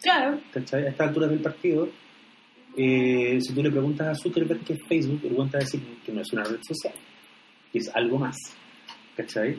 Claro, 0.02 0.40
¿cachai? 0.52 0.86
A 0.86 0.88
esta 0.90 1.04
altura 1.04 1.26
del 1.28 1.40
partido, 1.40 1.88
Eh, 2.76 3.38
si 3.40 3.52
tú 3.52 3.62
le 3.62 3.70
preguntas 3.70 4.06
a 4.08 4.14
Zuckerberg 4.14 4.60
qué 4.64 4.74
es 4.74 4.78
Facebook, 4.88 5.20
el 5.24 5.32
weón 5.32 5.50
te 5.50 5.56
va 5.58 5.62
a 5.62 5.64
decir 5.64 5.80
que 6.06 6.12
no 6.12 6.20
es 6.22 6.32
una 6.32 6.44
red 6.44 6.60
social, 6.62 6.94
que 7.72 7.78
es 7.78 7.90
algo 7.94 8.18
más. 8.18 8.36
¿Cachai? 9.16 9.58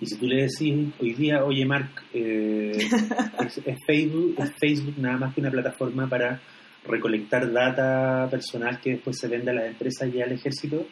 Y 0.00 0.06
si 0.06 0.16
tú 0.16 0.26
le 0.26 0.42
decís 0.42 0.92
hoy 1.00 1.14
día, 1.14 1.44
oye 1.44 1.64
Mark, 1.66 1.90
eh, 2.14 2.72
es, 3.44 3.58
es 3.58 3.78
Facebook, 3.86 4.34
es 4.38 4.52
Facebook 4.60 4.94
nada 4.98 5.16
más 5.16 5.34
que 5.34 5.40
una 5.40 5.50
plataforma 5.50 6.06
para 6.08 6.40
recolectar 6.86 7.50
data 7.52 8.28
personal 8.30 8.80
que 8.80 8.90
después 8.92 9.18
se 9.18 9.28
vende 9.28 9.50
a 9.50 9.54
las 9.54 9.66
empresas 9.66 10.08
y 10.14 10.20
al 10.22 10.32
ejército 10.32 10.86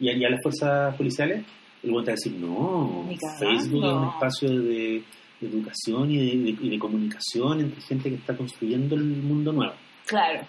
y 0.00 0.08
a, 0.08 0.16
y 0.16 0.24
a 0.24 0.30
las 0.30 0.40
fuerzas 0.42 0.94
policiales, 0.96 1.44
el 1.82 1.90
weón 1.90 2.04
te 2.04 2.10
va 2.10 2.14
a 2.14 2.16
decir, 2.16 2.32
no. 2.40 3.08
Facebook 3.38 3.84
es 3.84 3.92
un 3.92 4.08
espacio 4.08 4.48
de, 4.50 5.02
de 5.40 5.48
educación 5.48 6.10
y 6.10 6.16
de, 6.18 6.24
de- 6.52 6.66
y 6.66 6.70
de 6.70 6.78
comunicación 6.78 7.60
entre 7.60 7.80
gente 7.82 8.08
que 8.10 8.16
está 8.16 8.36
construyendo 8.36 8.96
el 8.96 9.04
mundo 9.04 9.52
nuevo. 9.52 9.74
Claro. 10.06 10.40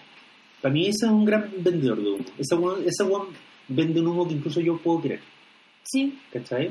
Para 0.60 0.74
mí 0.74 0.82
ese 0.88 1.06
es 1.06 1.12
un 1.12 1.24
gran 1.24 1.48
vendedor 1.58 2.02
de 2.02 2.10
humo. 2.10 2.24
Ese 2.38 2.54
weón, 2.56 2.82
ese 2.84 3.04
vende 3.68 4.00
un 4.00 4.08
humo 4.08 4.26
que 4.26 4.34
incluso 4.34 4.60
yo 4.60 4.76
puedo 4.78 5.00
creer, 5.00 5.20
Sí, 5.84 6.18
¿cachai? 6.32 6.70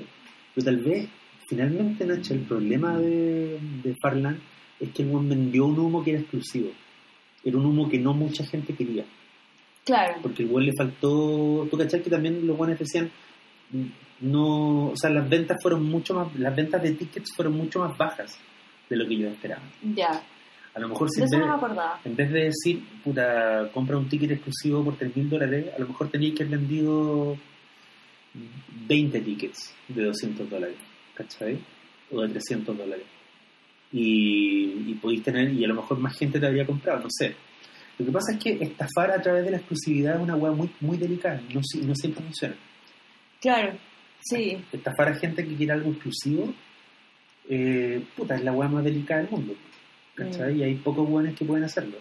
Pero 0.55 0.66
tal 0.66 0.78
vez, 0.78 1.10
finalmente, 1.47 2.05
Nacho, 2.05 2.34
el 2.34 2.41
problema 2.41 2.97
de, 2.97 3.57
de 3.84 3.95
Farland 4.01 4.39
es 4.80 4.89
que 4.91 5.03
el 5.03 5.10
weón 5.10 5.28
vendió 5.30 5.66
un 5.66 5.78
humo 5.80 6.03
que 6.03 6.12
era 6.12 6.20
exclusivo. 6.22 6.72
Era 7.43 7.57
un 7.57 7.66
humo 7.66 7.89
que 7.89 7.97
no 7.99 8.14
mucha 8.14 8.45
gente 8.45 8.74
quería. 8.74 9.05
claro. 9.86 10.16
Porque 10.22 10.43
el 10.43 10.49
weón 10.49 10.66
le 10.66 10.74
faltó... 10.78 11.68
¿Tú 11.70 11.78
cachai 11.78 12.01
que 12.01 12.10
también 12.10 12.45
los 12.47 12.57
weones 12.57 12.80
decían... 12.80 13.10
No, 14.22 14.88
o 14.88 14.97
sea, 14.97 15.10
las 15.10 15.30
ventas 15.30 15.57
fueron 15.62 15.84
mucho 15.86 16.14
más, 16.14 16.36
las 16.38 16.55
ventas 16.55 16.82
de 16.84 16.91
tickets 16.93 17.34
fueron 17.36 17.53
mucho 17.55 17.80
más 17.80 17.97
bajas 17.97 18.38
de 18.89 18.95
lo 18.97 19.07
que 19.07 19.18
yo 19.18 19.28
esperaba. 19.30 19.62
Ya. 19.95 20.22
A 20.74 20.80
lo 20.80 20.89
mejor 20.89 21.10
si 21.10 21.22
en 21.22 21.28
vez- 21.30 21.39
no 21.39 21.47
me 21.47 21.53
acordaba. 21.53 21.99
en 22.03 22.16
vez 22.16 22.32
de 22.32 22.43
decir, 22.45 22.84
puta, 23.03 23.70
compra 23.74 23.97
un 23.97 24.10
ticket 24.10 24.32
exclusivo 24.32 24.84
por 24.84 24.95
3 24.97 25.16
mil 25.16 25.30
dólares, 25.30 25.68
a 25.76 25.80
lo 25.80 25.88
mejor 25.88 26.10
teníais 26.10 26.36
que 26.36 26.43
haber 26.43 26.60
vendido 26.60 27.38
20 28.88 29.22
tickets 29.22 29.74
de 29.88 30.04
200 30.04 30.50
dólares, 30.50 30.78
¿cachai? 31.14 31.60
O 32.12 32.22
de 32.22 32.30
300 32.30 32.78
dólares. 32.78 33.06
Y, 33.92 34.92
y 34.92 35.00
podéis 35.02 35.24
tener, 35.24 35.52
y 35.54 35.64
a 35.66 35.68
lo 35.68 35.76
mejor 35.76 35.98
más 36.00 36.18
gente 36.18 36.40
te 36.40 36.46
habría 36.46 36.66
comprado, 36.66 37.02
no 37.02 37.10
sé. 37.10 37.36
Lo 37.98 38.06
que 38.06 38.12
pasa 38.12 38.34
es 38.34 38.44
que 38.44 38.52
estafar 38.64 39.12
a 39.12 39.22
través 39.22 39.44
de 39.44 39.52
la 39.52 39.58
exclusividad 39.58 40.16
es 40.16 40.22
una 40.22 40.36
hueá 40.36 40.52
muy, 40.54 40.70
muy 40.80 40.98
delicada, 40.98 41.42
no, 41.54 41.60
no 41.60 41.96
siempre 41.96 42.24
funciona. 42.24 42.56
Claro. 43.42 43.78
Sí. 44.22 44.58
Estafar 44.72 45.10
a 45.10 45.16
gente 45.16 45.46
que 45.46 45.56
quiere 45.56 45.74
algo 45.74 45.92
exclusivo, 45.92 46.54
eh, 47.50 48.04
puta, 48.16 48.36
es 48.36 48.44
la 48.44 48.54
hueá 48.54 48.70
más 48.70 48.84
delicada 48.84 49.22
del 49.22 49.32
mundo, 49.32 49.54
¿cachai? 50.16 50.60
Y 50.60 50.64
hay 50.64 50.76
pocos 50.76 51.10
buenos 51.10 51.36
que 51.36 51.46
pueden 51.46 51.66
hacerlo. 51.66 51.98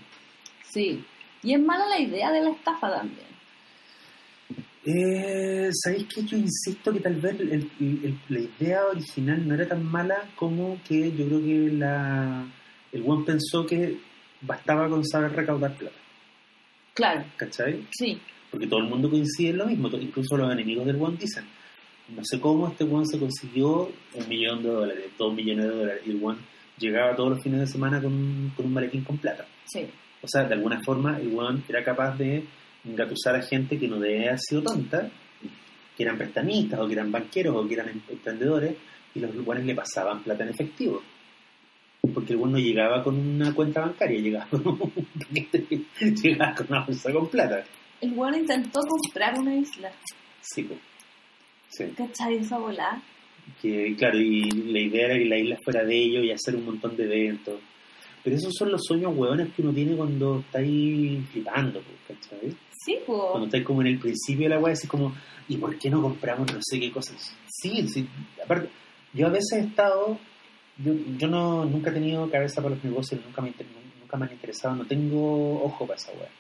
Sí. 0.71 1.03
Y 1.43 1.55
es 1.55 1.61
mala 1.61 1.89
la 1.89 2.01
idea 2.01 2.31
de 2.31 2.43
la 2.43 2.51
estafa 2.51 2.99
también. 2.99 3.27
Eh, 4.91 5.69
¿Sabéis 5.73 6.07
que 6.07 6.23
yo 6.25 6.39
insisto 6.39 6.91
que 6.93 7.01
tal 7.01 7.17
vez 7.17 7.39
el- 7.41 7.53
el- 7.53 7.71
el- 8.05 8.19
la 8.31 8.41
idea 8.41 8.87
original 8.87 9.47
no 9.47 9.55
era 9.55 9.69
tan 9.69 9.85
mala 9.85 10.31
como 10.35 10.81
que 10.89 11.13
yo 11.15 11.27
creo 11.27 11.41
que 11.43 11.71
la, 11.77 12.47
el 12.93 13.03
buen 13.03 13.23
pensó 13.27 13.67
que 13.67 13.99
bastaba 14.41 14.89
con 14.89 15.05
saber 15.05 15.33
recaudar 15.33 15.75
plata, 15.77 15.97
Claro. 16.95 17.23
¿cachai? 17.37 17.85
Sí. 17.91 18.19
Porque 18.51 18.67
todo 18.67 18.81
el 18.81 18.89
mundo 18.89 19.11
coincide 19.11 19.51
en 19.51 19.59
lo 19.59 19.67
mismo, 19.67 19.89
incluso 19.89 20.39
los 20.39 20.51
enemigos 20.51 20.87
del 20.87 20.97
one 20.97 21.19
dicen, 21.21 21.45
no 22.17 22.23
sé 22.25 22.41
cómo 22.41 22.69
este 22.69 22.85
one 22.85 23.05
se 23.05 23.19
consiguió 23.19 23.93
un 24.15 24.29
millón 24.29 24.63
de 24.63 24.71
dólares, 24.71 25.05
dos 25.19 25.35
millones 25.35 25.67
de 25.67 25.71
dólares, 25.71 26.03
y 26.07 26.11
el 26.13 26.21
one 26.25 26.39
llegaba 26.79 27.15
todos 27.15 27.31
los 27.33 27.43
fines 27.43 27.61
de 27.61 27.67
semana 27.67 28.01
con, 28.01 28.11
un- 28.15 28.53
con 28.57 28.65
un 28.65 28.73
maletín 28.73 29.05
con 29.05 29.19
plata. 29.19 29.45
Sí. 29.67 29.85
O 30.23 30.27
sea, 30.27 30.45
de 30.45 30.55
alguna 30.55 30.81
forma 30.83 31.19
el 31.21 31.29
weón 31.29 31.63
era 31.69 31.85
capaz 31.85 32.17
de 32.17 32.43
engatusar 32.85 33.37
a 33.37 33.43
gente 33.43 33.79
que 33.79 33.89
no 33.89 33.99
debe 33.99 34.29
haber 34.29 34.39
sido 34.41 34.63
tonta, 34.63 35.11
que 35.97 36.03
eran 36.03 36.17
prestamistas 36.19 36.79
o 36.81 36.87
que 36.87 36.93
eran 36.95 37.11
banqueros 37.11 37.57
o 37.57 37.67
que 37.69 37.75
eran 37.75 37.89
em- 37.89 38.01
emprendedores, 38.09 38.75
y 39.15 39.21
los 39.21 39.35
weones 39.47 39.67
le 39.67 39.75
pasaban 39.75 40.23
plata 40.23 40.45
en 40.45 40.51
efectivo. 40.51 41.03
Porque 42.15 42.33
el 42.35 42.39
weón 42.39 42.53
no 42.53 42.59
llegaba 42.59 43.03
con 43.03 43.17
una 43.19 43.53
cuenta 43.55 43.81
bancaria, 43.81 44.21
llegaba 44.21 44.47
con, 44.49 44.67
un 44.67 44.79
paquete- 45.19 45.85
llegaba 46.23 46.55
con 46.55 46.67
una 46.69 46.85
bolsa 46.85 47.13
con 47.13 47.29
plata. 47.29 47.65
El 48.01 48.13
weón 48.13 48.37
intentó 48.37 48.81
comprar 48.81 49.39
una 49.39 49.55
isla. 49.57 49.91
Sí, 50.41 50.63
pues. 50.63 50.79
Sí. 51.71 51.85
¿Cachai? 51.97 52.37
Esa. 52.37 52.59
Que, 53.61 53.95
claro, 53.97 54.19
y 54.19 54.43
la 54.51 54.81
idea 54.81 55.07
era 55.07 55.19
que 55.19 55.25
la 55.25 55.39
isla 55.39 55.57
fuera 55.65 55.85
de 55.85 55.97
ellos 55.97 56.25
y 56.25 56.31
hacer 56.31 56.55
un 56.55 56.65
montón 56.67 56.97
de 56.97 57.05
eventos. 57.05 57.57
Pero 58.23 58.37
esos 58.37 58.53
son 58.55 58.71
los 58.71 58.83
sueños 58.85 59.13
hueones 59.17 59.53
que 59.55 59.63
uno 59.63 59.73
tiene 59.73 59.97
cuando 59.97 60.41
está 60.41 60.59
ahí 60.59 61.25
flipando, 61.33 61.81
pues, 61.83 62.19
¿cachai? 62.21 62.55
Sí, 62.89 62.99
cuando 63.05 63.33
pues. 63.33 63.45
estáis 63.45 63.65
como 63.65 63.83
en 63.83 63.89
el 63.89 63.99
principio 63.99 64.49
de 64.49 64.55
la 64.55 64.61
weá, 64.61 64.73
así 64.73 64.87
como, 64.89 65.13
¿y 65.47 65.59
por 65.59 65.79
qué 65.79 65.91
no 65.91 66.01
compramos 66.01 66.51
no 66.51 66.59
sé 66.63 66.81
qué 66.81 66.91
cosas? 66.91 67.35
Sí, 67.47 67.87
sí, 67.87 68.09
aparte, 68.43 68.71
yo 69.13 69.27
a 69.27 69.31
veces 69.31 69.53
he 69.53 69.61
estado, 69.61 70.19
yo, 70.79 70.95
yo 71.19 71.29
no, 71.29 71.67
nunca 71.67 71.91
he 71.91 71.93
tenido 71.93 72.31
cabeza 72.31 72.63
para 72.63 72.77
los 72.77 72.85
negocios, 72.85 73.21
nunca 73.27 73.43
me, 73.43 73.53
nunca 74.01 74.17
me 74.17 74.25
han 74.25 74.33
interesado, 74.33 74.75
no 74.75 74.87
tengo 74.87 75.63
ojo 75.63 75.87
para 75.87 75.99
esa 75.99 76.13
weá. 76.13 76.31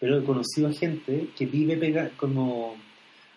Pero 0.00 0.18
he 0.18 0.24
conocido 0.24 0.66
a 0.66 0.72
gente 0.72 1.28
que 1.36 1.46
vive 1.46 1.76
pega, 1.76 2.10
como, 2.16 2.74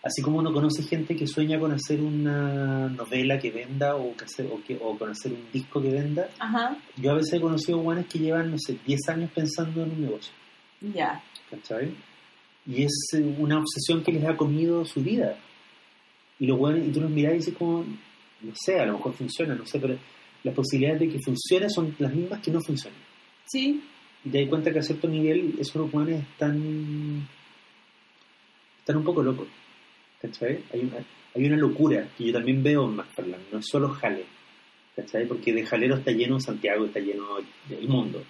así 0.02 0.24
como 0.24 0.40
uno 0.40 0.52
conoce 0.52 0.82
gente 0.82 1.16
que 1.16 1.28
sueña 1.28 1.60
con 1.60 1.72
hacer 1.72 2.02
una 2.02 2.90
novela 2.90 3.38
que 3.38 3.52
venda 3.52 3.96
o, 3.98 4.18
que 4.18 4.26
hacer, 4.26 4.48
o, 4.52 4.64
que, 4.66 4.80
o 4.82 4.98
con 4.98 5.12
hacer 5.12 5.32
un 5.32 5.46
disco 5.54 5.80
que 5.80 5.92
venda. 5.92 6.28
Ajá. 6.40 6.76
Yo 6.96 7.12
a 7.12 7.14
veces 7.14 7.34
he 7.34 7.40
conocido 7.40 7.78
guanes 7.78 8.08
que 8.08 8.18
llevan, 8.18 8.50
no 8.50 8.58
sé, 8.58 8.80
10 8.84 9.10
años 9.10 9.30
pensando 9.30 9.84
en 9.84 9.92
un 9.92 10.02
negocio. 10.02 10.34
Ya. 10.82 11.22
¿cachai? 11.50 11.94
Y 12.68 12.84
es 12.84 12.94
eh, 13.14 13.36
una 13.38 13.60
obsesión 13.60 14.04
que 14.04 14.12
les 14.12 14.26
ha 14.26 14.36
comido 14.36 14.86
su 14.86 15.02
vida. 15.02 15.38
Y 16.40 16.46
los 16.46 16.58
buenos, 16.58 16.86
y 16.88 16.92
tú 16.92 17.02
los 17.02 17.10
mirás 17.10 17.34
y 17.34 17.38
dices 17.38 17.56
como, 17.58 17.84
no 18.42 18.54
sé, 18.54 18.80
a 18.80 18.86
lo 18.86 18.94
mejor 18.94 19.14
funciona, 19.14 19.56
no 19.56 19.66
sé, 19.66 19.80
pero 19.80 19.98
las 20.44 20.54
posibilidades 20.54 21.00
de 21.00 21.10
que 21.10 21.20
funcione 21.20 21.70
son 21.70 21.96
las 22.00 22.14
mismas 22.14 22.42
que 22.42 22.52
no 22.52 22.62
funcionen. 22.62 23.00
Sí. 23.46 23.82
Y 24.24 24.30
te 24.30 24.42
das 24.42 24.50
cuenta 24.50 24.72
que 24.72 24.80
a 24.80 24.84
cierto 24.84 25.08
nivel 25.08 25.56
esos 25.60 25.92
buenos 25.92 26.22
están, 26.22 27.28
están 28.80 28.98
un 28.98 29.04
poco 29.04 29.24
locos. 29.24 29.48
¿Cachai? 30.22 30.64
Hay 30.74 30.82
una, 30.82 30.98
hay 31.36 31.46
una 31.46 31.58
locura 31.58 32.10
que 32.18 32.26
yo 32.26 32.34
también 32.34 32.64
veo 32.64 32.86
en 32.86 32.96
McFarland, 32.96 33.44
no 33.52 33.60
es 33.60 33.66
solo 33.68 33.90
jale. 33.90 34.26
¿Cachai? 34.96 35.28
Porque 35.28 35.54
de 35.54 35.66
jalero 35.66 35.96
está 35.96 36.12
lleno 36.12 36.40
Santiago, 36.40 36.86
está 36.86 37.00
lleno 37.00 37.24
el 37.70 37.88
mundo. 37.88 38.24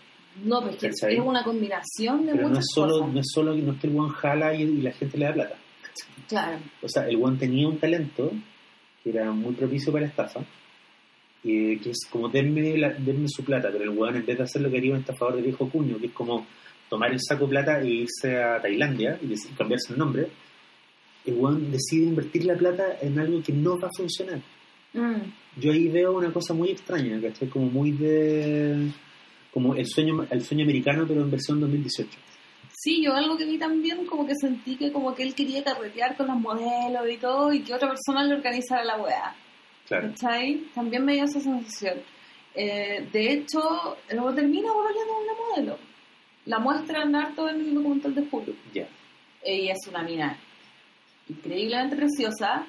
No, 0.43 0.59
pero 0.61 0.71
es 0.71 0.77
que 0.79 0.87
es 1.15 1.19
una 1.19 1.43
combinación 1.43 2.25
de 2.25 2.31
Pero 2.33 2.43
no 2.43 2.49
muchas 2.49 2.63
es 2.65 2.71
solo, 2.73 2.93
cosas. 2.99 3.13
no 3.13 3.19
es 3.19 3.27
solo 3.33 3.55
no 3.55 3.71
es 3.73 3.79
que 3.79 3.87
el 3.87 3.97
one 3.97 4.13
jala 4.13 4.53
y, 4.55 4.61
y 4.63 4.81
la 4.81 4.91
gente 4.91 5.17
le 5.17 5.25
da 5.25 5.33
plata. 5.33 5.55
Claro. 6.27 6.57
O 6.81 6.87
sea, 6.89 7.07
el 7.07 7.15
one 7.21 7.37
tenía 7.37 7.67
un 7.67 7.77
talento 7.79 8.31
que 9.03 9.09
era 9.09 9.31
muy 9.31 9.53
propicio 9.53 9.91
para 9.91 10.03
la 10.05 10.09
estafa, 10.09 10.41
eh, 11.43 11.79
que 11.81 11.89
es 11.91 11.99
como 12.09 12.27
denme, 12.29 12.77
la- 12.77 12.93
denme 12.93 13.27
su 13.29 13.43
plata, 13.43 13.69
pero 13.71 13.83
el 13.91 13.97
one 13.97 14.17
en 14.19 14.25
vez 14.25 14.37
de 14.37 14.43
hacer 14.43 14.61
lo 14.61 14.69
que 14.69 14.77
haría 14.77 14.91
un 14.93 14.99
estafador 14.99 15.35
de 15.37 15.41
viejo 15.43 15.69
cuño, 15.69 15.97
que 15.97 16.07
es 16.07 16.13
como 16.13 16.45
tomar 16.89 17.11
el 17.11 17.19
saco 17.21 17.47
plata 17.47 17.79
e 17.81 17.87
irse 17.87 18.37
a 18.37 18.61
Tailandia 18.61 19.19
y 19.21 19.33
cambiarse 19.55 19.93
el 19.93 19.99
nombre, 19.99 20.27
el 21.25 21.37
one 21.39 21.69
decide 21.69 22.05
invertir 22.05 22.45
la 22.45 22.55
plata 22.55 22.97
en 23.01 23.19
algo 23.19 23.41
que 23.43 23.51
no 23.53 23.77
va 23.79 23.87
a 23.87 23.91
funcionar. 23.97 24.39
Mm. 24.93 25.59
Yo 25.59 25.71
ahí 25.71 25.87
veo 25.89 26.13
una 26.17 26.31
cosa 26.31 26.53
muy 26.53 26.69
extraña, 26.71 27.19
¿cachai? 27.21 27.49
Como 27.49 27.65
muy 27.67 27.91
de... 27.91 28.89
como 29.57 29.73
el 29.73 29.87
sueño, 29.87 30.23
el 30.29 30.43
sueño 30.43 30.65
americano, 30.65 31.05
pero 31.07 31.21
en 31.21 31.31
versión 31.31 31.59
2018. 31.59 32.11
Sí, 32.69 33.03
yo 33.03 33.15
algo 33.15 33.35
que 33.35 33.45
vi 33.45 33.57
también, 33.57 34.05
como 34.05 34.27
que 34.27 34.35
sentí 34.39 34.75
que 34.75 34.91
como 34.91 35.15
que 35.15 35.23
él 35.23 35.33
quería 35.33 35.63
carretear 35.63 36.15
con 36.15 36.27
los 36.27 36.37
modelos 36.37 37.09
y 37.11 37.17
todo, 37.17 37.51
y 37.51 37.61
que 37.61 37.73
otra 37.73 37.89
persona 37.89 38.23
le 38.23 38.35
organizara 38.35 38.83
la 38.83 39.01
weá. 39.01 39.35
Claro. 39.87 40.09
¿Cachai? 40.09 40.61
También 40.75 41.03
me 41.03 41.13
dio 41.13 41.23
esa 41.23 41.39
sensación. 41.39 41.95
Eh, 42.53 43.09
de 43.11 43.31
hecho, 43.33 43.97
luego 44.11 44.31
termina 44.35 44.71
volviendo 44.71 45.13
una 45.23 45.33
modelo. 45.49 45.79
La 46.45 46.59
muestran 46.59 47.15
harto 47.15 47.49
en 47.49 47.59
el 47.61 47.73
documental 47.73 48.13
de 48.13 48.27
Hulu. 48.29 48.55
Ya. 48.75 48.87
Ella 49.41 49.73
es 49.73 49.87
una 49.87 50.03
mina 50.03 50.37
increíblemente 51.27 51.95
preciosa. 51.95 52.63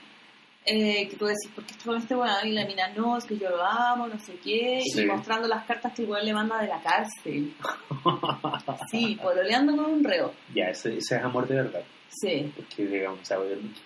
Eh, 0.64 1.09
que 1.09 1.16
tú 1.16 1.24
decís, 1.26 1.51
¿por 1.55 1.64
qué 1.64 1.72
estoy 1.72 1.86
con 1.86 2.02
este 2.02 2.14
weón? 2.14 2.47
Y 2.47 2.52
la 2.52 2.66
mina, 2.66 2.89
no, 2.89 3.16
es 3.16 3.24
que 3.24 3.39
yo 3.39 3.48
lo 3.48 3.64
amo, 3.64 4.06
no 4.06 4.18
sé 4.18 4.35
qué. 4.43 4.80
Sí. 4.85 5.02
Y 5.02 5.06
mostrando 5.06 5.48
las 5.48 5.64
cartas 5.64 5.93
que 5.94 6.02
el 6.02 6.10
weón 6.10 6.24
le 6.24 6.32
manda 6.32 6.60
de 6.60 6.68
la 6.68 6.80
cárcel. 6.80 7.55
Sí, 8.90 9.18
pololeando 9.20 9.76
con 9.76 9.86
un 9.86 10.05
reo. 10.05 10.32
ya, 10.55 10.66
ese, 10.70 10.97
ese 10.97 11.16
es 11.16 11.22
amor 11.22 11.47
de 11.48 11.56
verdad. 11.56 11.82
Sí. 12.09 12.52
Porque, 12.55 12.86
digamos, 12.86 13.20
o 13.20 13.24
sea, 13.24 13.39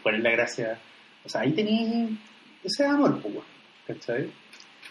cuál 0.02 0.16
es 0.16 0.22
la 0.22 0.30
gracia. 0.30 0.78
O 1.24 1.28
sea, 1.28 1.42
ahí 1.42 1.52
tenéis 1.52 2.10
ese 2.62 2.84
amor, 2.84 3.20
pues, 3.20 3.34
¿cachai? 3.86 4.30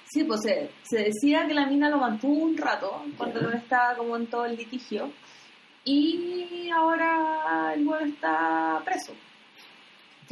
Sí, 0.10 0.24
pues 0.26 0.42
se, 0.42 0.70
se 0.84 1.04
decía 1.04 1.48
que 1.48 1.54
la 1.54 1.68
mina 1.68 1.90
lo 1.90 1.98
mantuvo 1.98 2.34
un 2.34 2.58
rato 2.58 3.04
cuando 3.18 3.42
no 3.42 3.52
estaba 3.52 3.96
como 3.96 4.18
en 4.18 4.28
todo 4.28 4.46
el 4.46 4.58
litigio 4.58 5.10
y 5.86 6.70
ahora 6.70 7.74
el 7.76 7.88
weón 7.88 8.10
está 8.10 8.82
preso. 8.84 9.14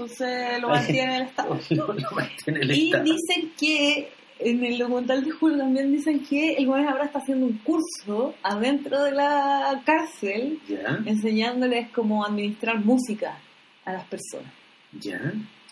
Entonces 0.04 0.62
lo 0.62 0.70
mantiene 0.76 1.18
el 1.18 1.22
Estado. 1.24 1.60
Lo, 1.72 1.88
lo 1.94 2.12
mantiene 2.12 2.60
el 2.62 2.72
Y 2.78 2.86
Estado. 2.86 3.04
dicen 3.04 3.52
que 3.60 4.12
en 4.40 4.64
el 4.64 4.78
documental 4.78 5.24
de 5.26 5.32
Julio 5.32 5.58
también 5.58 5.92
dicen 5.92 6.20
que 6.26 6.54
el 6.54 6.68
weón 6.70 6.88
ahora 6.88 7.06
está 7.06 7.20
haciendo 7.20 7.46
un 7.46 7.58
curso 7.58 8.34
adentro 8.42 9.04
de 9.04 9.12
la 9.12 9.82
cárcel 9.86 10.60
enseñándoles 11.06 11.90
cómo 11.90 12.26
administrar 12.26 12.80
música 12.80 13.38
a 13.84 13.92
las 13.94 14.06
personas. 14.06 14.52
¿Ya? 14.94 15.20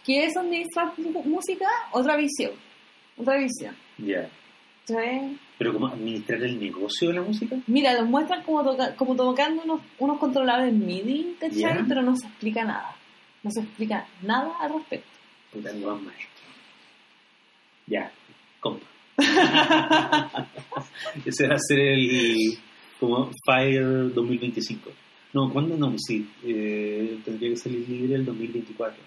¿Qué 0.05 0.25
es 0.25 0.35
administrar 0.35 0.93
música? 1.25 1.65
Otra 1.91 2.17
visión. 2.17 2.51
Otra 3.17 3.37
visión. 3.37 3.73
¿Pero 5.57 5.73
cómo 5.73 5.87
administrar 5.87 6.41
el 6.43 6.59
negocio 6.59 7.09
de 7.09 7.15
la 7.15 7.21
música? 7.21 7.55
Mira, 7.67 7.93
los 7.93 8.07
muestran 8.09 8.43
como, 8.43 8.63
toca- 8.63 8.95
como 8.95 9.15
tocando 9.15 9.63
unos, 9.63 9.81
unos 9.99 10.17
controladores 10.19 10.73
MIDI, 10.73 11.35
¿cachai? 11.39 11.83
Pero 11.87 12.01
no 12.03 12.15
se 12.15 12.27
explica 12.27 12.63
nada. 12.63 12.95
No 13.43 13.51
se 13.51 13.61
explica 13.61 14.05
nada 14.21 14.53
al 14.59 14.73
respecto. 14.73 15.07
Puta, 15.51 15.69
el 15.71 15.81
buen 15.81 16.05
maestro. 16.05 16.27
Ya, 17.87 18.11
compa. 18.59 18.85
Ese 21.25 21.47
va 21.47 21.55
a 21.55 21.59
ser 21.59 21.79
el 21.79 22.57
como 22.99 23.31
Fire 23.45 24.13
2025. 24.13 24.91
No, 25.33 25.51
¿cuándo? 25.51 25.77
No, 25.77 25.93
sí. 25.97 26.27
eh, 26.43 27.19
tendría 27.23 27.49
que 27.51 27.57
salir 27.57 27.87
libre 27.87 28.15
el 28.15 28.25
2024. 28.25 28.97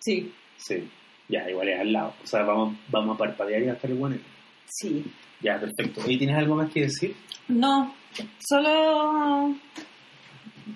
Sí, 0.00 0.32
Sí. 0.58 0.88
Ya, 1.28 1.48
igual 1.50 1.68
es 1.68 1.80
al 1.80 1.92
lado. 1.92 2.14
O 2.22 2.26
sea, 2.26 2.42
vamos, 2.44 2.76
vamos 2.88 3.16
a 3.16 3.18
parpadear 3.18 3.62
y 3.62 3.68
a 3.68 3.72
estar 3.72 3.90
el 3.90 3.96
bueno. 3.96 4.16
sí. 4.66 5.04
Ya, 5.42 5.60
perfecto. 5.60 6.00
¿Y 6.10 6.16
tienes 6.16 6.36
algo 6.38 6.56
más 6.56 6.72
que 6.72 6.80
decir? 6.82 7.14
No, 7.48 7.94
solo 8.48 9.54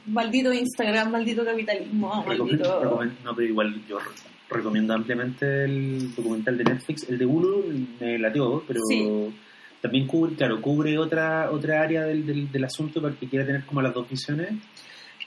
maldito 0.06 0.52
Instagram, 0.52 1.10
maldito 1.10 1.44
capitalismo, 1.44 2.24
maldito... 2.26 2.80
recomiendo- 2.80 3.16
no, 3.24 3.34
pero 3.34 3.46
igual 3.48 3.82
yo 3.88 3.98
re- 3.98 4.04
recomiendo 4.48 4.94
ampliamente 4.94 5.64
el 5.64 6.14
documental 6.14 6.58
de 6.58 6.64
Netflix. 6.64 7.08
El 7.08 7.18
de 7.18 7.26
Hulu 7.26 7.64
me 8.00 8.18
latió, 8.18 8.62
pero 8.66 8.80
Sí. 8.88 9.32
también 9.80 10.06
cubre, 10.06 10.34
claro, 10.34 10.60
cubre 10.60 10.98
otra 10.98 11.50
otra 11.50 11.82
área 11.82 12.02
del, 12.04 12.26
del, 12.26 12.50
del 12.50 12.64
asunto 12.64 13.00
para 13.00 13.14
que 13.14 13.28
quiera 13.28 13.46
tener 13.46 13.64
como 13.64 13.80
las 13.82 13.94
dos 13.94 14.08
visiones. 14.08 14.50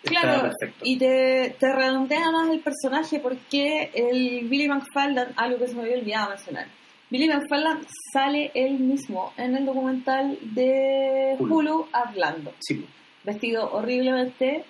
Claro, 0.03 0.51
y 0.83 0.97
te, 0.97 1.55
te 1.57 1.73
redondea 1.73 2.29
más 2.29 2.49
el 2.49 2.59
personaje 2.59 3.19
porque 3.21 3.89
el 3.93 4.49
Billy 4.49 4.67
McFarland, 4.67 5.31
algo 5.37 5.57
que 5.59 5.67
se 5.69 5.75
me 5.75 5.83
había 5.83 5.97
olvidado 5.97 6.29
mencionar, 6.31 6.67
Billy 7.09 7.29
McFarland 7.29 7.85
sale 8.11 8.51
él 8.53 8.79
mismo 8.79 9.31
en 9.37 9.55
el 9.55 9.65
documental 9.65 10.37
de 10.41 11.35
Hulu. 11.39 11.55
Hulu 11.55 11.85
hablando, 11.93 12.51
Sí, 12.59 12.85
vestido 13.23 13.71
horriblemente, 13.73 14.63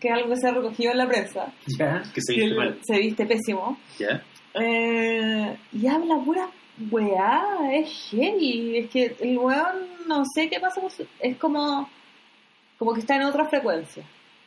que 0.00 0.08
es 0.08 0.14
algo 0.14 0.30
que 0.30 0.36
se 0.36 0.48
ha 0.48 0.52
recogido 0.52 0.92
en 0.92 0.98
la 0.98 1.06
prensa, 1.06 1.52
ya, 1.78 2.02
que 2.14 2.20
se 2.20 2.34
viste 2.34 2.54
mal. 2.56 2.78
se 2.82 2.98
viste 2.98 3.26
pésimo, 3.26 3.78
Ya, 3.98 4.22
Eh, 4.54 5.56
y 5.72 5.86
habla 5.86 6.16
pura 6.24 6.48
weá, 6.90 7.42
es 7.72 8.08
heavy. 8.10 8.78
Es 8.78 8.90
que 8.90 9.16
el 9.20 9.38
weón, 9.38 9.76
no 10.06 10.22
sé 10.34 10.48
qué 10.50 10.58
pasa, 10.60 10.80
con 10.80 10.90
su- 10.90 11.06
es 11.20 11.36
como, 11.38 11.88
como 12.78 12.92
que 12.92 13.00
está 13.00 13.16
en 13.16 13.22
otra 13.22 13.46
frecuencia. 13.48 14.02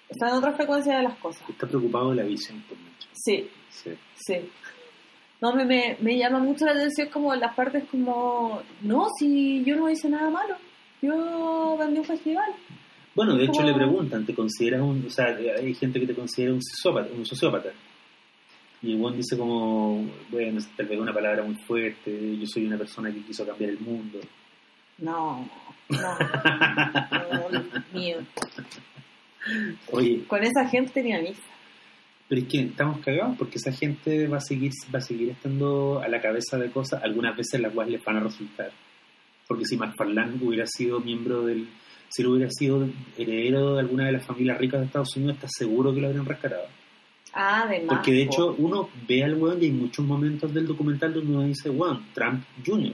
Está 0.09 0.29
en 0.29 0.35
otra 0.35 0.51
frecuencia 0.53 0.97
de 0.97 1.03
las 1.03 1.17
cosas. 1.17 1.41
está 1.49 1.65
preocupado 1.67 2.11
de 2.11 2.17
la 2.17 2.23
visión 2.23 2.61
por 2.69 2.77
mucho. 2.77 3.07
Sí, 3.13 3.49
Sí. 3.69 3.91
sí. 4.15 4.35
No, 5.41 5.53
me, 5.53 5.65
me, 5.65 5.97
me 5.99 6.17
llama 6.17 6.39
mucho 6.39 6.65
la 6.65 6.71
atención 6.71 7.09
como 7.09 7.33
las 7.35 7.53
partes 7.55 7.83
como, 7.89 8.61
no, 8.81 9.07
si 9.19 9.63
yo 9.65 9.75
no 9.75 9.89
hice 9.89 10.07
nada 10.09 10.29
malo, 10.29 10.55
yo 11.01 11.75
vendí 11.79 11.99
un 11.99 12.05
festival. 12.05 12.51
Bueno, 13.15 13.35
de 13.37 13.45
hecho 13.45 13.63
le 13.63 13.73
preguntan, 13.73 14.25
¿te 14.25 14.35
consideras 14.35 14.81
un, 14.81 15.05
o 15.07 15.09
sea, 15.09 15.27
hay 15.27 15.73
gente 15.73 16.01
que 16.01 16.07
te 16.07 16.13
considera 16.13 16.53
un 16.53 16.61
sociópata, 16.61 17.09
un 17.15 17.25
sociópata? 17.25 17.69
Y 18.81 18.95
buen 18.95 19.15
dice 19.15 19.37
como, 19.37 20.05
bueno, 20.29 20.61
tal 20.75 20.85
vez 20.85 20.99
una 20.99 21.13
palabra 21.13 21.41
muy 21.41 21.55
fuerte, 21.55 22.37
yo 22.37 22.45
soy 22.45 22.65
una 22.65 22.77
persona 22.77 23.11
que 23.11 23.23
quiso 23.23 23.45
cambiar 23.45 23.71
el 23.71 23.79
mundo. 23.79 24.19
No, 24.97 25.49
no, 25.89 26.17
no, 27.51 27.63
mío. 27.93 28.17
Oye, 29.91 30.23
Con 30.27 30.43
esa 30.43 30.67
gente 30.67 31.01
ni 31.01 31.13
anís. 31.13 31.37
pero 32.27 32.41
es 32.41 32.47
que 32.47 32.59
estamos 32.59 32.99
cagados 32.99 33.37
porque 33.37 33.57
esa 33.57 33.71
gente 33.71 34.27
va 34.27 34.37
a 34.37 34.41
seguir, 34.41 34.71
va 34.93 34.99
a 34.99 35.01
seguir 35.01 35.29
estando 35.29 36.01
a 36.03 36.07
la 36.09 36.21
cabeza 36.21 36.57
de 36.57 36.69
cosas, 36.69 37.01
algunas 37.01 37.37
veces 37.37 37.61
las 37.61 37.73
cuales 37.73 37.93
les 37.93 38.03
van 38.03 38.17
a 38.17 38.21
resultar. 38.21 38.71
Porque 39.47 39.65
si 39.65 39.77
McFarlane 39.77 40.37
hubiera 40.41 40.65
sido 40.67 40.99
miembro 40.99 41.45
del, 41.45 41.67
si 42.09 42.21
él 42.21 42.27
hubiera 42.29 42.49
sido 42.51 42.87
heredero 43.17 43.75
de 43.75 43.79
alguna 43.81 44.05
de 44.05 44.13
las 44.13 44.25
familias 44.25 44.57
ricas 44.57 44.79
de 44.79 44.85
Estados 44.87 45.15
Unidos, 45.15 45.35
está 45.35 45.47
seguro 45.49 45.93
que 45.93 46.01
lo 46.01 46.07
habrían 46.07 46.25
rescatado. 46.25 46.67
Ah, 47.33 47.67
de 47.69 47.81
más. 47.81 47.97
Porque 47.97 48.11
de 48.13 48.21
hecho 48.23 48.55
uno 48.57 48.89
ve 49.07 49.23
al 49.23 49.35
weón 49.35 49.61
y 49.61 49.65
hay 49.65 49.71
muchos 49.71 50.05
momentos 50.05 50.53
del 50.53 50.65
documental 50.65 51.13
donde 51.13 51.31
uno 51.31 51.43
dice, 51.43 51.69
weón, 51.69 52.05
Trump 52.13 52.43
Jr. 52.65 52.93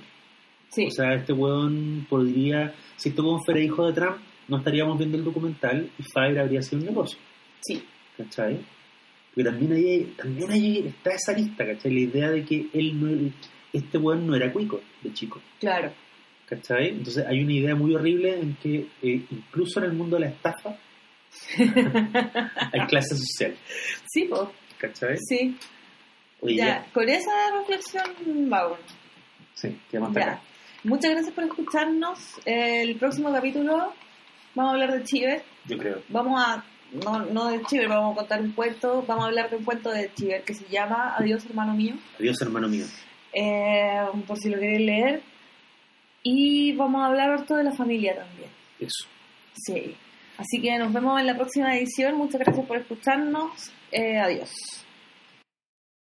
Sí. 0.70 0.88
O 0.88 0.92
sea, 0.92 1.14
este 1.14 1.34
weón 1.34 2.08
podría, 2.10 2.74
si 2.96 3.10
este 3.10 3.22
weón 3.22 3.44
fuera 3.44 3.60
hijo 3.60 3.86
de 3.86 3.94
Trump, 3.94 4.18
no 4.48 4.58
estaríamos 4.58 4.98
viendo 4.98 5.18
el 5.18 5.24
documental 5.24 5.90
y 5.98 6.04
Fire 6.04 6.40
habría 6.40 6.62
sido 6.62 6.80
un 6.80 6.88
negocio, 6.88 7.20
sí. 7.62 7.84
¿cachai? 8.18 8.60
Pero 9.36 9.52
también 9.52 9.74
ahí, 9.74 10.14
también 10.18 10.52
ahí 10.52 10.88
está 10.88 11.12
esa 11.12 11.34
lista, 11.34 11.66
¿cachai? 11.66 11.94
La 11.94 12.00
idea 12.00 12.32
de 12.32 12.44
que 12.44 12.68
él 12.74 13.00
no, 13.00 13.32
este 13.72 13.98
weón 13.98 14.26
no 14.26 14.36
era 14.36 14.52
cuico 14.52 14.82
de 15.04 15.14
chico, 15.14 15.40
Claro. 15.60 15.92
¿Cachai? 16.52 16.90
Entonces 16.90 17.26
hay 17.26 17.42
una 17.44 17.54
idea 17.54 17.76
muy 17.76 17.96
horrible 17.96 18.40
en 18.40 18.56
que 18.62 18.88
eh, 19.02 19.26
incluso 19.32 19.80
en 19.80 19.86
el 19.86 19.94
mundo 19.94 20.18
de 20.18 20.26
la 20.26 20.28
estafa 20.28 20.76
hay 21.58 22.88
clase 22.88 23.16
social, 23.16 23.56
Sí, 24.12 24.26
pues. 24.30 24.42
¿cachai? 24.78 25.18
Sí. 25.18 25.58
Oye, 26.42 26.56
ya. 26.58 26.66
ya. 26.66 26.86
Con 26.94 27.08
esa 27.08 27.32
reflexión 27.60 28.04
vamos. 28.50 28.80
Sí, 29.54 29.80
quedamos 29.90 30.16
acá. 30.16 30.42
Muchas 30.84 31.12
gracias 31.12 31.34
por 31.34 31.44
escucharnos. 31.46 32.20
El 32.46 32.96
próximo 32.98 33.32
capítulo 33.32 33.94
vamos 34.56 34.72
a 34.72 34.74
hablar 34.74 34.92
de 34.92 35.04
Chiver. 35.04 35.44
Yo 35.68 35.78
creo. 35.78 36.02
Vamos 36.10 36.42
a. 36.44 36.64
No, 36.92 37.20
no 37.28 37.48
de 37.48 37.62
Chiver, 37.64 37.88
vamos 37.88 38.14
a 38.14 38.20
contar 38.20 38.42
un 38.42 38.52
cuento. 38.52 39.04
Vamos 39.08 39.24
a 39.24 39.28
hablar 39.28 39.50
de 39.50 39.56
un 39.58 39.64
cuento 39.64 39.90
de 39.92 40.12
Chiver 40.14 40.44
que 40.44 40.54
se 40.54 40.66
llama 40.66 41.16
Adiós, 41.18 41.46
hermano 41.46 41.74
mío. 41.74 41.94
Adiós, 42.20 42.42
hermano 42.42 42.68
mío. 42.68 42.86
Eh, 43.34 44.02
por 44.28 44.38
si 44.38 44.50
lo 44.50 44.60
queréis 44.60 44.82
leer. 44.86 45.22
Y 46.24 46.74
vamos 46.74 47.02
a 47.02 47.08
hablar 47.08 47.32
harto 47.32 47.56
de 47.56 47.64
la 47.64 47.72
familia 47.72 48.16
también. 48.16 48.50
Eso. 48.80 49.06
Sí. 49.54 49.96
Así 50.38 50.62
que 50.62 50.78
nos 50.78 50.92
vemos 50.94 51.20
en 51.20 51.28
la 51.28 51.36
próxima 51.36 51.76
edición. 51.76 52.16
Muchas 52.16 52.42
gracias 52.42 52.66
por 52.66 52.78
escucharnos. 52.78 53.72
Eh, 53.92 54.18
adiós. 54.18 54.50